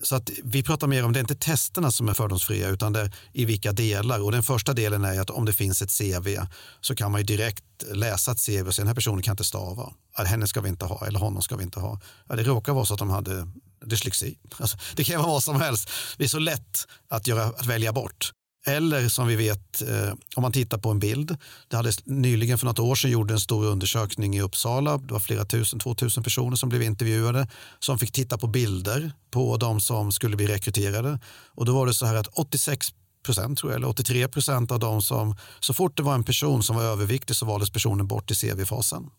Så 0.03 0.17
att 0.17 0.31
vi 0.45 0.63
pratar 0.63 0.87
mer 0.87 1.05
om, 1.05 1.13
det 1.13 1.19
är 1.19 1.21
inte 1.21 1.35
testerna 1.35 1.91
som 1.93 2.09
är 2.09 2.15
fördomsfria 2.15 2.69
utan 2.69 2.93
det 2.93 3.01
är 3.01 3.13
i 3.33 3.45
vilka 3.45 3.73
delar. 3.73 4.23
Och 4.23 4.33
den 4.33 4.43
första 4.43 4.73
delen 4.73 5.05
är 5.05 5.21
att 5.21 5.31
om 5.31 5.45
det 5.45 5.53
finns 5.53 5.83
ett 5.83 5.99
CV 5.99 6.39
så 6.81 6.95
kan 6.95 7.13
man 7.13 7.21
ju 7.21 7.25
direkt 7.25 7.65
läsa 7.93 8.33
ett 8.33 8.47
CV 8.47 8.67
och 8.69 8.75
säga 8.75 8.83
den 8.83 8.87
här 8.87 8.95
personen 8.95 9.23
kan 9.23 9.33
inte 9.33 9.45
stava. 9.45 9.93
henne 10.17 10.47
ska 10.47 10.61
vi 10.61 10.69
inte 10.69 10.85
ha 10.85 11.07
eller 11.07 11.19
honom 11.19 11.43
ska 11.43 11.57
vi 11.57 11.65
inte 11.65 11.81
ha. 11.81 12.01
Ja, 12.29 12.37
det 12.37 12.43
råkar 12.43 12.73
vara 12.73 12.87
så 12.87 12.95
att 12.95 12.99
de 12.99 13.11
hade 13.11 13.49
dyslexi. 13.85 14.39
Alltså, 14.59 14.77
det 14.97 15.05
kan 15.05 15.19
vara 15.19 15.33
vad 15.33 15.43
som 15.43 15.61
helst. 15.61 15.91
Det 16.17 16.25
är 16.25 16.29
så 16.29 16.39
lätt 16.39 16.87
att, 17.09 17.27
göra, 17.27 17.45
att 17.45 17.67
välja 17.67 17.93
bort. 17.93 18.33
Eller 18.67 19.09
som 19.09 19.27
vi 19.27 19.37
vet, 19.37 19.83
eh, 19.83 20.13
om 20.37 20.43
man 20.43 20.53
tittar 20.53 20.79
på 20.79 20.91
en 20.91 20.99
bild. 20.99 21.37
Det 21.69 21.77
hade 21.77 21.93
nyligen 22.05 22.59
för 22.59 22.67
något 22.67 22.79
år 22.79 22.95
sedan 22.95 23.11
gjorde 23.11 23.35
en 23.35 23.41
stor 23.41 23.65
undersökning 23.65 24.37
i 24.37 24.41
Uppsala. 24.41 24.99
Det 24.99 25.13
var 25.13 25.21
flera 25.21 25.45
tusen, 25.45 25.79
två 25.79 25.95
tusen 25.95 26.23
personer 26.23 26.57
som 26.57 26.69
blev 26.69 26.83
intervjuade 26.83 27.49
som 27.79 27.99
fick 27.99 28.13
titta 28.13 28.39
på 28.39 28.47
bilder 28.47 29.13
på 29.31 29.57
de 29.57 29.81
som 29.81 30.13
skulle 30.13 30.37
bli 30.37 30.47
rekryterade. 30.47 31.19
Och 31.47 31.65
då 31.65 31.75
var 31.75 31.87
det 31.87 31.95
så 31.95 32.07
här 32.07 32.15
att 32.15 32.27
86 32.27 32.93
procent 33.25 33.59
tror 33.59 33.73
jag, 33.73 33.77
eller 33.77 33.89
83 33.89 34.29
procent 34.29 34.73
av 34.73 34.79
de 34.79 35.03
som, 35.03 35.37
så 35.61 35.75
fort 35.75 35.97
det 35.97 36.03
var 36.03 36.15
en 36.15 36.25
person 36.25 36.63
som 36.63 36.77
var 36.77 36.83
överviktig 36.83 37.37
så 37.37 37.47
valdes 37.47 37.71
personen 37.71 38.07
bort 38.07 38.31
i 38.31 38.35
CV-fasen. 38.35 39.11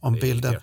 Om 0.00 0.14
bilden. 0.14 0.56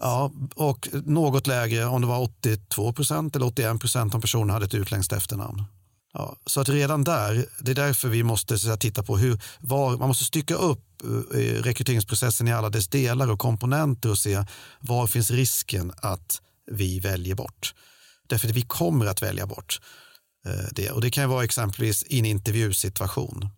Ja, 0.00 0.32
och 0.54 0.88
något 0.92 1.46
lägre 1.46 1.84
om 1.84 2.00
det 2.00 2.06
var 2.06 2.18
82 2.18 2.92
procent 2.92 3.36
eller 3.36 3.46
81 3.46 3.80
procent 3.80 4.14
om 4.14 4.20
personen 4.20 4.50
hade 4.50 4.64
ett 4.64 4.74
utländskt 4.74 5.12
efternamn. 5.12 5.64
Ja, 6.12 6.36
så 6.46 6.60
att 6.60 6.68
redan 6.68 7.04
där, 7.04 7.46
det 7.60 7.70
är 7.70 7.74
därför 7.74 8.08
vi 8.08 8.22
måste 8.22 8.58
så 8.58 8.76
titta 8.76 9.02
på 9.02 9.18
hur, 9.18 9.42
var, 9.60 9.96
man 9.96 10.08
måste 10.08 10.24
stycka 10.24 10.54
upp 10.54 11.02
eh, 11.34 11.38
rekryteringsprocessen 11.38 12.48
i 12.48 12.52
alla 12.52 12.70
dess 12.70 12.88
delar 12.88 13.30
och 13.30 13.38
komponenter 13.38 14.10
och 14.10 14.18
se 14.18 14.44
var 14.80 15.06
finns 15.06 15.30
risken 15.30 15.92
att 15.96 16.40
vi 16.70 17.00
väljer 17.00 17.34
bort. 17.34 17.74
Därför 18.26 18.48
att 18.48 18.54
vi 18.54 18.62
kommer 18.62 19.06
att 19.06 19.22
välja 19.22 19.46
bort 19.46 19.80
eh, 20.46 20.68
det. 20.72 20.90
Och 20.90 21.00
det 21.00 21.10
kan 21.10 21.28
vara 21.28 21.44
exempelvis 21.44 22.02
i 22.02 22.18
en 22.18 22.26
intervjusituation. 22.26 23.48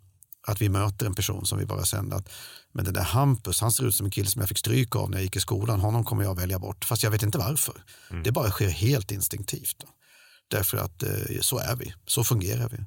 Att 0.46 0.61
vi 0.61 0.68
möter 0.68 1.07
en 1.07 1.14
person 1.14 1.46
som 1.46 1.59
vi 1.59 1.66
bara 1.66 1.84
kände 1.84 2.16
att 2.16 2.28
men 2.74 2.84
den 2.84 2.94
där 2.94 3.03
Hampus, 3.03 3.61
han 3.61 3.72
ser 3.72 3.84
ut 3.84 3.94
som 3.94 4.07
en 4.07 4.11
kille 4.11 4.28
som 4.28 4.40
jag 4.40 4.48
fick 4.48 4.59
stryk 4.59 4.96
av 4.96 5.11
när 5.11 5.18
jag 5.18 5.24
gick 5.24 5.36
i 5.36 5.40
skolan. 5.40 5.80
Honom 5.80 6.05
kommer 6.05 6.24
jag 6.24 6.36
välja 6.36 6.59
bort. 6.59 6.84
Fast 6.84 7.03
jag 7.03 7.11
vet 7.11 7.22
inte 7.22 7.38
varför. 7.38 7.84
Mm. 8.11 8.22
Det 8.22 8.32
bara 8.32 8.50
sker 8.50 8.68
helt 8.68 9.11
instinktivt. 9.11 9.84
Därför 10.53 10.78
att 10.78 11.03
eh, 11.03 11.40
så 11.40 11.59
är 11.59 11.76
vi, 11.76 11.94
så 12.07 12.24
fungerar 12.24 12.68
vi. 12.68 12.78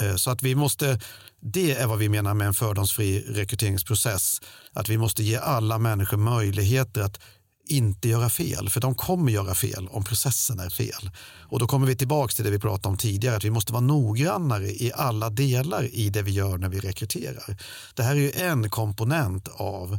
Eh, 0.00 0.16
så 0.16 0.30
att 0.30 0.42
vi 0.42 0.54
måste, 0.54 1.00
det 1.40 1.74
är 1.74 1.86
vad 1.86 1.98
vi 1.98 2.08
menar 2.08 2.34
med 2.34 2.46
en 2.46 2.54
fördomsfri 2.54 3.24
rekryteringsprocess. 3.28 4.40
Att 4.72 4.88
vi 4.88 4.98
måste 4.98 5.22
ge 5.22 5.36
alla 5.36 5.78
människor 5.78 6.16
möjligheter 6.16 7.02
att 7.02 7.20
inte 7.66 8.08
göra 8.08 8.30
fel, 8.30 8.70
för 8.70 8.80
de 8.80 8.94
kommer 8.94 9.32
göra 9.32 9.54
fel 9.54 9.88
om 9.88 10.04
processen 10.04 10.60
är 10.60 10.70
fel. 10.70 11.10
Och 11.50 11.58
då 11.58 11.66
kommer 11.66 11.86
vi 11.86 11.96
tillbaka 11.96 12.32
till 12.32 12.44
det 12.44 12.50
vi 12.50 12.58
pratade 12.58 12.88
om 12.88 12.96
tidigare, 12.96 13.36
att 13.36 13.44
vi 13.44 13.50
måste 13.50 13.72
vara 13.72 13.80
noggrannare 13.80 14.66
i 14.66 14.92
alla 14.94 15.30
delar 15.30 15.94
i 15.94 16.10
det 16.10 16.22
vi 16.22 16.30
gör 16.30 16.58
när 16.58 16.68
vi 16.68 16.80
rekryterar. 16.80 17.56
Det 17.94 18.02
här 18.02 18.16
är 18.16 18.20
ju 18.20 18.30
en 18.30 18.70
komponent 18.70 19.48
av 19.48 19.98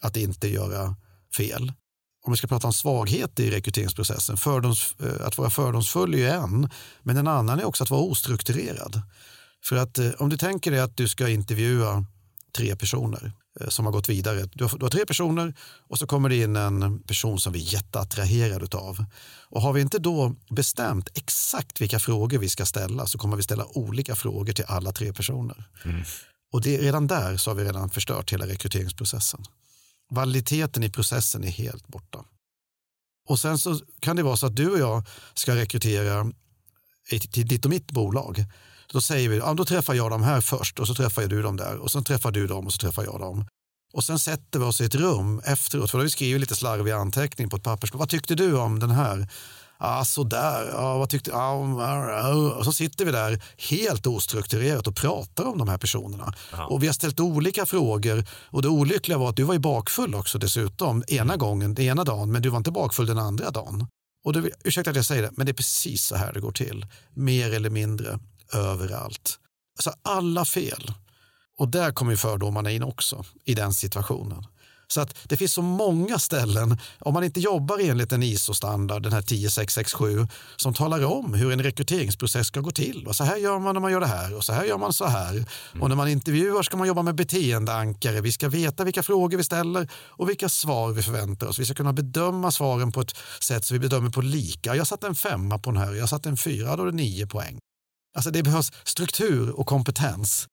att 0.00 0.16
inte 0.16 0.48
göra 0.48 0.96
fel. 1.36 1.72
Om 2.26 2.32
vi 2.32 2.36
ska 2.36 2.46
prata 2.46 2.66
om 2.66 2.72
svaghet 2.72 3.40
i 3.40 3.50
rekryteringsprocessen, 3.50 4.36
fördoms, 4.36 4.94
eh, 5.00 5.26
att 5.26 5.38
vara 5.38 5.50
fördomsfull 5.50 6.14
är 6.14 6.18
ju 6.18 6.28
en, 6.28 6.70
men 7.02 7.16
en 7.16 7.28
annan 7.28 7.60
är 7.60 7.64
också 7.64 7.84
att 7.84 7.90
vara 7.90 8.02
ostrukturerad. 8.02 9.02
För 9.64 9.76
att 9.76 9.98
eh, 9.98 10.10
om 10.18 10.28
du 10.28 10.36
tänker 10.36 10.70
dig 10.70 10.80
att 10.80 10.96
du 10.96 11.08
ska 11.08 11.28
intervjua 11.28 12.04
tre 12.56 12.76
personer 12.76 13.32
Eh, 13.60 13.68
som 13.68 13.84
har 13.84 13.92
gått 13.92 14.08
vidare. 14.08 14.48
Du 14.52 14.64
har, 14.64 14.78
du 14.78 14.84
har, 14.84 14.90
tre 14.90 15.06
personer 15.06 15.54
och 15.88 15.98
så 15.98 16.06
kommer 16.06 16.28
det 16.28 16.36
in 16.36 16.56
en 16.56 16.98
person 16.98 17.40
som 17.40 17.52
vi 17.52 17.58
är 17.58 17.72
jätteattraherade 17.72 18.76
av. 18.76 19.04
Och 19.48 19.62
har 19.62 19.72
vi 19.72 19.80
inte 19.80 19.98
då 19.98 20.34
bestämt 20.50 21.08
exakt 21.14 21.80
vilka 21.80 21.98
frågor 21.98 22.38
vi 22.38 22.48
ska 22.48 22.66
ställa 22.66 23.06
så 23.06 23.18
kommer 23.18 23.36
vi 23.36 23.42
ställa 23.42 23.78
olika 23.78 24.14
frågor 24.14 24.52
till 24.52 24.64
alla 24.68 24.92
tre 24.92 25.12
personer. 25.12 25.68
Mm. 25.84 26.02
Och 26.52 26.62
det, 26.62 26.78
redan 26.78 27.06
där 27.06 27.36
så 27.36 27.50
har 27.50 27.54
vi 27.54 27.64
redan 27.64 27.90
förstört 27.90 28.32
hela 28.32 28.46
rekryteringsprocessen. 28.46 29.44
Validiteten 30.14 30.82
i 30.82 30.90
processen 30.90 31.44
är 31.44 31.48
helt 31.50 31.86
borta. 31.88 32.24
Och 33.28 33.40
sen 33.40 33.58
så 33.58 33.80
kan 34.00 34.16
det 34.16 34.22
vara 34.22 34.36
så 34.36 34.46
att 34.46 34.56
du 34.56 34.70
och 34.70 34.78
jag 34.78 35.06
ska 35.34 35.56
rekrytera 35.56 36.32
till 37.32 37.46
ditt 37.46 37.64
och 37.64 37.70
mitt 37.70 37.92
bolag. 37.92 38.44
Då 38.92 39.00
säger 39.00 39.28
vi, 39.28 39.36
ja, 39.36 39.54
då 39.54 39.64
träffar 39.64 39.94
jag 39.94 40.10
dem 40.10 40.22
här 40.22 40.40
först 40.40 40.78
och 40.78 40.86
så 40.86 40.94
träffar 40.94 41.26
du 41.26 41.42
dem 41.42 41.56
där 41.56 41.76
och 41.76 41.90
sen 41.90 42.04
träffar 42.04 42.30
du 42.30 42.46
dem 42.46 42.66
och 42.66 42.72
så 42.72 42.78
träffar 42.78 43.04
jag 43.04 43.20
dem. 43.20 43.46
Och 43.92 44.04
sen 44.04 44.18
sätter 44.18 44.58
vi 44.58 44.64
oss 44.64 44.80
i 44.80 44.84
ett 44.84 44.94
rum 44.94 45.40
efteråt, 45.44 45.90
för 45.90 45.98
då 45.98 46.00
har 46.00 46.04
vi 46.04 46.10
skrivit 46.10 46.40
lite 46.40 46.56
slarviga 46.56 46.96
anteckning 46.96 47.48
på 47.48 47.56
ett 47.56 47.62
papper. 47.62 47.90
Vad 47.94 48.08
tyckte 48.08 48.34
du 48.34 48.58
om 48.58 48.78
den 48.78 48.90
här? 48.90 49.28
Ah, 49.78 50.04
sådär, 50.04 50.74
ah, 50.74 50.98
vad 50.98 51.08
tyckte 51.08 51.34
ah, 51.34 52.54
Och 52.58 52.64
så 52.64 52.72
sitter 52.72 53.04
vi 53.04 53.12
där 53.12 53.42
helt 53.70 54.06
ostrukturerat 54.06 54.86
och 54.86 54.96
pratar 54.96 55.44
om 55.44 55.58
de 55.58 55.68
här 55.68 55.78
personerna. 55.78 56.34
Aha. 56.52 56.64
Och 56.64 56.82
vi 56.82 56.86
har 56.86 56.94
ställt 56.94 57.20
olika 57.20 57.66
frågor 57.66 58.24
och 58.30 58.62
det 58.62 58.68
olyckliga 58.68 59.18
var 59.18 59.28
att 59.28 59.36
du 59.36 59.42
var 59.42 59.54
ju 59.54 59.60
bakfull 59.60 60.14
också 60.14 60.38
dessutom 60.38 61.04
ena 61.08 61.36
gången, 61.36 61.74
den 61.74 61.84
ena 61.84 62.04
dagen, 62.04 62.32
men 62.32 62.42
du 62.42 62.48
var 62.48 62.58
inte 62.58 62.70
bakfull 62.70 63.06
den 63.06 63.18
andra 63.18 63.50
dagen. 63.50 63.86
Och 64.24 64.32
det, 64.32 64.50
ursäkta 64.64 64.90
att 64.90 64.96
jag 64.96 65.04
säger 65.04 65.22
det, 65.22 65.30
men 65.32 65.46
det 65.46 65.52
är 65.52 65.54
precis 65.54 66.04
så 66.04 66.16
här 66.16 66.32
det 66.32 66.40
går 66.40 66.52
till. 66.52 66.86
Mer 67.14 67.54
eller 67.54 67.70
mindre 67.70 68.18
överallt. 68.52 69.38
Alltså 69.78 69.92
alla 70.02 70.44
fel. 70.44 70.92
Och 71.58 71.68
där 71.68 71.92
kommer 71.92 72.16
fördomarna 72.16 72.70
in 72.70 72.82
också 72.82 73.24
i 73.44 73.54
den 73.54 73.74
situationen. 73.74 74.44
Så 74.94 75.00
att 75.00 75.16
det 75.28 75.36
finns 75.36 75.52
så 75.52 75.62
många 75.62 76.18
ställen, 76.18 76.78
om 76.98 77.14
man 77.14 77.24
inte 77.24 77.40
jobbar 77.40 77.78
enligt 77.78 78.12
en 78.12 78.22
ISO-standard, 78.22 79.02
den 79.02 79.12
här 79.12 79.22
10667, 79.22 80.26
som 80.56 80.74
talar 80.74 81.04
om 81.04 81.34
hur 81.34 81.52
en 81.52 81.62
rekryteringsprocess 81.62 82.46
ska 82.46 82.60
gå 82.60 82.70
till. 82.70 83.06
Och 83.06 83.16
så 83.16 83.24
här 83.24 83.36
gör 83.36 83.58
man 83.58 83.74
när 83.74 83.80
man 83.80 83.92
gör 83.92 84.00
det 84.00 84.06
här 84.06 84.36
och 84.36 84.44
så 84.44 84.52
här 84.52 84.64
gör 84.64 84.78
man 84.78 84.92
så 84.92 85.04
här. 85.04 85.30
Mm. 85.30 85.82
Och 85.82 85.88
när 85.88 85.96
man 85.96 86.08
intervjuar 86.08 86.62
ska 86.62 86.76
man 86.76 86.88
jobba 86.88 87.02
med 87.02 87.14
beteendeankare. 87.14 88.20
Vi 88.20 88.32
ska 88.32 88.48
veta 88.48 88.84
vilka 88.84 89.02
frågor 89.02 89.36
vi 89.36 89.44
ställer 89.44 89.88
och 89.94 90.28
vilka 90.28 90.48
svar 90.48 90.92
vi 90.92 91.02
förväntar 91.02 91.46
oss. 91.46 91.58
Vi 91.58 91.64
ska 91.64 91.74
kunna 91.74 91.92
bedöma 91.92 92.50
svaren 92.50 92.92
på 92.92 93.00
ett 93.00 93.14
sätt 93.40 93.64
så 93.64 93.74
vi 93.74 93.80
bedömer 93.80 94.10
på 94.10 94.20
lika. 94.20 94.76
Jag 94.76 94.86
satte 94.86 95.06
en 95.06 95.14
femma 95.14 95.58
på 95.58 95.70
den 95.70 95.80
här, 95.80 95.94
jag 95.94 96.08
satte 96.08 96.28
en 96.28 96.36
fyra, 96.36 96.76
då 96.76 96.82
är 96.82 96.86
det 96.86 96.92
nio 96.92 97.26
poäng. 97.26 97.58
Alltså 98.16 98.30
det 98.30 98.42
behövs 98.42 98.72
struktur 98.84 99.50
och 99.50 99.66
kompetens. 99.66 100.46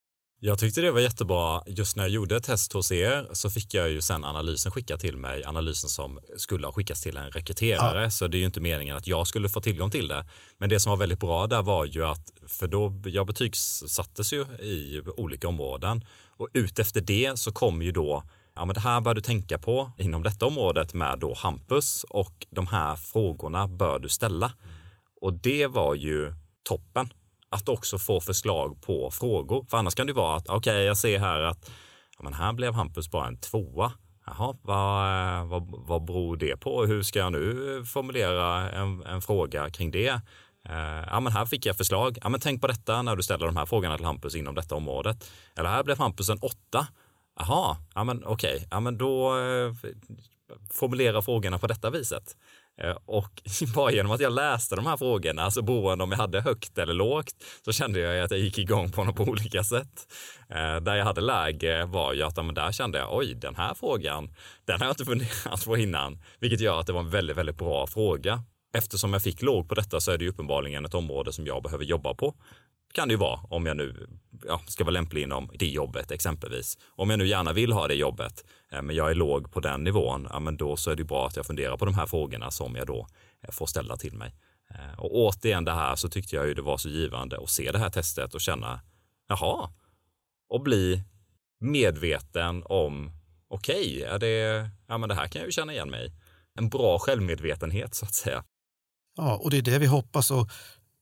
Jag 0.43 0.59
tyckte 0.59 0.81
det 0.81 0.91
var 0.91 0.99
jättebra. 0.99 1.63
Just 1.67 1.95
när 1.95 2.03
jag 2.03 2.11
gjorde 2.11 2.35
ett 2.35 2.43
test 2.43 2.73
hos 2.73 2.91
er 2.91 3.27
så 3.31 3.49
fick 3.49 3.73
jag 3.73 3.89
ju 3.89 4.01
sen 4.01 4.23
analysen 4.23 4.71
skickad 4.71 4.99
till 4.99 5.17
mig. 5.17 5.45
Analysen 5.45 5.89
som 5.89 6.19
skulle 6.37 6.67
ha 6.67 6.73
skickats 6.73 7.01
till 7.01 7.17
en 7.17 7.31
rekryterare. 7.31 8.03
Ja. 8.03 8.11
Så 8.11 8.27
det 8.27 8.37
är 8.37 8.39
ju 8.39 8.45
inte 8.45 8.59
meningen 8.59 8.97
att 8.97 9.07
jag 9.07 9.27
skulle 9.27 9.49
få 9.49 9.61
tillgång 9.61 9.91
till 9.91 10.07
det. 10.07 10.25
Men 10.57 10.69
det 10.69 10.79
som 10.79 10.89
var 10.89 10.97
väldigt 10.97 11.19
bra 11.19 11.47
där 11.47 11.61
var 11.61 11.85
ju 11.85 12.05
att, 12.05 12.31
för 12.47 12.67
då, 12.67 13.01
jag 13.05 13.27
betygssattes 13.27 14.33
ju 14.33 14.41
i 14.41 15.01
olika 15.17 15.47
områden. 15.47 16.05
Och 16.37 16.47
utefter 16.53 17.01
det 17.01 17.39
så 17.39 17.51
kom 17.51 17.81
ju 17.81 17.91
då 17.91 18.23
ja 18.55 18.65
men 18.65 18.73
det 18.73 18.79
här 18.79 19.01
bör 19.01 19.13
du 19.13 19.21
tänka 19.21 19.57
på 19.57 19.91
inom 19.97 20.23
detta 20.23 20.45
området 20.45 20.93
med 20.93 21.19
då 21.19 21.33
Hampus 21.33 22.05
och 22.09 22.45
de 22.49 22.67
här 22.67 22.95
frågorna 22.95 23.67
bör 23.67 23.99
du 23.99 24.09
ställa. 24.09 24.51
Och 25.21 25.33
det 25.33 25.67
var 25.67 25.95
ju 25.95 26.33
toppen 26.63 27.13
att 27.51 27.69
också 27.69 27.97
få 27.97 28.21
förslag 28.21 28.81
på 28.81 29.11
frågor. 29.11 29.65
För 29.69 29.77
annars 29.77 29.95
kan 29.95 30.07
det 30.07 30.13
vara 30.13 30.35
att 30.35 30.49
okej, 30.49 30.57
okay, 30.57 30.83
jag 30.83 30.97
ser 30.97 31.19
här 31.19 31.41
att 31.41 31.71
ja, 32.17 32.23
men 32.23 32.33
här 32.33 32.53
blev 32.53 32.73
Hampus 32.73 33.11
bara 33.11 33.27
en 33.27 33.37
tvåa. 33.37 33.93
Jaha, 34.25 34.55
vad, 34.61 35.39
eh, 35.39 35.45
vad, 35.45 35.87
vad 35.87 36.05
beror 36.05 36.37
det 36.37 36.57
på? 36.57 36.85
Hur 36.85 37.03
ska 37.03 37.19
jag 37.19 37.31
nu 37.31 37.83
formulera 37.85 38.71
en, 38.71 39.03
en 39.03 39.21
fråga 39.21 39.69
kring 39.69 39.91
det? 39.91 40.21
Eh, 40.69 41.03
ja, 41.07 41.19
men 41.19 41.33
här 41.33 41.45
fick 41.45 41.65
jag 41.65 41.77
förslag. 41.77 42.17
Ja, 42.21 42.29
men 42.29 42.39
tänk 42.39 42.61
på 42.61 42.67
detta 42.67 43.01
när 43.01 43.15
du 43.15 43.23
ställer 43.23 43.45
de 43.45 43.57
här 43.57 43.65
frågorna 43.65 43.97
till 43.97 44.05
Hampus 44.05 44.35
inom 44.35 44.55
detta 44.55 44.75
området. 44.75 45.31
Eller 45.57 45.69
här 45.69 45.83
blev 45.83 45.97
Hampus 45.97 46.29
en 46.29 46.39
åtta. 46.41 46.87
Jaha, 47.39 47.77
ja 47.95 48.03
men 48.03 48.23
okej, 48.25 48.55
okay. 48.55 48.67
ja 48.71 48.79
men 48.79 48.97
då 48.97 49.39
eh, 49.39 49.73
formulera 50.71 51.21
frågorna 51.21 51.59
på 51.59 51.67
detta 51.67 51.89
viset. 51.89 52.35
Eh, 52.83 52.97
och 53.05 53.41
bara 53.75 53.91
genom 53.91 54.11
att 54.11 54.21
jag 54.21 54.33
läste 54.33 54.75
de 54.75 54.85
här 54.85 54.97
frågorna, 54.97 55.41
alltså 55.41 55.61
beroende 55.61 56.03
om 56.03 56.11
jag 56.11 56.17
hade 56.17 56.41
högt 56.41 56.77
eller 56.77 56.93
lågt, 56.93 57.35
så 57.65 57.71
kände 57.71 57.99
jag 57.99 58.25
att 58.25 58.31
jag 58.31 58.39
gick 58.39 58.57
igång 58.57 58.91
på 58.91 59.03
dem 59.03 59.15
på 59.15 59.23
olika 59.23 59.63
sätt. 59.63 60.07
Eh, 60.49 60.75
där 60.75 60.95
jag 60.95 61.05
hade 61.05 61.21
läge 61.21 61.85
var 61.85 62.13
ju 62.13 62.23
att 62.23 62.45
men 62.45 62.55
där 62.55 62.71
kände 62.71 62.97
jag, 62.97 63.17
oj, 63.17 63.33
den 63.33 63.55
här 63.55 63.73
frågan, 63.73 64.35
den 64.65 64.79
har 64.79 64.87
jag 64.87 64.91
inte 64.93 65.05
funderat 65.11 65.65
på 65.65 65.77
innan, 65.77 66.19
vilket 66.39 66.59
gör 66.59 66.79
att 66.79 66.87
det 66.87 66.93
var 66.93 66.99
en 66.99 67.09
väldigt, 67.09 67.37
väldigt 67.37 67.57
bra 67.57 67.87
fråga. 67.87 68.43
Eftersom 68.73 69.13
jag 69.13 69.21
fick 69.21 69.41
låg 69.41 69.69
på 69.69 69.75
detta 69.75 69.99
så 69.99 70.11
är 70.11 70.17
det 70.17 70.23
ju 70.23 70.29
uppenbarligen 70.29 70.85
ett 70.85 70.93
område 70.93 71.33
som 71.33 71.47
jag 71.47 71.63
behöver 71.63 71.85
jobba 71.85 72.13
på 72.13 72.35
kan 72.93 73.07
det 73.07 73.11
ju 73.11 73.17
vara 73.17 73.39
om 73.49 73.65
jag 73.65 73.77
nu 73.77 74.07
ja, 74.45 74.61
ska 74.67 74.83
vara 74.83 74.91
lämplig 74.91 75.23
inom 75.23 75.49
det 75.53 75.67
jobbet 75.67 76.11
exempelvis. 76.11 76.77
Om 76.89 77.09
jag 77.09 77.19
nu 77.19 77.27
gärna 77.27 77.53
vill 77.53 77.71
ha 77.71 77.87
det 77.87 77.95
jobbet, 77.95 78.45
eh, 78.71 78.81
men 78.81 78.95
jag 78.95 79.11
är 79.11 79.15
låg 79.15 79.51
på 79.51 79.59
den 79.59 79.83
nivån, 79.83 80.27
ja, 80.29 80.39
men 80.39 80.57
då 80.57 80.75
så 80.75 80.91
är 80.91 80.95
det 80.95 81.03
bra 81.03 81.27
att 81.27 81.35
jag 81.35 81.45
funderar 81.45 81.77
på 81.77 81.85
de 81.85 81.93
här 81.93 82.05
frågorna 82.05 82.51
som 82.51 82.75
jag 82.75 82.87
då 82.87 83.07
eh, 83.43 83.51
får 83.51 83.65
ställa 83.65 83.97
till 83.97 84.13
mig. 84.13 84.35
Eh, 84.69 84.99
och 84.99 85.15
återigen 85.15 85.65
det 85.65 85.73
här 85.73 85.95
så 85.95 86.09
tyckte 86.09 86.35
jag 86.35 86.47
ju 86.47 86.53
det 86.53 86.61
var 86.61 86.77
så 86.77 86.89
givande 86.89 87.37
att 87.43 87.49
se 87.49 87.71
det 87.71 87.79
här 87.79 87.89
testet 87.89 88.33
och 88.33 88.41
känna, 88.41 88.81
jaha, 89.27 89.69
och 90.49 90.61
bli 90.61 91.03
medveten 91.59 92.63
om, 92.65 93.11
okej, 93.47 94.03
okay, 94.05 94.17
det, 94.17 94.69
ja 94.87 94.97
men 94.97 95.09
det 95.09 95.15
här 95.15 95.27
kan 95.27 95.39
jag 95.39 95.47
ju 95.47 95.51
känna 95.51 95.73
igen 95.73 95.89
mig 95.89 96.13
En 96.59 96.69
bra 96.69 96.99
självmedvetenhet 96.99 97.95
så 97.95 98.05
att 98.05 98.13
säga. 98.13 98.43
Ja, 99.17 99.37
och 99.37 99.51
det 99.51 99.57
är 99.57 99.61
det 99.61 99.79
vi 99.79 99.85
hoppas 99.85 100.31
och 100.31 100.49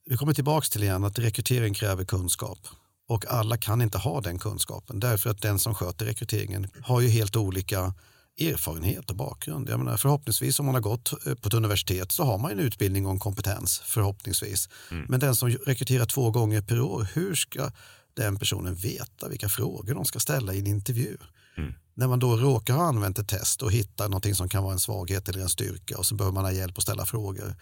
vi 0.09 0.17
kommer 0.17 0.33
tillbaka 0.33 0.65
till 0.65 0.83
igen 0.83 1.03
att 1.03 1.19
rekrytering 1.19 1.73
kräver 1.73 2.05
kunskap 2.05 2.59
och 3.07 3.25
alla 3.31 3.57
kan 3.57 3.81
inte 3.81 3.97
ha 3.97 4.21
den 4.21 4.39
kunskapen 4.39 4.99
därför 4.99 5.29
att 5.29 5.41
den 5.41 5.59
som 5.59 5.75
sköter 5.75 6.05
rekryteringen 6.05 6.67
har 6.81 7.01
ju 7.01 7.07
helt 7.07 7.35
olika 7.35 7.93
erfarenhet 8.39 9.09
och 9.09 9.15
bakgrund. 9.15 9.69
Jag 9.69 9.79
menar, 9.79 9.97
förhoppningsvis 9.97 10.59
om 10.59 10.65
man 10.65 10.75
har 10.75 10.81
gått 10.81 11.27
eh, 11.27 11.35
på 11.35 11.47
ett 11.47 11.53
universitet 11.53 12.11
så 12.11 12.23
har 12.23 12.37
man 12.37 12.51
en 12.51 12.59
utbildning 12.59 13.05
och 13.05 13.11
en 13.11 13.19
kompetens 13.19 13.81
förhoppningsvis. 13.85 14.69
Mm. 14.91 15.05
Men 15.09 15.19
den 15.19 15.35
som 15.35 15.49
rekryterar 15.49 16.05
två 16.05 16.31
gånger 16.31 16.61
per 16.61 16.81
år, 16.81 17.07
hur 17.13 17.35
ska 17.35 17.71
den 18.13 18.39
personen 18.39 18.75
veta 18.75 19.29
vilka 19.29 19.49
frågor 19.49 19.93
de 19.93 20.05
ska 20.05 20.19
ställa 20.19 20.53
i 20.53 20.59
en 20.59 20.67
intervju? 20.67 21.17
Mm. 21.57 21.73
När 21.93 22.07
man 22.07 22.19
då 22.19 22.37
råkar 22.37 22.73
ha 22.73 22.83
använt 22.83 23.19
ett 23.19 23.27
test 23.27 23.61
och 23.61 23.71
hittar 23.71 24.05
någonting 24.05 24.35
som 24.35 24.49
kan 24.49 24.63
vara 24.63 24.73
en 24.73 24.79
svaghet 24.79 25.29
eller 25.29 25.41
en 25.41 25.49
styrka 25.49 25.97
och 25.97 26.05
så 26.05 26.15
behöver 26.15 26.33
man 26.33 26.45
ha 26.45 26.51
hjälp 26.51 26.77
att 26.77 26.83
ställa 26.83 27.05
frågor 27.05 27.55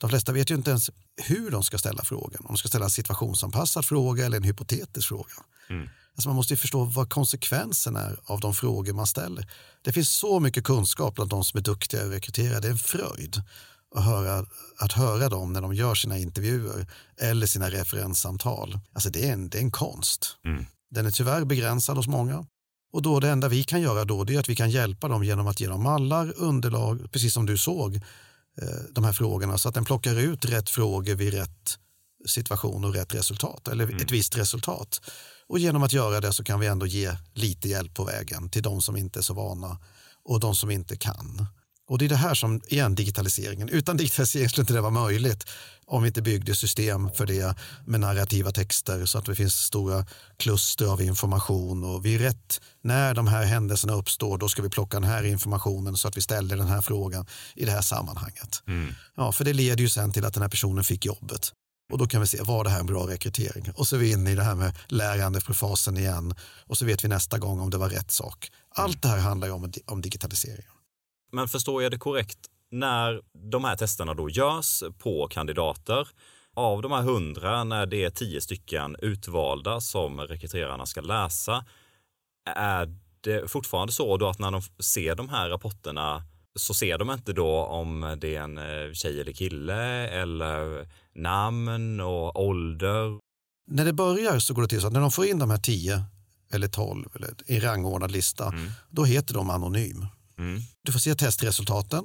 de 0.00 0.10
flesta 0.10 0.32
vet 0.32 0.50
ju 0.50 0.54
inte 0.54 0.70
ens 0.70 0.90
hur 1.16 1.50
de 1.50 1.62
ska 1.62 1.78
ställa 1.78 2.04
frågan. 2.04 2.40
Om 2.40 2.46
de 2.46 2.56
ska 2.56 2.68
ställa 2.68 2.84
en 2.84 2.90
situationsanpassad 2.90 3.84
fråga 3.84 4.26
eller 4.26 4.36
en 4.36 4.42
hypotetisk 4.42 5.08
fråga. 5.08 5.32
Mm. 5.70 5.88
Alltså 6.14 6.28
man 6.28 6.36
måste 6.36 6.52
ju 6.52 6.58
förstå 6.58 6.84
vad 6.84 7.10
konsekvensen 7.10 7.96
är 7.96 8.20
av 8.24 8.40
de 8.40 8.54
frågor 8.54 8.92
man 8.92 9.06
ställer. 9.06 9.50
Det 9.82 9.92
finns 9.92 10.10
så 10.10 10.40
mycket 10.40 10.64
kunskap 10.64 11.14
bland 11.14 11.30
de 11.30 11.44
som 11.44 11.58
är 11.58 11.62
duktiga 11.62 12.04
att 12.04 12.12
rekrytera. 12.12 12.60
Det 12.60 12.68
är 12.68 12.72
en 12.72 12.78
fröjd 12.78 13.42
att 13.94 14.04
höra, 14.04 14.46
att 14.78 14.92
höra 14.92 15.28
dem 15.28 15.52
när 15.52 15.60
de 15.60 15.74
gör 15.74 15.94
sina 15.94 16.18
intervjuer 16.18 16.86
eller 17.20 17.46
sina 17.46 17.70
referenssamtal. 17.70 18.78
Alltså 18.92 19.10
det 19.10 19.28
är 19.28 19.32
en, 19.32 19.48
det 19.48 19.58
är 19.58 19.62
en 19.62 19.70
konst. 19.70 20.36
Mm. 20.44 20.66
Den 20.90 21.06
är 21.06 21.10
tyvärr 21.10 21.44
begränsad 21.44 21.96
hos 21.96 22.06
många. 22.06 22.46
Och 22.92 23.02
då 23.02 23.20
det 23.20 23.28
enda 23.28 23.48
vi 23.48 23.64
kan 23.64 23.80
göra 23.80 24.04
då 24.04 24.22
är 24.22 24.38
att 24.38 24.48
vi 24.48 24.56
kan 24.56 24.70
hjälpa 24.70 25.08
dem 25.08 25.24
genom 25.24 25.46
att 25.46 25.60
ge 25.60 25.66
dem 25.68 25.82
mallar, 25.82 26.32
underlag, 26.36 27.12
precis 27.12 27.34
som 27.34 27.46
du 27.46 27.58
såg, 27.58 28.00
de 28.90 29.04
här 29.04 29.12
frågorna 29.12 29.58
så 29.58 29.68
att 29.68 29.74
den 29.74 29.84
plockar 29.84 30.16
ut 30.16 30.44
rätt 30.44 30.70
frågor 30.70 31.14
vid 31.14 31.34
rätt 31.34 31.78
situation 32.26 32.84
och 32.84 32.94
rätt 32.94 33.14
resultat 33.14 33.68
eller 33.68 33.84
mm. 33.84 33.96
ett 33.96 34.10
visst 34.10 34.38
resultat. 34.38 35.00
Och 35.46 35.58
genom 35.58 35.82
att 35.82 35.92
göra 35.92 36.20
det 36.20 36.32
så 36.32 36.44
kan 36.44 36.60
vi 36.60 36.66
ändå 36.66 36.86
ge 36.86 37.16
lite 37.34 37.68
hjälp 37.68 37.94
på 37.94 38.04
vägen 38.04 38.50
till 38.50 38.62
de 38.62 38.82
som 38.82 38.96
inte 38.96 39.20
är 39.20 39.22
så 39.22 39.34
vana 39.34 39.78
och 40.24 40.40
de 40.40 40.56
som 40.56 40.70
inte 40.70 40.96
kan. 40.96 41.46
Och 41.90 41.98
det 41.98 42.04
är 42.04 42.08
det 42.08 42.16
här 42.16 42.34
som, 42.34 42.60
igen, 42.66 42.94
digitaliseringen. 42.94 43.68
Utan 43.68 43.96
digitalisering 43.96 44.48
skulle 44.48 44.62
inte 44.62 44.72
det 44.72 44.80
vara 44.80 44.90
möjligt 44.90 45.44
om 45.86 46.02
vi 46.02 46.08
inte 46.08 46.22
byggde 46.22 46.54
system 46.54 47.10
för 47.12 47.26
det 47.26 47.56
med 47.86 48.00
narrativa 48.00 48.52
texter 48.52 49.06
så 49.06 49.18
att 49.18 49.24
det 49.24 49.34
finns 49.34 49.54
stora 49.54 50.06
kluster 50.36 50.86
av 50.86 51.02
information 51.02 51.84
och 51.84 52.06
vi 52.06 52.18
rätt 52.18 52.60
när 52.82 53.14
de 53.14 53.26
här 53.26 53.44
händelserna 53.44 53.92
uppstår 53.92 54.38
då 54.38 54.48
ska 54.48 54.62
vi 54.62 54.68
plocka 54.68 55.00
den 55.00 55.08
här 55.08 55.24
informationen 55.24 55.96
så 55.96 56.08
att 56.08 56.16
vi 56.16 56.20
ställer 56.20 56.56
den 56.56 56.66
här 56.66 56.80
frågan 56.80 57.26
i 57.54 57.64
det 57.64 57.72
här 57.72 57.82
sammanhanget. 57.82 58.62
Mm. 58.66 58.94
Ja, 59.16 59.32
för 59.32 59.44
det 59.44 59.52
leder 59.52 59.82
ju 59.82 59.88
sen 59.88 60.12
till 60.12 60.24
att 60.24 60.34
den 60.34 60.42
här 60.42 60.50
personen 60.50 60.84
fick 60.84 61.04
jobbet. 61.04 61.52
Och 61.92 61.98
då 61.98 62.06
kan 62.06 62.20
vi 62.20 62.26
se, 62.26 62.42
var 62.42 62.64
det 62.64 62.70
här 62.70 62.80
en 62.80 62.86
bra 62.86 63.06
rekrytering? 63.06 63.72
Och 63.74 63.88
så 63.88 63.96
är 63.96 64.00
vi 64.00 64.12
inne 64.12 64.30
i 64.30 64.34
det 64.34 64.44
här 64.44 64.54
med 64.54 64.72
lärande 64.88 65.40
för 65.40 65.54
fasen 65.54 65.96
igen. 65.96 66.34
Och 66.66 66.78
så 66.78 66.84
vet 66.84 67.04
vi 67.04 67.08
nästa 67.08 67.38
gång 67.38 67.60
om 67.60 67.70
det 67.70 67.78
var 67.78 67.88
rätt 67.88 68.10
sak. 68.10 68.50
Allt 68.74 69.02
det 69.02 69.08
här 69.08 69.18
handlar 69.18 69.48
ju 69.48 69.54
om, 69.54 69.72
om 69.86 70.02
digitalisering. 70.02 70.66
Men 71.32 71.48
förstår 71.48 71.82
jag 71.82 71.92
det 71.92 71.98
korrekt? 71.98 72.38
När 72.70 73.22
de 73.50 73.64
här 73.64 73.76
testerna 73.76 74.14
då 74.14 74.30
görs 74.30 74.82
på 74.98 75.28
kandidater, 75.28 76.08
av 76.54 76.82
de 76.82 76.92
här 76.92 77.02
hundra, 77.02 77.64
när 77.64 77.86
det 77.86 78.04
är 78.04 78.10
tio 78.10 78.40
stycken 78.40 78.96
utvalda 78.98 79.80
som 79.80 80.20
rekryterarna 80.20 80.86
ska 80.86 81.00
läsa, 81.00 81.64
är 82.56 82.94
det 83.20 83.50
fortfarande 83.50 83.92
så 83.92 84.16
då 84.16 84.28
att 84.28 84.38
när 84.38 84.50
de 84.50 84.62
ser 84.82 85.14
de 85.14 85.28
här 85.28 85.48
rapporterna 85.48 86.22
så 86.54 86.74
ser 86.74 86.98
de 86.98 87.10
inte 87.10 87.32
då 87.32 87.56
om 87.56 88.16
det 88.20 88.36
är 88.36 88.40
en 88.40 88.58
eh, 88.58 88.92
tjej 88.92 89.20
eller 89.20 89.32
kille 89.32 90.08
eller 90.08 90.88
namn 91.14 92.00
och 92.00 92.44
ålder. 92.44 93.18
När 93.70 93.84
det 93.84 93.92
börjar 93.92 94.38
så 94.38 94.54
går 94.54 94.62
det 94.62 94.68
till 94.68 94.80
så 94.80 94.86
att 94.86 94.92
när 94.92 95.00
de 95.00 95.10
får 95.10 95.26
in 95.26 95.38
de 95.38 95.50
här 95.50 95.58
tio 95.58 96.04
eller 96.52 96.68
tolv 96.68 97.08
eller 97.14 97.34
i 97.46 97.60
rangordnad 97.60 98.10
lista, 98.10 98.48
mm. 98.48 98.70
då 98.90 99.04
heter 99.04 99.34
de 99.34 99.50
anonym. 99.50 100.06
Mm. 100.40 100.62
Du 100.82 100.92
får 100.92 100.98
se 100.98 101.14
testresultaten. 101.14 102.04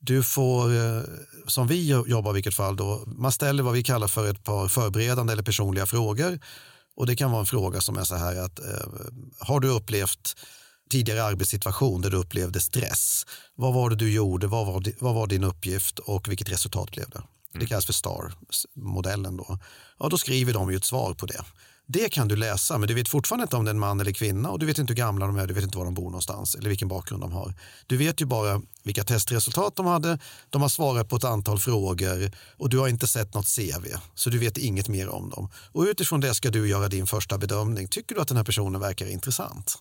Du 0.00 0.22
får, 0.22 0.76
eh, 0.76 1.02
som 1.46 1.66
vi 1.66 1.88
jobbar 1.88 2.30
i 2.30 2.34
vilket 2.34 2.54
fall, 2.54 2.76
då, 2.76 3.04
man 3.06 3.32
ställer 3.32 3.62
vad 3.62 3.74
vi 3.74 3.82
kallar 3.82 4.08
för 4.08 4.30
ett 4.30 4.44
par 4.44 4.68
förberedande 4.68 5.32
eller 5.32 5.42
personliga 5.42 5.86
frågor. 5.86 6.38
Och 6.96 7.06
Det 7.06 7.16
kan 7.16 7.30
vara 7.30 7.40
en 7.40 7.46
fråga 7.46 7.80
som 7.80 7.96
är 7.96 8.04
så 8.04 8.14
här 8.14 8.36
att 8.36 8.58
eh, 8.58 8.86
har 9.38 9.60
du 9.60 9.68
upplevt 9.68 10.36
tidigare 10.90 11.24
arbetssituation 11.24 12.00
där 12.00 12.10
du 12.10 12.16
upplevde 12.16 12.60
stress? 12.60 13.26
Vad 13.54 13.74
var 13.74 13.90
det 13.90 13.96
du 13.96 14.12
gjorde? 14.12 14.46
Vad 14.46 14.66
var, 14.66 14.82
vad 14.98 15.14
var 15.14 15.26
din 15.26 15.44
uppgift 15.44 15.98
och 15.98 16.28
vilket 16.28 16.52
resultat 16.52 16.90
blev 16.90 17.10
det? 17.10 17.22
Det 17.52 17.58
mm. 17.58 17.68
kallas 17.68 17.86
för 17.86 17.92
STAR-modellen. 17.92 19.36
Då. 19.36 19.58
Ja, 19.98 20.08
då 20.08 20.18
skriver 20.18 20.52
de 20.52 20.70
ju 20.70 20.76
ett 20.76 20.84
svar 20.84 21.14
på 21.14 21.26
det. 21.26 21.44
Det 21.86 22.08
kan 22.08 22.28
du 22.28 22.36
läsa, 22.36 22.78
men 22.78 22.88
du 22.88 22.94
vet 22.94 23.08
fortfarande 23.08 23.42
inte 23.42 23.56
om 23.56 23.64
det 23.64 23.68
är 23.68 23.74
en 23.74 23.80
man 23.80 24.00
eller 24.00 24.12
kvinna 24.12 24.50
och 24.50 24.58
du 24.58 24.66
vet 24.66 24.78
inte 24.78 24.90
hur 24.90 24.96
gamla 24.96 25.26
de 25.26 25.36
är, 25.36 25.46
du 25.46 25.54
vet 25.54 25.64
inte 25.64 25.78
var 25.78 25.84
de 25.84 25.94
bor 25.94 26.04
någonstans 26.04 26.54
eller 26.54 26.68
vilken 26.68 26.88
bakgrund 26.88 27.22
de 27.22 27.32
har. 27.32 27.54
Du 27.86 27.96
vet 27.96 28.20
ju 28.20 28.26
bara 28.26 28.62
vilka 28.82 29.04
testresultat 29.04 29.76
de 29.76 29.86
hade, 29.86 30.18
de 30.50 30.62
har 30.62 30.68
svarat 30.68 31.08
på 31.08 31.16
ett 31.16 31.24
antal 31.24 31.58
frågor 31.58 32.30
och 32.56 32.68
du 32.68 32.78
har 32.78 32.88
inte 32.88 33.06
sett 33.06 33.34
något 33.34 33.46
CV, 33.56 33.86
så 34.14 34.30
du 34.30 34.38
vet 34.38 34.58
inget 34.58 34.88
mer 34.88 35.08
om 35.08 35.30
dem. 35.30 35.50
Och 35.72 35.82
utifrån 35.82 36.20
det 36.20 36.34
ska 36.34 36.50
du 36.50 36.68
göra 36.68 36.88
din 36.88 37.06
första 37.06 37.38
bedömning. 37.38 37.88
Tycker 37.88 38.14
du 38.14 38.20
att 38.20 38.28
den 38.28 38.36
här 38.36 38.44
personen 38.44 38.80
verkar 38.80 39.06
intressant? 39.06 39.78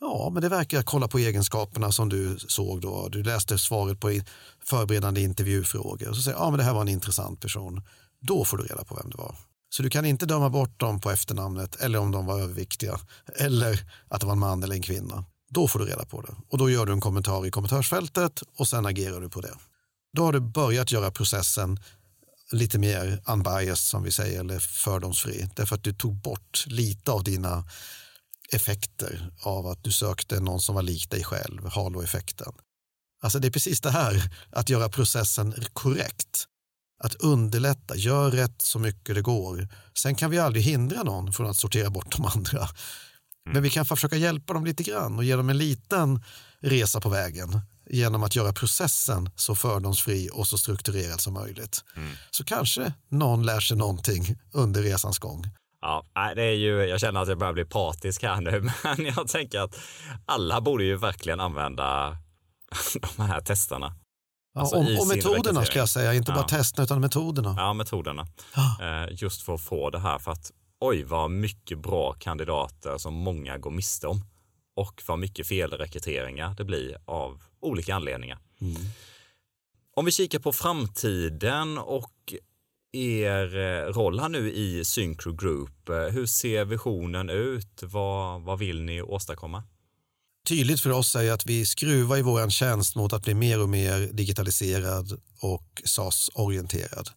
Ja, 0.00 0.30
men 0.32 0.42
det 0.42 0.48
verkar 0.48 0.82
kolla 0.82 1.08
på 1.08 1.18
egenskaperna 1.18 1.92
som 1.92 2.08
du 2.08 2.38
såg 2.38 2.80
då. 2.80 3.08
Du 3.08 3.22
läste 3.22 3.58
svaret 3.58 4.00
på 4.00 4.20
förberedande 4.64 5.20
intervjufrågor 5.20 6.08
och 6.08 6.16
så 6.16 6.22
säger 6.22 6.38
ja, 6.38 6.50
men 6.50 6.58
det 6.58 6.64
här 6.64 6.74
var 6.74 6.80
en 6.80 6.88
intressant 6.88 7.40
person. 7.40 7.82
Då 8.20 8.44
får 8.44 8.56
du 8.56 8.64
reda 8.64 8.84
på 8.84 8.94
vem 8.94 9.10
det 9.10 9.16
var. 9.16 9.34
Så 9.70 9.82
du 9.82 9.90
kan 9.90 10.04
inte 10.04 10.26
döma 10.26 10.50
bort 10.50 10.80
dem 10.80 11.00
på 11.00 11.10
efternamnet 11.10 11.76
eller 11.76 11.98
om 11.98 12.10
de 12.10 12.26
var 12.26 12.40
överviktiga 12.40 13.00
eller 13.36 13.90
att 14.08 14.20
det 14.20 14.26
var 14.26 14.32
en 14.32 14.38
man 14.38 14.62
eller 14.62 14.74
en 14.74 14.82
kvinna. 14.82 15.24
Då 15.50 15.68
får 15.68 15.78
du 15.78 15.84
reda 15.84 16.04
på 16.04 16.20
det 16.20 16.34
och 16.48 16.58
då 16.58 16.70
gör 16.70 16.86
du 16.86 16.92
en 16.92 17.00
kommentar 17.00 17.46
i 17.46 17.50
kommentarsfältet 17.50 18.42
och 18.56 18.68
sen 18.68 18.86
agerar 18.86 19.20
du 19.20 19.28
på 19.28 19.40
det. 19.40 19.54
Då 20.12 20.24
har 20.24 20.32
du 20.32 20.40
börjat 20.40 20.92
göra 20.92 21.10
processen 21.10 21.80
lite 22.52 22.78
mer 22.78 23.22
unbiased 23.26 23.78
som 23.78 24.02
vi 24.02 24.10
säger 24.10 24.40
eller 24.40 24.58
fördomsfri 24.58 25.48
därför 25.56 25.76
att 25.76 25.84
du 25.84 25.92
tog 25.92 26.14
bort 26.14 26.64
lite 26.66 27.10
av 27.12 27.24
dina 27.24 27.64
effekter 28.52 29.30
av 29.42 29.66
att 29.66 29.84
du 29.84 29.92
sökte 29.92 30.40
någon 30.40 30.60
som 30.60 30.74
var 30.74 30.82
lik 30.82 31.10
dig 31.10 31.24
själv, 31.24 31.66
haloeffekten. 31.66 32.52
Alltså 33.20 33.38
det 33.38 33.48
är 33.48 33.52
precis 33.52 33.80
det 33.80 33.90
här, 33.90 34.30
att 34.50 34.70
göra 34.70 34.88
processen 34.88 35.54
korrekt 35.72 36.47
att 36.98 37.14
underlätta, 37.14 37.96
gör 37.96 38.30
rätt 38.30 38.62
så 38.62 38.78
mycket 38.78 39.14
det 39.14 39.22
går. 39.22 39.68
Sen 39.94 40.14
kan 40.14 40.30
vi 40.30 40.38
aldrig 40.38 40.64
hindra 40.64 41.02
någon 41.02 41.32
från 41.32 41.50
att 41.50 41.56
sortera 41.56 41.90
bort 41.90 42.16
de 42.16 42.24
andra. 42.24 42.58
Mm. 42.58 42.72
Men 43.52 43.62
vi 43.62 43.70
kan 43.70 43.84
försöka 43.84 44.16
hjälpa 44.16 44.52
dem 44.52 44.64
lite 44.64 44.82
grann 44.82 45.16
och 45.16 45.24
ge 45.24 45.36
dem 45.36 45.48
en 45.48 45.58
liten 45.58 46.24
resa 46.60 47.00
på 47.00 47.08
vägen 47.08 47.60
genom 47.90 48.22
att 48.22 48.36
göra 48.36 48.52
processen 48.52 49.30
så 49.36 49.54
fördomsfri 49.54 50.30
och 50.32 50.46
så 50.46 50.58
strukturerad 50.58 51.20
som 51.20 51.34
möjligt. 51.34 51.84
Mm. 51.96 52.10
Så 52.30 52.44
kanske 52.44 52.92
någon 53.08 53.46
lär 53.46 53.60
sig 53.60 53.76
någonting 53.76 54.38
under 54.52 54.82
resans 54.82 55.18
gång. 55.18 55.44
Ja, 55.80 56.06
det 56.34 56.42
är 56.42 56.54
ju, 56.54 56.84
jag 56.84 57.00
känner 57.00 57.20
att 57.22 57.28
jag 57.28 57.38
börjar 57.38 57.52
bli 57.52 57.64
patisk 57.64 58.22
här 58.22 58.40
nu, 58.40 58.60
men 58.82 59.04
jag 59.04 59.28
tänker 59.28 59.60
att 59.60 59.78
alla 60.26 60.60
borde 60.60 60.84
ju 60.84 60.96
verkligen 60.96 61.40
använda 61.40 62.16
de 63.16 63.22
här 63.22 63.40
testerna. 63.40 63.94
Alltså 64.54 64.76
och, 64.76 65.00
och 65.00 65.06
metoderna 65.08 65.64
ska 65.64 65.78
jag 65.78 65.88
säga, 65.88 66.14
inte 66.14 66.32
ja. 66.32 66.36
bara 66.36 66.48
testerna 66.48 66.84
utan 66.84 67.00
metoderna. 67.00 67.54
Ja, 67.56 67.72
metoderna. 67.72 68.26
Ah. 68.54 69.06
just 69.10 69.42
för 69.42 69.54
att 69.54 69.60
få 69.60 69.90
det 69.90 69.98
här 69.98 70.18
för 70.18 70.32
att 70.32 70.52
oj 70.80 71.04
vad 71.04 71.30
mycket 71.30 71.78
bra 71.78 72.12
kandidater 72.12 72.98
som 72.98 73.14
många 73.14 73.58
går 73.58 73.70
miste 73.70 74.06
om 74.06 74.24
och 74.76 75.02
vad 75.06 75.18
mycket 75.18 75.46
felrekryteringar 75.46 76.54
det 76.54 76.64
blir 76.64 76.96
av 77.04 77.42
olika 77.60 77.94
anledningar. 77.94 78.38
Mm. 78.60 78.76
Om 79.94 80.04
vi 80.04 80.10
kikar 80.10 80.38
på 80.38 80.52
framtiden 80.52 81.78
och 81.78 82.34
er 82.92 83.56
eh, 83.56 83.92
roll 83.92 84.20
här 84.20 84.28
nu 84.28 84.52
i 84.52 84.84
Syncro 84.84 85.32
Group, 85.32 85.88
eh, 85.88 85.96
hur 85.96 86.26
ser 86.26 86.64
visionen 86.64 87.30
ut? 87.30 87.82
Vad, 87.82 88.42
vad 88.42 88.58
vill 88.58 88.82
ni 88.82 89.02
åstadkomma? 89.02 89.62
Tydligt 90.48 90.80
för 90.80 90.90
oss 90.90 91.14
är 91.14 91.32
att 91.32 91.46
vi 91.46 91.66
skruvar 91.66 92.16
i 92.16 92.22
vår 92.22 92.50
tjänst 92.50 92.96
mot 92.96 93.12
att 93.12 93.22
bli 93.22 93.34
mer 93.34 93.60
och 93.60 93.68
mer 93.68 93.98
digitaliserad 94.12 95.20
och 95.40 95.82
SAS-orienterad. 95.84 97.10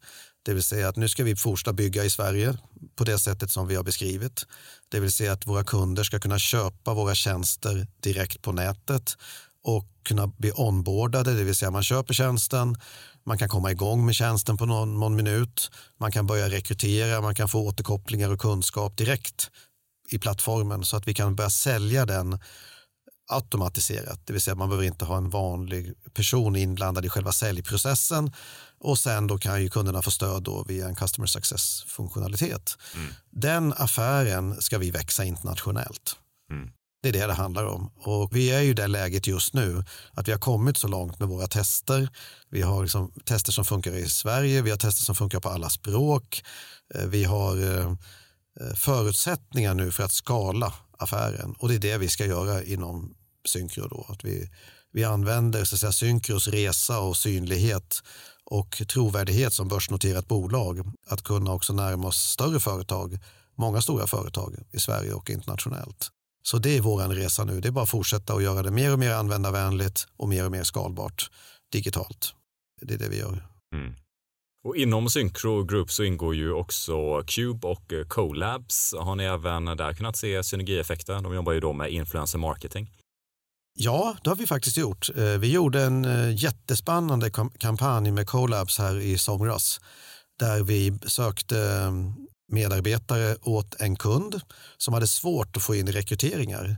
Det 0.43 0.53
vill 0.53 0.63
säga 0.63 0.89
att 0.89 0.95
nu 0.95 1.09
ska 1.09 1.23
vi 1.23 1.35
fortsätta 1.35 1.73
bygga 1.73 2.03
i 2.03 2.09
Sverige 2.09 2.57
på 2.95 3.03
det 3.03 3.19
sättet 3.19 3.51
som 3.51 3.67
vi 3.67 3.75
har 3.75 3.83
beskrivit. 3.83 4.45
Det 4.89 4.99
vill 4.99 5.11
säga 5.11 5.31
att 5.33 5.47
våra 5.47 5.63
kunder 5.63 6.03
ska 6.03 6.19
kunna 6.19 6.39
köpa 6.39 6.93
våra 6.93 7.15
tjänster 7.15 7.87
direkt 7.99 8.41
på 8.41 8.51
nätet 8.51 9.17
och 9.63 9.87
kunna 10.03 10.27
bli 10.27 10.51
onboardade, 10.55 11.33
det 11.33 11.43
vill 11.43 11.55
säga 11.55 11.71
man 11.71 11.83
köper 11.83 12.13
tjänsten, 12.13 12.75
man 13.25 13.37
kan 13.37 13.49
komma 13.49 13.71
igång 13.71 14.05
med 14.05 14.15
tjänsten 14.15 14.57
på 14.57 14.65
någon, 14.65 14.99
någon 14.99 15.15
minut, 15.15 15.71
man 15.99 16.11
kan 16.11 16.27
börja 16.27 16.49
rekrytera, 16.49 17.21
man 17.21 17.35
kan 17.35 17.49
få 17.49 17.67
återkopplingar 17.67 18.29
och 18.29 18.39
kunskap 18.39 18.97
direkt 18.97 19.51
i 20.09 20.19
plattformen 20.19 20.83
så 20.83 20.97
att 20.97 21.07
vi 21.07 21.13
kan 21.13 21.35
börja 21.35 21.49
sälja 21.49 22.05
den 22.05 22.39
automatiserat, 23.31 24.19
det 24.25 24.33
vill 24.33 24.41
säga 24.41 24.55
man 24.55 24.69
behöver 24.69 24.87
inte 24.87 25.05
ha 25.05 25.17
en 25.17 25.29
vanlig 25.29 25.93
person 26.13 26.55
inblandad 26.55 27.05
i 27.05 27.09
själva 27.09 27.31
säljprocessen 27.31 28.31
och 28.79 28.99
sen 28.99 29.27
då 29.27 29.37
kan 29.37 29.61
ju 29.61 29.69
kunderna 29.69 30.01
få 30.01 30.11
stöd 30.11 30.43
då 30.43 30.63
via 30.63 30.87
en 30.87 30.95
customer 30.95 31.27
success-funktionalitet. 31.27 32.77
Mm. 32.95 33.13
Den 33.29 33.73
affären 33.77 34.61
ska 34.61 34.77
vi 34.77 34.91
växa 34.91 35.25
internationellt. 35.25 36.15
Mm. 36.51 36.69
Det 37.03 37.09
är 37.09 37.13
det 37.13 37.27
det 37.27 37.33
handlar 37.33 37.65
om. 37.65 37.91
Och 37.95 38.35
vi 38.35 38.51
är 38.51 38.61
ju 38.61 38.69
i 38.69 38.73
det 38.73 38.87
läget 38.87 39.27
just 39.27 39.53
nu 39.53 39.83
att 40.13 40.27
vi 40.27 40.31
har 40.31 40.39
kommit 40.39 40.77
så 40.77 40.87
långt 40.87 41.19
med 41.19 41.27
våra 41.27 41.47
tester. 41.47 42.09
Vi 42.49 42.61
har 42.61 42.81
liksom 42.81 43.11
tester 43.25 43.51
som 43.51 43.65
funkar 43.65 43.93
i 43.93 44.09
Sverige, 44.09 44.61
vi 44.61 44.69
har 44.69 44.77
tester 44.77 45.03
som 45.03 45.15
funkar 45.15 45.39
på 45.39 45.49
alla 45.49 45.69
språk. 45.69 46.43
Eh, 46.95 47.05
vi 47.05 47.23
har 47.23 47.79
eh, 47.79 47.95
förutsättningar 48.75 49.73
nu 49.73 49.91
för 49.91 50.03
att 50.03 50.11
skala 50.11 50.73
affären 50.97 51.55
och 51.59 51.69
det 51.69 51.75
är 51.75 51.79
det 51.79 51.97
vi 51.97 52.07
ska 52.07 52.25
göra 52.25 52.63
inom 52.63 53.13
Synkro. 53.45 53.87
Då, 53.87 54.05
att 54.09 54.25
vi, 54.25 54.49
vi 54.91 55.03
använder 55.03 55.63
så 55.63 55.75
att 55.75 55.79
säga, 55.79 55.91
Synkros 55.91 56.47
resa 56.47 56.99
och 56.99 57.17
synlighet 57.17 58.03
och 58.43 58.81
trovärdighet 58.87 59.53
som 59.53 59.67
börsnoterat 59.67 60.27
bolag 60.27 60.91
att 61.07 61.23
kunna 61.23 61.53
också 61.53 61.73
närma 61.73 62.07
oss 62.07 62.17
större 62.17 62.59
företag, 62.59 63.19
många 63.55 63.81
stora 63.81 64.07
företag 64.07 64.55
i 64.71 64.79
Sverige 64.79 65.13
och 65.13 65.29
internationellt. 65.29 66.11
Så 66.43 66.57
det 66.57 66.77
är 66.77 66.81
vår 66.81 67.07
resa 67.07 67.43
nu. 67.43 67.61
Det 67.61 67.67
är 67.67 67.71
bara 67.71 67.83
att 67.83 67.89
fortsätta 67.89 68.33
och 68.33 68.41
göra 68.41 68.63
det 68.63 68.71
mer 68.71 68.93
och 68.93 68.99
mer 68.99 69.11
användarvänligt 69.11 70.07
och 70.17 70.29
mer 70.29 70.45
och 70.45 70.51
mer 70.51 70.63
skalbart 70.63 71.29
digitalt. 71.71 72.33
Det 72.81 72.93
är 72.93 72.97
det 72.97 73.09
vi 73.09 73.19
gör. 73.19 73.47
Mm. 73.75 73.93
Och 74.63 74.75
inom 74.75 75.09
Syncro 75.09 75.63
Group 75.63 75.91
så 75.91 76.03
ingår 76.03 76.35
ju 76.35 76.51
också 76.51 77.23
Cube 77.27 77.67
och 77.67 77.93
eh, 77.93 78.05
Colabs. 78.07 78.95
Har 78.99 79.15
ni 79.15 79.23
även 79.23 79.65
där 79.65 79.93
kunnat 79.93 80.17
se 80.17 80.43
synergieffekter? 80.43 81.21
De 81.21 81.33
jobbar 81.35 81.53
ju 81.53 81.59
då 81.59 81.73
med 81.73 81.91
influencer 81.91 82.37
marketing. 82.37 82.89
Ja, 83.73 84.15
det 84.23 84.29
har 84.29 84.35
vi 84.35 84.47
faktiskt 84.47 84.77
gjort. 84.77 85.09
Eh, 85.15 85.23
vi 85.23 85.51
gjorde 85.51 85.83
en 85.83 86.05
eh, 86.05 86.35
jättespännande 86.35 87.31
kampanj 87.57 88.11
med 88.11 88.27
Colabs 88.27 88.77
här 88.77 88.99
i 88.99 89.17
somras 89.17 89.79
där 90.39 90.63
vi 90.63 90.99
sökte 91.05 91.59
mm, 91.59 92.13
medarbetare 92.51 93.35
åt 93.41 93.81
en 93.81 93.95
kund 93.95 94.41
som 94.77 94.93
hade 94.93 95.07
svårt 95.07 95.57
att 95.57 95.63
få 95.63 95.75
in 95.75 95.87
rekryteringar. 95.87 96.77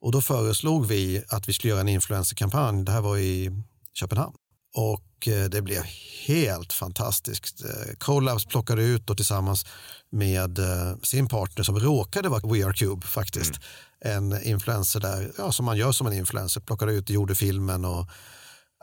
Och 0.00 0.12
då 0.12 0.20
föreslog 0.20 0.86
vi 0.86 1.24
att 1.28 1.48
vi 1.48 1.52
skulle 1.52 1.70
göra 1.70 1.80
en 1.80 1.88
influencerkampanj. 1.88 2.84
Det 2.84 2.92
här 2.92 3.00
var 3.00 3.18
i 3.18 3.62
Köpenhamn. 3.94 4.34
Och 4.74 5.28
eh, 5.28 5.44
det 5.44 5.62
blev 5.62 5.82
helt 6.26 6.72
fantastiskt. 6.72 7.64
Eh, 7.64 7.94
Collabs 7.98 8.44
plockade 8.44 8.82
ut 8.82 9.10
och 9.10 9.16
tillsammans 9.16 9.66
med 10.10 10.58
eh, 10.58 10.96
sin 11.02 11.28
partner 11.28 11.64
som 11.64 11.80
råkade 11.80 12.28
vara 12.28 12.52
We 12.52 12.66
Are 12.66 12.74
Cube 12.74 13.06
faktiskt. 13.06 13.52
Mm. 14.00 14.32
En 14.32 14.42
influencer 14.42 15.00
där, 15.00 15.32
ja, 15.38 15.52
som 15.52 15.64
man 15.64 15.76
gör 15.76 15.92
som 15.92 16.06
en 16.06 16.12
influencer, 16.12 16.60
plockade 16.60 16.92
ut 16.92 17.04
och 17.04 17.14
gjorde 17.14 17.34
filmen 17.34 17.84
och 17.84 18.08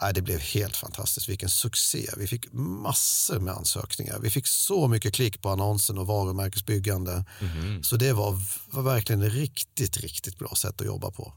Nej, 0.02 0.14
det 0.14 0.22
blev 0.22 0.40
helt 0.40 0.76
fantastiskt. 0.76 1.30
Vilken 1.30 1.50
succé. 1.50 2.10
Vi 2.18 2.28
fick 2.28 2.54
massor 2.54 3.40
med 3.40 3.54
ansökningar. 3.54 4.20
Vi 4.20 4.30
fick 4.30 4.48
så 4.48 4.88
mycket 4.88 5.14
klick 5.14 5.42
på 5.42 5.50
annonsen 5.50 5.98
och 5.98 6.08
varumärkesbyggande. 6.08 7.26
Mm. 7.42 7.84
Så 7.84 7.96
det 7.96 8.14
var, 8.14 8.38
var 8.72 8.84
verkligen 8.84 9.22
ett 9.22 9.34
riktigt, 9.34 9.98
riktigt 9.98 10.40
bra 10.40 10.56
sätt 10.56 10.82
att 10.82 10.88
jobba 10.88 11.12
på. 11.12 11.34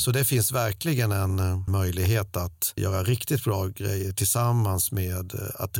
Så 0.00 0.10
det 0.10 0.24
finns 0.24 0.52
verkligen 0.52 1.12
en 1.12 1.38
eh, 1.38 1.68
möjlighet 1.68 2.36
att 2.36 2.72
göra 2.76 3.02
riktigt 3.04 3.44
bra 3.44 3.66
grejer 3.66 4.12
tillsammans 4.12 4.92
med 4.92 5.34
eh, 5.34 5.40
att, 5.54 5.78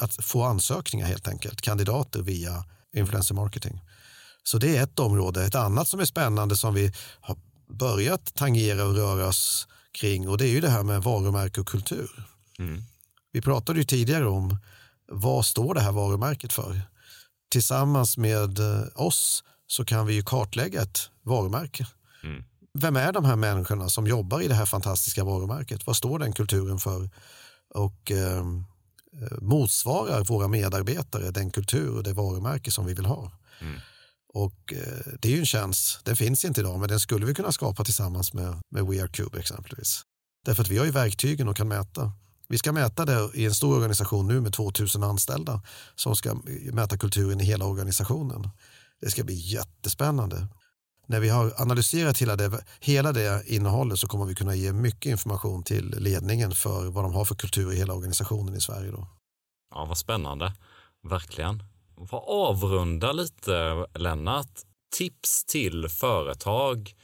att 0.00 0.24
få 0.24 0.42
ansökningar 0.42 1.06
helt 1.06 1.28
enkelt, 1.28 1.60
kandidater 1.60 2.22
via 2.22 2.64
influencer 2.96 3.34
marketing. 3.34 3.80
Så 4.42 4.58
det 4.58 4.76
är 4.76 4.82
ett 4.82 4.98
område. 4.98 5.44
Ett 5.44 5.54
annat 5.54 5.88
som 5.88 6.00
är 6.00 6.04
spännande 6.04 6.56
som 6.56 6.74
vi 6.74 6.92
har 7.20 7.36
börjat 7.68 8.34
tangera 8.34 8.84
och 8.84 8.94
röra 8.94 9.26
oss 9.26 9.68
kring 9.92 10.28
och 10.28 10.38
det 10.38 10.46
är 10.46 10.50
ju 10.50 10.60
det 10.60 10.70
här 10.70 10.82
med 10.82 11.02
varumärke 11.02 11.60
och 11.60 11.68
kultur. 11.68 12.10
Mm. 12.58 12.82
Vi 13.32 13.42
pratade 13.42 13.78
ju 13.78 13.84
tidigare 13.84 14.26
om 14.26 14.58
vad 15.12 15.46
står 15.46 15.74
det 15.74 15.80
här 15.80 15.92
varumärket 15.92 16.52
för? 16.52 16.80
Tillsammans 17.50 18.16
med 18.16 18.58
eh, 18.58 18.86
oss 18.94 19.44
så 19.66 19.84
kan 19.84 20.06
vi 20.06 20.14
ju 20.14 20.22
kartlägga 20.22 20.82
ett 20.82 21.10
varumärke. 21.22 21.86
Mm. 22.22 22.44
Vem 22.78 22.96
är 22.96 23.12
de 23.12 23.24
här 23.24 23.36
människorna 23.36 23.88
som 23.88 24.06
jobbar 24.06 24.40
i 24.40 24.48
det 24.48 24.54
här 24.54 24.66
fantastiska 24.66 25.24
varumärket? 25.24 25.86
Vad 25.86 25.96
står 25.96 26.18
den 26.18 26.32
kulturen 26.32 26.78
för? 26.78 27.10
Och 27.74 28.10
eh, 28.10 28.44
motsvarar 29.40 30.24
våra 30.24 30.48
medarbetare 30.48 31.30
den 31.30 31.50
kultur 31.50 31.96
och 31.96 32.02
det 32.02 32.12
varumärke 32.12 32.70
som 32.70 32.86
vi 32.86 32.94
vill 32.94 33.06
ha? 33.06 33.32
Mm. 33.60 33.80
Och 34.34 34.72
eh, 34.72 35.12
det 35.20 35.28
är 35.28 35.32
ju 35.32 35.38
en 35.38 35.46
tjänst, 35.46 36.00
den 36.04 36.16
finns 36.16 36.44
inte 36.44 36.60
idag, 36.60 36.80
men 36.80 36.88
den 36.88 37.00
skulle 37.00 37.26
vi 37.26 37.34
kunna 37.34 37.52
skapa 37.52 37.84
tillsammans 37.84 38.32
med, 38.32 38.60
med 38.70 38.86
We 38.86 39.02
Are 39.02 39.08
Cube 39.08 39.38
exempelvis. 39.38 40.02
Därför 40.44 40.62
att 40.62 40.68
vi 40.68 40.78
har 40.78 40.84
ju 40.84 40.90
verktygen 40.90 41.48
och 41.48 41.56
kan 41.56 41.68
mäta. 41.68 42.12
Vi 42.48 42.58
ska 42.58 42.72
mäta 42.72 43.04
det 43.04 43.30
i 43.34 43.44
en 43.44 43.54
stor 43.54 43.76
organisation 43.76 44.28
nu 44.28 44.40
med 44.40 44.52
2000 44.52 45.02
anställda 45.02 45.62
som 45.94 46.16
ska 46.16 46.34
mäta 46.72 46.98
kulturen 46.98 47.40
i 47.40 47.44
hela 47.44 47.64
organisationen. 47.64 48.48
Det 49.00 49.10
ska 49.10 49.24
bli 49.24 49.34
jättespännande. 49.34 50.48
När 51.06 51.20
vi 51.20 51.28
har 51.28 51.52
analyserat 51.56 52.18
hela 52.18 52.36
det, 52.36 52.64
hela 52.80 53.12
det 53.12 53.42
innehållet 53.46 53.98
så 53.98 54.06
kommer 54.06 54.24
vi 54.24 54.34
kunna 54.34 54.54
ge 54.54 54.72
mycket 54.72 55.10
information 55.10 55.62
till 55.62 55.94
ledningen 55.98 56.52
för 56.52 56.90
vad 56.90 57.04
de 57.04 57.14
har 57.14 57.24
för 57.24 57.34
kultur 57.34 57.72
i 57.72 57.76
hela 57.76 57.94
organisationen 57.94 58.54
i 58.54 58.60
Sverige. 58.60 58.90
Då. 58.90 59.06
Ja, 59.74 59.84
vad 59.84 59.98
spännande. 59.98 60.52
Verkligen 61.02 61.62
Vad 61.96 62.22
avrunda 62.26 63.12
lite, 63.12 63.86
Lennart. 63.94 64.60
Tips 64.96 65.44
till 65.44 65.88
företag 65.88 66.94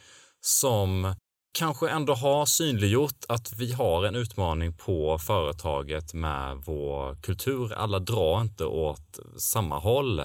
som 0.41 1.15
kanske 1.59 1.91
ändå 1.91 2.15
har 2.15 2.47
synliggjort 2.47 3.25
att 3.29 3.53
vi 3.53 3.73
har 3.73 4.05
en 4.05 4.15
utmaning 4.15 4.73
på 4.73 5.19
företaget 5.19 6.15
med 6.15 6.57
vår 6.67 7.15
kultur. 7.23 7.73
Alla 7.73 7.99
drar 7.99 8.41
inte 8.41 8.65
åt 8.65 9.19
samma 9.37 9.79
håll. 9.79 10.23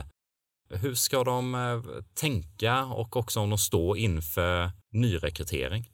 Hur 0.70 0.96
ska 0.96 1.24
de 1.24 1.56
eh, 1.56 2.04
tänka 2.14 2.86
och 2.86 3.16
också 3.16 3.40
om 3.40 3.50
de 3.50 3.58
står 3.58 3.98
inför 3.98 4.72
nyrekrytering? 4.92 5.90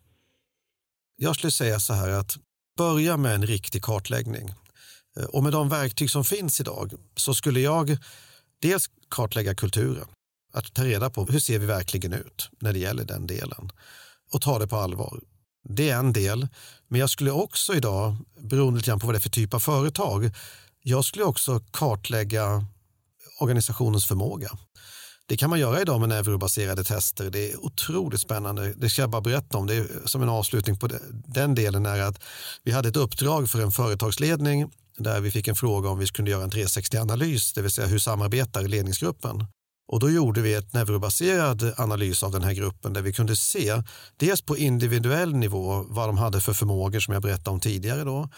Jag 1.15 1.35
skulle 1.35 1.51
säga 1.51 1.79
så 1.79 1.93
här 1.93 2.09
att 2.09 2.37
börja 2.77 3.17
med 3.17 3.35
en 3.35 3.47
riktig 3.47 3.83
kartläggning. 3.83 4.49
Eh, 5.17 5.23
och 5.23 5.43
med 5.43 5.51
de 5.51 5.69
verktyg 5.69 6.11
som 6.11 6.23
finns 6.23 6.59
idag 6.59 6.93
så 7.15 7.33
skulle 7.33 7.59
jag 7.59 7.97
dels 8.61 8.89
kartlägga 9.09 9.55
kulturen, 9.55 10.07
att 10.53 10.73
ta 10.73 10.83
reda 10.83 11.09
på 11.09 11.25
hur 11.25 11.39
ser 11.39 11.59
vi 11.59 11.65
verkligen 11.65 12.13
ut 12.13 12.49
när 12.59 12.73
det 12.73 12.79
gäller 12.79 13.03
den 13.03 13.27
delen 13.27 13.71
och 14.31 14.41
ta 14.41 14.59
det 14.59 14.67
på 14.67 14.75
allvar. 14.75 15.19
Det 15.69 15.89
är 15.89 15.99
en 15.99 16.13
del, 16.13 16.47
men 16.87 16.99
jag 16.99 17.09
skulle 17.09 17.31
också 17.31 17.73
idag, 17.73 18.15
beroende 18.39 18.77
lite 18.77 18.97
på 18.97 19.05
vad 19.05 19.15
det 19.15 19.17
är 19.17 19.21
för 19.21 19.29
typ 19.29 19.53
av 19.53 19.59
företag, 19.59 20.31
jag 20.81 21.05
skulle 21.05 21.23
också 21.23 21.59
kartlägga 21.71 22.65
organisationens 23.41 24.07
förmåga. 24.07 24.51
Det 25.27 25.37
kan 25.37 25.49
man 25.49 25.59
göra 25.59 25.81
idag 25.81 25.99
med 25.99 26.09
neurobaserade 26.09 26.83
tester. 26.83 27.29
Det 27.29 27.51
är 27.51 27.65
otroligt 27.65 28.21
spännande. 28.21 28.73
Det 28.73 28.89
ska 28.89 29.01
jag 29.01 29.09
bara 29.09 29.21
berätta 29.21 29.57
om. 29.57 29.67
Det 29.67 29.75
är 29.75 29.87
som 30.05 30.21
en 30.21 30.29
avslutning 30.29 30.79
på 30.79 30.89
den 31.11 31.55
delen 31.55 31.85
är 31.85 32.01
att 32.01 32.23
vi 32.63 32.71
hade 32.71 32.89
ett 32.89 32.97
uppdrag 32.97 33.49
för 33.49 33.61
en 33.61 33.71
företagsledning 33.71 34.71
där 34.97 35.21
vi 35.21 35.31
fick 35.31 35.47
en 35.47 35.55
fråga 35.55 35.89
om 35.89 35.99
vi 35.99 36.07
kunde 36.07 36.31
göra 36.31 36.43
en 36.43 36.51
360-analys, 36.51 37.53
det 37.53 37.61
vill 37.61 37.71
säga 37.71 37.87
hur 37.87 37.99
samarbetar 37.99 38.61
ledningsgruppen? 38.61 39.45
Och 39.87 39.99
då 39.99 40.09
gjorde 40.09 40.41
vi 40.41 40.53
ett 40.53 40.73
neurobaserad 40.73 41.73
analys 41.77 42.23
av 42.23 42.31
den 42.31 42.43
här 42.43 42.53
gruppen 42.53 42.93
där 42.93 43.01
vi 43.01 43.13
kunde 43.13 43.35
se 43.35 43.83
dels 44.17 44.41
på 44.41 44.57
individuell 44.57 45.35
nivå 45.35 45.85
vad 45.87 46.09
de 46.09 46.17
hade 46.17 46.41
för 46.41 46.53
förmågor 46.53 46.99
som 46.99 47.13
jag 47.13 47.23
berättade 47.23 47.49
om 47.49 47.59
tidigare 47.59 48.03
då. 48.03 48.29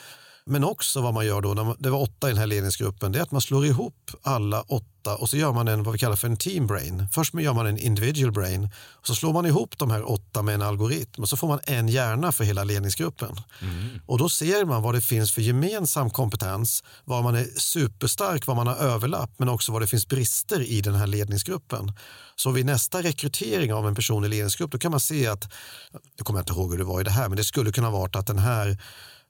Men 0.45 0.63
också 0.63 1.01
vad 1.01 1.13
man 1.13 1.25
gör 1.25 1.41
då, 1.41 1.75
det 1.79 1.89
var 1.89 2.01
åtta 2.01 2.27
i 2.27 2.31
den 2.31 2.39
här 2.39 2.47
ledningsgruppen, 2.47 3.11
det 3.11 3.19
är 3.19 3.23
att 3.23 3.31
man 3.31 3.41
slår 3.41 3.65
ihop 3.65 4.11
alla 4.21 4.61
åtta 4.61 5.15
och 5.17 5.29
så 5.29 5.37
gör 5.37 5.53
man 5.53 5.67
en 5.67 5.83
vad 5.83 5.93
vi 5.93 5.99
kallar 5.99 6.15
för 6.15 6.27
en 6.27 6.37
team 6.37 6.67
brain. 6.67 7.07
Först 7.11 7.33
gör 7.33 7.53
man 7.53 7.67
en 7.67 7.77
individual 7.77 8.31
brain 8.31 8.69
och 8.91 9.07
så 9.07 9.15
slår 9.15 9.33
man 9.33 9.45
ihop 9.45 9.77
de 9.77 9.91
här 9.91 10.11
åtta 10.11 10.41
med 10.41 10.55
en 10.55 10.61
algoritm 10.61 11.21
och 11.21 11.29
så 11.29 11.37
får 11.37 11.47
man 11.47 11.59
en 11.63 11.87
hjärna 11.87 12.31
för 12.31 12.43
hela 12.43 12.63
ledningsgruppen. 12.63 13.35
Mm. 13.61 13.99
Och 14.05 14.17
då 14.17 14.29
ser 14.29 14.65
man 14.65 14.81
vad 14.81 14.95
det 14.95 15.01
finns 15.01 15.31
för 15.31 15.41
gemensam 15.41 16.09
kompetens, 16.09 16.83
var 17.03 17.21
man 17.21 17.35
är 17.35 17.45
superstark, 17.59 18.47
vad 18.47 18.55
man 18.55 18.67
har 18.67 18.75
överlapp 18.75 19.31
men 19.37 19.49
också 19.49 19.71
vad 19.71 19.81
det 19.81 19.87
finns 19.87 20.07
brister 20.07 20.61
i 20.61 20.81
den 20.81 20.95
här 20.95 21.07
ledningsgruppen. 21.07 21.93
Så 22.35 22.51
vid 22.51 22.65
nästa 22.65 23.01
rekrytering 23.01 23.73
av 23.73 23.87
en 23.87 23.95
person 23.95 24.25
i 24.25 24.27
ledningsgrupp 24.27 24.71
då 24.71 24.77
kan 24.77 24.91
man 24.91 24.99
se 24.99 25.27
att, 25.27 25.53
jag 26.17 26.25
kommer 26.25 26.39
inte 26.39 26.53
ihåg 26.53 26.71
hur 26.71 26.77
det 26.77 26.83
var 26.83 27.01
i 27.01 27.03
det 27.03 27.11
här, 27.11 27.29
men 27.29 27.37
det 27.37 27.43
skulle 27.43 27.71
kunna 27.71 27.89
vara 27.89 28.19
att 28.19 28.27
den 28.27 28.39
här 28.39 28.77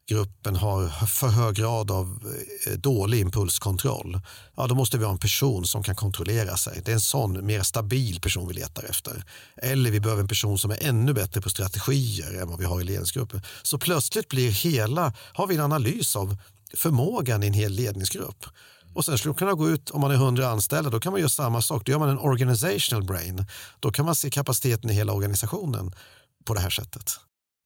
gruppen 0.10 0.56
har 0.56 1.06
för 1.06 1.28
hög 1.28 1.56
grad 1.56 1.92
av 1.92 2.20
eh, 2.68 2.74
dålig 2.74 3.20
impulskontroll, 3.20 4.20
ja, 4.56 4.68
då 4.68 4.76
måste 4.76 4.98
vi 4.98 5.06
ha 5.06 5.12
en 5.12 5.18
person 5.18 5.66
som 5.66 5.84
kan 5.84 5.96
kontrollera 5.96 6.58
sig. 6.58 6.82
Det 6.86 6.92
är 6.92 6.96
en 6.96 7.02
sån 7.02 7.46
mer 7.46 7.62
stabil 7.62 8.22
person 8.22 8.48
vi 8.48 8.54
letar 8.54 8.84
efter. 8.84 9.24
Eller 9.58 9.92
vi 9.92 10.00
behöver 10.00 10.22
en 10.22 10.28
person 10.28 10.58
som 10.58 10.72
är 10.72 10.84
ännu 10.84 11.14
bättre 11.14 11.42
på 11.42 11.50
strategier 11.50 12.42
än 12.42 12.50
vad 12.50 12.60
vi 12.60 12.66
har 12.66 12.82
i 12.82 12.84
ledningsgruppen. 12.84 13.42
Så 13.64 13.78
plötsligt 13.78 14.30
blir 14.30 14.52
hela, 14.52 15.14
har 15.34 15.48
vi 15.48 15.56
en 15.56 15.62
analys 15.62 16.16
av 16.16 16.38
förmågan 16.74 17.44
i 17.44 17.48
en 17.48 17.54
hel 17.54 17.72
ledningsgrupp. 17.72 18.46
Och 18.94 19.06
sen 19.06 19.18
skulle 19.18 19.30
man 19.30 19.38
kunna 19.38 19.54
gå 19.54 19.70
ut, 19.70 19.90
om 19.90 20.02
man 20.02 20.12
är 20.12 20.16
100 20.16 20.48
anställda, 20.48 20.90
då 20.90 21.00
kan 21.00 21.12
man 21.12 21.20
göra 21.20 21.30
samma 21.30 21.62
sak. 21.62 21.86
Då 21.86 21.92
gör 21.92 22.00
man 22.00 22.10
en 22.10 22.20
organizational 22.20 23.04
brain. 23.04 23.46
Då 23.80 23.92
kan 23.92 24.06
man 24.06 24.16
se 24.16 24.30
kapaciteten 24.30 24.90
i 24.90 24.94
hela 24.94 25.14
organisationen 25.14 25.96
på 26.46 26.54
det 26.54 26.60
här 26.60 26.70
sättet. 26.70 27.20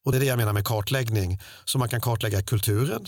Och 0.08 0.14
det 0.14 0.18
är 0.18 0.20
det 0.20 0.26
jag 0.26 0.38
menar 0.38 0.54
med 0.54 0.66
kartläggning. 0.66 1.40
Så 1.66 1.78
man 1.78 1.90
kan 1.90 2.02
kartlägga 2.02 2.42
kulturen, 2.42 3.08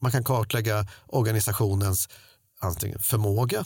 man 0.00 0.12
kan 0.12 0.24
kartlägga 0.24 0.86
organisationens 1.06 2.08
antingen 2.60 2.98
förmåga 2.98 3.64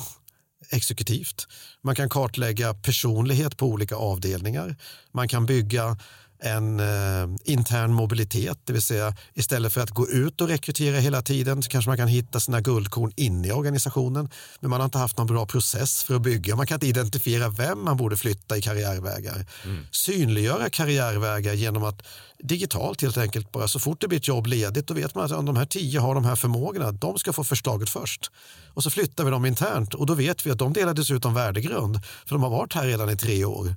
exekutivt, 0.71 1.47
man 1.83 1.95
kan 1.95 2.09
kartlägga 2.09 2.75
personlighet 2.75 3.57
på 3.57 3.67
olika 3.67 3.97
avdelningar, 3.97 4.77
man 5.13 5.29
kan 5.29 5.47
bygga 5.47 5.97
en 6.45 6.81
eh, 6.81 7.29
intern 7.45 7.93
mobilitet, 7.93 8.59
det 8.65 8.73
vill 8.73 8.83
säga 8.83 9.15
istället 9.35 9.73
för 9.73 9.81
att 9.81 9.91
gå 9.91 10.09
ut 10.09 10.41
och 10.41 10.49
rekrytera 10.49 10.97
hela 10.97 11.23
tiden 11.23 11.63
så 11.63 11.69
kanske 11.69 11.89
man 11.89 11.97
kan 11.97 12.09
hitta 12.09 12.41
sina 12.41 12.61
guldkorn 12.61 13.13
inne 13.17 13.49
i 13.49 13.53
organisationen. 13.53 14.29
Men 14.61 14.71
man 14.71 14.81
har 14.81 14.85
inte 14.85 14.99
haft 14.99 15.19
någon 15.19 15.27
bra 15.27 15.47
process 15.47 16.05
för 16.05 16.15
att 16.15 16.23
bygga. 16.23 16.57
Man 16.57 16.67
kan 16.67 16.77
inte 16.77 16.87
identifiera 16.87 17.49
vem 17.49 17.85
man 17.85 17.97
borde 17.97 18.17
flytta 18.17 18.57
i 18.57 18.63
karriärvägar. 18.63 19.47
Mm. 19.65 19.87
Synliggöra 19.91 20.71
karriärvägar 20.71 21.53
genom 21.53 21.85
att 21.85 22.03
digitalt 22.39 23.03
helt 23.03 23.17
enkelt 23.17 23.53
bara 23.53 23.69
så 23.69 23.81
fort 23.81 24.01
det 24.01 24.09
blir 24.09 24.19
ett 24.19 24.29
jobb 24.29 24.47
ledigt 24.47 24.87
då 24.87 24.95
vet 24.95 25.15
man 25.15 25.25
att 25.25 25.33
om 25.33 25.45
de 25.45 25.57
här 25.57 25.67
tio 25.67 26.01
har 26.01 26.15
de 26.15 26.25
här 26.25 26.37
förmågorna, 26.37 26.93
de 26.93 27.19
ska 27.19 27.33
få 27.33 27.45
förslaget 27.45 27.91
först. 27.91 28.31
Och 28.75 28.83
så 28.83 28.91
flyttar 28.91 29.25
vi 29.25 29.31
dem 29.31 29.47
internt 29.47 29.95
och 29.95 30.07
då 30.07 30.15
vet 30.15 30.47
vi 30.47 30.51
att 30.51 30.59
de 30.59 30.73
delar 30.73 30.95
dessutom 30.95 31.35
värdegrund 31.35 32.01
för 32.27 32.35
de 32.35 32.43
har 32.43 32.51
varit 32.51 32.73
här 32.75 32.87
redan 32.87 33.11
i 33.11 33.17
tre 33.17 33.45
år. 33.45 33.75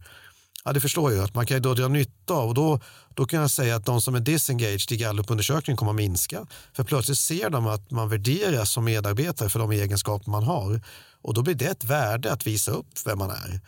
Ja, 0.68 0.74
det 0.74 0.80
förstår 0.80 1.14
jag 1.14 1.24
att 1.24 1.36
man 1.36 1.46
kan 1.46 1.58
ju 1.58 1.62
då 1.62 1.74
dra 1.74 1.88
nytta 1.88 2.34
av 2.34 2.48
och 2.48 2.54
då, 2.54 2.80
då 3.16 3.26
kan 3.26 3.42
jag 3.42 3.52
säga 3.52 3.76
att 3.76 3.86
de 3.86 4.02
som 4.02 4.16
är 4.16 4.20
disengaged 4.20 4.92
i 4.92 4.98
gallupundersökningen 4.98 5.78
kommer 5.78 5.92
att 5.92 5.96
minska. 5.96 6.46
För 6.74 6.84
plötsligt 6.84 7.18
ser 7.18 7.50
de 7.50 7.68
att 7.68 7.92
man 7.92 8.10
värderas 8.10 8.72
som 8.72 8.86
medarbetare 8.86 9.50
för 9.50 9.60
de 9.60 9.72
egenskaper 9.72 10.32
man 10.32 10.44
har 10.44 10.82
och 11.22 11.34
då 11.34 11.42
blir 11.42 11.56
det 11.56 11.66
ett 11.66 11.84
värde 11.84 12.32
att 12.32 12.48
visa 12.48 12.72
upp 12.72 12.86
vem 13.06 13.20
man 13.20 13.30
är. 13.30 13.62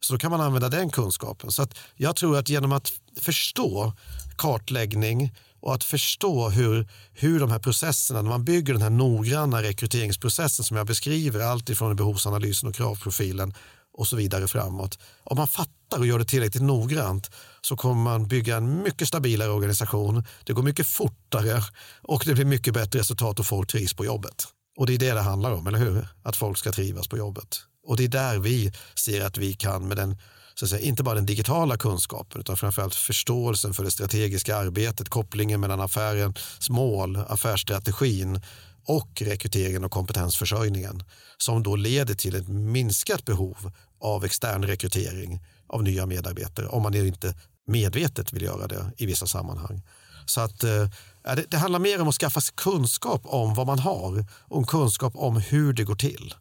Så 0.00 0.12
då 0.12 0.18
kan 0.18 0.30
man 0.30 0.40
använda 0.40 0.68
den 0.68 0.90
kunskapen. 0.90 1.50
Så 1.50 1.62
att 1.62 1.78
jag 1.96 2.16
tror 2.16 2.38
att 2.38 2.48
genom 2.48 2.72
att 2.72 2.92
förstå 3.20 3.92
kartläggning 4.36 5.34
och 5.60 5.74
att 5.74 5.84
förstå 5.84 6.48
hur, 6.48 6.88
hur 7.12 7.40
de 7.40 7.50
här 7.50 7.58
processerna, 7.58 8.22
när 8.22 8.30
man 8.30 8.44
bygger 8.44 8.72
den 8.72 8.82
här 8.82 8.90
noggranna 8.90 9.62
rekryteringsprocessen 9.62 10.64
som 10.64 10.76
jag 10.76 10.86
beskriver, 10.86 11.40
allt 11.40 11.70
ifrån 11.70 11.96
behovsanalysen 11.96 12.68
och 12.68 12.74
kravprofilen 12.74 13.54
och 13.94 14.08
så 14.08 14.16
vidare 14.16 14.48
framåt. 14.48 14.98
Om 15.24 15.36
man 15.36 15.48
fattar 15.48 15.98
och 15.98 16.06
gör 16.06 16.18
det 16.18 16.24
tillräckligt 16.24 16.62
noggrant 16.62 17.30
så 17.60 17.76
kommer 17.76 18.02
man 18.02 18.28
bygga 18.28 18.56
en 18.56 18.82
mycket 18.82 19.08
stabilare 19.08 19.50
organisation. 19.50 20.24
Det 20.44 20.52
går 20.52 20.62
mycket 20.62 20.86
fortare 20.86 21.62
och 22.02 22.22
det 22.26 22.34
blir 22.34 22.44
mycket 22.44 22.74
bättre 22.74 22.98
resultat 22.98 23.40
och 23.40 23.46
folk 23.46 23.70
trivs 23.70 23.94
på 23.94 24.04
jobbet. 24.04 24.44
Och 24.76 24.86
det 24.86 24.94
är 24.94 24.98
det 24.98 25.12
det 25.12 25.20
handlar 25.20 25.52
om, 25.52 25.66
eller 25.66 25.78
hur? 25.78 26.08
Att 26.22 26.36
folk 26.36 26.58
ska 26.58 26.72
trivas 26.72 27.08
på 27.08 27.18
jobbet. 27.18 27.60
Och 27.86 27.96
det 27.96 28.04
är 28.04 28.08
där 28.08 28.38
vi 28.38 28.72
ser 28.94 29.24
att 29.24 29.38
vi 29.38 29.54
kan 29.54 29.88
med 29.88 29.96
den 29.96 30.16
så 30.54 30.64
att 30.64 30.70
säga, 30.70 30.86
inte 30.86 31.02
bara 31.02 31.14
den 31.14 31.26
digitala 31.26 31.76
kunskapen 31.76 32.40
utan 32.40 32.56
framförallt 32.56 32.94
förståelsen 32.94 33.74
för 33.74 33.84
det 33.84 33.90
strategiska 33.90 34.56
arbetet, 34.56 35.08
kopplingen 35.08 35.60
mellan 35.60 35.80
affärens 35.80 36.70
mål, 36.70 37.16
affärsstrategin 37.16 38.40
och 38.86 39.22
rekryteringen 39.22 39.84
och 39.84 39.90
kompetensförsörjningen 39.90 41.02
som 41.38 41.62
då 41.62 41.76
leder 41.76 42.14
till 42.14 42.34
ett 42.34 42.48
minskat 42.48 43.24
behov 43.24 43.72
av 44.00 44.24
extern 44.24 44.64
rekrytering 44.64 45.40
av 45.66 45.82
nya 45.82 46.06
medarbetare 46.06 46.66
om 46.66 46.82
man 46.82 46.94
inte 46.94 47.34
medvetet 47.66 48.32
vill 48.32 48.42
göra 48.42 48.66
det 48.66 48.92
i 48.96 49.06
vissa 49.06 49.26
sammanhang. 49.26 49.82
Så 50.26 50.40
att 50.40 50.64
eh, 50.64 50.88
det, 51.22 51.44
det 51.50 51.56
handlar 51.56 51.78
mer 51.78 52.00
om 52.00 52.08
att 52.08 52.14
skaffa 52.14 52.40
sig 52.40 52.54
kunskap 52.56 53.20
om 53.24 53.54
vad 53.54 53.66
man 53.66 53.78
har 53.78 54.26
och 54.30 54.68
kunskap 54.68 55.16
om 55.16 55.36
hur 55.36 55.72
det 55.72 55.84
går 55.84 55.94
till. 55.94 56.34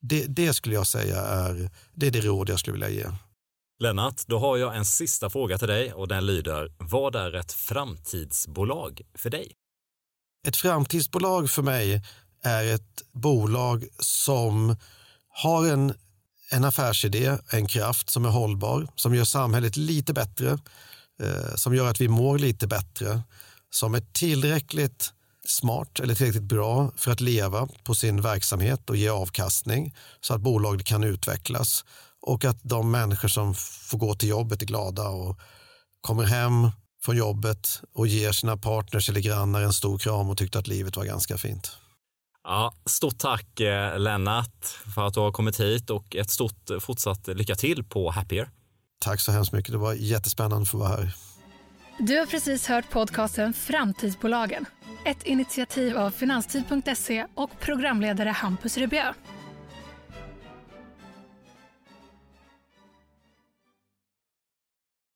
Det, 0.00 0.24
det 0.26 0.54
skulle 0.54 0.74
jag 0.74 0.86
säga 0.86 1.20
är 1.20 1.70
det, 1.94 2.06
är 2.06 2.10
det 2.10 2.20
råd 2.20 2.48
jag 2.48 2.58
skulle 2.58 2.72
vilja 2.72 2.90
ge. 2.90 3.06
Lennart, 3.78 4.26
då 4.26 4.38
har 4.38 4.56
jag 4.56 4.76
en 4.76 4.84
sista 4.84 5.30
fråga 5.30 5.58
till 5.58 5.68
dig 5.68 5.92
och 5.92 6.08
den 6.08 6.26
lyder, 6.26 6.72
vad 6.78 7.16
är 7.16 7.34
ett 7.34 7.52
framtidsbolag 7.52 9.00
för 9.14 9.30
dig? 9.30 9.52
Ett 10.44 10.56
framtidsbolag 10.56 11.50
för 11.50 11.62
mig 11.62 12.02
är 12.42 12.74
ett 12.74 13.02
bolag 13.12 13.84
som 13.98 14.76
har 15.28 15.66
en, 15.66 15.94
en 16.50 16.64
affärsidé, 16.64 17.38
en 17.50 17.66
kraft 17.66 18.10
som 18.10 18.24
är 18.24 18.28
hållbar, 18.28 18.88
som 18.94 19.14
gör 19.14 19.24
samhället 19.24 19.76
lite 19.76 20.12
bättre, 20.12 20.58
eh, 21.22 21.54
som 21.54 21.74
gör 21.74 21.90
att 21.90 22.00
vi 22.00 22.08
mår 22.08 22.38
lite 22.38 22.66
bättre, 22.66 23.22
som 23.70 23.94
är 23.94 24.00
tillräckligt 24.12 25.12
smart 25.46 26.00
eller 26.00 26.14
tillräckligt 26.14 26.42
bra 26.42 26.90
för 26.96 27.10
att 27.10 27.20
leva 27.20 27.68
på 27.84 27.94
sin 27.94 28.20
verksamhet 28.20 28.90
och 28.90 28.96
ge 28.96 29.08
avkastning 29.08 29.94
så 30.20 30.34
att 30.34 30.40
bolaget 30.40 30.86
kan 30.86 31.04
utvecklas 31.04 31.84
och 32.22 32.44
att 32.44 32.58
de 32.62 32.90
människor 32.90 33.28
som 33.28 33.54
får 33.54 33.98
gå 33.98 34.14
till 34.14 34.28
jobbet 34.28 34.62
är 34.62 34.66
glada 34.66 35.08
och 35.08 35.38
kommer 36.00 36.24
hem 36.24 36.70
från 37.04 37.16
jobbet 37.16 37.82
och 37.92 38.06
ger 38.06 38.32
sina 38.32 38.56
partners 38.56 39.08
eller 39.08 39.20
grannar 39.20 39.62
en 39.62 39.72
stor 39.72 39.98
kram 39.98 40.30
och 40.30 40.38
tyckte 40.38 40.58
att 40.58 40.66
livet 40.66 40.96
var 40.96 41.04
ganska 41.04 41.38
fint. 41.38 41.76
Ja, 42.44 42.74
stort 42.86 43.18
tack 43.18 43.60
eh, 43.60 43.98
Lennart 43.98 44.64
för 44.94 45.06
att 45.06 45.14
du 45.14 45.20
har 45.20 45.32
kommit 45.32 45.60
hit 45.60 45.90
och 45.90 46.16
ett 46.16 46.30
stort 46.30 46.70
fortsatt 46.80 47.26
lycka 47.26 47.54
till 47.54 47.84
på 47.84 48.10
Happier. 48.10 48.50
Tack 48.98 49.20
så 49.20 49.32
hemskt 49.32 49.52
mycket. 49.52 49.72
Det 49.72 49.78
var 49.78 49.94
jättespännande 49.94 50.62
att 50.62 50.70
få 50.70 50.78
vara 50.78 50.88
här. 50.88 51.14
Du 51.98 52.18
har 52.18 52.26
precis 52.26 52.66
hört 52.66 52.90
podcasten 52.90 53.52
Framtidsbolagen. 53.52 54.66
Ett 55.04 55.22
initiativ 55.22 55.96
av 55.96 56.10
Finanstid.se 56.10 57.26
och 57.34 57.50
programledare 57.60 58.28
Hampus 58.28 58.76
Rebjö. 58.76 59.12